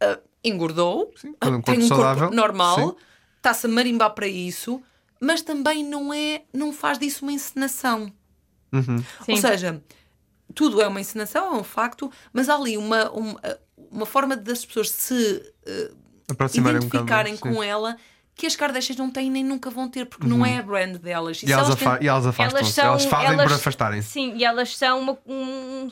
ah, 0.00 0.18
engordou, 0.42 1.12
Sim, 1.14 1.34
ah, 1.42 1.50
um 1.50 1.60
tem 1.60 1.78
um 1.78 1.86
saudável. 1.86 2.20
corpo 2.20 2.34
normal, 2.34 2.96
está-se 3.36 3.66
a 3.66 3.68
marimbar 3.68 4.14
para 4.14 4.26
isso, 4.26 4.82
mas 5.20 5.42
também 5.42 5.84
não 5.84 6.12
é, 6.12 6.44
não 6.54 6.72
faz 6.72 6.98
disso 6.98 7.22
uma 7.22 7.32
encenação. 7.32 8.10
Uhum. 8.72 9.04
Ou 9.28 9.36
seja, 9.36 9.82
tudo 10.54 10.80
é 10.80 10.88
uma 10.88 11.02
encenação, 11.02 11.54
é 11.54 11.58
um 11.58 11.64
facto, 11.64 12.10
mas 12.32 12.48
há 12.48 12.56
ali 12.56 12.78
uma, 12.78 13.10
uma, 13.10 13.40
uma 13.90 14.06
forma 14.06 14.34
das 14.38 14.64
pessoas 14.64 14.90
se 14.90 15.52
eh, 15.66 15.90
Aproximarem 16.30 16.78
um 16.78 16.84
bocado 16.84 17.04
identificarem 17.04 17.36
com 17.36 17.62
ela 17.62 17.94
que 18.36 18.46
as 18.46 18.56
Kardashians 18.56 18.98
não 18.98 19.10
têm 19.10 19.30
nem 19.30 19.44
nunca 19.44 19.70
vão 19.70 19.88
ter, 19.88 20.06
porque 20.06 20.26
não 20.26 20.44
é 20.44 20.58
a 20.58 20.62
brand 20.62 20.96
delas. 20.96 21.42
Uhum. 21.42 21.48
E 21.48 21.52
elas, 21.52 21.74
têm- 21.76 21.88
afa- 21.88 21.98
e 22.02 22.08
elas 22.08 22.26
afastam-se. 22.26 22.72
são- 22.72 22.84
Elas 22.86 23.04
fazem 23.04 23.28
elas- 23.34 23.46
por 23.46 23.52
afastarem-se. 23.54 24.08
Sim, 24.10 24.34
e 24.36 24.44
elas 24.44 24.76
são 24.76 25.00
uma- 25.00 25.18
um. 25.26 25.90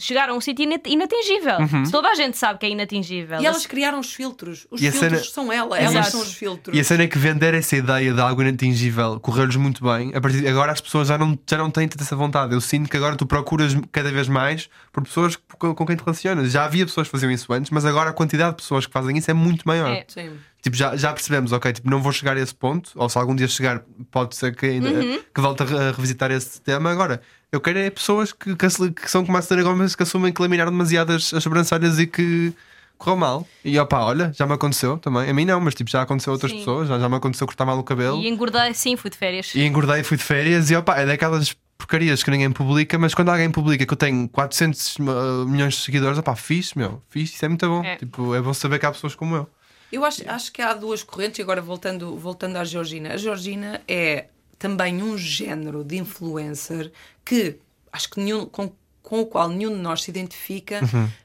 Chegaram 0.00 0.34
a 0.34 0.36
um 0.36 0.40
sítio 0.40 0.62
inat- 0.64 0.86
inatingível. 0.86 1.58
Uhum. 1.58 1.90
Toda 1.90 2.08
a 2.08 2.14
gente 2.14 2.36
sabe 2.38 2.58
que 2.58 2.66
é 2.66 2.70
inatingível. 2.70 3.40
E 3.40 3.46
elas 3.46 3.66
criaram 3.66 4.00
os 4.00 4.12
filtros. 4.12 4.66
Os 4.70 4.80
E 4.80 4.90
filtros 4.90 5.10
cena- 5.20 5.24
são 5.32 5.52
ela, 5.52 5.78
Exato. 5.78 5.94
elas 5.96 6.06
são 6.08 6.20
os 6.20 6.32
filtros. 6.34 6.76
E 6.76 6.80
a 6.80 6.84
cena 6.84 7.02
é 7.04 7.06
que 7.06 7.18
vender 7.18 7.52
essa 7.54 7.76
ideia 7.76 8.12
de 8.14 8.20
algo 8.20 8.40
inatingível 8.42 9.20
correu-lhes 9.20 9.56
muito 9.56 9.84
bem. 9.84 10.12
A 10.14 10.20
partir 10.20 10.40
de 10.40 10.48
agora 10.48 10.72
as 10.72 10.80
pessoas 10.80 11.08
já 11.08 11.18
não, 11.18 11.38
já 11.48 11.58
não 11.58 11.70
têm 11.70 11.86
tanta 11.86 12.02
essa 12.02 12.16
vontade. 12.16 12.54
Eu 12.54 12.60
sinto 12.60 12.88
que 12.90 12.96
agora 12.96 13.14
tu 13.16 13.26
procuras 13.26 13.76
cada 13.92 14.10
vez 14.10 14.26
mais 14.28 14.68
por 14.92 15.02
pessoas 15.04 15.36
com, 15.58 15.74
com 15.74 15.86
quem 15.86 15.96
te 15.96 16.00
relacionas. 16.02 16.50
Já 16.50 16.64
havia 16.64 16.86
pessoas 16.86 17.06
que 17.06 17.12
faziam 17.12 17.30
isso 17.30 17.52
antes, 17.52 17.70
mas 17.70 17.84
agora 17.84 18.10
a 18.10 18.12
quantidade 18.12 18.50
de 18.52 18.56
pessoas 18.62 18.86
que 18.86 18.92
fazem 18.92 19.16
isso 19.18 19.30
é 19.30 19.34
muito 19.34 19.62
maior. 19.66 19.90
É. 19.90 20.04
Sim. 20.08 20.30
Tipo, 20.62 20.76
já, 20.76 20.94
já 20.94 21.10
percebemos, 21.12 21.52
ok, 21.52 21.72
tipo, 21.72 21.88
não 21.88 22.02
vou 22.02 22.12
chegar 22.12 22.36
a 22.36 22.40
esse 22.40 22.54
ponto, 22.54 22.90
ou 22.94 23.08
se 23.08 23.16
algum 23.16 23.34
dia 23.34 23.48
chegar, 23.48 23.82
pode 24.10 24.36
ser 24.36 24.54
que, 24.54 24.66
ainda, 24.66 24.90
que 25.34 25.40
volte 25.40 25.62
a 25.62 25.90
revisitar 25.90 26.30
esse 26.30 26.60
tema. 26.60 26.90
Agora, 26.90 27.22
eu 27.52 27.60
quero 27.60 27.78
é 27.78 27.90
pessoas 27.90 28.32
que, 28.32 28.54
que, 28.54 29.10
são 29.10 29.24
como 29.24 29.36
a 29.36 29.42
Selena 29.42 29.68
Gomez 29.68 29.96
que 29.96 30.02
assumem 30.02 30.32
que 30.32 30.40
laminaram 30.40 30.70
demasiadas 30.70 31.32
as 31.34 31.42
sobrancelhas 31.42 31.98
e 31.98 32.06
que 32.06 32.54
correu 32.96 33.16
mal. 33.16 33.48
E 33.64 33.78
opá, 33.78 34.00
olha, 34.04 34.32
já 34.32 34.46
me 34.46 34.52
aconteceu 34.52 34.98
também. 34.98 35.28
A 35.28 35.34
mim 35.34 35.44
não, 35.44 35.60
mas 35.60 35.74
tipo, 35.74 35.90
já 35.90 36.02
aconteceu 36.02 36.32
a 36.32 36.34
outras 36.34 36.52
Sim. 36.52 36.58
pessoas, 36.58 36.88
já, 36.88 36.98
já 36.98 37.08
me 37.08 37.16
aconteceu 37.16 37.46
cortar 37.46 37.64
mal 37.64 37.78
o 37.78 37.82
cabelo. 37.82 38.18
E 38.18 38.28
engordei, 38.28 38.72
sim, 38.74 38.96
fui 38.96 39.10
de 39.10 39.16
férias. 39.16 39.54
E 39.54 39.62
engordei, 39.62 40.04
fui 40.04 40.16
de 40.16 40.22
férias 40.22 40.70
e 40.70 40.76
opá, 40.76 40.98
é 40.98 41.06
daquelas 41.06 41.56
porcarias 41.76 42.22
que 42.22 42.30
ninguém 42.30 42.52
publica, 42.52 42.98
mas 42.98 43.14
quando 43.14 43.30
alguém 43.30 43.50
publica 43.50 43.84
que 43.86 43.92
eu 43.92 43.96
tenho 43.96 44.28
400 44.28 44.96
uh, 44.96 45.02
milhões 45.48 45.74
de 45.74 45.80
seguidores, 45.80 46.18
opá, 46.18 46.36
fixe, 46.36 46.76
meu, 46.76 47.02
fixe, 47.08 47.34
isso 47.34 47.44
é 47.44 47.48
muito 47.48 47.66
bom. 47.66 47.82
É. 47.82 47.96
Tipo, 47.96 48.34
é 48.34 48.40
bom 48.40 48.52
saber 48.52 48.78
que 48.78 48.86
há 48.86 48.92
pessoas 48.92 49.14
como 49.14 49.34
eu. 49.34 49.48
Eu 49.90 50.04
acho, 50.04 50.22
acho 50.28 50.52
que 50.52 50.62
há 50.62 50.72
duas 50.72 51.02
correntes, 51.02 51.38
e 51.40 51.42
agora 51.42 51.60
voltando, 51.60 52.16
voltando 52.16 52.56
à 52.56 52.64
Georgina. 52.64 53.14
A 53.14 53.16
Georgina 53.16 53.80
é 53.88 54.26
também 54.60 55.02
um 55.02 55.16
género 55.16 55.82
de 55.82 55.96
influencer 55.96 56.92
que 57.24 57.56
acho 57.90 58.10
que 58.10 58.20
nenhum, 58.20 58.44
com, 58.44 58.70
com 59.02 59.20
o 59.22 59.26
qual 59.26 59.48
nenhum 59.48 59.70
de 59.74 59.80
nós 59.80 60.02
se 60.02 60.10
identifica, 60.10 60.80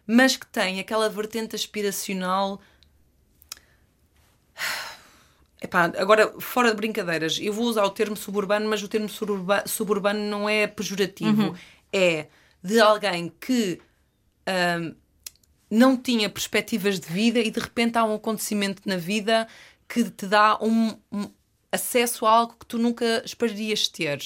mas 0.08 0.38
que 0.38 0.48
tem 0.48 0.80
aquela 0.80 1.10
vertente 1.10 1.54
aspiracional. 1.54 2.62
Epá, 5.62 5.92
agora, 5.98 6.34
fora 6.40 6.70
de 6.70 6.78
brincadeiras, 6.78 7.38
eu 7.42 7.52
vou 7.52 7.66
usar 7.66 7.84
o 7.84 7.90
termo 7.90 8.16
suburbano, 8.16 8.70
mas 8.70 8.82
o 8.82 8.88
termo 8.88 9.10
suburba- 9.10 9.64
suburbano 9.68 10.20
não 10.20 10.48
é 10.48 10.66
pejorativo. 10.66 11.56
É 11.92 12.28
de 12.64 12.80
alguém 12.80 13.32
que 13.40 13.82
hum, 14.80 14.96
não 15.70 15.98
tinha 15.98 16.30
perspectivas 16.30 17.00
de 17.00 17.08
vida 17.08 17.40
e 17.40 17.52
de 17.52 17.60
repente 17.60 17.98
há 17.98 18.06
um 18.06 18.16
acontecimento 18.16 18.82
na 18.86 18.96
vida 18.98 19.48
que 19.88 20.10
te 20.10 20.26
dá 20.26 20.58
um, 20.62 20.98
um 21.12 21.30
acesso 21.76 22.26
a 22.26 22.32
algo 22.32 22.56
que 22.60 22.66
tu 22.66 22.78
nunca 22.78 23.22
esperarias 23.26 23.88
ter. 23.88 24.20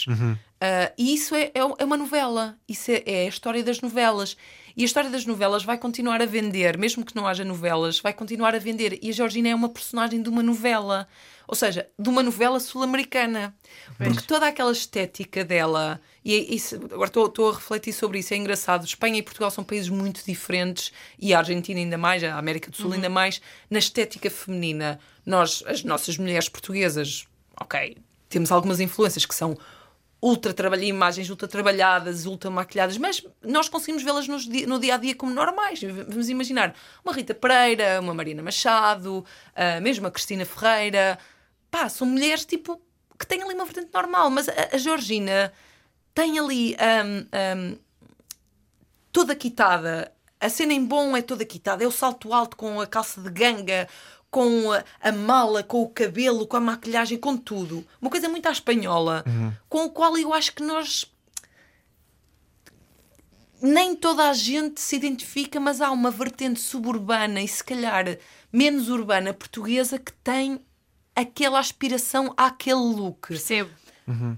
Ah, 0.62 0.92
e 0.98 1.14
isso 1.14 1.36
é, 1.36 1.52
é, 1.54 1.60
é 1.78 1.86
uma 1.86 1.98
novela. 1.98 2.58
Isso 2.68 2.92
é, 2.92 3.04
é 3.06 3.26
a 3.26 3.30
história 3.30 3.64
das 3.64 3.82
novelas. 3.82 4.36
E 4.76 4.84
a 4.84 4.86
história 4.86 5.10
das 5.10 5.26
novelas 5.26 5.64
vai 5.64 5.78
continuar 5.78 6.22
a 6.22 6.26
vender, 6.26 6.78
mesmo 6.78 7.04
que 7.04 7.16
não 7.16 7.28
haja 7.28 7.44
novelas, 7.44 8.00
vai 8.00 8.14
continuar 8.14 8.56
a 8.56 8.60
vender. 8.60 8.98
E 9.02 9.10
a 9.10 9.14
Georgina 9.14 9.50
é 9.50 9.56
uma 9.56 9.70
personagem 9.70 10.22
de 10.22 10.30
uma 10.30 10.42
novela. 10.42 11.08
Ou 11.48 11.56
seja, 11.56 11.88
de 11.98 12.08
uma 12.08 12.22
novela 12.22 12.60
sul-americana. 12.60 13.56
Porque 13.98 14.22
toda 14.22 14.48
aquela 14.48 14.72
estética 14.72 15.44
dela. 15.44 16.00
E 16.24 16.34
é 16.34 16.54
isso, 16.54 16.76
agora 16.76 17.08
estou, 17.08 17.50
a 17.50 17.54
refletir 17.54 17.92
sobre 17.92 18.20
isso. 18.20 18.34
É 18.34 18.38
engraçado. 18.38 18.86
Espanha 18.86 19.18
e 19.18 19.24
Portugal 19.24 19.50
são 19.50 19.64
países 19.64 19.90
muito 19.90 20.24
diferentes. 20.26 20.94
E 21.18 21.34
a 21.34 21.40
Argentina 21.40 21.80
ainda 21.80 21.98
mais, 21.98 22.24
a 22.24 22.38
América 22.38 22.70
do 22.70 22.78
Sul 22.78 22.94
ainda 22.94 23.10
mais, 23.10 23.42
na 23.70 23.80
estética 23.80 24.30
feminina. 24.30 25.00
Nós, 25.26 25.64
as 25.66 25.84
nossas 25.84 26.18
mulheres 26.18 26.48
portuguesas, 26.48 27.28
ok, 27.60 27.98
temos 28.28 28.52
algumas 28.52 28.80
influências 28.80 29.26
que 29.26 29.36
são 29.36 29.58
ultra 30.22 30.54
trabalhadas, 30.54 30.90
imagens 30.90 31.30
ultra 31.30 31.48
trabalhadas, 31.48 32.26
ultra 32.26 32.50
maquilhadas, 32.52 32.98
mas 32.98 33.26
nós 33.42 33.70
conseguimos 33.70 34.04
vê-las 34.04 34.26
di- 34.46 34.66
no 34.66 34.78
dia 34.78 34.96
a 34.96 34.98
dia 34.98 35.16
como 35.16 35.34
normais. 35.34 35.80
Vamos 35.82 36.28
imaginar 36.30 36.76
uma 37.04 37.14
Rita 37.14 37.34
Pereira, 37.34 38.02
uma 38.02 38.14
Marina 38.14 38.44
Machado, 38.44 39.24
a 39.56 39.80
mesmo 39.80 40.08
a 40.08 40.12
Cristina 40.12 40.46
Ferreira. 40.46 41.18
Pá, 41.72 41.88
são 41.88 42.06
mulheres 42.06 42.46
tipo 42.46 42.82
que 43.18 43.26
têm 43.26 43.42
ali 43.44 43.54
uma 43.54 43.66
vertente 43.66 43.90
normal, 43.94 44.30
mas 44.30 44.50
a, 44.50 44.54
a 44.74 44.78
Georgina 44.78 45.54
tem 46.14 46.38
ali 46.38 46.76
hum, 46.76 47.26
hum, 47.58 47.78
toda 49.12 49.36
quitada. 49.36 50.12
A 50.40 50.50
cena 50.50 50.74
em 50.74 50.84
bom 50.86 51.16
é 51.16 51.22
toda 51.22 51.46
quitada. 51.46 51.84
É 51.84 51.88
o 51.88 51.92
salto 51.92 52.34
alto 52.34 52.56
com 52.56 52.80
a 52.80 52.88
calça 52.88 53.22
de 53.22 53.30
ganga, 53.30 53.88
com 54.30 54.72
a, 54.72 54.84
a 55.02 55.12
mala, 55.12 55.64
com 55.64 55.82
o 55.82 55.90
cabelo, 55.90 56.48
com 56.48 56.58
a 56.58 56.62
maquilhagem, 56.62 57.18
com 57.18 57.36
tudo. 57.36 57.86
Uma 58.02 58.12
coisa 58.12 58.30
muito 58.30 58.48
à 58.48 58.52
espanhola, 58.52 59.24
com 59.68 59.86
o 59.86 59.90
qual 59.90 60.18
eu 60.18 60.34
acho 60.34 60.54
que 60.54 60.64
nós. 60.64 61.06
Nem 63.62 63.96
toda 63.96 64.30
a 64.30 64.34
gente 64.34 64.80
se 64.80 64.96
identifica, 64.96 65.60
mas 65.60 65.82
há 65.82 65.92
uma 65.92 66.10
vertente 66.10 66.62
suburbana 66.62 67.42
e 67.42 67.48
se 67.48 67.64
calhar 67.64 68.18
menos 68.54 68.88
urbana 68.88 69.34
portuguesa 69.34 70.00
que 70.00 70.14
tem 70.14 70.62
aquela 71.14 71.60
aspiração 71.60 72.34
àquele 72.38 72.76
look. 72.80 73.28
Percebo. 73.28 73.70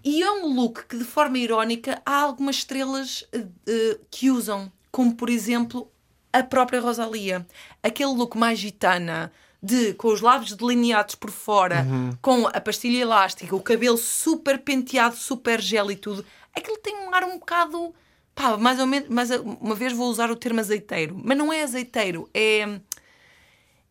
E 0.03 0.21
é 0.21 0.31
um 0.31 0.53
look 0.53 0.85
que, 0.87 0.97
de 0.97 1.05
forma 1.05 1.37
irónica, 1.37 2.01
há 2.05 2.21
algumas 2.21 2.57
estrelas 2.57 3.25
eh, 3.31 3.97
que 4.09 4.29
usam, 4.29 4.69
como 4.91 5.15
por 5.15 5.29
exemplo 5.29 5.89
a 6.33 6.43
própria 6.43 6.81
Rosalia. 6.81 7.45
Aquele 7.81 8.13
look 8.13 8.37
mais 8.37 8.59
gitana, 8.59 9.31
de 9.63 9.93
com 9.93 10.07
os 10.07 10.21
lábios 10.21 10.53
delineados 10.55 11.15
por 11.15 11.29
fora, 11.29 11.85
Uhum. 11.87 12.17
com 12.21 12.47
a 12.47 12.59
pastilha 12.59 13.01
elástica, 13.01 13.55
o 13.55 13.61
cabelo 13.61 13.97
super 13.97 14.57
penteado, 14.59 15.15
super 15.15 15.61
gel 15.61 15.91
e 15.91 15.95
tudo, 15.95 16.25
aquilo 16.55 16.77
tem 16.77 16.95
um 16.97 17.13
ar 17.13 17.23
um 17.23 17.37
bocado. 17.37 17.93
Pá, 18.33 18.57
mais 18.57 18.79
ou 18.79 18.87
menos. 18.87 19.09
Mas 19.09 19.29
uma 19.29 19.75
vez 19.75 19.91
vou 19.93 20.09
usar 20.09 20.31
o 20.31 20.35
termo 20.35 20.59
azeiteiro. 20.61 21.19
Mas 21.23 21.37
não 21.37 21.51
é 21.53 21.63
azeiteiro, 21.63 22.29
é. 22.33 22.79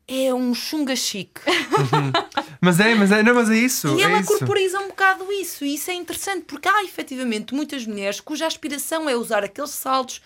É 0.08 0.34
um 0.34 0.52
chunga 0.54 0.96
chique. 0.96 1.40
Mas 2.60 2.80
é, 2.80 2.94
mas 2.96 3.12
é, 3.12 3.22
não, 3.22 3.34
mas 3.34 3.48
é 3.48 3.56
isso. 3.56 3.96
E 3.96 4.00
é 4.02 4.04
ela 4.06 4.18
isso. 4.20 4.26
corporiza 4.38 4.80
um 4.80 4.88
bocado 4.88 5.30
isso, 5.32 5.64
e 5.64 5.74
isso 5.74 5.88
é 5.90 5.94
interessante, 5.94 6.44
porque 6.46 6.68
há 6.68 6.82
efetivamente 6.82 7.54
muitas 7.54 7.86
mulheres 7.86 8.20
cuja 8.20 8.46
aspiração 8.46 9.08
é 9.08 9.14
usar 9.14 9.44
aqueles 9.44 9.70
saltos 9.70 10.20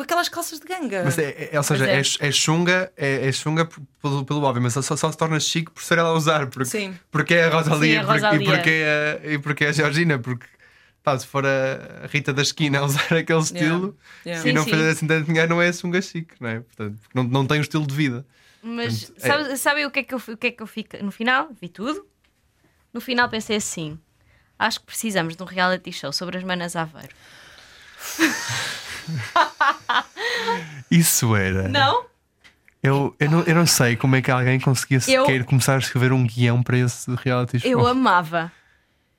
com 0.00 0.04
aquelas 0.04 0.30
calças 0.30 0.58
de 0.60 0.66
ganga. 0.66 1.02
Mas 1.04 1.18
é, 1.18 1.50
é- 1.52 1.58
ou 1.58 1.62
seja, 1.62 1.84
Pois 1.84 2.16
é, 2.20 2.26
é 2.28 2.32
chunga, 2.32 2.90
é, 2.96 3.28
é 3.28 3.32
chunga 3.32 3.68
pelo, 4.00 4.24
pelo 4.24 4.42
óbvio, 4.42 4.62
mas 4.62 4.72
só, 4.72 4.80
só 4.96 5.12
se 5.12 5.16
torna 5.18 5.38
chique 5.38 5.70
por 5.70 5.82
ser 5.82 5.98
ela 5.98 6.08
a 6.08 6.14
usar. 6.14 6.46
Porque, 6.46 6.64
Sim. 6.70 6.98
porque 7.10 7.34
é 7.34 7.44
a 7.44 7.50
Rosalia, 7.50 7.92
Sim, 7.92 7.96
a 7.98 8.06
porque- 8.06 8.12
Rosalia. 8.24 8.42
E, 8.42 8.44
porque 8.46 8.70
é, 8.70 9.20
a- 9.22 9.32
e 9.32 9.38
porque 9.38 9.64
é 9.64 9.68
a 9.68 9.72
Georgina. 9.72 10.18
Porque 10.18 10.46
pá, 11.02 11.18
se 11.18 11.26
for 11.26 11.44
a 11.44 12.06
Rita 12.06 12.32
da 12.32 12.40
esquina 12.40 12.78
a 12.78 12.84
usar 12.84 13.12
aquele 13.12 13.40
estilo 13.40 13.94
Yeah. 14.24 14.40
e 14.42 14.48
Sim, 14.50 14.52
não 14.56 14.64
sim. 14.64 14.70
fazer 14.70 14.88
assim 14.90 15.06
tanto 15.06 15.26
dinheiro, 15.26 15.48
não 15.50 15.60
é 15.60 15.70
chunga 15.72 16.00
chique, 16.00 16.34
não 16.40 16.48
é? 16.48 16.60
Portanto, 16.60 16.98
porque 17.02 17.18
não, 17.18 17.24
não 17.24 17.46
tem 17.46 17.58
o 17.58 17.62
estilo 17.62 17.86
de 17.86 17.94
vida. 17.94 18.24
Mas 18.62 19.04
Portanto, 19.04 19.24
é- 19.24 19.28
sabe, 19.28 19.56
sabe 19.58 19.86
o, 19.86 19.90
que 19.90 19.98
é 19.98 20.02
que 20.02 20.14
eu, 20.14 20.22
o 20.28 20.36
que 20.36 20.46
é 20.46 20.50
que 20.50 20.62
eu 20.62 20.66
fico? 20.66 20.96
No 21.04 21.10
final, 21.12 21.50
vi 21.60 21.68
tudo. 21.68 22.06
No 22.92 23.02
final 23.02 23.28
pensei 23.28 23.56
assim: 23.56 23.98
acho 24.58 24.80
que 24.80 24.86
precisamos 24.86 25.36
de 25.36 25.42
um 25.42 25.46
reality 25.46 25.92
show 25.92 26.10
sobre 26.12 26.38
as 26.38 26.42
manas 26.44 26.74
Aveiro. 26.74 27.14
Isso 30.90 31.34
era. 31.36 31.68
Não? 31.68 32.04
Eu, 32.82 33.14
eu, 33.20 33.30
não, 33.30 33.40
eu 33.42 33.54
não 33.54 33.66
sei 33.66 33.94
como 33.96 34.16
é 34.16 34.22
que 34.22 34.30
alguém 34.30 34.58
conseguia 34.58 34.96
Eu- 35.06 35.26
sequer 35.26 35.44
começar 35.44 35.74
a 35.74 35.78
escrever 35.78 36.12
um 36.12 36.26
guião 36.26 36.62
para 36.62 36.78
esse 36.78 37.10
reality 37.22 37.58
show. 37.60 37.70
Eu 37.70 37.86
amava. 37.86 38.50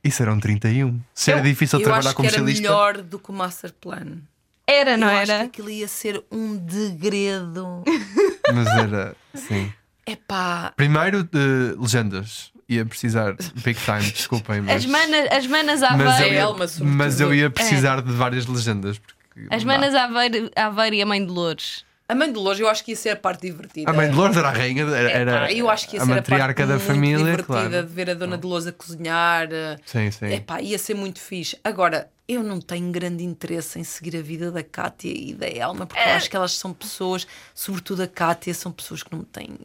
Isso 0.04 0.22
era 0.24 0.34
um 0.34 0.40
31. 0.40 1.00
Se 1.14 1.32
era 1.32 1.40
Eu- 1.42 1.44
difícil 1.44 1.80
Eu 1.80 1.84
trabalhar 1.84 2.00
acho 2.00 2.10
que 2.10 2.16
como 2.16 2.28
era 2.28 2.38
estilista. 2.38 2.62
melhor 2.64 2.98
do 3.02 3.20
que 3.20 3.30
o 3.30 3.34
Master 3.34 3.72
Plan. 3.80 4.18
Era, 4.66 4.98
não 4.98 5.08
eu 5.10 5.18
acho 5.18 5.26
que 5.26 5.32
era? 5.32 5.44
aquilo 5.44 5.70
ia 5.70 5.88
ser 5.88 6.24
um 6.32 6.56
degredo. 6.58 7.84
Mas 8.54 8.68
era. 8.68 9.16
Sim. 9.36 9.72
Epá, 10.08 10.74
Primeiro 10.76 11.24
de 11.24 11.76
legendas. 11.80 12.52
Ia 12.68 12.86
precisar 12.86 13.36
big 13.64 13.78
time, 13.80 14.00
desculpem. 14.12 14.62
Mas, 14.62 14.78
As, 14.78 14.86
mana, 14.86 15.18
as 15.30 15.46
manas 15.46 15.82
mas, 15.82 16.20
eu 16.22 16.28
ia, 16.28 16.40
Elma, 16.40 16.68
sobretudo. 16.68 16.98
mas 16.98 17.20
eu 17.20 17.34
ia 17.36 17.50
precisar 17.50 18.02
de 18.02 18.12
várias 18.14 18.46
legendas. 18.48 18.98
Porque 18.98 19.14
As 19.50 19.64
manas 19.64 19.96
Aveiro, 19.96 20.50
Aveiro 20.56 20.96
e 20.96 21.02
a 21.02 21.06
mãe 21.06 21.26
de 21.26 21.32
Lourdes. 21.32 21.86
a 22.10 22.14
mãe 22.16 22.32
de 22.32 22.38
Lourdes 22.38 22.60
eu 22.60 22.68
acho 22.70 22.84
que 22.84 22.92
ia 22.92 22.98
ser 22.98 23.10
a 23.12 23.16
parte 23.16 23.42
divertida. 23.42 23.90
A 23.90 23.94
mãe 23.94 24.10
de 24.10 24.16
Lourdes 24.16 24.38
era 24.38 24.50
a 24.50 24.52
rainha, 24.52 24.84
era, 24.84 25.10
era 25.12 25.32
Epá, 25.46 25.52
eu 25.54 25.70
acho 25.70 25.88
que 25.88 25.96
ia 25.96 26.02
a 26.02 26.06
ser 26.06 26.12
matriarca 26.16 26.64
a 26.64 26.68
parte 26.68 26.68
da 26.68 26.76
muito 26.76 26.86
família, 26.88 27.18
divertida 27.18 27.46
claro. 27.46 27.70
de 27.88 27.94
ver 27.94 28.10
a 28.10 28.14
Dona 28.14 28.38
de 28.38 28.46
Lousa 28.46 28.70
a 28.70 28.74
cozinhar. 28.74 29.48
Sim, 29.86 30.12
sim. 30.12 30.26
Epá, 30.34 30.62
ia 30.62 30.78
ser 30.78 30.94
muito 30.96 31.20
fixe. 31.22 31.58
Agora, 31.64 32.10
eu 32.28 32.44
não 32.44 32.60
tenho 32.60 32.92
grande 32.92 33.24
interesse 33.24 33.80
em 33.80 33.84
seguir 33.84 34.16
a 34.18 34.22
vida 34.22 34.52
da 34.52 34.64
Kátia 34.64 35.12
e 35.14 35.34
da 35.34 35.48
Elma, 35.48 35.86
porque 35.86 36.02
É. 36.02 36.12
eu 36.14 36.16
acho 36.18 36.30
que 36.30 36.36
elas 36.36 36.52
são 36.54 36.74
pessoas, 36.74 37.26
sobretudo 37.56 38.04
a 38.04 38.08
Kátia, 38.08 38.54
são 38.54 38.72
pessoas 38.72 39.02
que 39.04 39.12
não 39.16 39.24
têm. 39.24 39.58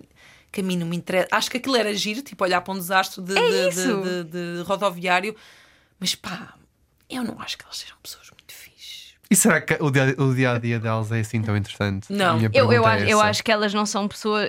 Que 0.52 0.60
a 0.60 0.64
mim 0.64 0.76
não 0.76 0.86
me 0.86 0.96
interessa. 0.96 1.28
Acho 1.32 1.50
que 1.50 1.56
aquilo 1.58 1.76
era 1.76 1.92
giro, 1.94 2.22
tipo, 2.22 2.42
olhar 2.44 2.60
para 2.60 2.72
um 2.72 2.78
desastre 2.78 3.22
de, 3.22 3.34
de- 3.34 3.40
de- 3.40 3.56
É 3.56 3.68
isso. 3.68 4.02
de- 4.02 4.24
de 4.24 4.62
rodoviário, 4.62 5.34
mas 6.00 6.14
pá, 6.14 6.54
eu 7.10 7.22
não 7.24 7.40
acho 7.40 7.58
que 7.58 7.64
elas 7.64 7.76
sejam 7.78 7.96
pessoas. 8.02 8.26
E 9.30 9.34
será 9.36 9.60
que 9.60 9.76
o 9.80 9.90
dia, 9.90 10.14
o 10.18 10.34
dia 10.34 10.52
a 10.52 10.58
dia 10.58 10.78
delas 10.78 11.10
é 11.10 11.18
assim 11.20 11.42
tão 11.42 11.56
interessante? 11.56 12.12
Não. 12.12 12.40
Eu, 12.52 12.72
eu, 12.72 12.86
acho, 12.86 13.04
é 13.04 13.08
eu 13.12 13.20
acho 13.20 13.42
que 13.42 13.50
elas 13.50 13.74
não 13.74 13.84
são 13.84 14.06
pessoas. 14.06 14.48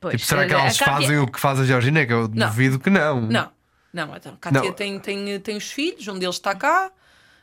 Pois, 0.00 0.14
Tipo, 0.16 0.26
será 0.26 0.46
que 0.46 0.52
elas 0.54 0.78
Cátia- 0.78 0.94
fazem 0.94 1.18
o 1.18 1.26
que 1.26 1.38
faz 1.38 1.60
a 1.60 1.64
Georgina? 1.64 2.04
Que 2.06 2.12
eu 2.12 2.28
Não. 2.28 2.48
duvido 2.48 2.78
que 2.80 2.90
não. 2.90 3.20
Não, 3.20 3.50
não, 3.92 4.16
então, 4.16 4.36
Kátia 4.40 4.62
Não. 4.62 4.72
Tem, 4.72 4.98
tem, 4.98 5.38
tem 5.38 5.56
os 5.56 5.70
filhos, 5.70 6.08
um 6.08 6.18
deles 6.18 6.34
está 6.36 6.54
cá, 6.54 6.90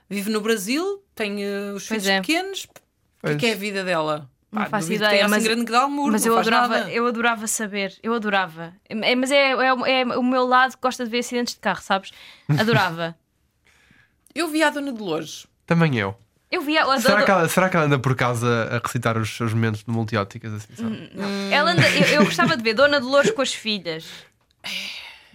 vive 0.09 0.29
no 0.29 0.41
Brasil, 0.41 1.01
tem 1.15 1.43
eh, 1.43 1.71
os 1.73 1.87
Pois 1.87 2.03
filhos 2.03 2.07
é. 2.07 2.19
pequenos. 2.19 2.63
O 2.63 2.67
que 2.67 2.81
Pois. 3.21 3.35
é 3.35 3.37
que 3.37 3.45
é 3.45 3.53
a 3.53 3.55
vida 3.55 3.83
dela? 3.83 4.29
Não 4.51 4.63
Pá, 4.63 4.69
faço 4.69 4.87
duvido 4.87 5.03
que 5.03 5.09
ideia, 5.09 5.25
assim 5.25 5.29
mas- 5.35 5.43
grande 5.43 5.63
glamour, 5.65 6.11
Mas 6.11 6.25
não 6.25 6.33
eu 6.33 6.39
adorava, 6.39 6.67
nada. 6.79 6.91
eu 6.91 7.05
adorava 7.07 7.45
saber, 7.47 7.95
eu 8.01 8.13
adorava. 8.13 8.73
É, 8.89 9.15
mas 9.15 9.29
é, 9.31 9.51
é, 9.51 10.01
é 10.01 10.17
o 10.17 10.23
meu 10.23 10.45
lado 10.47 10.71
que 10.75 10.81
gosta 10.81 11.05
de 11.05 11.09
ver 11.11 11.19
acidentes 11.19 11.53
de 11.53 11.59
carro, 11.61 11.81
sabes? 11.81 12.11
Adorava. 12.59 13.15
Eu 14.35 14.47
vi 14.47 14.61
a 14.63 14.69
Dona 14.69 14.91
de 14.93 15.01
Lourdes. 15.01 15.47
Também 15.65 15.97
eu. 15.97 16.15
Eu 16.51 16.61
via. 16.61 16.81
Eu 16.81 16.99
Será 16.99 17.23
que, 17.23 17.29
ela, 17.31 17.47
será 17.49 17.69
que 17.69 17.75
ela 17.77 17.85
anda 17.85 17.99
por 17.99 18.15
casa 18.15 18.69
a 18.71 18.79
recitar 18.85 19.17
os 19.17 19.29
seus 19.35 19.53
momentos 19.53 19.83
de 19.83 19.91
multióticas? 19.91 20.51
Assim, 20.53 20.75
sabe? 20.75 21.11
Ela 21.51 21.71
anda- 21.71 21.89
eu, 21.91 22.05
eu 22.07 22.25
gostava 22.25 22.57
de 22.57 22.63
ver 22.63 22.73
Dona 22.73 22.99
Dolores 22.99 23.31
com 23.31 23.41
as 23.41 23.53
filhas. 23.53 24.05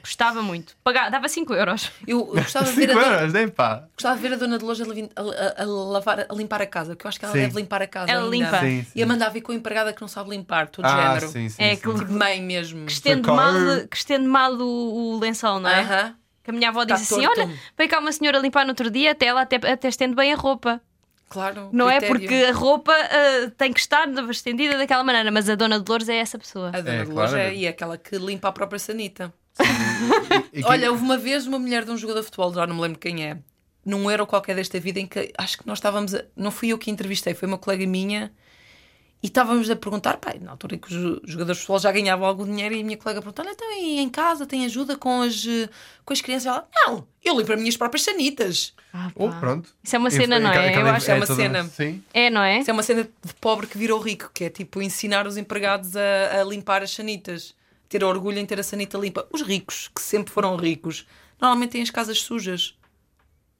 Gostava 0.00 0.42
muito. 0.42 0.76
Pagava, 0.84 1.10
dava 1.10 1.28
5 1.30 1.54
euros. 1.54 1.90
Eu, 2.06 2.18
eu 2.18 2.42
gostava, 2.42 2.66
de 2.66 2.72
ver 2.72 2.90
a 2.90 2.92
Cinco 2.92 3.00
Dona, 3.04 3.16
euros, 3.16 3.32
nem 3.32 3.48
pá. 3.48 3.84
gostava 3.96 4.16
de 4.16 4.22
ver 4.28 4.34
a 4.34 4.36
Dona 4.36 4.58
de 4.58 4.64
Lourdes 4.64 4.86
a, 5.16 5.20
a- 5.20 5.62
a- 5.62 5.64
lavar, 5.64 6.26
a 6.28 6.34
limpar 6.34 6.60
a 6.60 6.66
casa, 6.66 6.94
porque 6.94 7.06
eu 7.06 7.08
acho 7.08 7.18
que 7.18 7.24
ela 7.24 7.32
Sim. 7.32 7.40
deve 7.40 7.54
limpar 7.56 7.80
a 7.80 7.86
casa. 7.86 8.10
Ela 8.12 8.24
ainda. 8.24 8.36
limpa. 8.36 8.60
Sim, 8.60 8.82
sim. 8.84 8.90
E 8.94 9.02
a 9.02 9.06
mandar 9.06 9.30
vir 9.30 9.40
com 9.40 9.52
a 9.52 9.54
empregada 9.54 9.94
que 9.94 10.00
não 10.02 10.08
sabe 10.08 10.28
limpar, 10.30 10.66
todo 10.68 10.84
Ah, 10.84 10.90
género. 11.14 11.28
sim, 11.32 11.48
sim, 11.48 11.62
É 11.62 11.74
sim. 11.74 11.80
aquele 11.80 11.98
Tipo 12.00 12.12
mãe 12.12 12.42
mesmo. 12.42 12.84
que 12.84 12.92
estende 12.92 13.26
mal, 13.30 13.54
que 13.90 13.96
estende 13.96 14.26
mal 14.26 14.52
o, 14.52 15.14
o 15.14 15.18
lençol, 15.18 15.58
não 15.58 15.70
é? 15.70 15.80
Aham. 15.80 16.14
Que 16.42 16.50
a 16.50 16.52
minha 16.52 16.68
avó 16.68 16.84
Tá 16.84 16.96
disse 16.96 17.14
assim: 17.14 17.24
torto. 17.24 17.40
olha, 17.40 17.50
veio 17.78 17.88
cá 17.88 17.98
uma 17.98 18.12
senhora 18.12 18.36
limpar 18.38 18.64
no 18.66 18.72
outro 18.72 18.90
dia, 18.90 19.12
até 19.12 19.24
ela 19.26 19.40
até, 19.40 19.56
até 19.56 19.88
estende 19.88 20.14
bem 20.14 20.34
a 20.34 20.36
roupa. 20.36 20.82
Claro. 21.28 21.70
Não 21.72 21.90
é 21.90 21.98
critério. 21.98 22.20
porque 22.20 22.44
a 22.44 22.52
roupa 22.52 22.92
ah, 22.92 23.50
tem 23.56 23.72
que 23.72 23.80
estar 23.80 24.08
estendida 24.30 24.78
daquela 24.78 25.02
maneira, 25.02 25.30
mas 25.30 25.48
a 25.48 25.54
Dona 25.54 25.80
Dolores 25.80 26.08
é 26.08 26.16
essa 26.16 26.38
pessoa. 26.38 26.68
A 26.68 26.80
Dona 26.80 26.94
É, 26.96 27.04
de 27.04 27.10
Lourdes 27.10 27.32
claro. 27.32 27.36
é, 27.48 27.54
e 27.54 27.66
é 27.66 27.68
aquela 27.68 27.98
que 27.98 28.16
limpa 28.16 28.48
a 28.48 28.52
própria 28.52 28.78
sanita. 28.78 29.32
E 30.52 30.62
Olha, 30.64 30.90
houve 30.90 31.02
uma 31.02 31.16
vez 31.18 31.46
uma 31.46 31.58
mulher 31.58 31.84
de 31.84 31.90
um 31.90 31.96
jogador 31.96 32.20
de 32.20 32.26
futebol, 32.26 32.52
já 32.54 32.66
não 32.66 32.76
me 32.76 32.82
lembro 32.82 32.98
quem 32.98 33.24
é, 33.24 33.38
num 33.84 34.08
euro 34.10 34.26
qualquer 34.26 34.54
desta 34.54 34.78
vida, 34.78 35.00
em 35.00 35.06
que 35.06 35.32
acho 35.36 35.58
que 35.58 35.66
nós 35.66 35.78
estávamos. 35.78 36.14
A, 36.14 36.24
não 36.36 36.50
fui 36.50 36.68
eu 36.68 36.78
que 36.78 36.90
entrevistei, 36.90 37.34
foi 37.34 37.48
uma 37.48 37.58
colega 37.58 37.84
minha, 37.86 38.32
e 39.24 39.28
estávamos 39.28 39.70
a 39.70 39.74
perguntar, 39.74 40.18
pai, 40.18 40.38
na 40.38 40.50
altura 40.50 40.74
em 40.74 40.78
que 40.78 40.86
os 40.88 40.92
jo- 40.92 41.20
jogadores 41.24 41.56
de 41.56 41.62
futebol 41.62 41.78
já 41.78 41.90
ganhavam 41.90 42.26
algum 42.28 42.44
dinheiro, 42.44 42.74
e 42.74 42.82
a 42.82 42.84
minha 42.84 42.98
colega 42.98 43.22
perguntou: 43.22 43.42
"Olha, 43.42 43.54
então 43.54 43.72
e 43.72 43.98
em 43.98 44.10
casa 44.10 44.44
tem 44.44 44.66
ajuda 44.66 44.98
com 44.98 45.22
as, 45.22 45.42
com 46.04 46.12
as 46.12 46.20
crianças? 46.20 46.44
Ela, 46.46 46.68
não, 46.86 47.06
eu 47.24 47.34
limpo 47.38 47.50
as 47.50 47.58
minhas 47.58 47.74
próprias 47.78 48.02
sanitas. 48.04 48.74
Ah, 48.92 49.10
Oh, 49.16 49.30
pronto. 49.30 49.70
Isso 49.82 49.96
é 49.96 49.98
uma 49.98 50.10
cena, 50.10 50.38
não 50.38 50.50
é? 50.52 50.76
Eu 50.76 50.86
acho 50.88 51.06
que 51.06 51.10
é 51.12 51.14
uma 51.14 51.26
toda- 51.26 51.42
cena. 51.42 51.64
Sim. 51.64 52.02
É, 52.12 52.28
não 52.28 52.42
é? 52.42 52.58
Isso 52.58 52.70
é 52.70 52.72
uma 52.74 52.82
cena 52.82 53.04
de 53.04 53.34
pobre 53.40 53.66
que 53.66 53.78
virou 53.78 53.98
rico, 53.98 54.30
que 54.34 54.44
é 54.44 54.50
tipo 54.50 54.82
ensinar 54.82 55.26
os 55.26 55.38
empregados 55.38 55.96
a, 55.96 56.40
a 56.42 56.44
limpar 56.44 56.82
as 56.82 56.90
sanitas. 56.90 57.54
Ter 57.88 58.04
orgulho 58.04 58.38
em 58.38 58.44
ter 58.44 58.60
a 58.60 58.62
sanita 58.62 58.98
limpa. 58.98 59.26
Os 59.32 59.40
ricos, 59.40 59.88
que 59.94 60.02
sempre 60.02 60.32
foram 60.34 60.54
ricos, 60.56 61.06
normalmente 61.40 61.70
têm 61.70 61.82
as 61.82 61.90
casas 61.90 62.20
sujas. 62.20 62.74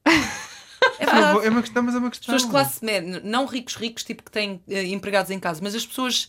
É 0.99 1.07
verdade. 1.07 1.47
É 1.47 1.51
uma 1.51 1.61
questão, 1.63 1.83
mas 1.83 1.95
é 1.95 1.99
uma 1.99 2.11
questão. 2.11 2.35
Pessoas 2.35 2.43
de 2.43 2.51
classe 2.51 2.85
média, 2.85 3.21
não 3.25 3.47
ricos, 3.47 3.75
ricos, 3.75 4.05
tipo 4.05 4.23
que 4.23 4.31
têm 4.31 4.63
eh, 4.69 4.85
empregados 4.85 5.31
em 5.31 5.39
casa, 5.39 5.61
mas 5.63 5.75
as 5.75 5.87
pessoas 5.87 6.29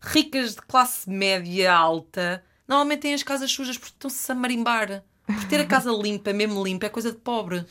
ricas 0.00 0.54
de 0.54 0.62
classe 0.62 1.08
média 1.08 1.72
alta 1.72 2.44
normalmente 2.68 3.00
têm 3.00 3.14
as 3.14 3.22
casas 3.22 3.50
sujas 3.50 3.76
porque 3.78 3.94
estão-se 3.94 4.30
a 4.30 4.34
marimbar. 4.34 5.02
Porque 5.26 5.46
ter 5.46 5.60
a 5.60 5.66
casa 5.66 5.90
limpa, 5.90 6.32
mesmo 6.32 6.62
limpa, 6.62 6.86
é 6.86 6.88
coisa 6.90 7.10
de 7.10 7.18
pobre. 7.18 7.64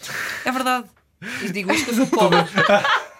É 0.43 0.51
verdade. 0.51 0.88
E 1.43 1.51
digo 1.51 1.71
isto 1.71 1.86
que 1.86 1.91
eu 1.91 1.95
sou 1.95 2.07
pobre. 2.07 2.39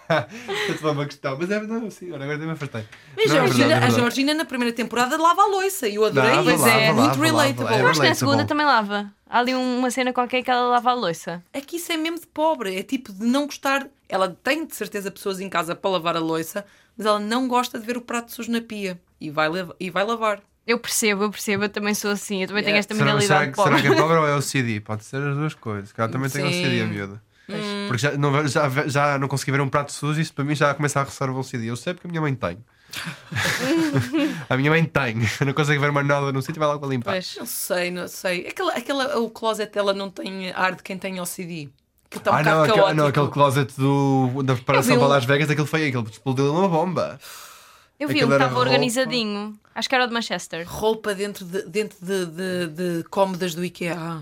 É 0.84 0.90
uma 0.90 1.06
questão, 1.06 1.36
mas 1.38 1.50
é 1.50 1.58
verdade, 1.58 1.90
sim. 1.92 2.10
Olha, 2.12 2.24
agora 2.24 2.38
também 2.38 2.52
afartei. 2.52 2.84
Mas 3.16 3.26
Não, 3.30 3.36
é 3.36 3.38
a, 3.38 3.42
verdade, 3.42 3.56
Georgina, 3.58 3.74
é 3.74 3.86
a. 3.86 3.90
Georgina 3.90 4.34
na 4.34 4.44
primeira 4.44 4.74
temporada 4.74 5.16
lava 5.20 5.42
a 5.42 5.46
louça 5.46 5.88
e 5.88 5.94
eu 5.94 6.04
adorei 6.04 6.30
Lava, 6.30 6.52
isso. 6.52 6.62
lava, 6.64 6.70
é 6.80 6.88
lava, 6.88 7.00
muito 7.00 7.10
lava, 7.20 7.24
relatable. 7.24 7.64
lava. 7.64 7.76
É 7.76 7.82
Eu 7.82 7.88
acho 7.88 8.00
que 8.00 8.08
na 8.08 8.14
segunda 8.14 8.44
também 8.44 8.66
lava. 8.66 9.12
Há 9.28 9.38
ali 9.38 9.54
um- 9.54 9.78
uma 9.78 9.90
cena 9.90 10.12
qualquer 10.12 10.42
que 10.42 10.50
ela 10.50 10.68
lava 10.68 10.90
a 10.90 10.94
louça. 10.94 11.42
É 11.52 11.60
que 11.60 11.76
isso 11.76 11.90
é 11.92 11.96
mesmo 11.96 12.20
de 12.20 12.26
pobre. 12.26 12.76
É 12.76 12.82
tipo 12.82 13.12
de 13.12 13.24
não 13.24 13.46
gostar. 13.46 13.86
Ela 14.08 14.36
tem 14.42 14.66
de 14.66 14.74
certeza 14.74 15.10
pessoas 15.10 15.40
em 15.40 15.48
casa 15.48 15.74
para 15.74 15.90
lavar 15.90 16.16
a 16.16 16.20
louça, 16.20 16.64
mas 16.96 17.06
ela 17.06 17.18
não 17.18 17.48
gosta 17.48 17.78
de 17.78 17.86
ver 17.86 17.96
o 17.96 18.00
prato 18.00 18.32
sujo 18.32 18.50
na 18.52 18.60
pia 18.60 19.00
e 19.20 19.30
vai, 19.30 19.48
e 19.80 19.90
vai 19.90 20.04
lavar. 20.04 20.40
Eu 20.66 20.78
percebo, 20.78 21.24
eu 21.24 21.30
percebo, 21.30 21.64
eu 21.64 21.68
também 21.68 21.94
sou 21.94 22.10
assim, 22.10 22.42
eu 22.42 22.48
também 22.48 22.62
Yeah. 22.62 22.66
tenho 22.66 22.78
esta 22.78 22.94
Será, 22.94 23.04
mentalidade 23.06 23.44
será, 23.44 23.54
pobre. 23.56 23.78
será 23.80 23.94
que 23.94 23.98
é 23.98 24.02
pobre 24.02 24.16
ou 24.18 24.26
é 24.26 24.34
o 24.34 24.40
CD? 24.42 24.80
Pode 24.80 25.04
ser 25.04 25.16
as 25.22 25.36
duas 25.36 25.54
coisas. 25.54 25.92
que 25.92 26.00
Ela 26.00 26.10
também 26.10 26.30
tem 26.30 26.42
o 26.44 26.48
Sim. 26.48 26.62
CD, 26.62 26.82
a 26.82 26.86
miúda. 26.86 27.22
Porque 27.86 27.98
já 27.98 28.12
não, 28.16 28.46
já, 28.48 28.68
já 28.88 29.18
não 29.18 29.28
consegui 29.28 29.52
ver 29.52 29.60
um 29.60 29.68
prato 29.68 29.92
sujo, 29.92 30.20
isso 30.20 30.32
para 30.32 30.44
mim 30.44 30.54
já 30.54 30.74
começa 30.74 31.00
a 31.00 31.02
roçar 31.04 31.30
o 31.30 31.42
CD. 31.44 31.70
Eu 31.70 31.76
sei 31.76 31.94
porque 31.94 32.06
a 32.06 32.10
minha 32.10 32.20
mãe 32.20 32.34
tem. 32.34 32.58
a 34.48 34.56
minha 34.56 34.70
mãe 34.70 34.84
tem. 34.84 35.16
Não 35.44 35.52
consegue 35.52 35.78
ver 35.80 35.90
uma 35.90 36.02
nada 36.02 36.32
no 36.32 36.40
sítio 36.42 36.58
e 36.58 36.60
vai 36.60 36.68
logo 36.68 36.80
para 36.80 36.88
limpar. 36.88 37.12
Pois. 37.12 37.36
Não 37.38 37.46
sei, 37.46 37.90
não 37.90 38.08
sei. 38.08 38.46
Aquela, 38.46 38.72
aquela, 38.74 39.18
o 39.18 39.30
closet 39.30 39.72
dela 39.72 39.92
não 39.92 40.10
tem 40.10 40.50
ar 40.52 40.74
de 40.74 40.82
quem 40.82 40.96
tem 40.98 41.20
OCD. 41.20 41.68
Que 42.10 42.18
está 42.18 42.30
um 42.30 42.34
Ah, 42.34 42.42
não, 42.42 42.62
aquele, 42.62 42.76
caótico. 42.76 42.96
não, 42.96 43.06
aquele 43.08 43.28
closet 43.28 43.74
do, 43.76 44.42
da 44.44 44.54
preparação 44.54 44.96
para 44.96 45.06
um- 45.06 45.08
Las 45.08 45.24
Vegas, 45.24 45.50
aquele 45.50 45.66
foi 45.66 45.88
aquele 45.88 46.08
explodiu 46.08 46.52
uma 46.52 46.68
bomba. 46.68 47.18
Eu 47.98 48.08
vi 48.08 48.14
Aquilo 48.14 48.26
um 48.26 48.30
que 48.30 48.34
era 48.34 48.44
estava 48.44 48.60
organizadinho. 48.60 49.58
Acho 49.74 49.88
que 49.88 49.94
era 49.94 50.04
o 50.04 50.06
de 50.06 50.12
Manchester. 50.12 50.64
Roupa 50.68 51.14
dentro 51.14 51.44
de, 51.44 51.62
dentro 51.62 51.96
de, 52.00 52.26
de, 52.26 52.66
de 52.68 53.04
cómodas 53.08 53.54
do 53.54 53.64
IKEA. 53.64 54.20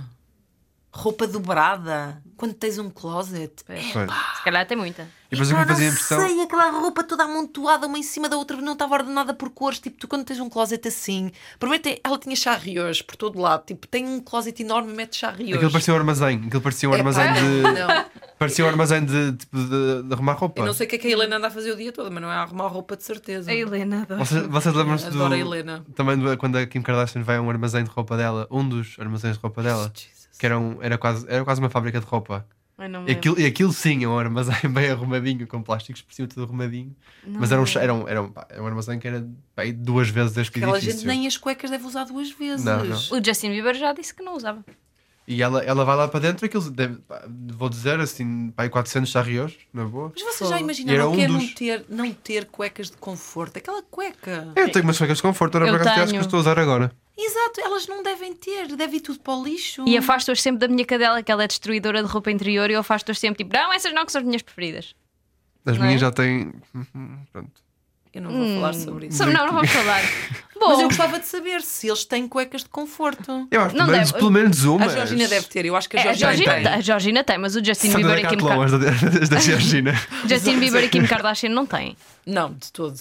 Roupa 0.95 1.27
dobrada, 1.27 2.23
quando 2.37 2.53
tens 2.55 2.79
um 2.79 2.91
closet. 2.91 3.65
Pois. 3.67 3.81
Se 3.83 4.43
calhar 4.45 4.67
tem 4.67 4.77
muita. 4.77 5.03
E 5.31 5.35
depois 5.35 5.51
o 5.51 5.55
que 5.55 5.61
me 5.61 5.67
Pá, 5.67 5.73
fazia 5.73 5.89
impressão. 5.89 6.21
sei, 6.21 6.43
aquela 6.43 6.71
roupa 6.71 7.03
toda 7.03 7.25
amontoada 7.25 7.87
uma 7.87 7.99
em 7.99 8.03
cima 8.03 8.29
da 8.29 8.37
outra, 8.37 8.55
não 8.59 8.75
estava 8.75 8.95
ordenada 8.97 9.33
por 9.33 9.49
cores. 9.49 9.79
Tipo, 9.79 9.97
tu 9.99 10.07
quando 10.07 10.25
tens 10.27 10.39
um 10.39 10.51
closet 10.51 10.87
assim, 10.87 11.33
primeiro 11.59 11.83
tem- 11.83 11.99
ela 12.05 12.19
tinha 12.19 12.37
charrios 12.37 13.01
por 13.01 13.17
todo 13.17 13.41
lado. 13.41 13.65
Tipo, 13.65 13.87
tem 13.89 14.07
um 14.07 14.21
closet 14.21 14.63
enorme 14.63 14.93
e 14.93 14.95
mete 14.95 15.17
charrios. 15.17 15.55
Aquilo 15.57 15.71
parecia 15.73 15.95
um 15.95 15.97
armazém. 15.97 16.43
Aquilo 16.47 16.61
parecia 16.61 16.89
um 16.91 16.93
Epá, 16.95 16.99
armazém 16.99 17.33
de. 17.33 17.63
Não, 17.63 18.05
Parecia 18.39 18.65
um 18.65 18.69
armazém 18.69 19.05
de, 19.05 19.33
tipo, 19.37 19.57
de, 19.57 20.03
de 20.03 20.13
arrumar 20.13 20.33
roupa. 20.35 20.61
eu 20.63 20.67
não 20.67 20.75
sei 20.75 20.87
o 20.87 20.91
que 20.91 20.97
é 20.97 20.99
que 20.99 21.07
a 21.07 21.11
Helena 21.11 21.37
anda 21.37 21.47
a 21.47 21.51
fazer 21.51 21.71
o 21.73 21.77
dia 21.77 21.93
todo, 21.93 22.11
mas 22.11 22.21
não 22.23 22.31
é 22.31 22.35
a 22.35 22.43
arrumar 22.43 22.67
roupa 22.67 22.97
de 22.97 23.05
certeza. 23.05 23.51
A 23.51 23.55
Helena 23.55 24.03
adora. 24.03 24.23
Vocês, 24.23 24.47
vocês 24.47 24.75
lembram-se 24.75 25.05
do. 25.09 25.17
Adoro 25.17 25.33
a 25.35 25.39
Helena. 25.39 25.87
Também 25.95 26.19
do- 26.19 26.37
quando 26.37 26.57
a 26.57 26.67
Kim 26.67 26.83
Kardashian 26.83 27.23
vai 27.23 27.37
a 27.37 27.41
um 27.41 27.49
armazém 27.49 27.85
de 27.85 27.91
roupa 27.91 28.17
dela, 28.19 28.47
um 28.51 28.69
dos 28.69 28.97
armazéns 28.99 29.37
de 29.37 29.43
roupa 29.43 29.63
dela, 29.63 29.91
Jesus. 29.95 30.22
Que 30.43 30.47
era, 30.47 30.59
um- 30.59 30.83
era, 30.83 30.99
quase, 30.99 31.25
era 31.29 31.45
quase 31.45 31.61
uma 31.61 31.71
fábrica 31.71 32.01
de 32.01 32.05
roupa. 32.07 32.45
Ai, 32.77 32.89
não 32.89 33.07
E 33.07 33.13
aquilo, 33.13 33.39
e 33.39 33.47
aquilo 33.47 33.73
sim 33.73 34.03
é 34.03 34.09
um 34.09 34.19
armazém 34.19 34.57
bem 34.69 34.91
arrumadinho, 34.91 35.47
com 35.47 35.63
plásticos 35.63 36.03
por 36.03 36.13
cima 36.13 36.27
tudo 36.27 36.43
arrumadinho. 36.43 36.97
Mas 37.25 37.53
era 37.53 37.61
um, 37.63 37.65
era, 37.77 37.95
um, 37.95 38.09
era, 38.09 38.23
um, 38.23 38.29
pá, 38.33 38.45
era 38.51 38.61
um 38.61 38.67
armazém 38.67 38.99
que 38.99 39.07
era 39.07 39.25
pá, 39.55 39.63
aí 39.63 39.73
duas 39.73 40.09
vezes 40.09 40.37
este 40.37 40.59
Aquela 40.59 40.79
edifício. 40.79 40.99
gente 40.99 41.07
nem 41.07 41.25
as 41.29 41.37
cuecas 41.37 41.71
deve 41.71 41.87
usar 41.87 42.03
duas 42.07 42.33
vezes. 42.33 42.65
Não, 42.65 42.85
não. 42.85 42.97
O 42.97 43.25
Justin 43.25 43.51
Bieber 43.51 43.77
já 43.77 43.93
disse 43.93 44.13
que 44.13 44.21
não 44.25 44.35
usava. 44.37 44.65
E 45.29 45.41
ela, 45.41 45.63
ela 45.63 45.85
vai 45.85 45.95
lá 45.97 46.09
para 46.09 46.19
dentro, 46.19 46.45
aquilo 46.45 46.69
deve, 46.73 46.97
pá, 47.03 47.23
vou 47.57 47.69
dizer 47.69 48.01
assim, 48.01 48.51
pá, 48.51 48.65
aí 48.65 48.69
400 48.69 49.09
charrios, 49.09 49.57
na 49.73 49.85
boa. 49.85 50.11
Mas 50.13 50.35
vocês 50.35 50.51
já 50.51 50.59
imaginaram 50.59 51.11
o 51.11 51.13
um 51.13 51.15
que 51.15 51.21
é 51.23 51.29
não 51.29 51.39
dos- 51.39 51.55
ter, 51.55 51.85
não 51.89 52.13
ter 52.13 52.47
cuecas 52.47 52.91
de 52.91 52.97
conforto? 52.97 53.59
Aquela 53.59 53.81
cueca. 53.85 54.49
Eu 54.57 54.73
tenho 54.73 54.85
umas 54.85 54.99
cuecas 54.99 55.19
de 55.19 55.23
conforto, 55.23 55.57
era 55.59 55.67
para 55.67 55.77
acaso 55.83 56.01
acho 56.03 56.13
que 56.15 56.19
eu 56.19 56.23
estou 56.23 56.39
a 56.39 56.41
usar 56.41 56.59
agora. 56.59 56.91
Exato, 57.17 57.61
elas 57.61 57.87
não 57.87 58.03
devem 58.03 58.33
ter, 58.35 58.75
deve 58.75 58.97
ir 58.97 59.01
tudo 59.01 59.21
para 59.21 59.35
o 59.35 59.45
lixo. 59.45 59.85
E 59.87 59.97
afasto-as 59.97 60.41
sempre 60.41 60.61
da 60.61 60.69
minha 60.69 60.85
cadela, 60.85 61.23
que 61.23 61.31
ela 61.31 61.45
é 61.45 61.47
destruidora 61.47 62.03
de 62.03 62.09
roupa 62.09 62.31
interior, 62.31 62.71
e 62.71 62.73
eu 62.75 62.81
afasto-as 62.81 63.19
sempre 63.19 63.45
tipo, 63.45 63.55
não, 63.57 63.73
essas 63.73 63.93
não 63.93 64.07
que 64.07 64.13
são 64.13 64.21
as 64.21 64.27
minhas 64.27 64.43
preferidas. 64.43 64.95
As 65.65 65.77
Não 65.77 65.85
é? 65.85 65.87
minhas 65.89 66.01
já 66.01 66.11
têm. 66.11 66.53
Pronto. 67.33 67.63
Eu 68.15 68.21
não 68.23 68.31
vou 68.31 68.55
falar 68.57 68.75
sobre 68.75 69.07
isso. 69.07 69.25
Não, 69.25 69.47
não 69.47 69.53
vamos 69.55 69.71
falar. 69.71 70.01
Mas 70.55 70.71
eu 70.71 70.77
Bom, 70.77 70.85
gostava 70.85 71.19
de 71.19 71.27
saber 71.27 71.61
se 71.63 71.89
eles 71.89 72.05
têm 72.05 72.29
cuecas 72.29 72.63
de 72.63 72.69
conforto. 72.69 73.49
Eu 73.51 73.63
acho 73.63 73.75
Não 73.75 73.85
pelo, 73.87 73.97
menos, 73.97 74.11
deve- 74.11 74.19
pelo 74.21 74.31
menos 74.31 74.65
uma. 74.65 74.85
A 74.87 74.89
Georgina 74.89 75.27
deve 75.27 75.47
ter, 75.49 75.65
eu 75.65 75.75
acho 75.75 75.89
que 75.89 75.97
a 75.97 76.01
é, 76.01 76.09
a, 76.11 76.13
Georgina, 76.13 76.55
tem. 76.55 76.63
tem. 76.63 76.73
a 76.73 76.81
Georgina 76.81 77.25
tem, 77.25 77.39
mas 77.39 77.57
o 77.57 77.65
Justin 77.65 77.93
Bieber 77.93 78.19
e 78.19 78.21
Kim, 78.29 78.37
Decathlon, 78.37 78.59
Ka- 78.59 78.65
as 78.65 78.71
da, 78.73 79.19
as 79.23 79.29
da 79.29 79.41
Georgina. 79.41 79.93
Justin 80.29 80.61
Bieber 80.61 80.85
e 80.85 80.89
Kim 80.89 81.05
Kardashian 81.05 81.49
não 81.51 81.67
têm. 81.67 81.97
Não, 82.25 82.53
de 82.53 82.71
todo. 82.71 82.97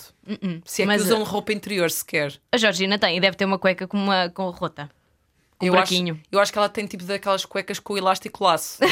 Se 0.65 0.81
é 0.81 0.85
Mas, 0.87 1.01
que 1.03 1.07
usam 1.09 1.23
roupa 1.23 1.53
interior 1.53 1.91
sequer. 1.91 2.33
A 2.51 2.57
Georgina 2.57 2.97
tem 2.97 3.17
e 3.17 3.19
deve 3.19 3.37
ter 3.37 3.45
uma 3.45 3.59
cueca 3.59 3.85
com 3.87 3.97
uma 3.97 4.29
com 4.29 4.49
rota. 4.49 4.89
Com 5.61 5.67
eu, 5.67 5.77
acho, 5.77 5.93
eu 6.31 6.39
acho 6.39 6.51
que 6.51 6.57
ela 6.57 6.67
tem 6.67 6.87
tipo 6.87 7.03
daquelas 7.03 7.45
cuecas 7.45 7.79
com 7.79 7.95
elástico 7.95 8.43
laço, 8.43 8.83
eh, 8.83 8.87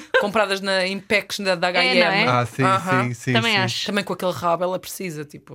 compradas 0.20 0.60
na, 0.62 0.86
em 0.86 0.98
packs 0.98 1.38
da, 1.40 1.54
da 1.54 1.68
H&M. 1.68 2.00
não 2.00 2.06
é? 2.06 2.26
Ah, 2.26 2.46
sim, 2.46 2.62
Aham. 2.62 3.04
sim, 3.04 3.14
sim. 3.14 3.32
Também 3.34 3.52
sim. 3.52 3.58
acho. 3.58 3.86
Também 3.86 4.02
com 4.02 4.14
aquele 4.14 4.32
rabo 4.32 4.64
ela 4.64 4.78
precisa, 4.78 5.24
tipo... 5.24 5.54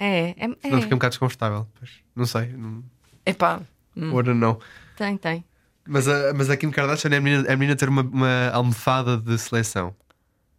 É, 0.00 0.30
é, 0.30 0.44
é. 0.62 0.70
Não 0.70 0.80
fica 0.80 0.94
um 0.94 0.98
bocado 0.98 1.10
desconfortável. 1.10 1.66
Pois. 1.78 1.90
Não 2.16 2.24
sei. 2.24 2.46
Não... 2.46 2.82
Epá, 3.26 3.60
Ora 4.12 4.34
não. 4.34 4.58
Tem, 4.96 5.16
tem. 5.16 5.44
Mas 5.86 6.06
a, 6.06 6.32
mas 6.34 6.50
a 6.50 6.56
Kim 6.56 6.70
Kardashian 6.70 7.10
é 7.12 7.16
a 7.16 7.20
menina, 7.20 7.48
é 7.48 7.52
a 7.52 7.56
menina 7.56 7.76
ter 7.76 7.88
uma, 7.88 8.02
uma 8.02 8.50
almofada 8.50 9.16
de 9.16 9.38
seleção. 9.38 9.94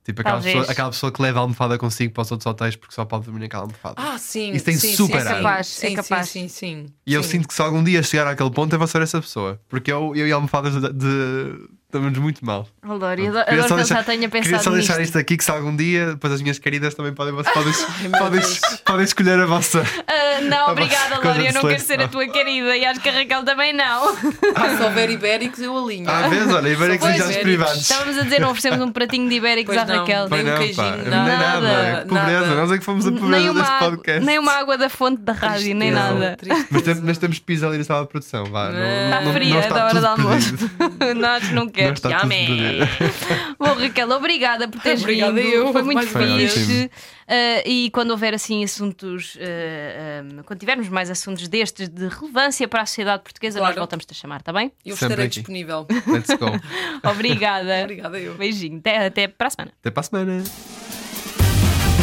Tipo 0.10 0.22
aquela 0.22 0.42
pessoa, 0.42 0.64
aquela 0.68 0.90
pessoa 0.90 1.12
que 1.12 1.22
leva 1.22 1.38
a 1.38 1.42
almofada 1.44 1.78
consigo 1.78 2.12
para 2.12 2.24
os 2.24 2.32
outros 2.32 2.48
hotéis 2.48 2.76
porque 2.76 2.96
só 2.96 3.06
pode 3.06 3.26
dormir 3.26 3.42
naquela 3.42 3.62
almofada. 3.64 3.94
Ah, 3.96 4.18
sim. 4.18 4.52
Isso 4.54 4.66
tem 4.66 4.76
sim, 4.76 4.96
super 4.96 5.22
sim, 5.22 5.28
sim. 5.28 5.34
capaz, 5.36 5.68
sim, 5.68 5.86
é 5.86 5.96
capaz. 5.96 6.30
Sim, 6.30 6.48
sim, 6.48 6.86
sim. 6.88 6.94
e 7.06 7.14
eu 7.14 7.22
sinto 7.22 7.48
que 7.48 7.54
se 7.54 7.62
algum 7.62 7.84
dia 7.84 8.02
chegar 8.02 8.26
àquele 8.26 8.50
ponto 8.50 8.74
eu 8.74 8.80
vou 8.80 8.88
ser 8.88 9.04
essa 9.04 9.22
pessoa. 9.22 9.62
Porque 9.70 9.92
eu, 9.92 10.16
eu 10.16 10.28
e 10.28 10.32
almofadas 10.32 10.74
de, 10.74 10.94
de, 10.94 11.70
estamos 11.92 12.18
muito 12.20 12.46
mal. 12.46 12.68
Adoro, 12.84 13.02
eu 13.02 13.16
Queria 13.16 13.30
adoro 13.42 13.66
que 13.68 13.74
ele 13.74 13.84
já 13.86 14.04
tenha 14.04 14.30
Queria 14.30 14.30
pensado 14.30 14.64
só 14.64 14.70
deixar 14.72 14.94
nisto. 15.00 15.06
isto 15.10 15.18
aqui 15.18 15.36
que 15.38 15.44
se 15.44 15.50
algum 15.52 15.76
dia, 15.76 16.12
depois 16.12 16.34
as 16.34 16.42
minhas 16.42 16.60
queridas 16.60 16.94
também 16.94 17.14
podem, 17.14 17.34
podem, 17.44 17.74
podem, 18.12 18.42
podem 18.86 19.04
escolher 19.04 19.40
a 19.40 19.46
vossa. 19.48 19.84
Ah, 20.08 20.42
não, 20.42 20.70
obrigada, 20.72 21.16
Lória, 21.16 21.42
eu 21.42 21.48
de 21.48 21.54
não 21.56 21.62
quero 21.62 21.80
ser 21.82 22.02
a 22.02 22.08
tua 22.08 22.28
querida 22.28 22.78
e 22.78 22.86
acho 22.86 23.00
que 23.00 23.10
a 23.10 23.12
Raquel 23.12 23.44
também 23.44 23.74
não. 23.74 24.16
Ah, 24.56 24.78
se 24.78 24.84
houver 24.84 25.10
ibéricos, 25.10 25.60
eu 25.60 25.76
alinho. 25.78 26.10
Às 26.10 26.30
vezes, 26.30 26.54
olha, 26.54 26.70
ibéricos 26.70 27.08
e 27.08 27.12
jatos 27.12 27.26
ibéricos. 27.26 27.44
privados. 27.44 27.82
Estávamos 27.82 28.18
a 28.18 28.22
dizer, 28.22 28.40
não 28.40 28.50
oferecemos 28.52 28.86
um 28.86 28.92
pratinho 28.92 29.28
de 29.28 29.36
ibéricos 29.36 29.76
Pois 29.76 29.90
à 29.90 29.92
não. 29.94 30.00
Raquel. 30.02 30.30
Nem 30.30 30.42
um 30.42 30.44
não, 30.46 30.58
queijinho, 30.58 30.76
pá, 30.76 30.84
nada, 30.84 31.04
nem 31.10 31.38
nada. 31.38 31.62
nada, 31.62 32.06
Pobreza, 32.08 32.42
nada. 32.42 32.56
nós 32.56 32.72
é 32.72 32.78
que 32.78 32.86
fomos 32.86 33.08
a 33.08 33.12
pobreza 33.12 33.54
deste 33.54 33.80
podcast. 33.80 34.26
nem 34.26 34.38
uma 34.40 34.54
água 34.54 34.78
da 34.78 34.90
fonte 34.90 35.22
da 35.24 35.34
rádio, 35.34 35.76
nem 35.76 35.92
nada. 35.92 36.38
Mas, 36.70 36.82
tem- 36.84 36.96
mas 37.04 37.18
temos 37.18 37.40
pizza 37.40 37.68
ali 37.68 37.78
na 37.80 37.84
sala 37.84 38.04
de 38.04 38.10
produção, 38.10 38.46
vá. 38.46 38.70
Está 38.70 39.34
fria 39.34 39.62
da 39.62 39.76
hora 39.86 39.90
tudo 39.90 40.02
do 40.02 40.08
almoço. 40.08 40.54
Nós 41.18 41.50
não 41.52 41.60
Não 41.60 41.70
queremos. 41.70 41.79
Tudo 41.94 42.12
Yummy. 42.12 42.80
Bom, 43.60 43.74
Raquel, 43.74 44.10
obrigada 44.12 44.68
por 44.68 44.82
teres 44.82 45.02
Obrigada 45.02 45.34
vindo. 45.34 45.48
eu, 45.48 45.72
Foi 45.74 45.82
muito 45.84 46.06
fixe. 46.08 46.92
Ah, 47.28 47.62
e 47.66 47.90
quando 47.92 48.12
houver 48.12 48.34
assim 48.34 48.64
assuntos, 48.64 49.38
ah, 49.40 50.24
ah, 50.40 50.44
quando 50.46 50.60
tivermos 50.60 50.90
mais 50.90 51.10
assuntos 51.10 51.48
destes 51.48 51.88
de 51.90 52.08
relevância 52.08 52.68
para 52.68 52.82
a 52.82 52.86
sociedade 52.86 53.24
portuguesa, 53.24 53.60
nós 53.60 53.68
Claro. 53.70 53.80
voltamos-te 53.82 54.12
a 54.12 54.16
chamar, 54.16 54.40
está 54.40 54.52
bem? 54.54 54.72
Eu 54.86 54.96
Sempre 54.96 55.06
estarei 55.14 55.26
aqui. 55.28 55.36
disponível. 55.40 55.88
Let's 56.08 56.36
go. 56.38 56.52
Obrigada. 57.10 57.82
Obrigada 57.84 58.20
eu. 58.20 58.36
Beijinho. 58.36 58.80
Até, 58.80 59.06
até 59.08 59.28
para 59.28 59.48
a 59.48 59.50
semana. 59.52 59.72
Até 59.80 59.92
para 59.92 60.00
a 60.02 60.04
semana. 60.04 60.44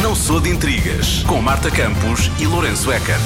Não 0.01 0.15
sou 0.15 0.39
de 0.39 0.49
intrigas 0.49 1.23
com 1.23 1.41
Marta 1.41 1.69
Campos 1.71 2.29
e 2.39 2.45
Lourenço 2.45 2.91
Eker. 2.91 3.17